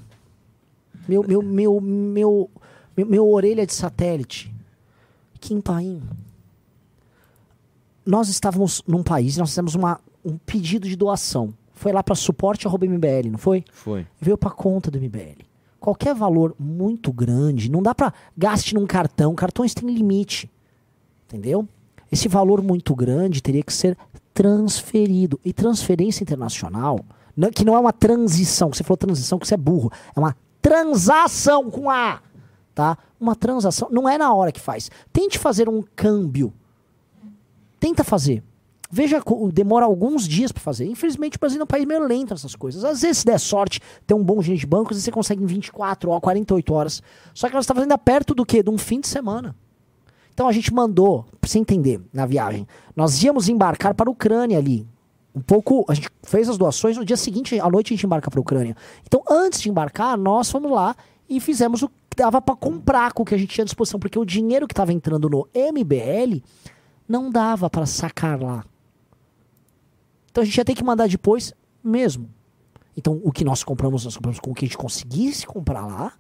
meu, 1.08 1.24
meu, 1.28 1.42
meu, 1.42 1.82
meu, 1.82 2.50
meu, 2.96 3.06
meu 3.06 3.30
orelha 3.30 3.66
de 3.66 3.74
satélite, 3.74 4.52
Kim 5.40 5.62
Paim, 5.62 6.02
nós 8.06 8.30
estávamos 8.30 8.82
num 8.88 9.04
país, 9.04 9.38
nós 9.38 9.50
fizemos 9.50 9.76
uma, 9.76 10.00
um 10.24 10.38
pedido 10.38 10.88
de 10.88 10.96
doação. 10.96 11.54
Foi 11.76 11.92
lá 11.92 12.02
para 12.02 12.16
suporte 12.16 12.66
arroba 12.68 12.86
MBL, 12.86 13.30
não 13.32 13.38
foi? 13.38 13.64
Foi. 13.72 14.08
Veio 14.20 14.38
para 14.38 14.50
conta 14.50 14.90
do 14.90 14.98
MBL. 15.00 15.44
Qualquer 15.80 16.16
valor 16.16 16.56
muito 16.58 17.12
grande, 17.14 17.70
não 17.70 17.84
dá 17.84 17.94
para 17.94 18.12
gaste 18.36 18.74
num 18.74 18.88
cartão, 18.88 19.36
cartões 19.36 19.74
têm 19.74 19.88
limite. 19.94 20.50
Entendeu? 21.28 21.68
Esse 22.12 22.28
valor 22.28 22.62
muito 22.64 22.96
grande 22.96 23.42
teria 23.44 23.62
que 23.62 23.74
ser 23.74 23.98
transferido. 24.34 25.40
E 25.44 25.52
transferência 25.54 26.24
internacional, 26.24 27.00
não- 27.36 27.52
que 27.52 27.66
não 27.66 27.76
é 27.76 27.80
uma 27.80 27.94
transição, 27.94 28.70
que 28.72 28.78
você 28.78 28.84
falou 28.84 28.98
transição, 28.98 29.38
que 29.38 29.48
você 29.48 29.54
é 29.54 29.58
burro. 29.58 29.92
É 30.16 30.20
uma 30.20 30.36
transação 30.62 31.70
com 31.70 31.90
A. 31.90 32.22
Tá? 32.74 32.98
Uma 33.20 33.36
transação. 33.36 33.88
Não 33.92 34.08
é 34.10 34.18
na 34.18 34.34
hora 34.34 34.52
que 34.52 34.60
faz. 34.60 34.90
Tente 35.14 35.38
fazer 35.38 35.70
um 35.70 35.84
câmbio. 35.96 36.52
Tenta 37.80 38.04
fazer. 38.04 38.44
Veja, 38.96 39.22
demora 39.52 39.84
alguns 39.84 40.26
dias 40.26 40.54
para 40.54 40.62
fazer. 40.62 40.86
Infelizmente, 40.86 41.36
o 41.36 41.40
Brasil 41.42 41.60
é 41.60 41.64
um 41.66 41.68
país 41.68 41.84
meio 41.84 42.08
lento 42.08 42.30
nessas 42.30 42.56
coisas. 42.56 42.86
Às 42.86 43.02
vezes, 43.02 43.18
se 43.18 43.26
der 43.26 43.38
sorte, 43.38 43.82
tem 44.08 44.16
um 44.16 44.24
bom 44.24 44.42
gerente 44.42 44.62
de 44.62 44.66
banco, 44.66 44.94
você 44.94 45.12
consegue 45.12 45.44
em 45.44 45.46
24 45.46 46.10
ou 46.10 46.22
48 46.22 46.74
horas. 46.74 47.04
Só 47.34 47.50
que 47.50 47.54
nós 47.54 47.66
estamos 47.66 47.84
ainda 47.84 47.98
perto 47.98 48.34
do 48.34 48.46
quê? 48.46 48.64
De 48.64 48.70
um 48.70 48.78
fim 48.78 49.02
de 49.02 49.10
semana. 49.10 49.54
Então 50.34 50.48
a 50.48 50.52
gente 50.54 50.74
mandou, 50.74 51.26
pra 51.42 51.50
você 51.50 51.60
entender, 51.60 52.00
na 52.14 52.26
viagem. 52.26 52.66
Nós 52.96 53.22
íamos 53.22 53.50
embarcar 53.50 53.94
para 53.94 54.10
a 54.10 54.14
Ucrânia 54.14 54.58
ali. 54.58 54.88
Um 55.36 55.42
pouco. 55.42 55.84
A 55.90 55.94
gente 55.94 56.08
fez 56.24 56.48
as 56.48 56.58
doações, 56.58 56.96
no 56.96 57.04
dia 57.04 57.18
seguinte, 57.18 57.60
à 57.60 57.70
noite, 57.70 57.94
a 57.94 57.98
gente 57.98 58.06
embarca 58.06 58.32
para 58.32 58.40
a 58.40 58.44
Ucrânia. 58.44 58.78
Então, 59.06 59.22
antes 59.30 59.60
de 59.60 59.70
embarcar, 59.70 60.18
nós 60.18 60.50
fomos 60.50 60.72
lá 60.72 60.96
e 61.28 61.42
fizemos 61.42 61.84
o 61.84 61.90
que 61.90 62.16
dava 62.16 62.42
para 62.42 62.56
comprar 62.56 63.12
com 63.12 63.24
o 63.24 63.26
que 63.26 63.36
a 63.36 63.38
gente 63.38 63.50
tinha 63.50 63.64
à 63.64 63.66
disposição. 63.66 64.00
Porque 64.00 64.18
o 64.18 64.24
dinheiro 64.24 64.66
que 64.66 64.72
estava 64.72 64.94
entrando 64.94 65.30
no 65.30 65.50
MBL 65.54 66.42
não 67.10 67.30
dava 67.30 67.70
para 67.70 67.86
sacar 67.86 68.42
lá. 68.42 68.64
Então 70.36 70.42
a 70.42 70.46
gente 70.46 70.58
ia 70.58 70.66
ter 70.66 70.76
que 70.76 70.84
mandar 70.84 71.08
depois 71.08 71.54
mesmo. 71.82 72.30
Então 72.98 73.22
o 73.24 73.32
que 73.32 73.46
nós 73.46 73.64
compramos, 73.64 74.04
nós 74.04 74.18
compramos 74.18 74.38
com 74.38 74.52
o 74.52 74.54
que 74.54 74.66
a 74.66 74.68
gente 74.68 74.78
conseguisse 74.78 75.48
comprar 75.48 75.86
lá 75.86 76.12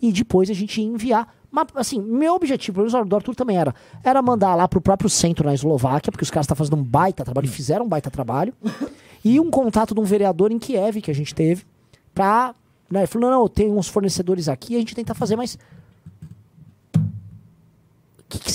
e 0.00 0.12
depois 0.12 0.50
a 0.50 0.52
gente 0.52 0.78
ia 0.78 0.86
enviar. 0.86 1.34
Mas 1.50 1.68
assim, 1.74 1.98
meu 1.98 2.34
objetivo, 2.34 2.74
pelo 2.74 2.92
menos 2.92 3.08
do 3.08 3.16
Arthur 3.16 3.34
também 3.34 3.56
era, 3.56 3.74
era 4.04 4.20
mandar 4.20 4.54
lá 4.54 4.68
pro 4.68 4.78
próprio 4.78 5.08
centro 5.08 5.46
na 5.46 5.54
Eslováquia, 5.54 6.12
porque 6.12 6.22
os 6.22 6.30
caras 6.30 6.44
estão 6.44 6.54
fazendo 6.54 6.76
um 6.76 6.84
baita 6.84 7.24
trabalho, 7.24 7.48
fizeram 7.48 7.86
um 7.86 7.88
baita 7.88 8.10
trabalho. 8.10 8.52
E 9.24 9.40
um 9.40 9.50
contato 9.50 9.94
de 9.94 10.00
um 10.00 10.04
vereador 10.04 10.52
em 10.52 10.58
Kiev 10.58 11.00
que 11.00 11.10
a 11.10 11.14
gente 11.14 11.34
teve 11.34 11.64
pra. 12.14 12.54
Né, 12.90 13.00
ele 13.00 13.06
falou, 13.06 13.30
não, 13.30 13.40
não, 13.40 13.48
tem 13.48 13.72
uns 13.72 13.88
fornecedores 13.88 14.50
aqui, 14.50 14.76
a 14.76 14.78
gente 14.78 14.94
tenta 14.94 15.14
fazer, 15.14 15.34
mas. 15.34 15.58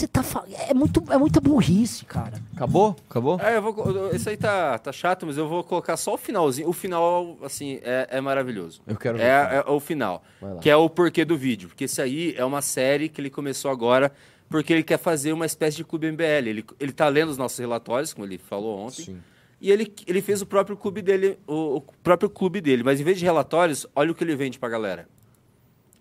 Você 0.02 0.08
tá 0.08 0.24
falando? 0.24 0.52
É, 0.56 0.74
muito, 0.74 1.04
é 1.12 1.18
muita 1.18 1.40
burrice, 1.40 2.06
cara. 2.06 2.34
Acabou? 2.56 2.96
Acabou? 3.08 3.40
É, 3.40 3.58
eu 3.58 3.62
vou, 3.62 4.10
esse 4.12 4.28
aí 4.30 4.36
tá, 4.36 4.80
tá 4.80 4.92
chato, 4.92 5.28
mas 5.28 5.38
eu 5.38 5.48
vou 5.48 5.64
colocar 5.64 5.96
só 5.96 6.16
o 6.16 6.18
finalzinho. 6.18 6.68
O 6.68 6.74
final, 6.74 7.38
assim, 7.44 7.80
é, 7.84 8.08
é 8.10 8.20
maravilhoso. 8.20 8.82
Eu 8.88 8.98
quero 8.98 9.20
ver. 9.20 9.26
É, 9.26 9.64
é 9.64 9.70
o 9.70 9.80
final. 9.80 10.24
Que 10.60 10.72
é 10.72 10.76
o 10.76 10.90
porquê 10.90 11.24
do 11.24 11.38
vídeo. 11.38 11.70
Porque 11.70 11.84
esse 11.84 12.02
aí 12.02 12.34
é 12.36 12.44
uma 12.44 12.64
série 12.64 13.10
que 13.10 13.22
ele 13.22 13.30
começou 13.30 13.70
agora 13.70 14.12
porque 14.50 14.74
ele 14.74 14.82
quer 14.82 14.98
fazer 14.98 15.34
uma 15.34 15.46
espécie 15.46 15.78
de 15.78 15.84
clube 15.84 16.12
MBL. 16.12 16.48
Ele, 16.48 16.66
ele 16.80 16.92
tá 16.92 17.08
lendo 17.08 17.30
os 17.30 17.38
nossos 17.38 17.60
relatórios, 17.60 18.12
como 18.12 18.26
ele 18.26 18.40
falou 18.40 18.80
ontem. 18.80 19.06
Sim. 19.06 19.20
E 19.62 19.72
ele, 19.72 19.94
ele 20.08 20.24
fez 20.24 20.42
o 20.42 20.48
próprio 20.48 20.76
clube 20.76 21.04
dele, 21.04 21.38
o, 21.46 21.76
o 21.76 21.82
próprio 22.02 22.28
clube 22.28 22.60
dele. 22.60 22.82
Mas 22.82 23.00
em 23.00 23.04
vez 23.04 23.20
de 23.20 23.26
relatórios, 23.26 23.86
olha 23.96 24.12
o 24.12 24.16
que 24.16 24.24
ele 24.24 24.36
vende 24.36 24.58
pra 24.58 24.68
galera. 24.68 25.08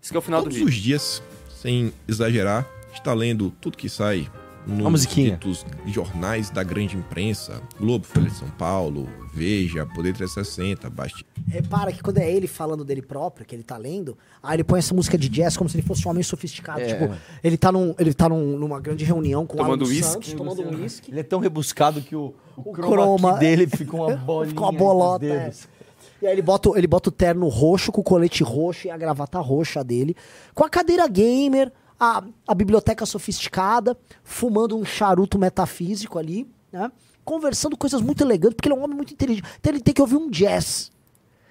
Esse 0.01 0.09
que 0.09 0.17
é 0.17 0.19
o 0.19 0.23
final 0.23 0.41
Todos 0.41 0.57
do 0.57 0.65
os 0.65 0.71
vídeo. 0.71 0.83
dias, 0.85 1.21
sem 1.61 1.93
exagerar, 2.07 2.67
está 2.93 3.13
lendo 3.13 3.51
tudo 3.61 3.77
que 3.77 3.89
sai 3.89 4.29
nos 4.67 5.07
ditos 5.07 5.65
jornais 5.87 6.51
da 6.51 6.61
grande 6.63 6.95
imprensa, 6.95 7.61
Globo, 7.79 8.05
Folha 8.05 8.29
de 8.29 8.35
São 8.35 8.47
Paulo, 8.51 9.09
Veja, 9.33 9.87
Poder 9.87 10.13
360, 10.13 10.87
Basti. 10.89 11.25
Repara 11.47 11.91
que 11.91 12.03
quando 12.03 12.19
é 12.19 12.31
ele 12.31 12.45
falando 12.47 12.85
dele 12.85 13.01
próprio, 13.01 13.43
que 13.45 13.55
ele 13.55 13.63
tá 13.63 13.75
lendo, 13.75 14.15
aí 14.43 14.57
ele 14.57 14.63
põe 14.63 14.77
essa 14.77 14.93
música 14.93 15.17
de 15.17 15.27
jazz 15.29 15.57
como 15.57 15.67
se 15.67 15.75
ele 15.77 15.87
fosse 15.87 16.07
um 16.07 16.11
homem 16.11 16.21
sofisticado. 16.21 16.79
É. 16.81 16.85
Tipo, 16.85 17.11
ele 17.43 17.57
tá, 17.57 17.71
num, 17.71 17.95
ele 17.97 18.13
tá 18.13 18.29
num- 18.29 18.55
numa 18.59 18.79
grande 18.79 19.03
reunião 19.03 19.47
com 19.47 19.57
Tomando 19.57 19.81
o 19.83 19.85
Alan. 19.87 20.01
Santos, 20.03 20.33
tomando 20.33 20.61
um 20.61 20.75
uísque. 20.81 21.09
Ele 21.11 21.21
é 21.21 21.23
tão 21.23 21.39
rebuscado 21.39 21.99
que 22.01 22.15
o, 22.15 22.33
o, 22.55 22.71
croma 22.71 22.91
croma, 22.91 23.33
dele 23.39 23.65
fica 23.65 23.95
uma 23.95 24.13
bolinha. 24.15 24.49
Ficou 24.49 24.65
uma 24.69 24.77
bolota. 24.77 25.25
é. 25.25 25.51
E 26.21 26.27
aí 26.27 26.33
ele 26.33 26.41
bota, 26.43 26.69
o- 26.69 26.77
ele 26.77 26.85
bota 26.85 27.09
o 27.09 27.11
terno 27.11 27.47
roxo, 27.47 27.91
com 27.91 28.01
o 28.01 28.03
colete 28.03 28.43
roxo 28.43 28.85
e 28.85 28.91
a 28.91 28.97
gravata 28.97 29.39
roxa 29.39 29.83
dele, 29.83 30.15
com 30.53 30.63
a 30.63 30.69
cadeira 30.69 31.07
gamer, 31.07 31.71
a, 32.01 32.23
a 32.47 32.55
biblioteca 32.55 33.05
sofisticada, 33.05 33.95
fumando 34.23 34.75
um 34.75 34.83
charuto 34.83 35.37
metafísico 35.37 36.17
ali, 36.17 36.49
né? 36.71 36.91
Conversando 37.23 37.77
coisas 37.77 38.01
muito 38.01 38.23
elegantes, 38.23 38.55
porque 38.55 38.67
ele 38.67 38.75
é 38.75 38.79
um 38.79 38.83
homem 38.83 38.97
muito 38.97 39.13
inteligente. 39.13 39.47
Então 39.59 39.71
ele 39.71 39.81
tem 39.81 39.93
que 39.93 40.01
ouvir 40.01 40.15
um 40.15 40.27
jazz. 40.27 40.91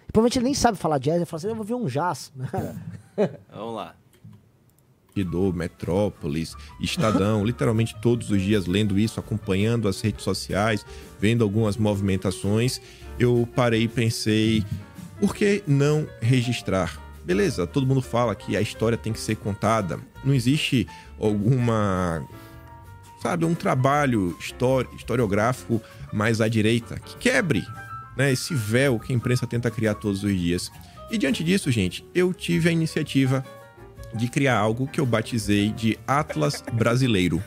E 0.09 0.13
provavelmente 0.13 0.39
ele 0.39 0.47
nem 0.47 0.55
sabe 0.55 0.77
falar 0.77 0.99
jazz, 0.99 1.19
ele 1.19 1.25
fala 1.25 1.39
assim, 1.39 1.47
eu 1.47 1.55
vou 1.55 1.61
ouvir 1.61 1.75
um 1.75 1.87
jazz. 1.87 2.33
Vamos 3.55 3.77
lá. 3.77 3.95
do 5.15 5.53
Metrópolis, 5.53 6.57
Estadão, 6.81 7.45
literalmente 7.47 7.95
todos 8.03 8.29
os 8.33 8.43
dias 8.43 8.67
lendo 8.67 8.99
isso, 8.99 9.21
acompanhando 9.21 9.87
as 9.87 10.01
redes 10.01 10.25
sociais, 10.25 10.85
vendo 11.21 11.45
algumas 11.45 11.77
movimentações, 11.77 12.81
eu 13.21 13.49
parei 13.55 13.83
e 13.83 13.89
pensei, 13.89 14.65
por 15.21 15.33
que 15.33 15.63
não 15.65 16.09
registrar? 16.21 17.01
Beleza, 17.25 17.69
todo 17.69 17.87
mundo 17.87 18.03
fala 18.03 18.35
que 18.35 18.57
a 18.57 18.61
história 18.61 18.99
tem 18.99 19.13
que 19.13 19.21
ser 19.21 19.37
contada. 19.37 20.01
Não 20.25 20.35
existe 20.35 20.87
alguma, 21.19 22.23
sabe, 23.23 23.45
um 23.45 23.55
trabalho 23.55 24.37
histori- 24.39 24.89
historiográfico 24.97 25.81
mais 26.13 26.41
à 26.41 26.49
direita 26.49 26.99
que 26.99 27.17
quebre 27.17 27.65
né, 28.17 28.33
esse 28.33 28.55
véu 28.55 28.99
que 28.99 29.13
a 29.13 29.17
imprensa 29.17 29.47
tenta 29.47 29.71
criar 29.71 29.95
todos 29.95 30.23
os 30.23 30.37
dias. 30.37 30.71
E 31.11 31.17
diante 31.19 31.43
disso, 31.43 31.71
gente, 31.71 32.05
eu 32.15 32.33
tive 32.35 32.69
a 32.69 32.73
iniciativa 32.73 33.45
de 34.15 34.29
criar 34.29 34.59
algo 34.59 34.87
que 34.89 35.01
eu 35.01 35.07
batizei 35.07 35.71
de 35.71 35.99
Atlas 36.07 36.63
Brasileiro. 36.73 37.43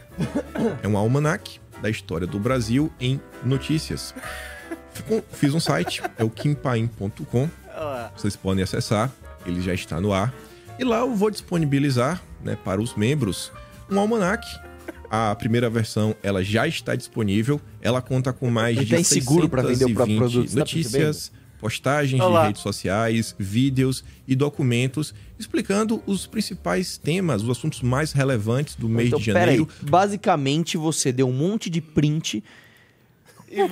É 0.82 0.88
um 0.88 0.98
almanac 0.98 1.60
da 1.82 1.90
história 1.90 2.26
do 2.26 2.40
Brasil 2.40 2.92
em 3.00 3.20
notícias. 3.44 4.16
Fiz 5.34 5.54
um 5.54 5.60
site, 5.60 6.02
é 6.18 6.24
o 6.24 6.30
kimpaim.com. 6.30 7.50
Vocês 8.16 8.36
podem 8.36 8.64
acessar, 8.64 9.12
ele 9.46 9.62
já 9.62 9.74
está 9.74 10.00
no 10.00 10.14
ar. 10.14 10.34
E 10.78 10.84
lá 10.84 11.00
eu 11.00 11.14
vou 11.14 11.30
disponibilizar 11.30 12.22
né, 12.44 12.58
para 12.64 12.82
os 12.82 12.96
membros 12.96 13.52
um 13.90 14.00
almanac. 14.00 14.46
A 15.10 15.36
primeira 15.36 15.70
versão 15.70 16.16
ela 16.24 16.44
já 16.44 16.68
está 16.68 16.96
disponível. 16.96 17.62
Ela 17.82 18.02
conta 18.02 18.34
com 18.34 18.50
mais 18.50 18.78
Ele 18.78 18.86
de 18.86 18.92
próprio 19.48 19.76
620 19.76 20.18
produto, 20.18 20.50
você 20.50 20.54
tá 20.54 20.60
notícias, 20.60 21.32
postagens 21.60 22.22
Olha 22.22 22.34
lá. 22.34 22.42
de 22.42 22.48
redes 22.48 22.62
sociais, 22.62 23.36
vídeos 23.38 24.04
e 24.28 24.36
documentos 24.36 25.14
explicando 25.44 26.02
os 26.06 26.26
principais 26.26 26.98
temas, 26.98 27.44
os 27.44 27.50
assuntos 27.50 27.82
mais 27.82 28.12
relevantes 28.12 28.76
do 28.76 28.90
mês 28.90 29.08
então, 29.08 29.20
de 29.20 29.26
janeiro. 29.26 29.66
peraí. 29.66 29.90
Basicamente, 29.90 30.78
você 30.78 31.12
deu 31.12 31.28
um 31.28 31.34
monte 31.34 31.70
de 31.70 31.82
print, 31.82 32.44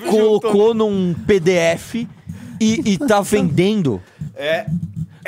colocou 0.09 0.73
num 0.73 1.13
PDF 1.13 1.95
e, 1.95 2.07
e 2.59 2.97
tá 2.97 3.21
vendendo. 3.21 4.01
É, 4.35 4.65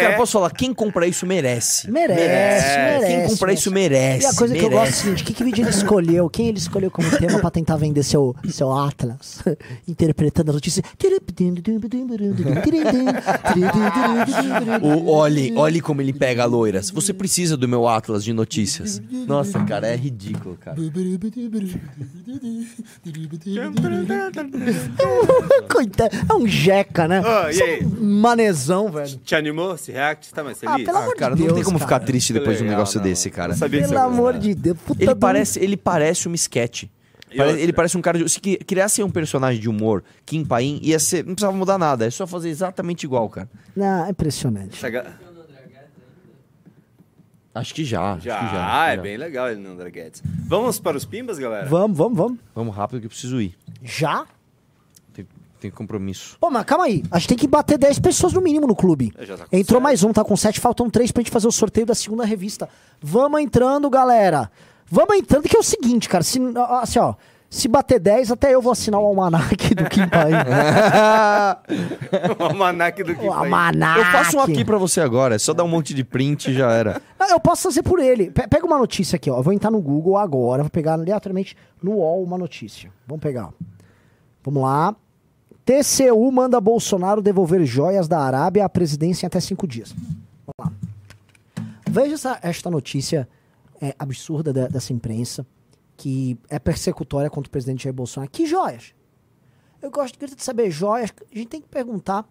Cara, 0.04 0.18
posso 0.18 0.34
falar, 0.34 0.52
quem 0.52 0.74
compra 0.74 1.08
isso 1.08 1.26
merece. 1.26 1.90
Merece, 1.90 2.20
merece. 2.20 3.08
Quem 3.08 3.28
compra 3.28 3.48
merece. 3.48 3.62
isso 3.62 3.72
merece. 3.72 4.26
E 4.26 4.28
a 4.28 4.34
coisa 4.34 4.54
que 4.54 4.64
eu 4.64 4.70
merece. 4.70 4.86
gosto 4.86 4.94
é 4.94 4.94
o 4.94 5.04
seguinte: 5.04 5.24
que, 5.24 5.34
que 5.34 5.44
vídeo 5.44 5.64
ele 5.64 5.70
escolheu? 5.70 6.30
Quem 6.30 6.48
ele 6.48 6.58
escolheu 6.58 6.92
como 6.92 7.10
tema 7.18 7.40
pra 7.40 7.52
tentar 7.52 7.78
vender 7.78 8.04
seu, 8.04 8.36
seu 8.50 8.72
Atlas? 8.72 9.42
Interpretando 9.88 10.52
a 10.52 10.54
notícia. 10.54 10.84
O, 14.82 15.12
olhe, 15.12 15.54
olhe 15.56 15.82
como 15.82 16.02
ele 16.02 16.14
pega 16.14 16.46
loiras. 16.46 16.90
Você 16.90 17.14
precisa 17.14 17.56
do 17.56 17.68
meu 17.68 17.88
Atlas 17.88 18.24
de 18.24 18.34
notícias. 18.34 19.02
Nossa, 19.28 19.64
cara, 19.64 19.88
é 19.88 19.96
ridículo, 19.96 20.58
cara. 20.58 20.78
Coitado, 25.70 26.16
é 26.30 26.34
um 26.34 26.48
jeca, 26.48 27.08
né? 27.08 27.22
Aí? 27.26 27.86
um 27.86 28.22
manezão, 28.22 28.92
velho. 28.92 29.18
Te 29.24 29.36
animou 29.36 29.76
esse 29.76 29.92
react? 29.94 30.34
Tá 30.34 30.44
mais 30.44 30.58
Ah, 30.64 30.72
feliz? 30.72 30.86
pelo 30.86 30.98
amor 30.98 31.14
de 31.14 31.20
Cara, 31.20 31.36
não 31.36 31.38
Deus, 31.46 31.54
tem 31.56 31.64
como 31.64 31.80
cara. 31.80 31.90
ficar 31.90 32.00
triste 32.06 32.34
depois 32.34 32.58
de 32.58 32.64
um 32.64 32.66
Legal, 32.68 32.80
negócio 32.80 32.98
não. 33.00 33.04
desse, 33.08 33.30
cara. 33.30 33.54
Sabia 33.56 33.82
que 33.82 33.88
Pelo 33.88 34.00
você 34.00 34.06
ia 34.06 34.12
amor 34.12 34.34
gostar. 34.34 34.40
de 34.40 34.56
Deus. 34.56 34.78
Puta 34.86 35.04
Ele 35.04 35.14
do- 35.14 35.20
parece, 35.20 35.60
ele 35.60 35.78
parece 35.78 36.28
um 36.30 36.34
sketch. 36.34 36.86
Pare- 37.36 37.50
outra? 37.50 37.62
Ele 37.64 37.74
parece 37.74 37.98
um 37.98 38.02
cara 38.02 38.18
de. 38.20 38.30
Se 38.30 38.40
criasse 38.40 39.02
um 39.02 39.10
personagem 39.10 39.60
de 39.60 39.68
humor, 39.68 40.04
Kim 40.26 40.46
Paim, 40.46 40.80
ia 40.84 41.00
ser. 41.00 41.26
Não 41.26 41.34
precisava 41.34 41.56
mudar 41.58 41.78
nada, 41.80 42.06
é 42.06 42.10
só 42.12 42.28
fazer 42.28 42.50
exatamente 42.50 43.04
igual, 43.06 43.28
cara. 43.30 43.50
Não, 43.76 44.06
é 44.06 44.10
impressionante. 44.10 44.76
Chega- 44.78 45.18
Acho 47.56 47.74
que 47.76 47.86
já. 47.86 48.18
Já, 48.20 48.40
acho 48.40 48.50
que 48.50 48.56
já, 48.56 48.88
é 48.92 48.96
já. 48.96 49.02
bem 49.04 49.16
legal 49.16 49.48
ele 49.50 49.60
no 49.62 49.74
André 49.74 49.92
Guedes. 49.92 50.24
Vamos 50.48 50.80
para 50.80 50.98
os 50.98 51.06
pimbas, 51.06 51.38
galera? 51.38 51.68
Vamos, 51.68 51.96
vamos, 51.96 52.18
vamos. 52.18 52.40
Vamos 52.56 52.76
rápido 52.76 53.00
que 53.00 53.06
eu 53.06 53.10
preciso 53.12 53.40
ir. 53.40 53.56
Já? 53.84 54.26
Tem, 55.64 55.72
compromisso. 55.72 56.36
Pô, 56.42 56.52
mas 56.52 56.66
calma 56.66 56.84
aí. 56.84 57.02
A 57.10 57.18
gente 57.18 57.30
tem 57.30 57.38
que 57.38 57.48
bater 57.48 57.78
10 57.78 57.98
pessoas 58.00 58.34
no 58.34 58.42
mínimo 58.42 58.68
no 58.68 58.76
clube. 58.76 59.14
É, 59.18 59.26
já 59.26 59.38
tá 59.38 59.46
Entrou 59.50 59.80
sete. 59.80 59.84
mais 59.84 60.04
um, 60.04 60.12
tá 60.12 60.22
com 60.22 60.36
7, 60.36 60.60
faltam 60.60 60.90
3 60.90 61.10
pra 61.14 61.22
gente 61.22 61.32
fazer 61.32 61.48
o 61.48 61.52
sorteio 61.54 61.86
da 61.86 61.96
segunda 61.96 62.26
revista. 62.26 62.68
Vamos 63.02 63.40
entrando, 63.40 63.90
galera. 63.90 64.52
Vamos 64.92 65.16
entrando, 65.16 65.48
que 65.48 65.56
é 65.56 65.60
o 65.60 65.64
seguinte, 65.64 66.10
cara. 66.10 66.22
Se, 66.24 66.38
assim, 66.82 67.00
ó. 67.00 67.14
Se 67.50 67.68
bater 67.68 68.00
10, 68.00 68.32
até 68.32 68.52
eu 68.54 68.62
vou 68.64 68.72
assinar 68.72 69.00
o 69.00 69.06
almanac 69.06 69.76
do 69.76 69.86
Kim 69.88 70.08
Pai. 70.10 70.32
o 72.40 72.44
almanac 72.44 73.04
do 73.04 73.14
o 73.26 73.32
almanac. 73.32 74.00
Eu 74.00 74.06
faço 74.06 74.38
um 74.38 74.42
aqui 74.42 74.66
pra 74.66 74.78
você 74.80 75.00
agora, 75.00 75.36
é 75.36 75.38
só 75.38 75.54
dar 75.54 75.64
um 75.64 75.68
monte 75.68 75.94
de 75.94 76.04
print 76.04 76.50
e 76.50 76.54
já 76.56 76.72
era. 76.72 77.00
Ah, 77.20 77.28
Eu 77.30 77.40
posso 77.40 77.64
fazer 77.64 77.84
por 77.84 78.00
ele. 78.00 78.32
Pe- 78.32 78.48
Pega 78.48 78.66
uma 78.66 78.78
notícia 78.78 79.16
aqui, 79.18 79.30
ó. 79.30 79.38
Eu 79.38 79.44
vou 79.44 79.54
entrar 79.54 79.70
no 79.72 79.80
Google 79.80 80.18
agora, 80.18 80.64
vou 80.64 80.70
pegar 80.70 80.94
aleatoriamente 80.94 81.56
no 81.82 81.92
UOL 81.98 82.24
uma 82.24 82.38
notícia. 82.38 82.92
Vamos 83.08 83.22
pegar. 83.22 83.48
ó. 83.48 83.52
Vamos 84.44 84.64
lá. 84.64 84.96
TCU 85.66 86.32
manda 86.32 86.60
Bolsonaro 86.60 87.22
devolver 87.22 87.66
joias 87.66 88.08
da 88.08 88.20
Arábia 88.20 88.66
à 88.66 88.70
presidência 88.70 89.26
em 89.26 89.28
até 89.28 89.40
cinco 89.40 89.66
dias. 89.68 89.94
Vamos 89.94 90.54
lá. 90.60 90.72
Veja 91.90 92.16
essa, 92.16 92.40
esta 92.42 92.70
notícia 92.70 93.28
é, 93.82 93.96
absurda 93.98 94.52
da- 94.52 94.68
dessa 94.68 94.92
imprensa, 94.92 95.46
que 95.96 96.38
é 96.50 96.60
persecutória 96.60 97.30
contra 97.30 97.48
o 97.48 97.52
presidente 97.52 97.84
Jair 97.84 97.94
Bolsonaro. 97.94 98.30
Que 98.32 98.46
joias? 98.46 98.94
Eu 99.82 99.90
gosto 99.92 100.18
de 100.18 100.44
saber 100.44 100.70
joias. 100.72 101.14
A 101.32 101.36
gente 101.38 101.48
tem 101.48 101.62
que 101.62 101.68
perguntar. 101.70 102.28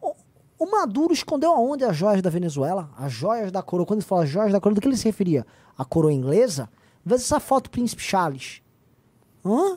O, 0.00 0.14
o 0.58 0.70
Maduro 0.70 1.12
escondeu 1.12 1.52
aonde 1.52 1.84
as 1.84 1.96
joias 1.96 2.22
da 2.22 2.30
Venezuela? 2.30 2.90
As 2.96 3.12
joias 3.12 3.52
da 3.52 3.62
coroa. 3.62 3.86
Quando 3.86 4.00
ele 4.00 4.06
fala 4.06 4.26
joias 4.26 4.50
da 4.52 4.60
coroa, 4.60 4.74
do 4.76 4.80
que 4.80 4.88
ele 4.88 4.96
se 4.96 5.04
referia? 5.04 5.46
A 5.76 5.84
coroa 5.84 6.12
inglesa? 6.12 6.68
Veja 7.04 7.22
essa 7.22 7.38
foto 7.40 7.64
do 7.64 7.70
Príncipe 7.70 8.02
Charles. 8.02 8.62
Hã? 9.44 9.76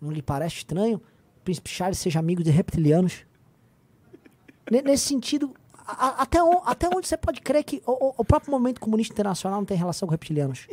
Não 0.00 0.10
lhe 0.10 0.22
parece 0.22 0.56
estranho? 0.56 1.00
Príncipe 1.44 1.68
Charles 1.70 1.98
seja 1.98 2.18
amigo 2.18 2.42
de 2.42 2.50
reptilianos? 2.50 3.24
Ne- 4.70 4.82
Nesse 4.82 5.04
sentido, 5.06 5.54
a- 5.86 6.22
até, 6.22 6.42
on- 6.42 6.62
até 6.64 6.88
onde 6.88 7.06
você 7.06 7.16
pode 7.16 7.40
crer 7.40 7.62
que 7.64 7.82
o, 7.86 8.20
o- 8.20 8.24
próprio 8.24 8.50
movimento 8.50 8.80
comunista 8.80 9.12
internacional 9.12 9.60
não 9.60 9.66
tem 9.66 9.76
relação 9.76 10.06
com 10.08 10.12
reptilianos? 10.12 10.66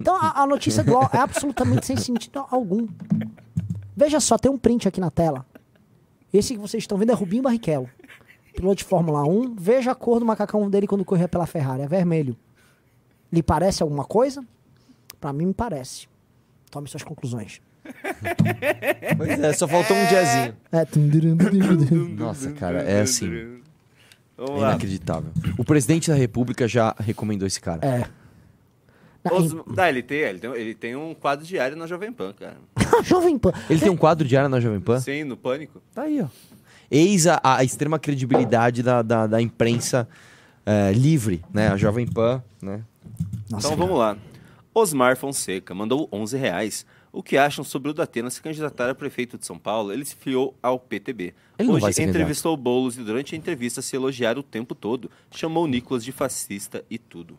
Então 0.00 0.14
a, 0.16 0.42
a 0.42 0.46
notícia 0.46 0.82
do 0.82 0.92
é 1.12 1.18
absolutamente 1.18 1.84
sem 1.86 1.96
sentido 1.96 2.44
algum. 2.50 2.86
Veja 3.96 4.20
só, 4.20 4.38
tem 4.38 4.50
um 4.50 4.56
print 4.58 4.86
aqui 4.88 5.00
na 5.00 5.10
tela. 5.10 5.44
Esse 6.32 6.54
que 6.54 6.60
vocês 6.60 6.82
estão 6.84 6.96
vendo 6.96 7.10
é 7.10 7.14
Rubinho 7.14 7.42
Barrichello. 7.42 7.88
Piloto 8.54 8.76
de 8.76 8.84
Fórmula 8.84 9.24
1. 9.24 9.54
Veja 9.56 9.90
a 9.92 9.94
cor 9.94 10.20
do 10.20 10.26
macacão 10.26 10.68
dele 10.70 10.86
quando 10.86 11.04
corria 11.04 11.28
pela 11.28 11.46
Ferrari. 11.46 11.82
É 11.82 11.86
vermelho. 11.88 12.36
Lhe 13.32 13.42
parece 13.42 13.82
alguma 13.82 14.04
coisa? 14.04 14.44
Pra 15.20 15.32
mim, 15.32 15.46
me 15.46 15.54
parece. 15.54 16.08
Tome 16.70 16.88
suas 16.88 17.02
conclusões. 17.02 17.60
Pois 19.16 19.40
é, 19.40 19.52
só 19.52 19.66
faltou 19.66 19.96
um 19.96 20.06
jazzinho. 20.06 20.54
É. 20.72 20.84
Nossa, 22.16 22.52
cara, 22.52 22.82
é 22.82 23.00
assim. 23.00 23.60
É 24.38 24.58
inacreditável. 24.58 25.30
O 25.56 25.64
presidente 25.64 26.10
da 26.10 26.16
república 26.16 26.68
já 26.68 26.94
recomendou 26.98 27.46
esse 27.46 27.60
cara. 27.60 27.80
É. 27.86 28.04
Os- 29.32 29.54
Ah, 29.76 29.88
ele 29.88 30.02
tem, 30.02 30.18
ele 30.18 30.38
tem, 30.38 30.50
ele 30.54 30.74
tem 30.74 30.96
um 30.96 31.12
quadro 31.14 31.44
diário 31.44 31.76
na 31.76 31.86
Jovem 31.86 32.12
Pan, 32.12 32.32
cara. 32.38 32.56
Jovem 33.02 33.36
Pan. 33.38 33.52
Ele 33.68 33.80
tem 33.80 33.90
um 33.90 33.96
quadro 33.96 34.26
diário 34.26 34.48
na 34.48 34.60
Jovem 34.60 34.80
Pan? 34.80 35.00
Sim, 35.00 35.24
no 35.24 35.36
Pânico. 35.36 35.82
Tá 35.94 36.02
aí, 36.02 36.20
ó. 36.22 36.26
Eis 36.90 37.26
a, 37.26 37.40
a 37.42 37.64
extrema 37.64 37.98
credibilidade 37.98 38.82
da, 38.82 39.02
da, 39.02 39.26
da 39.26 39.42
imprensa 39.42 40.08
é, 40.64 40.92
livre, 40.92 41.42
né? 41.52 41.68
A 41.68 41.76
Jovem 41.76 42.06
Pan, 42.06 42.42
né? 42.62 42.82
Nossa, 43.50 43.66
Então 43.66 43.76
vamos 43.78 43.98
lá. 43.98 44.16
Osmar 44.74 45.16
Fonseca 45.16 45.74
mandou 45.74 46.08
11 46.12 46.36
reais. 46.36 46.86
O 47.10 47.22
que 47.22 47.36
acham 47.36 47.64
sobre 47.64 47.90
o 47.90 47.94
Datena 47.94 48.30
se 48.30 48.40
candidatar 48.40 48.90
a 48.90 48.94
prefeito 48.94 49.38
de 49.38 49.46
São 49.46 49.58
Paulo? 49.58 49.92
Ele 49.92 50.04
se 50.04 50.14
filiou 50.14 50.54
ao 50.62 50.78
PTB. 50.78 51.34
Ele 51.58 51.70
Hoje 51.70 52.02
entrevistou 52.02 52.52
o 52.52 52.56
Boulos 52.56 52.96
e 52.96 53.02
durante 53.02 53.34
a 53.34 53.38
entrevista 53.38 53.80
se 53.80 53.96
elogiaram 53.96 54.40
o 54.40 54.44
tempo 54.44 54.74
todo. 54.74 55.10
Chamou 55.30 55.64
o 55.64 55.66
Nicolas 55.66 56.04
de 56.04 56.12
fascista 56.12 56.84
e 56.90 56.98
tudo. 56.98 57.38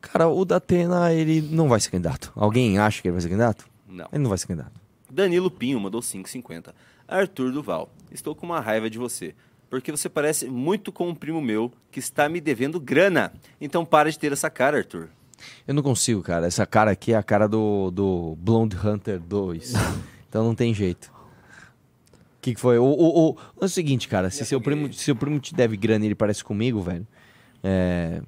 Cara, 0.00 0.28
o 0.28 0.44
Datena, 0.44 1.12
ele 1.12 1.40
não 1.40 1.68
vai 1.68 1.80
ser 1.80 1.90
candidato. 1.90 2.32
Alguém 2.34 2.78
acha 2.78 3.00
que 3.00 3.08
ele 3.08 3.12
vai 3.12 3.22
ser 3.22 3.28
candidato? 3.28 3.66
Não. 3.88 4.06
Ele 4.12 4.22
não 4.22 4.28
vai 4.28 4.38
ser 4.38 4.48
candidato. 4.48 4.72
Danilo 5.10 5.50
Pinho 5.50 5.80
mandou 5.80 6.00
5,50. 6.00 6.74
Arthur 7.06 7.52
Duval, 7.52 7.90
estou 8.10 8.34
com 8.34 8.44
uma 8.44 8.60
raiva 8.60 8.90
de 8.90 8.98
você. 8.98 9.34
Porque 9.70 9.90
você 9.90 10.08
parece 10.08 10.46
muito 10.46 10.92
com 10.92 11.08
um 11.08 11.14
primo 11.14 11.40
meu 11.40 11.72
que 11.90 11.98
está 11.98 12.28
me 12.28 12.40
devendo 12.40 12.78
grana. 12.78 13.32
Então 13.60 13.84
para 13.84 14.10
de 14.10 14.18
ter 14.18 14.32
essa 14.32 14.50
cara, 14.50 14.78
Arthur. 14.78 15.08
Eu 15.66 15.74
não 15.74 15.82
consigo, 15.82 16.22
cara. 16.22 16.46
Essa 16.46 16.66
cara 16.66 16.90
aqui 16.90 17.12
é 17.12 17.16
a 17.16 17.22
cara 17.22 17.48
do, 17.48 17.90
do 17.90 18.36
Blonde 18.38 18.76
Hunter 18.76 19.18
2. 19.20 19.72
então 20.28 20.44
não 20.44 20.54
tem 20.54 20.72
jeito. 20.74 21.12
O 22.38 22.40
que, 22.44 22.54
que 22.54 22.60
foi? 22.60 22.76
O, 22.78 22.84
o, 22.84 23.30
o- 23.30 23.36
é 23.60 23.64
o 23.64 23.68
seguinte, 23.68 24.06
cara. 24.06 24.28
Se 24.30 24.44
seu, 24.44 24.60
primo, 24.60 24.92
se 24.92 25.00
seu 25.04 25.16
primo 25.16 25.40
te 25.40 25.54
deve 25.54 25.76
grana 25.76 26.04
e 26.04 26.08
ele 26.08 26.14
parece 26.14 26.44
comigo, 26.44 26.80
velho. 26.82 27.06
É. 27.62 28.20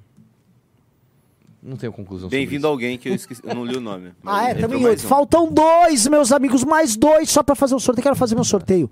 Não 1.61 1.75
tenho 1.75 1.91
conclusão 1.91 2.29
Bem-vindo 2.29 2.65
alguém 2.65 2.97
que 2.97 3.09
eu 3.09 3.13
esqueci, 3.15 3.41
eu 3.43 3.53
não 3.53 3.65
li 3.65 3.75
o 3.75 3.81
nome. 3.81 4.13
Ah, 4.25 4.47
é, 4.47 4.51
entrou 4.51 4.69
também 4.69 4.85
oito. 4.85 5.03
um. 5.03 5.07
Faltam 5.07 5.51
dois, 5.51 6.07
meus 6.07 6.31
amigos, 6.31 6.63
mais 6.63 6.95
dois 6.95 7.29
só 7.29 7.43
pra 7.43 7.55
fazer 7.55 7.75
o 7.75 7.79
sorteio. 7.79 8.03
Quero 8.03 8.15
fazer 8.15 8.35
meu 8.35 8.43
sorteio. 8.43 8.89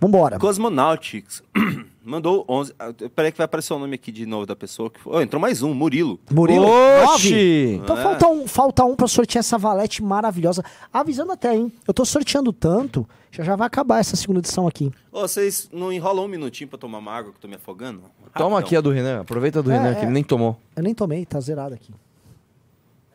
Vambora. 0.00 0.38
Cosmonautics 0.38 1.42
mandou 2.04 2.44
11. 2.48 2.74
ah, 2.78 2.92
Peraí 3.14 3.32
que 3.32 3.38
vai 3.38 3.44
aparecer 3.46 3.72
o 3.72 3.78
nome 3.78 3.94
aqui 3.94 4.12
de 4.12 4.26
novo 4.26 4.46
da 4.46 4.54
pessoa. 4.54 4.90
Que 4.90 5.00
foi. 5.00 5.16
Oh, 5.16 5.20
entrou 5.20 5.40
mais 5.40 5.62
um, 5.62 5.72
Murilo. 5.74 6.18
Murilo, 6.30 6.66
Oxi! 6.66 7.30
nove. 7.30 7.74
Então 7.82 7.98
É. 7.98 8.02
falta 8.02 8.26
um, 8.28 8.46
falta 8.46 8.84
um 8.84 8.94
pra 8.94 9.06
sortear 9.06 9.40
essa 9.40 9.56
valete 9.58 10.02
maravilhosa. 10.02 10.62
Avisando 10.92 11.32
até, 11.32 11.54
hein? 11.54 11.72
Eu 11.86 11.94
tô 11.94 12.04
sorteando 12.04 12.52
tanto, 12.52 13.08
já 13.30 13.42
já 13.42 13.56
vai 13.56 13.66
acabar 13.66 13.98
essa 14.00 14.16
segunda 14.16 14.38
edição 14.40 14.66
aqui. 14.66 14.92
Ô, 15.10 15.20
vocês 15.22 15.68
não 15.72 15.92
enrolam 15.92 16.24
um 16.26 16.28
minutinho 16.28 16.68
pra 16.68 16.78
tomar 16.78 16.98
uma 16.98 17.12
água 17.12 17.30
que 17.32 17.38
eu 17.38 17.42
tô 17.42 17.48
me 17.48 17.54
afogando? 17.56 18.02
Toma 18.36 18.58
aqui 18.58 18.76
a 18.76 18.80
do 18.80 18.90
Renan. 18.90 19.20
Aproveita 19.20 19.58
a 19.60 19.62
do 19.62 19.70
É, 19.70 19.76
Renan, 19.76 19.90
é. 19.90 19.94
que 19.94 20.00
ele 20.02 20.12
nem 20.12 20.24
tomou. 20.24 20.56
Eu 20.76 20.82
nem 20.82 20.94
tomei, 20.94 21.24
tá 21.24 21.40
zerado 21.40 21.74
aqui. 21.74 21.92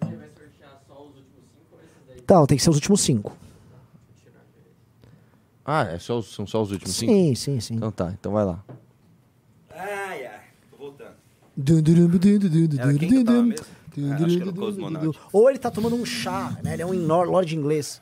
Ele 0.02 0.16
vai 0.16 0.28
sortear 0.30 0.82
só 0.88 0.94
os 0.94 1.08
últimos 1.16 1.44
cinco 1.54 1.74
ou 1.74 1.80
esses 1.80 2.08
daí? 2.08 2.18
Então, 2.24 2.46
tem 2.48 2.58
que 2.58 2.64
ser 2.64 2.70
os 2.70 2.76
últimos 2.78 3.02
cinco. 3.02 3.34
Ah, 5.72 5.84
é 5.84 6.00
só, 6.00 6.20
são 6.24 6.48
só 6.48 6.64
os 6.64 6.72
últimos 6.72 6.96
cinco? 6.96 7.12
Sim, 7.14 7.36
sim, 7.36 7.60
sim. 7.60 7.76
Então 7.76 7.92
tá, 7.92 8.12
então 8.20 8.32
vai 8.32 8.44
lá. 8.44 8.64
Ai, 9.70 10.26
ai. 10.26 10.42
Tô 10.72 10.78
voltando. 10.78 11.12
Era 12.80 12.90
Era 12.90 12.98
quem 12.98 13.08
que 13.10 13.16
eu 13.18 13.24
tava 13.24 13.44
mesmo? 13.44 13.66
Ah, 14.12 14.16
acho 14.26 14.36
que 14.38 14.42
era 14.42 14.50
o 14.50 14.54
Cosmonautics. 14.56 15.22
Ou 15.32 15.48
ele 15.50 15.60
tá 15.60 15.70
tomando 15.70 15.96
um 15.96 16.04
chá, 16.06 16.58
né? 16.64 16.74
Ele 16.74 16.82
é 16.82 16.86
um 16.88 16.94
inor- 16.94 17.30
lord 17.30 17.56
inglês. 17.56 18.02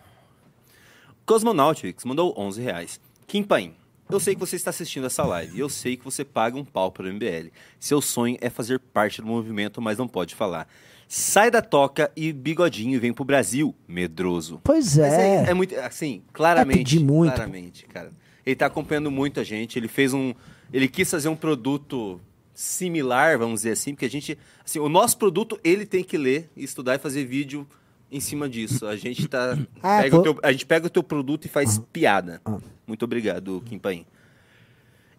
Cosmonautics 1.26 2.05
mandou 2.05 2.34
11 2.38 2.61
reais. 2.61 3.01
Kim 3.26 3.43
Paim, 3.43 3.74
eu 4.09 4.20
sei 4.20 4.34
que 4.34 4.39
você 4.39 4.55
está 4.55 4.70
assistindo 4.70 5.05
essa 5.05 5.26
live 5.26 5.57
e 5.57 5.59
eu 5.59 5.68
sei 5.68 5.97
que 5.97 6.05
você 6.05 6.24
paga 6.24 6.55
um 6.57 6.63
pau 6.63 6.89
para 6.89 7.05
o 7.05 7.09
MBL. 7.09 7.51
Seu 7.80 7.99
sonho 8.01 8.38
é 8.39 8.49
fazer 8.49 8.80
parte 8.80 9.22
do 9.22 9.28
movimento, 9.28 9.82
mas 9.82 9.97
não 9.97 10.07
pode 10.07 10.34
falar. 10.36 10.70
Sai 11.08 11.49
da 11.49 11.62
toca 11.62 12.12
e 12.16 12.34
bigodinho 12.34 12.99
vem 12.99 13.14
pro 13.14 13.24
Brasil, 13.24 13.74
medroso. 13.88 14.60
Pois 14.64 14.97
é. 14.97 15.45
é, 15.45 15.49
é 15.51 15.53
muito, 15.53 15.74
assim, 15.80 16.22
claramente. 16.34 16.78
pedir 16.80 16.99
muito. 16.99 17.34
Claramente, 17.34 17.86
cara. 17.86 18.12
Ele 18.45 18.55
tá 18.55 18.66
acompanhando 18.66 19.10
muita 19.10 19.43
gente. 19.43 19.80
Ele 19.80 19.88
fez 19.88 20.14
um. 20.14 20.34
Ele 20.72 20.88
quis 20.88 21.10
fazer 21.10 21.30
um 21.30 21.36
produto 21.36 22.20
similar, 22.53 23.38
vamos 23.38 23.62
dizer 23.62 23.72
assim, 23.72 23.93
porque 23.93 24.05
a 24.05 24.10
gente. 24.10 24.38
Assim, 24.66 24.80
o 24.80 24.89
nosso 24.89 25.18
produto 25.18 25.58
ele 25.64 25.86
tem 25.86 26.03
que 26.03 26.18
ler, 26.18 26.49
estudar 26.58 26.95
e 26.95 26.97
fazer 26.99 27.24
vídeo 27.26 27.66
em 28.12 28.20
cima 28.20 28.49
disso. 28.49 28.86
A 28.86 28.95
gente 28.97 29.28
tá. 29.28 29.58
Ah, 29.82 30.01
pega 30.01 30.22
teu- 30.22 30.39
a 30.43 30.51
gente 30.51 30.66
pega 30.66 30.88
o 30.88 30.89
teu 30.89 31.03
produto 31.03 31.45
e 31.45 31.47
faz 31.47 31.80
piada. 31.93 32.41
Muito 32.86 33.03
obrigado, 33.03 33.62
Kim 33.66 33.80
Paim. 33.80 34.05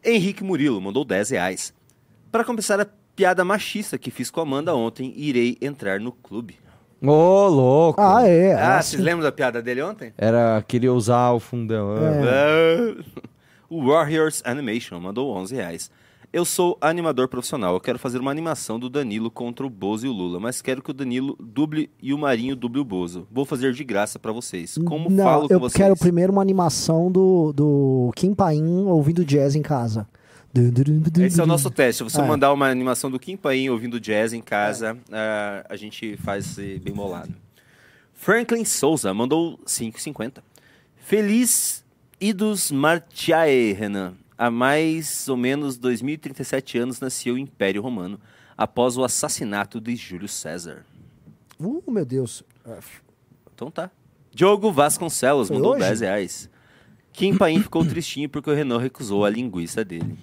Henrique 0.04 0.44
Murilo 0.44 0.80
mandou 0.80 1.04
10 1.04 1.30
reais. 1.30 1.72
Para 2.30 2.44
começar 2.44 2.78
a 2.80 2.86
Piada 3.18 3.44
machista 3.44 3.98
que 3.98 4.12
fiz 4.12 4.30
com 4.30 4.38
a 4.38 4.44
Amanda 4.44 4.72
ontem, 4.76 5.12
irei 5.16 5.58
entrar 5.60 5.98
no 5.98 6.12
clube. 6.12 6.54
Ô, 7.02 7.48
louco. 7.48 8.00
Ah, 8.00 8.24
é. 8.24 8.54
Ah, 8.54 8.78
assim. 8.78 8.90
vocês 8.90 9.02
lembram 9.02 9.24
da 9.24 9.32
piada 9.32 9.60
dele 9.60 9.82
ontem? 9.82 10.12
Era, 10.16 10.62
queria 10.68 10.92
usar 10.92 11.32
o 11.32 11.40
fundão. 11.40 11.96
Ah. 11.96 12.24
É. 12.24 12.94
Ah. 12.96 13.28
O 13.68 13.84
Warriors 13.88 14.40
Animation 14.46 14.98
mandou 15.00 15.36
11 15.36 15.54
reais. 15.54 15.90
Eu 16.32 16.44
sou 16.44 16.78
animador 16.80 17.26
profissional. 17.28 17.74
Eu 17.74 17.80
quero 17.80 17.98
fazer 17.98 18.18
uma 18.18 18.30
animação 18.30 18.78
do 18.78 18.88
Danilo 18.88 19.30
contra 19.30 19.66
o 19.66 19.68
Bozo 19.68 20.06
e 20.06 20.08
o 20.08 20.12
Lula, 20.12 20.38
mas 20.38 20.62
quero 20.62 20.80
que 20.80 20.90
o 20.90 20.94
Danilo 20.94 21.36
duble 21.40 21.90
e 22.00 22.14
o 22.14 22.18
Marinho 22.18 22.54
duble 22.54 22.80
o 22.80 22.84
Bozo. 22.84 23.26
Vou 23.30 23.44
fazer 23.44 23.72
de 23.74 23.82
graça 23.84 24.18
pra 24.18 24.32
vocês. 24.32 24.78
Como 24.86 25.10
Não, 25.10 25.24
falo 25.24 25.48
com 25.48 25.54
eu 25.54 25.60
vocês? 25.60 25.76
quero 25.82 25.96
primeiro 25.96 26.32
uma 26.32 26.40
animação 26.40 27.10
do, 27.12 27.52
do 27.52 28.12
Kim 28.14 28.32
Paim 28.32 28.86
ouvindo 28.86 29.22
jazz 29.24 29.54
em 29.56 29.62
casa. 29.62 30.08
Esse 31.24 31.40
é 31.40 31.42
o 31.42 31.46
nosso 31.46 31.70
teste. 31.70 31.98
Se 31.98 32.04
você 32.04 32.20
É. 32.20 32.24
mandar 32.26 32.52
uma 32.52 32.68
animação 32.68 33.10
do 33.10 33.18
Kim 33.18 33.36
Paim 33.36 33.68
ouvindo 33.68 34.00
jazz 34.00 34.32
em 34.32 34.40
casa, 34.40 34.96
ah, 35.12 35.64
a 35.68 35.76
gente 35.76 36.16
faz 36.16 36.56
bem 36.56 36.92
bolado. 36.94 37.34
Franklin 38.14 38.64
Souza 38.64 39.12
mandou 39.14 39.58
5,50. 39.64 40.42
Feliz 40.96 41.84
Idus 42.20 42.70
Martiae, 42.72 43.72
Renan. 43.72 44.14
Há 44.36 44.50
mais 44.50 45.28
ou 45.28 45.36
menos 45.36 45.76
2037 45.76 46.78
anos 46.78 47.00
nasceu 47.00 47.34
o 47.34 47.38
Império 47.38 47.82
Romano, 47.82 48.20
após 48.56 48.96
o 48.96 49.04
assassinato 49.04 49.80
de 49.80 49.94
Júlio 49.96 50.28
César. 50.28 50.84
Uh, 51.60 51.82
meu 51.88 52.04
Deus. 52.04 52.42
Então 53.54 53.70
tá. 53.70 53.90
Diogo 54.32 54.70
Vasconcelos 54.72 55.48
Foi 55.48 55.56
mandou 55.56 55.72
hoje? 55.72 55.80
10 55.80 56.00
reais. 56.00 56.50
Kim 57.12 57.36
Paim 57.36 57.60
ficou 57.62 57.84
tristinho 57.84 58.28
porque 58.28 58.50
o 58.50 58.54
Renan 58.54 58.78
recusou 58.78 59.24
a 59.24 59.30
linguiça 59.30 59.84
dele. 59.84 60.16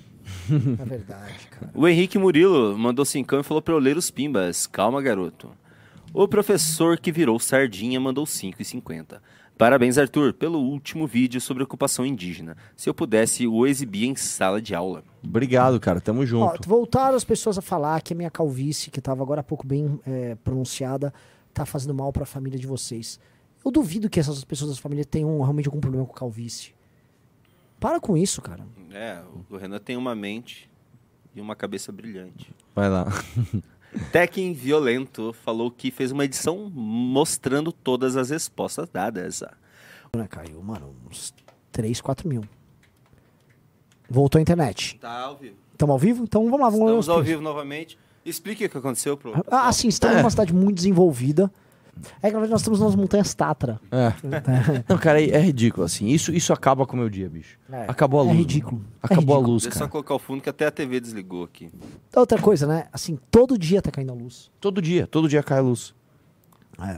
É 0.79 0.85
verdade, 0.85 1.47
cara. 1.49 1.71
O 1.73 1.87
Henrique 1.87 2.17
Murilo 2.17 2.77
mandou 2.77 3.05
cincão 3.05 3.39
e 3.39 3.43
falou 3.43 3.61
pra 3.61 3.73
eu 3.73 3.79
ler 3.79 3.97
os 3.97 4.09
pimbas. 4.11 4.67
Calma, 4.67 5.01
garoto. 5.01 5.49
O 6.13 6.27
professor 6.27 6.97
que 6.97 7.11
virou 7.11 7.39
sardinha 7.39 7.99
mandou 7.99 8.25
5,50. 8.25 9.19
Parabéns, 9.57 9.97
Arthur, 9.97 10.33
pelo 10.33 10.59
último 10.59 11.07
vídeo 11.07 11.39
sobre 11.39 11.63
ocupação 11.63 12.05
indígena. 12.05 12.57
Se 12.75 12.89
eu 12.89 12.93
pudesse, 12.93 13.47
o 13.47 13.65
exibia 13.65 14.05
em 14.05 14.15
sala 14.15 14.61
de 14.61 14.75
aula. 14.75 15.03
Obrigado, 15.23 15.79
cara. 15.79 16.01
Tamo 16.01 16.21
Ó, 16.21 16.25
junto. 16.25 16.67
voltaram 16.67 17.15
as 17.15 17.23
pessoas 17.23 17.57
a 17.57 17.61
falar 17.61 18.01
que 18.01 18.13
a 18.13 18.17
minha 18.17 18.29
calvície, 18.29 18.91
que 18.91 18.99
estava 18.99 19.23
agora 19.23 19.39
há 19.39 19.43
pouco 19.43 19.65
bem 19.65 19.99
é, 20.05 20.35
pronunciada, 20.35 21.13
tá 21.53 21.65
fazendo 21.65 21.93
mal 21.93 22.11
para 22.11 22.23
a 22.23 22.25
família 22.25 22.59
de 22.59 22.67
vocês. 22.67 23.17
Eu 23.63 23.71
duvido 23.71 24.09
que 24.09 24.19
essas 24.19 24.43
pessoas 24.43 24.75
da 24.75 24.81
família 24.81 25.05
tenham 25.05 25.37
realmente 25.39 25.67
algum 25.67 25.79
problema 25.79 26.05
com 26.05 26.13
calvície. 26.13 26.73
Para 27.79 27.99
com 27.99 28.17
isso, 28.17 28.41
cara. 28.41 28.65
É, 28.95 29.19
o 29.49 29.57
Renan 29.57 29.77
tem 29.77 29.97
uma 29.97 30.15
mente 30.15 30.69
e 31.35 31.41
uma 31.41 31.53
cabeça 31.53 31.91
brilhante. 31.91 32.49
Vai 32.73 32.87
lá. 32.87 33.05
Tekken 34.13 34.53
Violento 34.53 35.33
falou 35.43 35.69
que 35.69 35.91
fez 35.91 36.13
uma 36.13 36.23
edição 36.23 36.71
mostrando 36.73 37.73
todas 37.73 38.15
as 38.15 38.29
respostas 38.29 38.87
dadas. 38.87 39.43
Caiu, 40.29 40.63
mano, 40.63 40.95
uns 41.11 41.33
3, 41.73 41.99
4 41.99 42.25
mil. 42.25 42.45
Voltou 44.09 44.39
a 44.39 44.41
internet. 44.41 44.97
Tá 44.97 45.23
ao 45.23 45.35
vivo. 45.35 45.57
Estamos 45.73 45.91
ao 45.91 45.99
vivo? 45.99 46.23
Então 46.23 46.45
vamos 46.45 46.61
lá, 46.61 46.69
vamos 46.69 46.85
Estamos 46.85 47.07
os 47.09 47.09
ao 47.09 47.21
vivo 47.21 47.41
novamente. 47.41 47.99
Explique 48.25 48.63
o 48.63 48.69
que 48.69 48.77
aconteceu 48.77 49.17
pro 49.17 49.33
Ah, 49.51 49.73
sim, 49.73 49.89
estamos 49.89 50.17
numa 50.17 50.29
cidade 50.29 50.53
muito 50.53 50.77
desenvolvida. 50.77 51.51
É 52.21 52.27
que 52.27 52.33
na 52.33 52.39
verdade 52.39 52.51
nós 52.51 52.61
estamos 52.61 52.79
nas 52.79 52.95
montanhas 52.95 53.33
Tatra. 53.33 53.79
É. 53.91 54.13
Não, 54.87 54.97
cara, 54.97 55.21
é 55.21 55.29
é 55.29 55.39
ridículo, 55.39 55.85
assim. 55.85 56.07
Isso, 56.07 56.31
isso 56.33 56.51
acaba 56.53 56.85
com 56.85 56.95
o 56.95 56.99
meu 56.99 57.09
dia, 57.09 57.29
bicho. 57.29 57.57
É. 57.71 57.85
Acabou 57.87 58.19
a 58.19 58.23
É 58.23 58.27
luz. 58.27 58.37
ridículo. 58.37 58.77
mano. 58.77 58.89
É 59.01 59.05
Acabou 59.05 59.35
a 59.35 59.37
ridículo. 59.37 59.53
luz, 59.53 59.63
Deixa 59.63 59.75
eu 59.75 59.79
só 59.79 59.85
cara. 59.85 59.91
colocar 59.91 60.15
o 60.15 60.19
fundo 60.19 60.41
que 60.41 60.49
até 60.49 60.65
a 60.67 60.71
TV 60.71 60.99
desligou 60.99 61.43
aqui. 61.43 61.69
Outra 62.15 62.39
coisa, 62.41 62.67
né? 62.67 62.87
Assim, 62.93 63.17
todo 63.31 63.57
dia 63.57 63.81
tá 63.81 63.91
caindo 63.91 64.11
a 64.11 64.15
luz. 64.15 64.51
Todo 64.59 64.81
dia, 64.81 65.07
todo 65.07 65.27
dia 65.29 65.41
cai 65.41 65.59
a 65.59 65.61
luz. 65.61 65.93
É. 66.81 66.97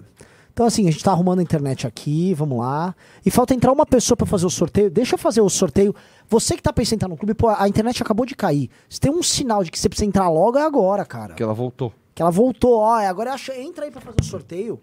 Então, 0.51 0.65
assim, 0.65 0.87
a 0.87 0.91
gente 0.91 1.03
tá 1.03 1.11
arrumando 1.11 1.37
a 1.37 1.43
internet 1.43 1.85
aqui, 1.85 2.33
vamos 2.33 2.57
lá. 2.57 2.95
E 3.23 3.29
falta 3.29 3.53
entrar 3.53 3.71
uma 3.71 3.85
pessoa 3.85 4.17
pra 4.17 4.25
fazer 4.25 4.47
o 4.47 4.49
sorteio. 4.49 4.89
Deixa 4.89 5.13
eu 5.13 5.19
fazer 5.19 5.39
o 5.39 5.49
sorteio. 5.49 5.93
Você 6.27 6.55
que 6.55 6.63
tá 6.63 6.73
pensando 6.73 6.93
em 6.93 6.95
entrar 6.95 7.07
no 7.09 7.15
clube, 7.15 7.35
pô, 7.35 7.49
a 7.49 7.67
internet 7.69 8.01
acabou 8.01 8.25
de 8.25 8.35
cair. 8.35 8.67
Se 8.89 8.99
tem 8.99 9.11
um 9.11 9.21
sinal 9.21 9.63
de 9.63 9.69
que 9.69 9.77
você 9.77 9.87
precisa 9.87 10.07
entrar 10.07 10.27
logo, 10.29 10.57
é 10.57 10.63
agora, 10.63 11.05
cara. 11.05 11.27
Porque 11.27 11.43
ela 11.43 11.53
voltou. 11.53 11.93
Que 12.17 12.23
ela 12.23 12.31
voltou, 12.31 12.79
ó. 12.79 12.97
é 12.99 13.05
Agora 13.05 13.31
acha, 13.31 13.55
entra 13.55 13.85
aí 13.85 13.91
pra 13.91 14.01
fazer 14.01 14.17
o 14.21 14.23
sorteio. 14.23 14.81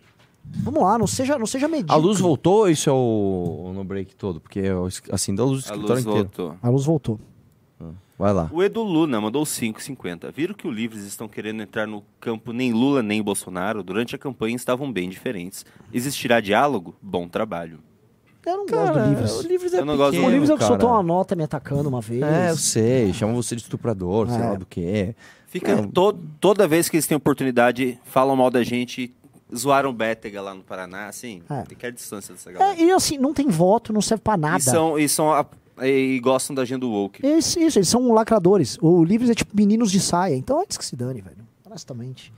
Vamos 0.63 0.81
lá, 0.81 0.97
não 0.97 1.07
seja, 1.09 1.37
não 1.37 1.47
seja 1.47 1.67
medíocre. 1.67 1.93
A 1.93 1.97
luz 1.97 2.21
voltou 2.21 2.59
ou 2.59 2.71
isso 2.71 2.89
é 2.89 2.93
o, 2.93 3.65
o 3.71 3.73
no 3.73 3.83
break 3.83 4.15
todo? 4.15 4.41
Porque 4.41 4.61
é 4.61 4.73
o 4.73 4.87
assim, 5.11 5.35
da 5.35 5.43
luz 5.43 5.65
do 5.65 5.73
A 5.73 5.75
escritório 5.75 5.95
luz 5.95 6.07
inteiro. 6.07 6.31
voltou. 6.37 6.57
A 6.63 6.69
luz 6.71 6.85
voltou. 6.85 7.21
Vai 8.17 8.33
lá. 8.33 8.49
O 8.53 8.63
Edu 8.63 8.85
Luna 8.85 9.21
mandou 9.21 9.43
5,50. 9.43 10.31
Viram 10.33 10.55
que 10.55 10.69
o 10.69 10.71
Livres 10.71 11.03
estão 11.03 11.27
querendo 11.27 11.61
entrar 11.61 11.89
no 11.89 12.05
campo 12.21 12.53
nem 12.53 12.73
Lula 12.73 13.03
nem 13.03 13.21
Bolsonaro? 13.21 13.83
Durante 13.83 14.15
a 14.15 14.19
campanha 14.19 14.55
estavam 14.55 14.93
bem 14.93 15.09
diferentes. 15.09 15.67
Existirá 15.93 16.39
diálogo? 16.39 16.95
Bom 17.03 17.27
trabalho. 17.27 17.81
Eu 18.47 18.57
não 18.59 18.67
gosto 18.67 18.93
do 18.93 19.09
Livres. 19.09 19.33
o 19.33 19.43
Livres 19.49 19.75
é 19.75 19.79
Eu 19.81 19.85
não 19.85 19.97
gosto 19.97 20.11
do 20.11 20.13
pequeno, 20.13 20.29
O 20.29 20.31
Livres 20.33 20.51
é 20.51 20.55
o 20.55 20.57
que 20.57 20.63
cara. 20.63 20.73
soltou 20.73 20.91
uma 20.91 21.03
nota 21.03 21.35
me 21.37 21.43
atacando 21.45 21.89
uma 21.89 22.01
vez. 22.01 22.23
É, 22.23 22.51
eu 22.51 22.57
sei. 22.57 23.13
Chama 23.13 23.33
você 23.35 23.55
de 23.57 23.63
estuprador, 23.63 24.29
sei 24.29 24.41
É. 24.41 24.49
lá 24.51 24.55
do 24.55 24.67
que. 24.67 25.15
Fica 25.47 25.87
to- 25.89 26.19
toda 26.41 26.67
vez 26.67 26.89
que 26.89 26.97
eles 26.97 27.07
têm 27.07 27.17
oportunidade, 27.17 27.99
falam 28.05 28.35
mal 28.35 28.51
da 28.51 28.63
gente, 28.65 29.15
zoaram 29.55 29.91
o 29.91 29.93
Bétega 29.93 30.43
lá 30.43 30.53
no 30.53 30.63
Paraná, 30.63 31.07
assim, 31.09 31.43
É. 31.49 31.63
tem 31.63 31.79
que 31.79 31.87
à 31.87 31.91
distância 31.91 32.35
dessa 32.35 32.51
galera. 32.51 32.81
É, 32.81 32.85
e 32.85 32.91
assim, 32.91 33.17
não 33.19 33.33
tem 33.33 33.47
voto, 33.49 33.93
não 33.93 34.01
serve 34.03 34.23
pra 34.23 34.37
nada. 34.37 34.59
E, 34.59 34.63
são, 34.63 34.99
e, 34.99 35.09
são 35.09 35.33
a- 35.33 35.47
e 35.83 36.19
gostam 36.21 36.55
da 36.57 36.63
agenda 36.63 36.85
woke. 36.87 37.25
Isso, 37.25 37.59
isso, 37.61 37.79
eles 37.79 37.89
são 37.89 38.13
lacradores. 38.13 38.77
O 38.83 39.05
Livres 39.05 39.31
é 39.31 39.35
tipo 39.35 39.57
meninos 39.57 39.93
de 39.93 40.01
saia. 40.01 40.35
Então 40.35 40.61
antes 40.61 40.77
que 40.77 40.85
se 40.85 40.97
dane, 40.97 41.21
velho. 41.21 41.37
Honestamente. 41.65 42.33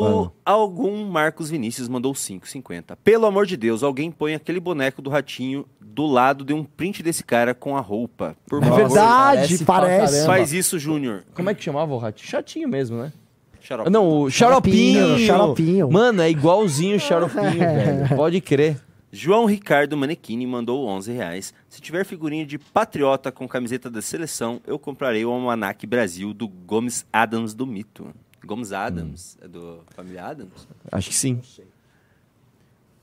O 0.00 0.30
algum 0.44 1.04
Marcos 1.06 1.50
Vinícius 1.50 1.88
mandou 1.88 2.12
5,50. 2.12 2.96
Pelo 3.02 3.26
amor 3.26 3.46
de 3.46 3.56
Deus, 3.56 3.82
alguém 3.82 4.10
põe 4.10 4.34
aquele 4.34 4.60
boneco 4.60 5.02
do 5.02 5.10
ratinho 5.10 5.66
do 5.80 6.06
lado 6.06 6.44
de 6.44 6.52
um 6.52 6.62
print 6.64 7.02
desse 7.02 7.24
cara 7.24 7.54
com 7.54 7.76
a 7.76 7.80
roupa. 7.80 8.36
Por 8.46 8.62
É 8.62 8.66
favor. 8.66 8.76
verdade, 8.76 9.64
parece 9.64 9.64
parece. 9.64 10.26
Faz 10.26 10.52
isso, 10.52 10.78
Júnior. 10.78 11.24
Como 11.34 11.50
é 11.50 11.54
que 11.54 11.62
chamava 11.64 11.92
o 11.92 11.98
ratinho? 11.98 12.28
Chatinho 12.30 12.68
mesmo, 12.68 12.96
né? 12.98 13.12
Xarope. 13.60 13.90
Não, 13.90 14.08
o 14.22 14.30
Xaropinho, 14.30 15.00
xaropinho. 15.00 15.26
xaropinho. 15.26 15.90
Mano, 15.90 16.22
é 16.22 16.30
igualzinho 16.30 16.96
o 16.96 17.00
xaropinho, 17.00 17.58
velho. 17.58 18.16
Pode 18.16 18.40
crer. 18.40 18.80
João 19.10 19.46
Ricardo 19.46 19.96
Manequini 19.96 20.46
mandou 20.46 20.86
11 20.86 21.12
reais. 21.12 21.54
Se 21.68 21.80
tiver 21.80 22.04
figurinha 22.04 22.44
de 22.46 22.58
patriota 22.58 23.32
com 23.32 23.48
camiseta 23.48 23.90
da 23.90 24.00
seleção, 24.02 24.60
eu 24.66 24.78
comprarei 24.78 25.24
o 25.24 25.30
Almanac 25.30 25.86
Brasil 25.86 26.32
do 26.34 26.46
Gomes 26.46 27.06
Adams 27.12 27.54
do 27.54 27.66
Mito. 27.66 28.08
Gomes 28.44 28.72
Adams? 28.72 29.36
É 29.40 29.48
do 29.48 29.84
Família 29.90 30.26
Adams? 30.26 30.68
Acho 30.92 31.08
que 31.08 31.14
sim. 31.14 31.40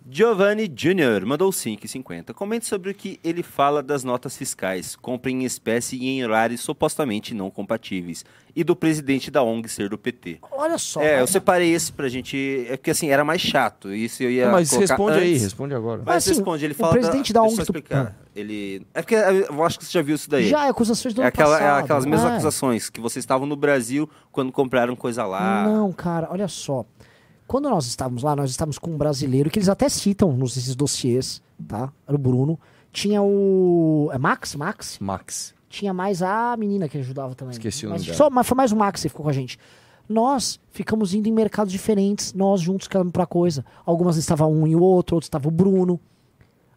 Giovanni 0.07 0.67
Jr. 0.67 1.25
mandou 1.25 1.49
5,50. 1.49 2.31
Comente 2.33 2.67
sobre 2.67 2.91
o 2.91 2.93
que 2.93 3.19
ele 3.23 3.41
fala 3.41 3.81
das 3.81 4.03
notas 4.03 4.37
fiscais. 4.37 4.95
Compre 4.95 5.31
em 5.31 5.43
espécie 5.43 5.95
e 5.97 6.07
em 6.09 6.23
horários 6.23 6.61
supostamente 6.61 7.33
não 7.33 7.49
compatíveis. 7.49 8.23
E 8.55 8.63
do 8.63 8.75
presidente 8.75 9.31
da 9.31 9.41
ONG 9.41 9.67
ser 9.67 9.89
do 9.89 9.97
PT. 9.97 10.37
Olha 10.51 10.77
só. 10.77 11.01
é, 11.01 11.21
eu 11.21 11.27
separei 11.27 11.73
esse 11.73 11.91
pra 11.91 12.07
gente. 12.07 12.67
É 12.69 12.77
porque 12.77 12.91
assim, 12.91 13.09
era 13.09 13.25
mais 13.25 13.41
chato. 13.41 13.91
Isso 13.93 14.21
eu 14.23 14.29
ia. 14.29 14.49
Mas 14.51 14.71
responde 14.71 15.17
aí, 15.17 15.31
antes. 15.31 15.41
responde 15.43 15.73
agora. 15.73 16.03
Mas 16.05 16.17
Assim, 16.17 16.29
responde, 16.37 16.63
ele 16.65 16.73
o 16.73 16.77
fala. 16.77 16.93
presidente 16.93 17.33
da 17.33 17.41
deixa 17.41 17.53
ONG 17.53 17.59
eu 17.61 17.65
do- 17.65 17.77
explicar. 17.77 18.15
Ele. 18.35 18.85
É 18.93 19.01
porque 19.01 19.15
eu 19.15 19.63
acho 19.65 19.79
que 19.79 19.85
você 19.85 19.91
já 19.91 20.01
viu 20.01 20.15
isso 20.15 20.29
daí. 20.29 20.47
Já 20.47 20.67
é 20.67 20.69
acusações 20.69 21.13
do 21.13 21.21
é, 21.21 21.23
ano 21.23 21.27
aquela, 21.29 21.55
é 21.57 21.59
passado. 21.59 21.83
aquelas 21.83 22.05
mesmas 22.05 22.29
É. 22.29 22.33
acusações 22.33 22.89
que 22.89 23.01
vocês 23.01 23.23
estavam 23.23 23.47
no 23.47 23.55
Brasil 23.55 24.09
quando 24.31 24.51
compraram 24.51 24.95
coisa 24.95 25.25
lá. 25.25 25.65
Não, 25.67 25.91
cara, 25.91 26.27
olha 26.31 26.47
só. 26.47 26.85
Quando 27.47 27.69
nós 27.69 27.85
estávamos 27.85 28.23
lá, 28.23 28.35
nós 28.35 28.49
estávamos 28.49 28.79
com 28.79 28.91
um 28.91 28.97
brasileiro 28.97 29.49
que 29.49 29.59
eles 29.59 29.69
até 29.69 29.87
citam 29.87 30.33
nos 30.33 30.57
esses 30.57 30.75
dossiês, 30.75 31.41
tá? 31.67 31.91
Era 32.07 32.15
o 32.15 32.19
Bruno. 32.19 32.59
Tinha 32.91 33.21
o. 33.21 34.09
É 34.11 34.17
Max? 34.17 34.55
Max? 34.55 34.97
Max. 34.99 35.53
Tinha 35.69 35.93
mais 35.93 36.21
a 36.21 36.55
menina 36.57 36.87
que 36.87 36.97
ajudava 36.97 37.35
também. 37.35 37.51
Esqueci 37.51 37.85
o 37.85 37.89
mas 37.89 38.01
nome 38.01 38.05
dela. 38.07 38.17
só, 38.17 38.29
Mas 38.29 38.47
foi 38.47 38.55
mais 38.55 38.71
o 38.71 38.75
Max 38.75 39.01
que 39.01 39.09
ficou 39.09 39.23
com 39.23 39.29
a 39.29 39.33
gente. 39.33 39.59
Nós 40.07 40.59
ficamos 40.71 41.13
indo 41.13 41.27
em 41.27 41.31
mercados 41.31 41.71
diferentes, 41.71 42.33
nós 42.33 42.61
juntos 42.61 42.87
cada 42.87 43.03
um 43.03 43.11
pra 43.11 43.25
coisa. 43.25 43.65
Algumas 43.85 44.17
estava 44.17 44.45
um 44.47 44.65
e 44.67 44.75
o 44.75 44.81
outro, 44.81 45.15
outros 45.15 45.27
estava 45.27 45.47
o 45.47 45.51
Bruno. 45.51 45.99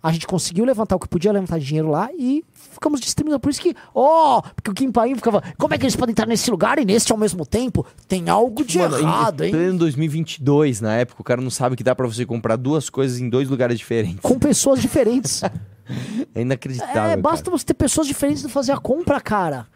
A 0.02 0.12
gente 0.12 0.26
conseguiu 0.26 0.64
levantar 0.64 0.96
o 0.96 0.98
que 0.98 1.08
podia 1.08 1.32
levantar 1.32 1.58
de 1.58 1.66
dinheiro 1.66 1.88
lá 1.90 2.08
e 2.16 2.44
ficamos 2.72 3.00
distribuindo. 3.00 3.40
Por 3.40 3.50
isso 3.50 3.60
que, 3.60 3.74
ó, 3.94 4.40
porque 4.40 4.70
o 4.70 4.74
Kim 4.74 4.92
Paim 4.92 5.14
ficava, 5.16 5.42
como 5.58 5.74
é 5.74 5.78
que 5.78 5.84
eles 5.84 5.96
podem 5.96 6.12
estar 6.12 6.26
nesse 6.26 6.50
lugar 6.50 6.78
e 6.78 6.84
nesse 6.84 7.10
ao 7.10 7.18
mesmo 7.18 7.44
tempo? 7.44 7.84
Tem 8.06 8.28
algo 8.28 8.64
de 8.64 8.78
Mano, 8.78 8.98
em 8.98 9.02
errado, 9.02 9.44
hein? 9.44 9.50
pleno 9.50 9.78
2022, 9.78 10.80
na 10.80 10.94
época, 10.94 11.20
o 11.20 11.24
cara 11.24 11.40
não 11.40 11.50
sabe 11.50 11.74
que 11.74 11.82
dá 11.82 11.94
pra 11.94 12.06
você 12.06 12.24
comprar 12.24 12.56
duas 12.56 12.88
coisas 12.88 13.18
em 13.18 13.28
dois 13.28 13.48
lugares 13.48 13.78
diferentes. 13.78 14.20
Com 14.20 14.38
pessoas 14.38 14.80
diferentes. 14.80 15.42
É 16.34 16.42
inacreditável. 16.42 16.92
é, 16.92 17.08
cara. 17.08 17.16
basta 17.22 17.50
você 17.50 17.64
ter 17.64 17.72
pessoas 17.72 18.06
diferentes 18.06 18.44
e 18.44 18.48
fazer 18.50 18.72
a 18.72 18.76
compra, 18.76 19.18
cara. 19.22 19.66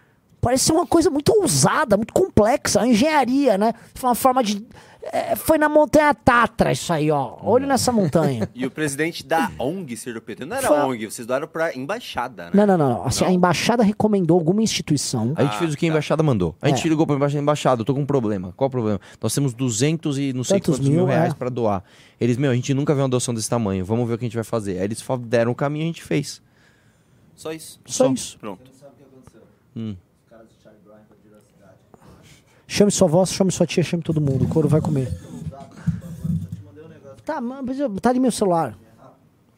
Parece 0.43 0.65
ser 0.65 0.73
uma 0.73 0.87
coisa 0.87 1.09
muito 1.09 1.33
ousada, 1.41 1.97
muito 1.97 2.13
complexa, 2.13 2.81
uma 2.81 2.89
engenharia, 2.89 3.57
né? 3.57 3.73
Foi 3.95 4.09
uma 4.11 4.15
forma 4.17 4.43
de. 4.43 4.67
é, 5.05 5.37
foi 5.37 5.57
na 5.57 5.69
Montanha 5.69 6.13
Tatra 6.13 6.73
isso 6.73 6.93
aí, 6.93 7.13
ó. 7.13 7.37
Olha 7.43 7.65
nessa 7.65 7.93
montanha. 7.93 8.49
E 8.53 8.67
o 8.67 8.71
presidente 8.71 9.25
da 9.25 9.53
ONG 9.57 9.97
ser 9.97 10.13
do 10.15 10.21
PT. 10.21 10.45
Não 10.45 10.57
era 10.57 10.67
Foi- 10.67 10.79
ONG, 10.81 11.05
vocês 11.07 11.25
doaram 11.29 11.47
pra 11.47 11.73
embaixada, 11.77 12.47
né? 12.47 12.51
Não, 12.55 12.67
não, 12.67 12.77
não. 12.77 13.05
Assim, 13.07 13.25
a 13.25 13.31
embaixada 13.31 13.85
recomendou 13.85 14.37
alguma 14.37 14.61
instituição. 14.61 15.33
A 15.37 15.45
gente 15.45 15.59
fez 15.59 15.73
o 15.73 15.77
que 15.77 15.87
a 15.87 15.89
embaixada 15.89 16.25
mandou. 16.25 16.57
A 16.61 16.67
gente 16.69 16.85
É. 16.85 16.91
ligou 16.91 17.07
pra 17.07 17.15
embaixada, 17.15 17.41
embaixada, 17.41 17.81
eu 17.83 17.85
tô 17.85 17.95
com 17.95 18.01
um 18.01 18.07
problema. 18.07 18.53
Qual 18.57 18.67
o 18.67 18.71
problema? 18.71 19.01
Nós 19.23 19.33
temos 19.33 19.55
200 19.55 20.19
e 20.19 20.33
não 20.33 20.43
sei 20.43 20.59
Tantos 20.59 20.75
quantos 20.81 20.89
mil, 20.89 20.99
mil, 20.99 21.07
reais 21.07 21.33
é. 21.33 21.37
pra 21.37 21.49
doar. 21.51 21.85
Eles, 22.21 22.37
meu, 22.37 22.51
a 22.51 22.55
gente 22.57 22.75
nunca 22.75 22.93
viu 22.95 23.05
uma 23.05 23.09
doação 23.09 23.33
desse 23.33 23.49
tamanho, 23.49 23.85
vamos 23.85 24.09
ver 24.09 24.15
o 24.15 24.19
que 24.19 24.25
a 24.25 24.29
gente 24.29 24.35
vai 24.35 24.43
fazer. 24.45 24.79
Aí 24.79 24.85
eles 24.85 25.05
deram 25.21 25.53
o 25.53 25.55
caminho 25.55 25.83
e 25.83 25.85
a 25.85 25.87
gente 25.87 26.03
fez. 26.03 26.43
Só 27.37 27.53
isso. 27.53 27.81
Só 27.87 28.09
isso. 28.09 28.37
Pronto. 28.41 28.73
Chame 32.73 32.91
sua 32.91 33.07
avó, 33.07 33.27
chame 33.27 33.53
sua 33.53 33.67
tia, 33.67 33.83
chame 33.83 34.03
todo 34.03 34.19
mundo. 34.19 34.47
O 34.47 34.49
couro 34.49 34.67
vai 34.67 34.81
comer. 34.81 35.07
Tá, 37.23 37.39
mas 37.39 37.77
tá 38.01 38.09
ali 38.09 38.19
meu 38.19 38.33
celular. 38.33 38.75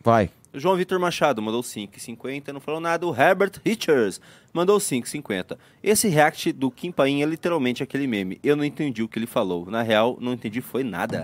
Vai. 0.02 0.30
João 0.52 0.74
Vitor 0.76 0.98
Machado 0.98 1.40
mandou 1.40 1.62
5,50, 1.62 2.48
não 2.52 2.58
falou 2.60 2.80
nada. 2.80 3.06
O 3.06 3.14
Herbert 3.14 3.52
Richards 3.64 4.20
mandou 4.52 4.78
5,50. 4.78 5.56
Esse 5.80 6.08
react 6.08 6.50
do 6.52 6.72
Kim 6.72 6.90
Paim 6.90 7.22
é 7.22 7.24
literalmente 7.24 7.84
aquele 7.84 8.08
meme. 8.08 8.40
Eu 8.42 8.56
não 8.56 8.64
entendi 8.64 9.00
o 9.00 9.06
que 9.08 9.16
ele 9.16 9.28
falou. 9.28 9.70
Na 9.70 9.82
real, 9.82 10.18
não 10.20 10.32
entendi 10.32 10.60
foi 10.60 10.82
nada. 10.82 11.18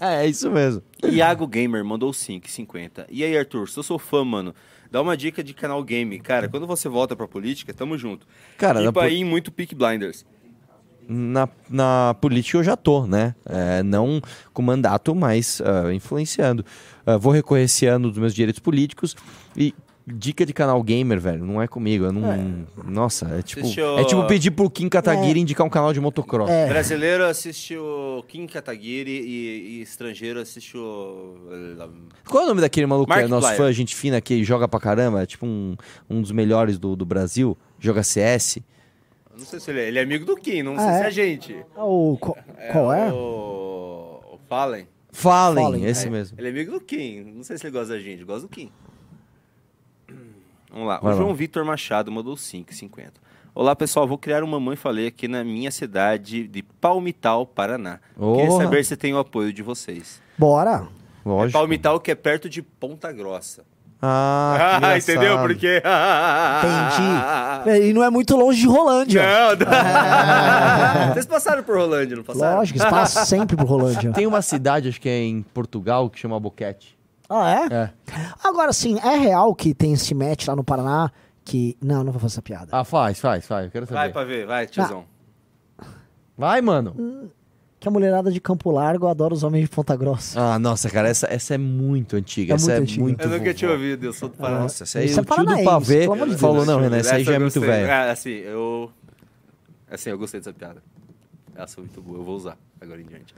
É, 0.00 0.22
é 0.22 0.26
isso 0.28 0.48
mesmo. 0.52 0.82
Iago 1.04 1.48
Gamer 1.48 1.84
mandou 1.84 2.12
5,50. 2.12 3.06
E 3.10 3.24
aí, 3.24 3.36
Arthur, 3.36 3.68
se 3.68 3.76
eu 3.76 3.82
sou 3.82 3.98
fã, 3.98 4.24
mano, 4.24 4.54
dá 4.88 5.02
uma 5.02 5.16
dica 5.16 5.42
de 5.42 5.52
canal 5.52 5.82
game. 5.82 6.20
Cara, 6.20 6.48
quando 6.48 6.64
você 6.66 6.88
volta 6.88 7.16
pra 7.16 7.26
política, 7.26 7.74
tamo 7.74 7.98
junto. 7.98 8.24
Cara, 8.56 8.78
Kim 8.80 8.86
po- 8.86 9.00
Paim, 9.00 9.24
muito 9.24 9.50
Peak 9.50 9.74
Blinders. 9.74 10.24
Na, 11.08 11.48
na 11.70 12.16
política 12.20 12.58
eu 12.58 12.64
já 12.64 12.76
tô, 12.76 13.06
né? 13.06 13.34
É, 13.44 13.82
não 13.82 14.20
com 14.52 14.62
mandato, 14.62 15.14
mas 15.14 15.62
ah, 15.64 15.92
influenciando. 15.92 16.64
Ah, 17.04 17.16
vou 17.16 17.32
recorrer 17.32 17.62
esse 17.64 17.86
ano 17.86 18.08
dos 18.10 18.18
meus 18.18 18.34
direitos 18.34 18.58
políticos 18.58 19.14
e 19.56 19.74
dica 20.06 20.46
de 20.46 20.52
canal 20.52 20.80
gamer, 20.82 21.20
velho, 21.20 21.44
não 21.44 21.60
é 21.60 21.66
comigo. 21.66 22.04
Eu 22.04 22.12
não, 22.12 22.66
Nossa, 22.84 23.26
é 23.38 23.42
tipo, 23.42 23.62
Assistiu- 23.62 23.98
é 23.98 24.04
tipo 24.04 24.24
pedir 24.26 24.52
pro 24.52 24.70
Kim 24.70 24.88
Kataguiri 24.88 25.40
indicar 25.40 25.66
um 25.66 25.70
canal 25.70 25.92
de 25.92 26.00
motocross. 26.00 26.48
É. 26.48 26.68
Brasileiro 26.68 27.24
assiste 27.24 27.76
o 27.76 28.24
Kim 28.28 28.46
Kataguiri 28.46 29.10
e, 29.10 29.78
e 29.78 29.82
estrangeiro 29.82 30.40
assiste 30.40 30.76
o... 30.76 31.34
Qual 32.28 32.42
é 32.42 32.46
o 32.46 32.48
nome 32.48 32.60
daquele 32.60 32.86
maluco 32.86 33.12
que 33.12 33.18
é 33.18 33.26
nosso 33.26 33.52
fã, 33.54 33.72
gente 33.72 33.96
fina, 33.96 34.20
que 34.20 34.44
joga 34.44 34.68
pra 34.68 34.78
caramba? 34.78 35.22
É 35.22 35.26
tipo 35.26 35.44
um, 35.44 35.76
um 36.08 36.22
dos 36.22 36.30
melhores 36.30 36.78
do, 36.78 36.94
do 36.94 37.04
Brasil, 37.04 37.56
joga 37.80 38.02
CS. 38.02 38.58
Não 39.36 39.44
sei 39.44 39.60
se 39.60 39.70
ele 39.70 39.80
é, 39.80 39.88
ele 39.88 39.98
é 39.98 40.02
amigo 40.02 40.24
do 40.24 40.36
Kim, 40.36 40.62
não 40.62 40.74
Ah, 40.74 40.78
sei 40.78 40.88
se 40.88 40.94
é? 40.94 41.00
é 41.02 41.06
a 41.06 41.10
gente. 41.10 41.66
Ah, 41.76 41.84
O, 41.84 42.16
qual, 42.18 42.36
qual 42.72 42.92
é? 42.92 43.12
O, 43.12 44.20
o 44.34 44.38
Fallen. 44.48 44.88
Falem, 45.12 45.64
Fallen, 45.64 45.84
esse 45.84 46.06
É, 46.06 46.10
mesmo. 46.10 46.38
Ele 46.38 46.48
é 46.48 46.50
amigo 46.50 46.72
do 46.72 46.80
Kim. 46.80 47.22
Não 47.22 47.42
sei 47.42 47.56
se 47.58 47.66
ele 47.66 47.72
gosta 47.72 47.94
da 47.94 48.00
gente, 48.00 48.22
gosta 48.24 48.42
do 48.42 48.48
Kim. 48.48 48.70
Vamos 50.70 50.86
lá. 50.88 50.98
Vai 50.98 51.12
o 51.12 51.16
lá. 51.16 51.22
João 51.22 51.34
Vitor 51.34 51.64
Machado 51.64 52.10
mandou 52.12 52.34
5,50. 52.34 53.12
Olá, 53.54 53.74
pessoal. 53.74 54.06
Vou 54.06 54.18
criar 54.18 54.42
uma 54.44 54.60
mãe 54.60 54.76
falei 54.76 55.06
aqui 55.06 55.26
na 55.26 55.42
minha 55.42 55.70
cidade 55.70 56.46
de 56.46 56.62
Palmital, 56.62 57.46
Paraná. 57.46 58.00
Queria 58.14 58.46
Porra. 58.48 58.64
saber 58.64 58.84
se 58.84 58.96
tem 58.96 59.14
o 59.14 59.18
apoio 59.18 59.52
de 59.52 59.62
vocês. 59.62 60.20
Bora. 60.36 60.86
Lógico. 61.24 61.58
Palmital 61.58 61.98
que 61.98 62.10
é 62.10 62.14
perto 62.14 62.48
de 62.48 62.60
Ponta 62.62 63.10
Grossa. 63.12 63.64
Ah, 64.00 64.78
Ah, 64.82 64.98
entendeu? 64.98 65.38
Porque. 65.38 65.78
Entendi. 65.78 67.86
E 67.88 67.92
não 67.92 68.04
é 68.04 68.10
muito 68.10 68.36
longe 68.36 68.60
de 68.60 68.66
Rolândia. 68.68 69.22
Não, 69.22 69.56
não. 69.56 71.08
Vocês 71.14 71.26
passaram 71.26 71.62
por 71.64 71.76
Rolândia, 71.76 72.16
não 72.16 72.22
passaram? 72.22 72.58
Lógico, 72.58 72.78
isso 72.78 72.88
passa 72.88 73.24
sempre 73.24 73.56
pro 73.56 73.66
Rolândia. 73.66 74.12
Tem 74.12 74.26
uma 74.26 74.42
cidade, 74.42 74.88
acho 74.88 75.00
que 75.00 75.08
é 75.08 75.24
em 75.24 75.42
Portugal, 75.42 76.08
que 76.08 76.18
chama 76.18 76.38
Boquete. 76.38 76.96
Ah, 77.28 77.50
é? 77.68 77.74
É. 77.74 77.90
Agora, 78.44 78.72
sim, 78.72 78.98
é 79.02 79.16
real 79.16 79.52
que 79.54 79.74
tem 79.74 79.94
esse 79.94 80.14
match 80.14 80.46
lá 80.46 80.54
no 80.54 80.62
Paraná 80.62 81.10
que... 81.44 81.76
Não, 81.82 82.04
não 82.04 82.12
vou 82.12 82.20
fazer 82.20 82.34
essa 82.34 82.42
piada. 82.42 82.68
Ah, 82.70 82.84
faz, 82.84 83.18
faz, 83.18 83.44
faz. 83.44 83.64
Eu 83.66 83.70
quero 83.72 83.86
saber. 83.86 83.98
Vai 83.98 84.08
pra 84.10 84.24
ver, 84.24 84.46
vai, 84.46 84.66
tiozão. 84.66 85.04
Vai, 86.38 86.60
mano. 86.60 87.30
Que 87.86 87.88
a 87.88 87.92
mulherada 87.92 88.32
de 88.32 88.40
Campo 88.40 88.72
Largo 88.72 89.06
adora 89.06 89.32
os 89.32 89.44
homens 89.44 89.62
de 89.62 89.68
Ponta 89.70 89.94
Grossa. 89.94 90.40
Ah, 90.40 90.58
nossa, 90.58 90.90
cara, 90.90 91.08
essa, 91.08 91.32
essa 91.32 91.54
é 91.54 91.58
muito 91.58 92.16
antiga. 92.16 92.54
É 92.54 92.56
essa 92.56 92.66
muito 92.66 92.80
é 92.80 92.82
antiga. 92.82 93.02
muito 93.04 93.20
Eu 93.20 93.28
nunca 93.28 93.38
vovó. 93.44 93.52
tinha 93.52 93.70
ouvido, 93.70 94.06
eu 94.06 94.12
sou 94.12 94.28
do 94.28 94.34
Paraná. 94.34 94.60
Nossa, 94.62 94.82
essa 94.82 94.98
aí 94.98 95.06
Isso 95.06 95.20
é 95.20 95.22
o 95.22 95.24
tio 95.24 95.44
do 95.44 95.62
pavê 95.62 96.08
falou, 96.36 96.66
não, 96.66 96.80
Renan, 96.80 96.96
essa 96.96 97.14
aí 97.14 97.22
já 97.22 97.34
é 97.34 97.38
muito 97.38 97.60
velho. 97.60 97.88
Ah, 97.88 98.10
assim, 98.10 98.30
eu. 98.30 98.90
Assim, 99.88 100.10
eu 100.10 100.18
gostei 100.18 100.40
dessa 100.40 100.52
piada. 100.52 100.82
Essa 101.54 101.76
foi 101.76 101.84
muito 101.84 102.02
boa, 102.02 102.18
eu 102.18 102.24
vou 102.24 102.34
usar 102.34 102.58
agora 102.80 103.00
em 103.00 103.04
diante. 103.04 103.32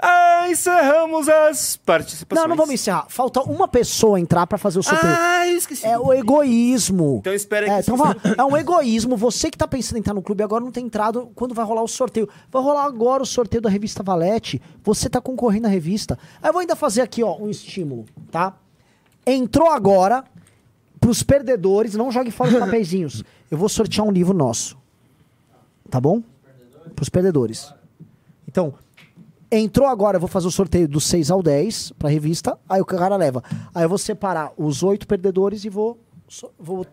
Ah, 0.00 0.46
encerramos 0.48 1.28
as 1.28 1.76
participações. 1.76 2.42
Não, 2.44 2.48
não 2.50 2.56
vamos 2.56 2.72
encerrar. 2.72 3.06
Falta 3.08 3.40
uma 3.42 3.66
pessoa 3.66 4.20
entrar 4.20 4.46
pra 4.46 4.56
fazer 4.56 4.78
o 4.78 4.82
sorteio. 4.82 5.12
Ah, 5.12 5.48
eu 5.48 5.56
esqueci. 5.56 5.84
É 5.84 5.98
o 5.98 6.12
egoísmo. 6.12 7.16
Então 7.20 7.32
espera 7.34 7.66
É, 7.66 7.74
que 7.76 7.80
então 7.82 7.96
vamos 7.96 8.16
é 8.36 8.44
um 8.44 8.56
egoísmo. 8.56 9.16
Você 9.16 9.50
que 9.50 9.58
tá 9.58 9.66
pensando 9.66 9.96
em 9.96 10.00
entrar 10.00 10.14
no 10.14 10.22
clube 10.22 10.42
agora 10.44 10.62
não 10.62 10.70
tem 10.70 10.86
entrado. 10.86 11.32
Quando 11.34 11.52
vai 11.52 11.64
rolar 11.64 11.82
o 11.82 11.88
sorteio? 11.88 12.28
Vai 12.48 12.62
rolar 12.62 12.84
agora 12.84 13.24
o 13.24 13.26
sorteio 13.26 13.60
da 13.60 13.68
revista 13.68 14.02
Valete. 14.04 14.62
Você 14.84 15.10
tá 15.10 15.20
concorrendo 15.20 15.66
à 15.66 15.70
revista. 15.70 16.16
Aí 16.40 16.48
eu 16.48 16.52
vou 16.52 16.60
ainda 16.60 16.76
fazer 16.76 17.00
aqui, 17.02 17.24
ó, 17.24 17.36
um 17.36 17.50
estímulo, 17.50 18.06
tá? 18.30 18.56
Entrou 19.26 19.70
agora. 19.70 20.22
Pros 21.00 21.22
perdedores, 21.22 21.94
não 21.94 22.10
jogue 22.10 22.30
fora 22.32 22.50
os 22.50 22.58
papeizinhos. 22.58 23.22
Eu 23.48 23.56
vou 23.56 23.68
sortear 23.68 24.04
um 24.04 24.10
livro 24.10 24.34
nosso. 24.36 24.76
Tá 25.88 26.00
bom? 26.00 26.20
Pros 26.96 27.08
perdedores. 27.08 27.72
Então, 28.48 28.74
entrou 29.50 29.88
agora, 29.88 30.16
eu 30.16 30.20
vou 30.20 30.28
fazer 30.28 30.46
o 30.46 30.50
sorteio 30.50 30.88
dos 30.88 31.04
6 31.04 31.30
ao 31.30 31.42
10 31.42 31.92
pra 31.98 32.08
revista. 32.08 32.58
Aí 32.68 32.80
o 32.80 32.84
cara 32.84 33.16
leva. 33.16 33.42
Aí 33.74 33.84
eu 33.84 33.88
vou 33.88 33.98
separar 33.98 34.52
os 34.56 34.82
oito 34.82 35.06
perdedores 35.06 35.64
e 35.64 35.68
vou. 35.68 35.98
so- 36.28 36.52
vou 36.58 36.86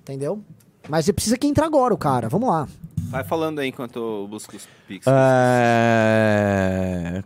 Entendeu? 0.00 0.42
Mas 0.88 1.04
você 1.04 1.12
precisa 1.12 1.38
que 1.38 1.46
entrar 1.46 1.66
agora, 1.66 1.94
o 1.94 1.98
cara. 1.98 2.28
Vamos 2.28 2.48
lá. 2.48 2.66
Vai 3.08 3.22
falando 3.22 3.60
aí 3.60 3.68
enquanto 3.68 3.96
eu 3.98 4.26
busco 4.28 4.56
os 4.56 4.66
pics. 4.88 5.06
É... 5.06 5.12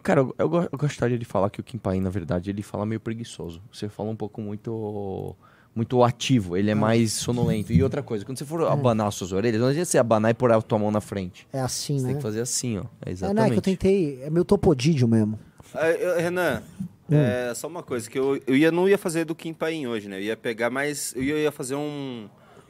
Cara, 0.02 0.20
eu, 0.20 0.34
eu 0.38 0.48
go- 0.48 0.68
eu 0.70 0.78
gostaria 0.78 1.18
de 1.18 1.24
falar 1.24 1.48
que 1.48 1.60
o 1.60 1.64
Kim 1.64 1.78
Paim, 1.78 2.00
na 2.00 2.10
verdade, 2.10 2.50
ele 2.50 2.62
fala 2.62 2.84
meio 2.84 3.00
preguiçoso. 3.00 3.62
Você 3.72 3.88
fala 3.88 4.10
um 4.10 4.16
pouco 4.16 4.40
muito 4.42 5.34
muito 5.76 6.02
ativo, 6.02 6.56
ele 6.56 6.70
é 6.70 6.74
mais 6.74 7.12
sonolento. 7.12 7.70
E 7.72 7.82
outra 7.82 8.02
coisa, 8.02 8.24
quando 8.24 8.38
você 8.38 8.44
for 8.46 8.62
abanar 8.66 9.06
as 9.08 9.14
suas 9.14 9.30
orelhas, 9.30 9.60
não 9.60 9.68
adianta 9.68 9.84
você 9.84 9.98
abanar 9.98 10.30
e 10.30 10.34
pôr 10.34 10.50
a 10.50 10.60
tua 10.62 10.78
mão 10.78 10.90
na 10.90 11.02
frente. 11.02 11.46
É 11.52 11.60
assim, 11.60 11.98
Você 11.98 12.02
né? 12.02 12.08
tem 12.08 12.16
que 12.16 12.22
fazer 12.22 12.40
assim, 12.40 12.78
ó. 12.78 12.80
É 12.80 12.82
É, 12.82 12.84
não, 12.84 13.08
é 13.08 13.12
exatamente. 13.12 13.52
que 13.52 13.58
eu 13.58 13.62
tentei. 13.62 14.20
É 14.22 14.30
meu 14.30 14.44
topodídio 14.44 15.06
mesmo. 15.06 15.38
Ah, 15.74 15.90
eu- 15.90 16.16
Renan, 16.16 16.62
Hum. 17.10 17.14
é, 17.14 17.52
só 17.54 17.68
uma 17.68 17.82
coisa, 17.82 18.08
que 18.10 18.18
eu, 18.18 18.40
eu 18.46 18.56
ia, 18.56 18.72
não 18.72 18.88
ia 18.88 18.96
fazer 18.96 19.24
do 19.26 19.34
Kim 19.34 19.52
Paim 19.52 19.86
hoje, 19.86 20.08
né? 20.08 20.16
Eu 20.18 20.22
ia 20.22 20.36
pegar 20.36 20.70
mais. 20.70 21.12
Eu 21.14 21.22
ia, 21.22 21.52
fazer 21.52 21.74
um, 21.76 22.26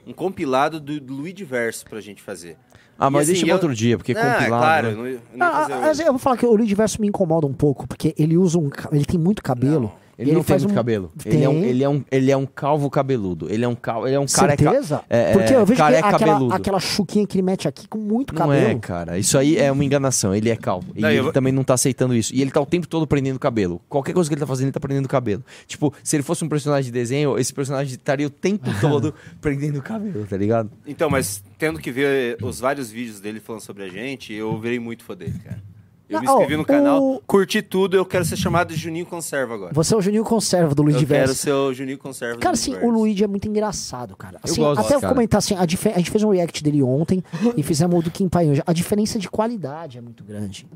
um 0.06 0.12
compilado 0.12 0.80
do, 0.80 1.00
do 1.00 1.14
Luigi 1.14 1.44
Verso 1.44 1.84
pra 1.88 2.00
gente 2.00 2.20
fazer. 2.20 2.56
Ah, 2.98 3.08
mas 3.10 3.22
assim, 3.24 3.32
deixa 3.32 3.44
pra 3.46 3.52
eu- 3.52 3.56
outro 3.56 3.74
dia, 3.74 3.96
porque 3.98 4.14
Não, 4.14 4.20
é 4.22 4.32
compilado... 4.34 4.62
claro, 4.62 4.86
né? 4.88 4.92
eu 4.92 4.96
não, 4.96 5.06
ia- 5.06 5.12
eu 5.12 5.20
não 5.38 5.46
ia 5.46 5.52
Ah, 5.52 5.60
fazer 5.60 5.72
ah, 5.74 5.90
hoje. 5.90 6.02
eu 6.02 6.12
vou 6.12 6.18
falar 6.18 6.36
que 6.38 6.46
o 6.46 6.54
Luigi 6.56 6.74
Verso 6.74 7.00
me 7.00 7.06
incomoda 7.06 7.46
um 7.46 7.52
pouco, 7.52 7.86
porque 7.86 8.14
ele 8.18 8.36
usa 8.36 8.58
um. 8.58 8.68
Ele 8.90 9.04
tem 9.04 9.20
muito 9.20 9.42
cabelo. 9.42 9.92
Ele 10.18 10.30
e 10.30 10.32
não 10.34 10.40
tem 10.40 10.48
faz 10.48 10.62
muito 10.62 10.72
um- 10.72 10.74
cabelo. 10.74 11.12
Ele 11.26 11.44
é, 11.44 11.48
um, 11.48 11.60
Tem. 11.60 11.68
ele, 11.68 11.84
é 11.84 11.88
um, 11.88 12.04
ele 12.10 12.30
é 12.30 12.36
um 12.36 12.46
calvo 12.46 12.88
cabeludo. 12.88 13.48
Ele 13.52 13.64
é 13.64 13.68
um, 13.68 13.74
cal, 13.74 14.06
ele 14.06 14.16
é 14.16 14.20
um 14.20 14.24
careca... 14.26 14.62
Certeza? 14.64 15.02
É, 15.10 15.32
Porque 15.32 15.52
eu 15.54 15.60
vejo 15.66 15.72
que 15.72 15.76
careca 15.76 16.08
aquela, 16.08 16.32
cabeludo. 16.32 16.54
aquela 16.54 16.80
chuquinha 16.80 17.26
que 17.26 17.36
ele 17.36 17.42
mete 17.42 17.68
aqui 17.68 17.86
com 17.86 17.98
muito 17.98 18.32
Não 18.34 18.38
cabelo. 18.40 18.66
é, 18.70 18.74
cara. 18.76 19.18
Isso 19.18 19.36
aí 19.36 19.58
é 19.58 19.70
uma 19.70 19.84
enganação. 19.84 20.34
Ele 20.34 20.48
é 20.48 20.56
calvo. 20.56 20.90
E 20.96 21.02
Não, 21.02 21.08
eu 21.10 21.14
ele 21.16 21.22
vou- 21.24 21.32
também 21.32 21.52
não 21.52 21.62
tá 21.62 21.74
aceitando 21.74 22.14
isso. 22.14 22.34
E 22.34 22.40
ele 22.40 22.50
tá 22.50 22.60
o 22.60 22.64
tempo 22.66 22.88
todo 22.88 23.06
prendendo 23.06 23.36
o 23.36 23.38
cabelo. 23.40 23.80
Qualquer 23.90 24.14
coisa 24.14 24.30
que 24.30 24.34
ele 24.34 24.40
tá 24.40 24.46
fazendo, 24.46 24.66
ele 24.68 24.72
tá 24.72 24.80
prendendo 24.80 25.04
o 25.04 25.08
cabelo. 25.08 25.44
Tipo, 25.66 25.92
se 26.02 26.16
ele 26.16 26.22
fosse 26.22 26.42
um 26.44 26.48
personagem 26.48 26.84
de 26.90 26.92
desenho, 26.92 27.38
esse 27.38 27.52
personagem 27.52 27.92
estaria 27.94 28.26
o 28.26 28.30
tempo 28.30 28.70
todo 28.80 29.12
prendendo 29.40 29.78
o 29.78 29.82
cabelo, 29.82 30.26
tá 30.26 30.36
ligado? 30.38 30.70
Então, 30.86 31.10
mas 31.10 31.44
tendo 31.58 31.78
que 31.78 31.90
ver 31.90 32.38
os 32.42 32.58
vários 32.58 32.90
vídeos 32.90 33.20
dele 33.20 33.38
falando 33.38 33.60
sobre 33.60 33.82
a 33.84 33.88
gente, 33.88 34.32
eu 34.32 34.58
virei 34.58 34.78
muito 34.78 35.04
fã 35.04 35.14
dele, 35.14 35.38
cara. 35.44 35.62
Eu 36.08 36.20
me 36.20 36.26
inscrevi 36.26 36.54
ó, 36.54 36.58
no 36.58 36.64
canal, 36.64 37.02
o- 37.04 37.20
curti 37.26 37.60
tudo, 37.60 37.96
eu 37.96 38.06
quero 38.06 38.24
ser 38.24 38.36
chamado 38.36 38.68
de 38.72 38.76
Juninho 38.76 39.06
Conserva 39.06 39.54
agora. 39.54 39.72
Você 39.74 39.92
é 39.92 39.96
o 39.96 40.00
Juninho 40.00 40.22
Conserva 40.24 40.74
do 40.74 40.82
Luigi 40.82 41.02
eu 41.02 41.08
quero 41.08 41.26
Verso. 41.26 41.34
ser 41.42 41.52
o 41.52 41.74
Juninho 41.74 41.98
Conserva 41.98 42.38
Cara, 42.38 42.52
do 42.52 42.54
assim, 42.54 42.70
Luigi 42.72 42.86
o. 42.86 42.90
Luigi 42.90 43.24
é 43.24 43.26
muito 43.26 43.48
engraçado, 43.48 44.14
cara. 44.16 44.38
Assim, 44.42 44.60
gosto, 44.60 44.80
até 44.80 44.94
eu 44.94 45.00
cara. 45.00 45.12
comentar 45.12 45.38
assim, 45.38 45.54
a, 45.54 45.60
a 45.60 45.66
gente 45.66 46.10
fez 46.10 46.22
um 46.22 46.30
react 46.30 46.62
dele 46.62 46.82
ontem 46.82 47.22
e 47.56 47.62
fizemos 47.62 47.98
o 47.98 48.02
do 48.02 48.10
Kim 48.10 48.28
Pai 48.28 48.48
hoje. 48.48 48.62
A 48.66 48.72
diferença 48.72 49.18
de 49.18 49.28
qualidade 49.28 49.98
é 49.98 50.00
muito 50.00 50.22
grande. 50.22 50.66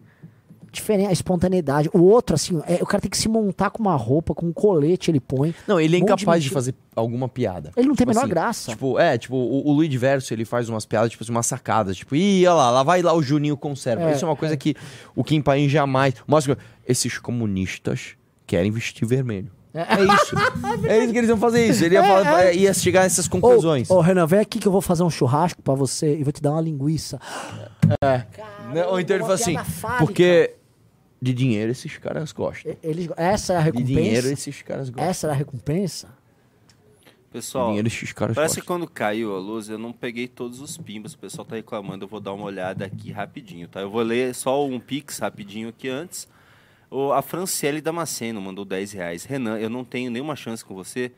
Diferen 0.72 1.06
a 1.06 1.12
espontaneidade. 1.12 1.90
O 1.92 2.02
outro, 2.02 2.34
assim, 2.34 2.60
é, 2.66 2.74
o 2.82 2.86
cara 2.86 3.00
tem 3.00 3.10
que 3.10 3.18
se 3.18 3.28
montar 3.28 3.70
com 3.70 3.82
uma 3.82 3.96
roupa, 3.96 4.34
com 4.34 4.46
um 4.46 4.52
colete 4.52 5.10
ele 5.10 5.18
põe. 5.20 5.54
Não, 5.66 5.80
ele 5.80 5.96
é 5.96 5.98
Um 5.98 6.04
de 6.04 6.12
incapaz 6.12 6.42
de, 6.42 6.48
mentira. 6.48 6.54
fazer 6.54 6.74
alguma 6.94 7.28
piada. 7.28 7.72
Ele 7.76 7.88
não 7.88 7.94
tem 7.96 8.04
a 8.04 8.06
Tipo 8.06 8.10
menor 8.10 8.20
assim, 8.20 8.28
graça. 8.30 8.70
Tipo, 8.70 8.98
é, 8.98 9.18
tipo, 9.18 9.34
o, 9.36 9.66
o 9.68 9.72
Luigi 9.72 9.98
Verso, 9.98 10.32
ele 10.32 10.44
faz 10.44 10.68
umas 10.68 10.86
piadas, 10.86 11.10
tipo 11.10 11.24
assim, 11.24 11.32
umas 11.32 11.46
sacadas. 11.46 11.96
Tipo, 11.96 12.14
ih, 12.14 12.46
olha 12.46 12.54
lá, 12.54 12.70
lá 12.70 12.82
vai 12.82 13.02
lá 13.02 13.12
o 13.12 13.22
Juninho 13.22 13.56
conserva. 13.56 14.10
É, 14.10 14.12
Isso 14.14 14.24
é 14.24 14.28
uma 14.28 14.36
coisa 14.36 14.56
que 14.56 14.74
o 15.16 15.24
Kim 15.24 15.40
Paim 15.42 15.68
jamais... 15.68 16.14
Mostra, 16.26 16.56
esses 16.86 17.18
comunistas 17.18 18.14
querem 18.46 18.70
vestir 18.70 19.06
vermelho. 19.06 19.50
É 19.72 19.82
isso. 20.02 20.34
é 20.86 20.98
isso 20.98 21.12
que 21.12 21.18
eles 21.18 21.28
iam 21.30 21.38
fazer 21.38 21.64
isso. 21.66 21.84
Ele 21.84 21.94
ia, 21.94 22.02
falar, 22.02 22.44
É, 22.44 22.50
é. 22.50 22.56
ia 22.56 22.74
chegar 22.74 23.02
nessas 23.02 23.28
conclusões. 23.28 23.88
Ô, 23.88 24.00
Renan, 24.00 24.26
vem 24.26 24.40
aqui 24.40 24.58
que 24.58 24.66
eu 24.66 24.72
vou 24.72 24.80
fazer 24.80 25.04
um 25.04 25.10
churrasco 25.10 25.62
pra 25.62 25.74
você 25.74 26.16
e 26.18 26.24
vou 26.24 26.32
te 26.32 26.42
dar 26.42 26.50
uma 26.52 26.60
linguiça. 26.60 27.20
Né? 28.72 28.86
Ou 28.86 29.00
então 29.00 29.16
ele 29.16 29.22
fala 29.24 29.34
assim, 29.34 29.56
fálica. 29.58 30.04
porque 30.04 30.54
de 31.20 31.32
dinheiro 31.34 31.70
esses 31.72 31.96
caras 31.98 32.32
gostam. 32.32 32.76
Eles, 32.82 33.08
essa 33.16 33.52
é 33.52 33.56
a 33.56 33.60
De 33.60 33.64
recompensa? 33.66 33.94
dinheiro 33.94 34.26
esses 34.28 34.62
caras 34.62 34.88
gostam. 34.90 35.08
Essa 35.10 35.26
era 35.26 35.34
a 35.34 35.36
recompensa? 35.36 36.08
Pessoal, 37.32 37.68
Dinheiro 37.68 37.86
esses 37.86 38.12
caras 38.12 38.34
parece 38.34 38.54
que 38.54 38.60
gostam. 38.62 38.78
quando 38.80 38.90
caiu 38.90 39.36
a 39.36 39.38
luz 39.38 39.68
eu 39.68 39.78
não 39.78 39.92
peguei 39.92 40.26
todos 40.26 40.60
os 40.60 40.76
pimbas. 40.76 41.12
O 41.14 41.18
pessoal 41.18 41.44
tá 41.44 41.54
reclamando, 41.54 42.04
eu 42.04 42.08
vou 42.08 42.18
dar 42.18 42.32
uma 42.32 42.44
olhada 42.44 42.84
aqui 42.84 43.12
rapidinho, 43.12 43.68
tá? 43.68 43.80
Eu 43.80 43.90
vou 43.90 44.02
ler 44.02 44.34
só 44.34 44.66
um 44.66 44.80
pix 44.80 45.18
rapidinho 45.20 45.68
aqui 45.68 45.88
antes. 45.88 46.26
O, 46.90 47.12
a 47.12 47.22
Franciele 47.22 47.80
Damasceno 47.80 48.40
mandou 48.40 48.64
10 48.64 48.92
reais. 48.92 49.24
Renan, 49.24 49.58
eu 49.60 49.70
não 49.70 49.84
tenho 49.84 50.10
nenhuma 50.10 50.34
chance 50.34 50.64
com 50.64 50.74
você. 50.74 51.12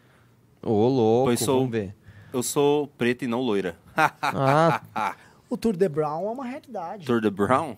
Ô, 0.62 0.86
louco, 0.86 1.28
Pois 1.28 1.40
sou- 1.40 1.60
vamos 1.60 1.70
ver. 1.72 1.94
Eu 2.30 2.42
sou 2.42 2.88
preta 2.88 3.24
e 3.24 3.28
não 3.28 3.40
loira. 3.40 3.76
Ah, 3.96 5.16
O 5.48 5.56
Tour 5.56 5.74
de 5.76 5.88
Brown 5.88 6.26
é 6.28 6.30
uma 6.30 6.44
realidade. 6.44 7.06
Tour 7.06 7.22
de 7.22 7.30
Brown? 7.30 7.74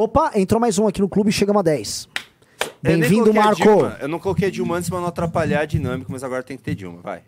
Opa, 0.00 0.30
entrou 0.36 0.60
mais 0.60 0.78
um 0.78 0.86
aqui 0.86 1.00
no 1.00 1.08
clube, 1.08 1.32
chegamos 1.32 1.58
a 1.58 1.62
10. 1.64 2.08
Eu 2.60 2.68
nem 2.84 3.00
Bem-vindo, 3.00 3.34
Marco. 3.34 3.56
Dilma. 3.56 3.96
Eu 4.00 4.06
não 4.06 4.20
coloquei 4.20 4.46
a 4.46 4.50
Dilma 4.52 4.76
antes 4.76 4.88
pra 4.88 5.00
não 5.00 5.08
atrapalhar 5.08 5.62
a 5.62 5.64
dinâmica, 5.64 6.06
mas 6.08 6.22
agora 6.22 6.40
tem 6.40 6.56
que 6.56 6.62
ter 6.62 6.76
Dilma. 6.76 7.00
Vai. 7.02 7.24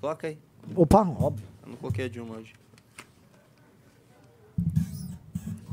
Coloca 0.00 0.26
aí. 0.26 0.36
Opa, 0.74 1.02
óbvio. 1.02 1.46
Eu 1.62 1.68
não 1.70 1.76
coloquei 1.76 2.06
a 2.06 2.08
Dilma 2.08 2.34
hoje. 2.34 2.52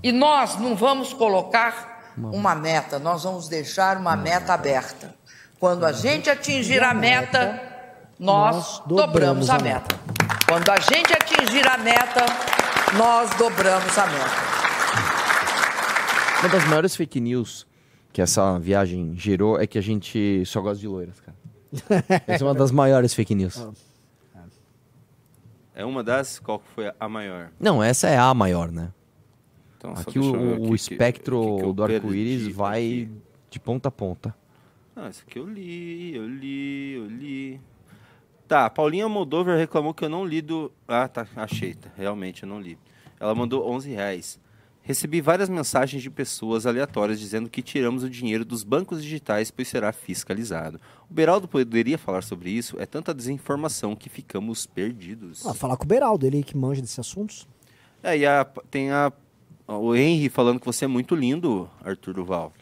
E 0.04 0.12
nós 0.12 0.60
não 0.60 0.76
vamos 0.76 1.12
colocar 1.12 2.14
uma 2.16 2.54
meta, 2.54 3.00
nós 3.00 3.24
vamos 3.24 3.50
deixar 3.50 3.98
uma 3.98 4.16
meta 4.16 4.54
aberta. 4.54 5.16
Quando 5.60 5.88
a 5.88 5.92
gente 5.92 6.30
atingir 6.30 6.84
a 6.84 6.94
meta, 6.94 7.60
nós 8.20 8.84
dobramos 8.86 9.50
a 9.50 9.58
meta. 9.58 10.00
Quando 10.48 10.70
a 10.70 10.78
gente 10.78 11.12
atingir 11.14 11.68
a 11.68 11.80
meta, 11.80 12.26
nós 12.96 13.28
dobramos 13.38 13.98
a 13.98 14.06
meta. 14.06 14.57
Uma 16.42 16.50
das 16.50 16.66
maiores 16.68 16.96
fake 16.96 17.20
news 17.20 17.68
que 18.14 18.22
essa 18.22 18.58
viagem 18.60 19.16
gerou 19.16 19.60
é 19.60 19.68
que 19.68 19.78
a 19.78 19.82
gente 19.82 20.44
só 20.46 20.62
gosta 20.62 20.80
de 20.80 20.88
loiras, 20.88 21.20
cara. 21.20 21.38
Essa 22.26 22.44
é 22.44 22.48
uma 22.48 22.54
das 22.56 22.72
maiores 22.72 23.14
fake 23.14 23.36
news. 23.36 23.68
É 25.76 25.86
uma 25.86 26.04
das? 26.04 26.40
Qual 26.40 26.60
que 26.60 26.68
foi 26.70 26.92
a 27.00 27.08
maior? 27.08 27.52
Não, 27.60 27.84
essa 27.84 28.08
é 28.08 28.18
a 28.18 28.34
maior, 28.34 28.72
né? 28.72 28.92
Então, 29.78 29.94
Aqui 29.94 30.18
o, 30.18 30.64
o 30.64 30.70
que 30.70 30.76
espectro 30.76 31.58
que 31.58 31.64
que 31.66 31.74
do 31.74 31.84
arco-íris 31.84 32.48
vai 32.48 33.04
aqui. 33.04 33.12
de 33.52 33.60
ponta 33.60 33.90
a 33.90 33.92
ponta. 33.92 34.36
Ah, 34.96 35.10
isso 35.10 35.24
aqui 35.28 35.38
eu 35.38 35.48
li, 35.48 36.16
eu 36.16 36.28
li, 36.28 36.94
eu 36.94 37.06
li. 37.06 37.62
Tá, 38.48 38.66
a 38.66 38.70
Paulinha 38.72 39.08
Moldover 39.08 39.56
reclamou 39.56 39.94
que 39.94 40.04
eu 40.04 40.10
não 40.10 40.26
li 40.26 40.42
do. 40.42 40.72
Ah, 40.88 41.08
tá, 41.08 41.28
achei, 41.36 41.76
tá, 41.76 41.92
realmente 41.96 42.42
eu 42.42 42.50
não 42.50 42.60
li. 42.60 42.76
Ela 43.20 43.36
mandou 43.36 43.70
11 43.70 43.92
reais. 43.92 44.40
Recebi 44.88 45.20
várias 45.20 45.50
mensagens 45.50 46.02
de 46.02 46.10
pessoas 46.10 46.66
aleatórias 46.66 47.20
dizendo 47.20 47.50
que 47.50 47.62
tiramos 47.62 48.04
o 48.04 48.10
dinheiro 48.10 48.46
dos 48.46 48.64
bancos 48.64 49.04
digitais, 49.04 49.52
pois 49.52 49.68
será 49.68 49.92
fiscalizado. 49.92 50.80
O 51.10 51.14
Beraldo 51.14 51.46
poderia 51.46 51.98
falar 51.98 52.24
sobre 52.24 52.50
isso? 52.52 52.80
É 52.80 52.86
tanta 52.86 53.14
desinformação 53.14 53.98
que 53.98 54.08
ficamos 54.08 54.66
perdidos. 54.66 55.46
Ah, 55.46 55.54
falar 55.54 55.76
com 55.76 55.84
o 55.84 55.88
Beraldo, 55.88 56.26
ele 56.26 56.42
que 56.42 56.56
manja 56.56 56.80
desses 56.82 56.98
assuntos. 56.98 57.46
É, 58.02 58.18
e 58.18 58.26
a- 58.26 58.48
tem 58.72 58.90
a, 58.90 59.12
o 59.68 59.94
Henry 59.94 60.30
falando 60.30 60.58
que 60.58 60.66
você 60.66 60.86
é 60.86 60.88
muito 60.88 61.16
lindo, 61.16 61.70
Arthur 61.84 62.14
Duval. 62.14 62.54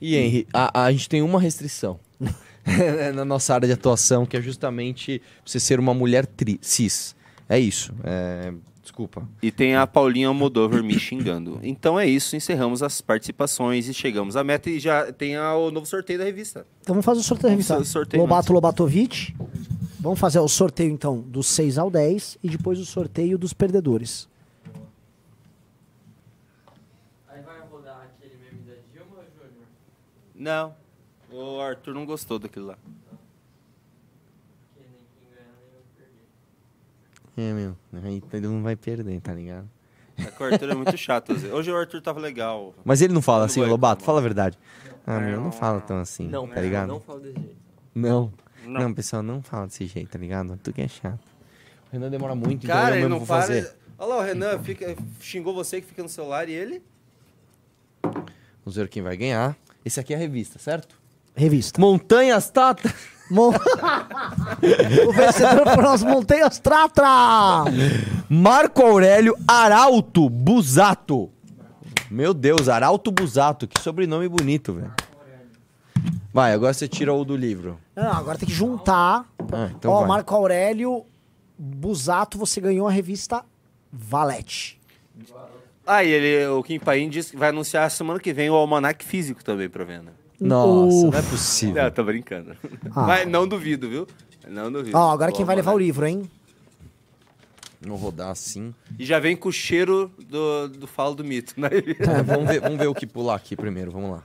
E 0.00 0.16
Henry, 0.16 0.48
a, 0.54 0.84
a 0.84 0.90
gente 0.92 1.10
tem 1.10 1.20
uma 1.20 1.38
restrição 1.38 2.00
na 3.14 3.24
nossa 3.24 3.52
área 3.52 3.66
de 3.66 3.74
atuação, 3.74 4.24
que 4.24 4.34
é 4.34 4.40
justamente 4.40 5.20
você 5.44 5.60
ser 5.60 5.78
uma 5.78 5.92
mulher 5.92 6.24
tri- 6.24 6.58
cis. 6.62 7.14
É 7.46 7.58
isso. 7.58 7.92
É, 8.02 8.52
desculpa. 8.90 9.26
E 9.40 9.50
tem 9.52 9.76
a 9.76 9.86
Paulinha 9.86 10.32
Moldover 10.32 10.82
me 10.82 10.98
xingando. 10.98 11.60
Então 11.62 11.98
é 11.98 12.06
isso, 12.06 12.34
encerramos 12.34 12.82
as 12.82 13.00
participações 13.00 13.88
e 13.88 13.94
chegamos 13.94 14.36
à 14.36 14.42
meta 14.42 14.68
e 14.68 14.80
já 14.80 15.12
tem 15.12 15.36
a- 15.36 15.54
o 15.54 15.70
novo 15.70 15.86
sorteio 15.86 16.18
da 16.18 16.24
revista. 16.24 16.66
Então 16.82 16.94
vamos 16.94 17.04
fazer 17.06 17.20
o 17.20 17.22
sorteio 17.22 17.48
da 17.50 17.50
revista. 17.52 17.84
sorteio 17.84 18.20
Lobato 18.22 18.52
Lobatovic. 18.52 19.34
Vamos 20.00 20.18
fazer 20.18 20.38
o 20.40 20.48
sorteio, 20.48 20.90
então, 20.90 21.20
dos 21.20 21.46
6 21.46 21.76
ao 21.78 21.90
10 21.90 22.36
e 22.42 22.48
depois 22.48 22.78
o 22.80 22.86
sorteio 22.86 23.36
dos 23.38 23.52
perdedores. 23.52 24.28
Aí 27.28 27.42
vai 27.42 27.60
rodar 27.70 28.02
aquele 28.06 28.34
meme 28.38 28.62
da 28.66 28.74
Dilma 28.92 29.16
ou 29.18 29.24
Júnior? 29.24 29.66
Não, 30.34 30.74
o 31.30 31.60
Arthur 31.60 31.94
não 31.94 32.06
gostou 32.06 32.38
daquilo 32.38 32.66
lá. 32.68 32.78
Que 34.74 34.80
nem 34.80 34.88
quem 35.18 35.28
ganhar 35.34 35.52
nem 35.60 35.70
vai 35.70 35.82
perder. 35.96 36.26
É, 37.40 37.52
meu. 37.52 37.76
Aí 38.02 38.20
todo 38.20 38.50
mundo 38.50 38.64
vai 38.64 38.76
perder, 38.76 39.18
tá 39.20 39.32
ligado? 39.32 39.66
É 40.18 40.24
que 40.24 40.42
o 40.42 40.46
Arthur 40.46 40.70
é 40.70 40.74
muito 40.74 40.96
chato. 40.98 41.32
Hoje 41.32 41.70
o 41.70 41.76
Arthur 41.76 42.02
tava 42.02 42.20
legal. 42.20 42.74
Mas 42.84 43.00
ele 43.00 43.14
não 43.14 43.22
fala 43.22 43.40
Não 43.40 43.46
assim, 43.46 43.64
Lobato, 43.64 44.04
fala 44.04 44.18
a 44.18 44.22
verdade. 44.22 44.58
Ah, 45.06 45.18
meu, 45.18 45.40
não 45.40 45.50
fala 45.50 45.80
tão 45.80 45.98
assim, 45.98 46.28
Não, 46.28 46.46
tá 46.46 46.60
ligado? 46.60 46.88
Não 46.88 47.00
fala 47.00 47.20
desse 47.20 47.38
jeito. 47.40 47.56
Não. 47.94 48.32
Não. 48.66 48.80
Não. 48.82 48.92
pessoal, 48.94 49.22
não 49.22 49.40
fala 49.42 49.66
desse 49.66 49.86
jeito, 49.86 50.10
tá 50.10 50.18
ligado? 50.18 50.58
Tu 50.62 50.72
que 50.72 50.82
é 50.82 50.88
chato. 50.88 51.20
O 51.88 51.92
Renan 51.92 52.10
demora 52.10 52.34
muito, 52.34 52.64
então 52.66 52.76
Cara, 52.76 52.90
eu 52.90 52.92
ele 52.92 52.96
mesmo 53.04 53.08
não 53.10 53.18
vou 53.18 53.26
para. 53.26 53.40
fazer. 53.40 53.74
Olha 53.98 54.08
lá, 54.08 54.18
o 54.18 54.22
Renan 54.22 54.58
fica, 54.58 54.94
xingou 55.20 55.54
você 55.54 55.80
que 55.80 55.86
fica 55.86 56.02
no 56.02 56.08
celular 56.08 56.48
e 56.48 56.52
ele. 56.52 56.82
Vamos 58.02 58.76
ver 58.76 58.88
quem 58.88 59.02
vai 59.02 59.16
ganhar. 59.16 59.56
Esse 59.84 59.98
aqui 59.98 60.12
é 60.12 60.16
a 60.16 60.18
revista, 60.18 60.58
certo? 60.58 60.94
Revista. 61.34 61.80
Montanhas 61.80 62.50
Tata. 62.50 62.92
Mon- 63.30 63.50
o 65.08 65.12
vencedor 65.12 65.68
foram 65.74 65.90
as 65.92 66.02
Montanhas 66.02 66.58
Tratra! 66.58 67.64
Marco 68.28 68.82
Aurélio 68.82 69.36
Arauto 69.46 70.28
Busato. 70.28 71.30
Meu 72.10 72.34
Deus, 72.34 72.68
Arauto 72.68 73.12
Busato. 73.12 73.68
Que 73.68 73.80
sobrenome 73.80 74.28
bonito, 74.28 74.72
velho. 74.74 74.92
Vai, 76.32 76.52
agora 76.52 76.72
você 76.72 76.86
tira 76.88 77.12
o 77.12 77.24
do 77.24 77.36
livro. 77.36 77.78
Não, 77.94 78.12
agora 78.12 78.38
tem 78.38 78.48
que 78.48 78.54
juntar. 78.54 79.24
Ah, 79.52 79.70
então 79.76 79.90
Ó, 79.90 80.00
vai. 80.00 80.08
Marco 80.08 80.34
Aurélio 80.34 81.04
Busato, 81.58 82.38
você 82.38 82.60
ganhou 82.60 82.86
a 82.86 82.90
revista 82.90 83.44
Valete. 83.92 84.80
Ah, 85.86 86.04
e 86.04 86.08
ele, 86.08 86.46
o 86.48 86.62
Kim 86.62 86.78
Paim 86.78 87.08
disse 87.08 87.32
que 87.32 87.36
vai 87.36 87.48
anunciar 87.48 87.90
semana 87.90 88.20
que 88.20 88.32
vem 88.32 88.48
o 88.48 88.54
almanac 88.54 89.04
físico 89.04 89.42
também 89.44 89.68
pra 89.68 89.84
venda. 89.84 90.12
Nossa, 90.40 91.06
O- 91.06 91.10
não 91.10 91.18
é 91.18 91.22
possível. 91.22 91.82
Não, 91.82 91.90
tô 91.90 92.02
brincando. 92.04 92.56
Ah. 92.94 93.06
Mas 93.06 93.28
não 93.28 93.46
duvido, 93.46 93.88
viu? 93.88 94.06
Não 94.48 94.72
duvido. 94.72 94.96
Ó, 94.96 95.10
agora 95.12 95.30
quem 95.32 95.44
vai 95.44 95.54
levar 95.56 95.74
o 95.74 95.78
livro, 95.78 96.06
hein? 96.06 96.28
Vou 97.82 97.96
rodar 97.96 98.30
assim. 98.30 98.74
E 98.98 99.04
já 99.06 99.18
vem 99.18 99.34
com 99.36 99.48
o 99.48 99.52
cheiro 99.52 100.10
do, 100.28 100.68
do 100.68 100.86
falo 100.86 101.14
do 101.14 101.24
mito, 101.24 101.54
né? 101.58 101.68
É, 102.00 102.22
vamos, 102.22 102.48
ver, 102.48 102.60
vamos 102.60 102.78
ver 102.78 102.86
o 102.88 102.94
que 102.94 103.06
pular 103.06 103.34
aqui 103.36 103.56
primeiro, 103.56 103.90
vamos 103.90 104.10
lá. 104.10 104.22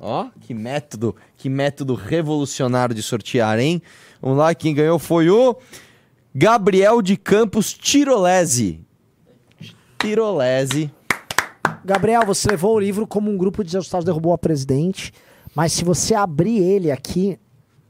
Ó, 0.00 0.28
que 0.40 0.52
método, 0.52 1.14
que 1.36 1.48
método 1.48 1.94
revolucionário 1.94 2.94
de 2.94 3.02
sortear, 3.02 3.58
hein? 3.58 3.80
Vamos 4.20 4.38
lá, 4.38 4.54
quem 4.54 4.74
ganhou 4.74 4.98
foi 4.98 5.30
o 5.30 5.56
Gabriel 6.34 7.00
de 7.00 7.16
Campos 7.16 7.72
Tirolese. 7.72 8.80
Tirolese. 9.98 10.90
Gabriel, 11.84 12.24
você 12.26 12.48
levou 12.50 12.74
o 12.76 12.80
livro 12.80 13.06
como 13.06 13.30
um 13.30 13.36
grupo 13.36 13.62
de 13.62 13.68
desajustados 13.70 14.04
derrubou 14.04 14.32
a 14.32 14.38
presidente, 14.38 15.12
mas 15.54 15.72
se 15.72 15.84
você 15.84 16.14
abrir 16.14 16.58
ele 16.62 16.90
aqui, 16.90 17.38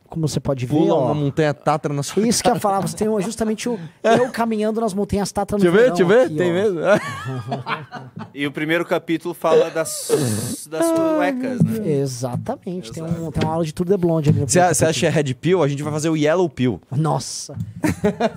como 0.09 0.27
você 0.27 0.41
pode 0.41 0.65
ver, 0.65 0.75
Pula 0.75 0.95
ó, 0.95 1.05
uma 1.05 1.15
montanha 1.15 1.53
tatra 1.53 1.93
na 1.93 2.03
sua 2.03 2.27
isso 2.27 2.43
que 2.43 2.49
eu 2.49 2.55
ia 2.55 2.61
falar, 2.61 2.81
você 2.81 2.97
tem 2.97 3.07
um- 3.11 3.21
justamente 3.21 3.69
o 3.69 3.79
eu 4.03 4.31
caminhando 4.31 4.81
nas 4.81 4.95
montanhas 4.95 5.31
Tatra 5.31 5.59
no 5.59 5.63
Deixa 5.63 5.77
eu 5.77 5.79
ver, 5.83 5.89
deixa 5.91 6.03
eu 6.03 6.07
ver, 6.07 6.31
tem 6.35 6.51
ó. 6.51 6.55
mesmo? 6.55 6.81
E 8.35 8.47
o 8.47 8.53
primeiro 8.53 8.85
capítulo 8.87 9.35
fala 9.35 9.69
das, 9.71 10.67
das 10.71 10.87
suecas, 10.87 11.61
né? 11.61 11.91
Exatamente, 11.93 12.93
tem, 12.93 13.03
um, 13.03 13.31
tem 13.33 13.43
uma 13.45 13.53
aula 13.53 13.65
de 13.65 13.75
Tour 13.75 13.87
de 13.87 13.97
Blonde 13.97 14.31
ali 14.31 14.41
Você 14.47 14.61
acha 14.61 15.11
Red 15.11 15.35
Pill? 15.35 15.63
A 15.63 15.67
gente 15.69 15.83
vai 15.83 15.93
fazer 15.93 16.09
o 16.09 16.17
Yellow 16.17 16.49
Pill. 16.49 16.81
Nossa. 16.91 17.57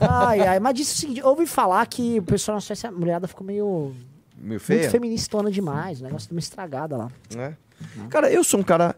Ai, 0.02 0.41
ai, 0.41 0.60
mas 0.60 0.73
disse 0.73 0.95
o 0.95 0.98
seguinte, 0.98 1.23
ouvi 1.23 1.45
falar 1.45 1.86
que 1.86 2.19
o 2.19 2.23
pessoal 2.23 2.56
na 2.56 2.61
Suécia, 2.61 2.90
a 2.90 2.91
mulherada 2.91 3.28
ficou 3.28 3.45
meio 3.45 3.94
Meio 4.41 4.49
muito 4.51 4.63
feia? 4.63 4.89
feministona 4.89 5.51
demais, 5.51 6.01
o 6.01 6.03
negócio 6.03 6.27
deu 6.30 6.35
uma 6.35 6.39
estragada 6.39 6.97
lá. 6.97 7.11
né? 7.35 7.55
Cara, 8.09 8.31
eu 8.31 8.43
sou 8.43 8.59
um 8.59 8.63
cara 8.63 8.95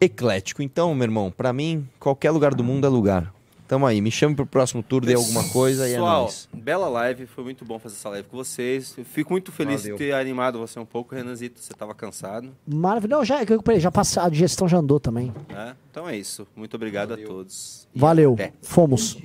eclético, 0.00 0.62
então, 0.62 0.94
meu 0.94 1.04
irmão, 1.04 1.30
pra 1.30 1.52
mim, 1.52 1.86
qualquer 1.98 2.30
lugar 2.30 2.54
do 2.54 2.62
mundo 2.64 2.86
é 2.86 2.90
lugar. 2.90 3.32
Tamo 3.68 3.84
aí, 3.84 4.00
me 4.00 4.12
chame 4.12 4.32
pro 4.36 4.46
próximo 4.46 4.80
tour, 4.80 5.04
dê 5.04 5.14
alguma 5.14 5.42
coisa 5.48 5.88
e 5.88 5.90
é 5.90 5.94
Pessoal, 5.94 6.22
nóis. 6.22 6.48
bela 6.52 6.88
live, 6.88 7.26
foi 7.26 7.42
muito 7.42 7.64
bom 7.64 7.80
fazer 7.80 7.96
essa 7.96 8.08
live 8.10 8.28
com 8.28 8.36
vocês. 8.36 8.94
Eu 8.96 9.04
fico 9.04 9.32
muito 9.32 9.50
feliz 9.50 9.82
Valeu. 9.82 9.96
de 9.96 10.04
ter 10.04 10.12
animado 10.12 10.56
você 10.60 10.78
um 10.78 10.84
pouco, 10.84 11.16
Renanzito, 11.16 11.58
você 11.60 11.74
tava 11.74 11.92
cansado, 11.92 12.50
Maravilhoso. 12.64 13.18
Não, 13.18 13.24
já, 13.24 13.42
eu 13.42 13.46
recuperei, 13.46 13.80
já 13.80 13.90
passei, 13.90 14.22
a 14.22 14.28
digestão 14.28 14.68
já 14.68 14.78
andou 14.78 15.00
também. 15.00 15.32
né? 15.48 15.74
Então 15.90 16.08
é 16.08 16.16
isso. 16.16 16.46
Muito 16.54 16.74
obrigado 16.74 17.14
a 17.14 17.16
todos. 17.16 17.88
E 17.92 17.98
Valeu. 17.98 18.34
até. 18.34 18.52
Fomos. 18.62 19.18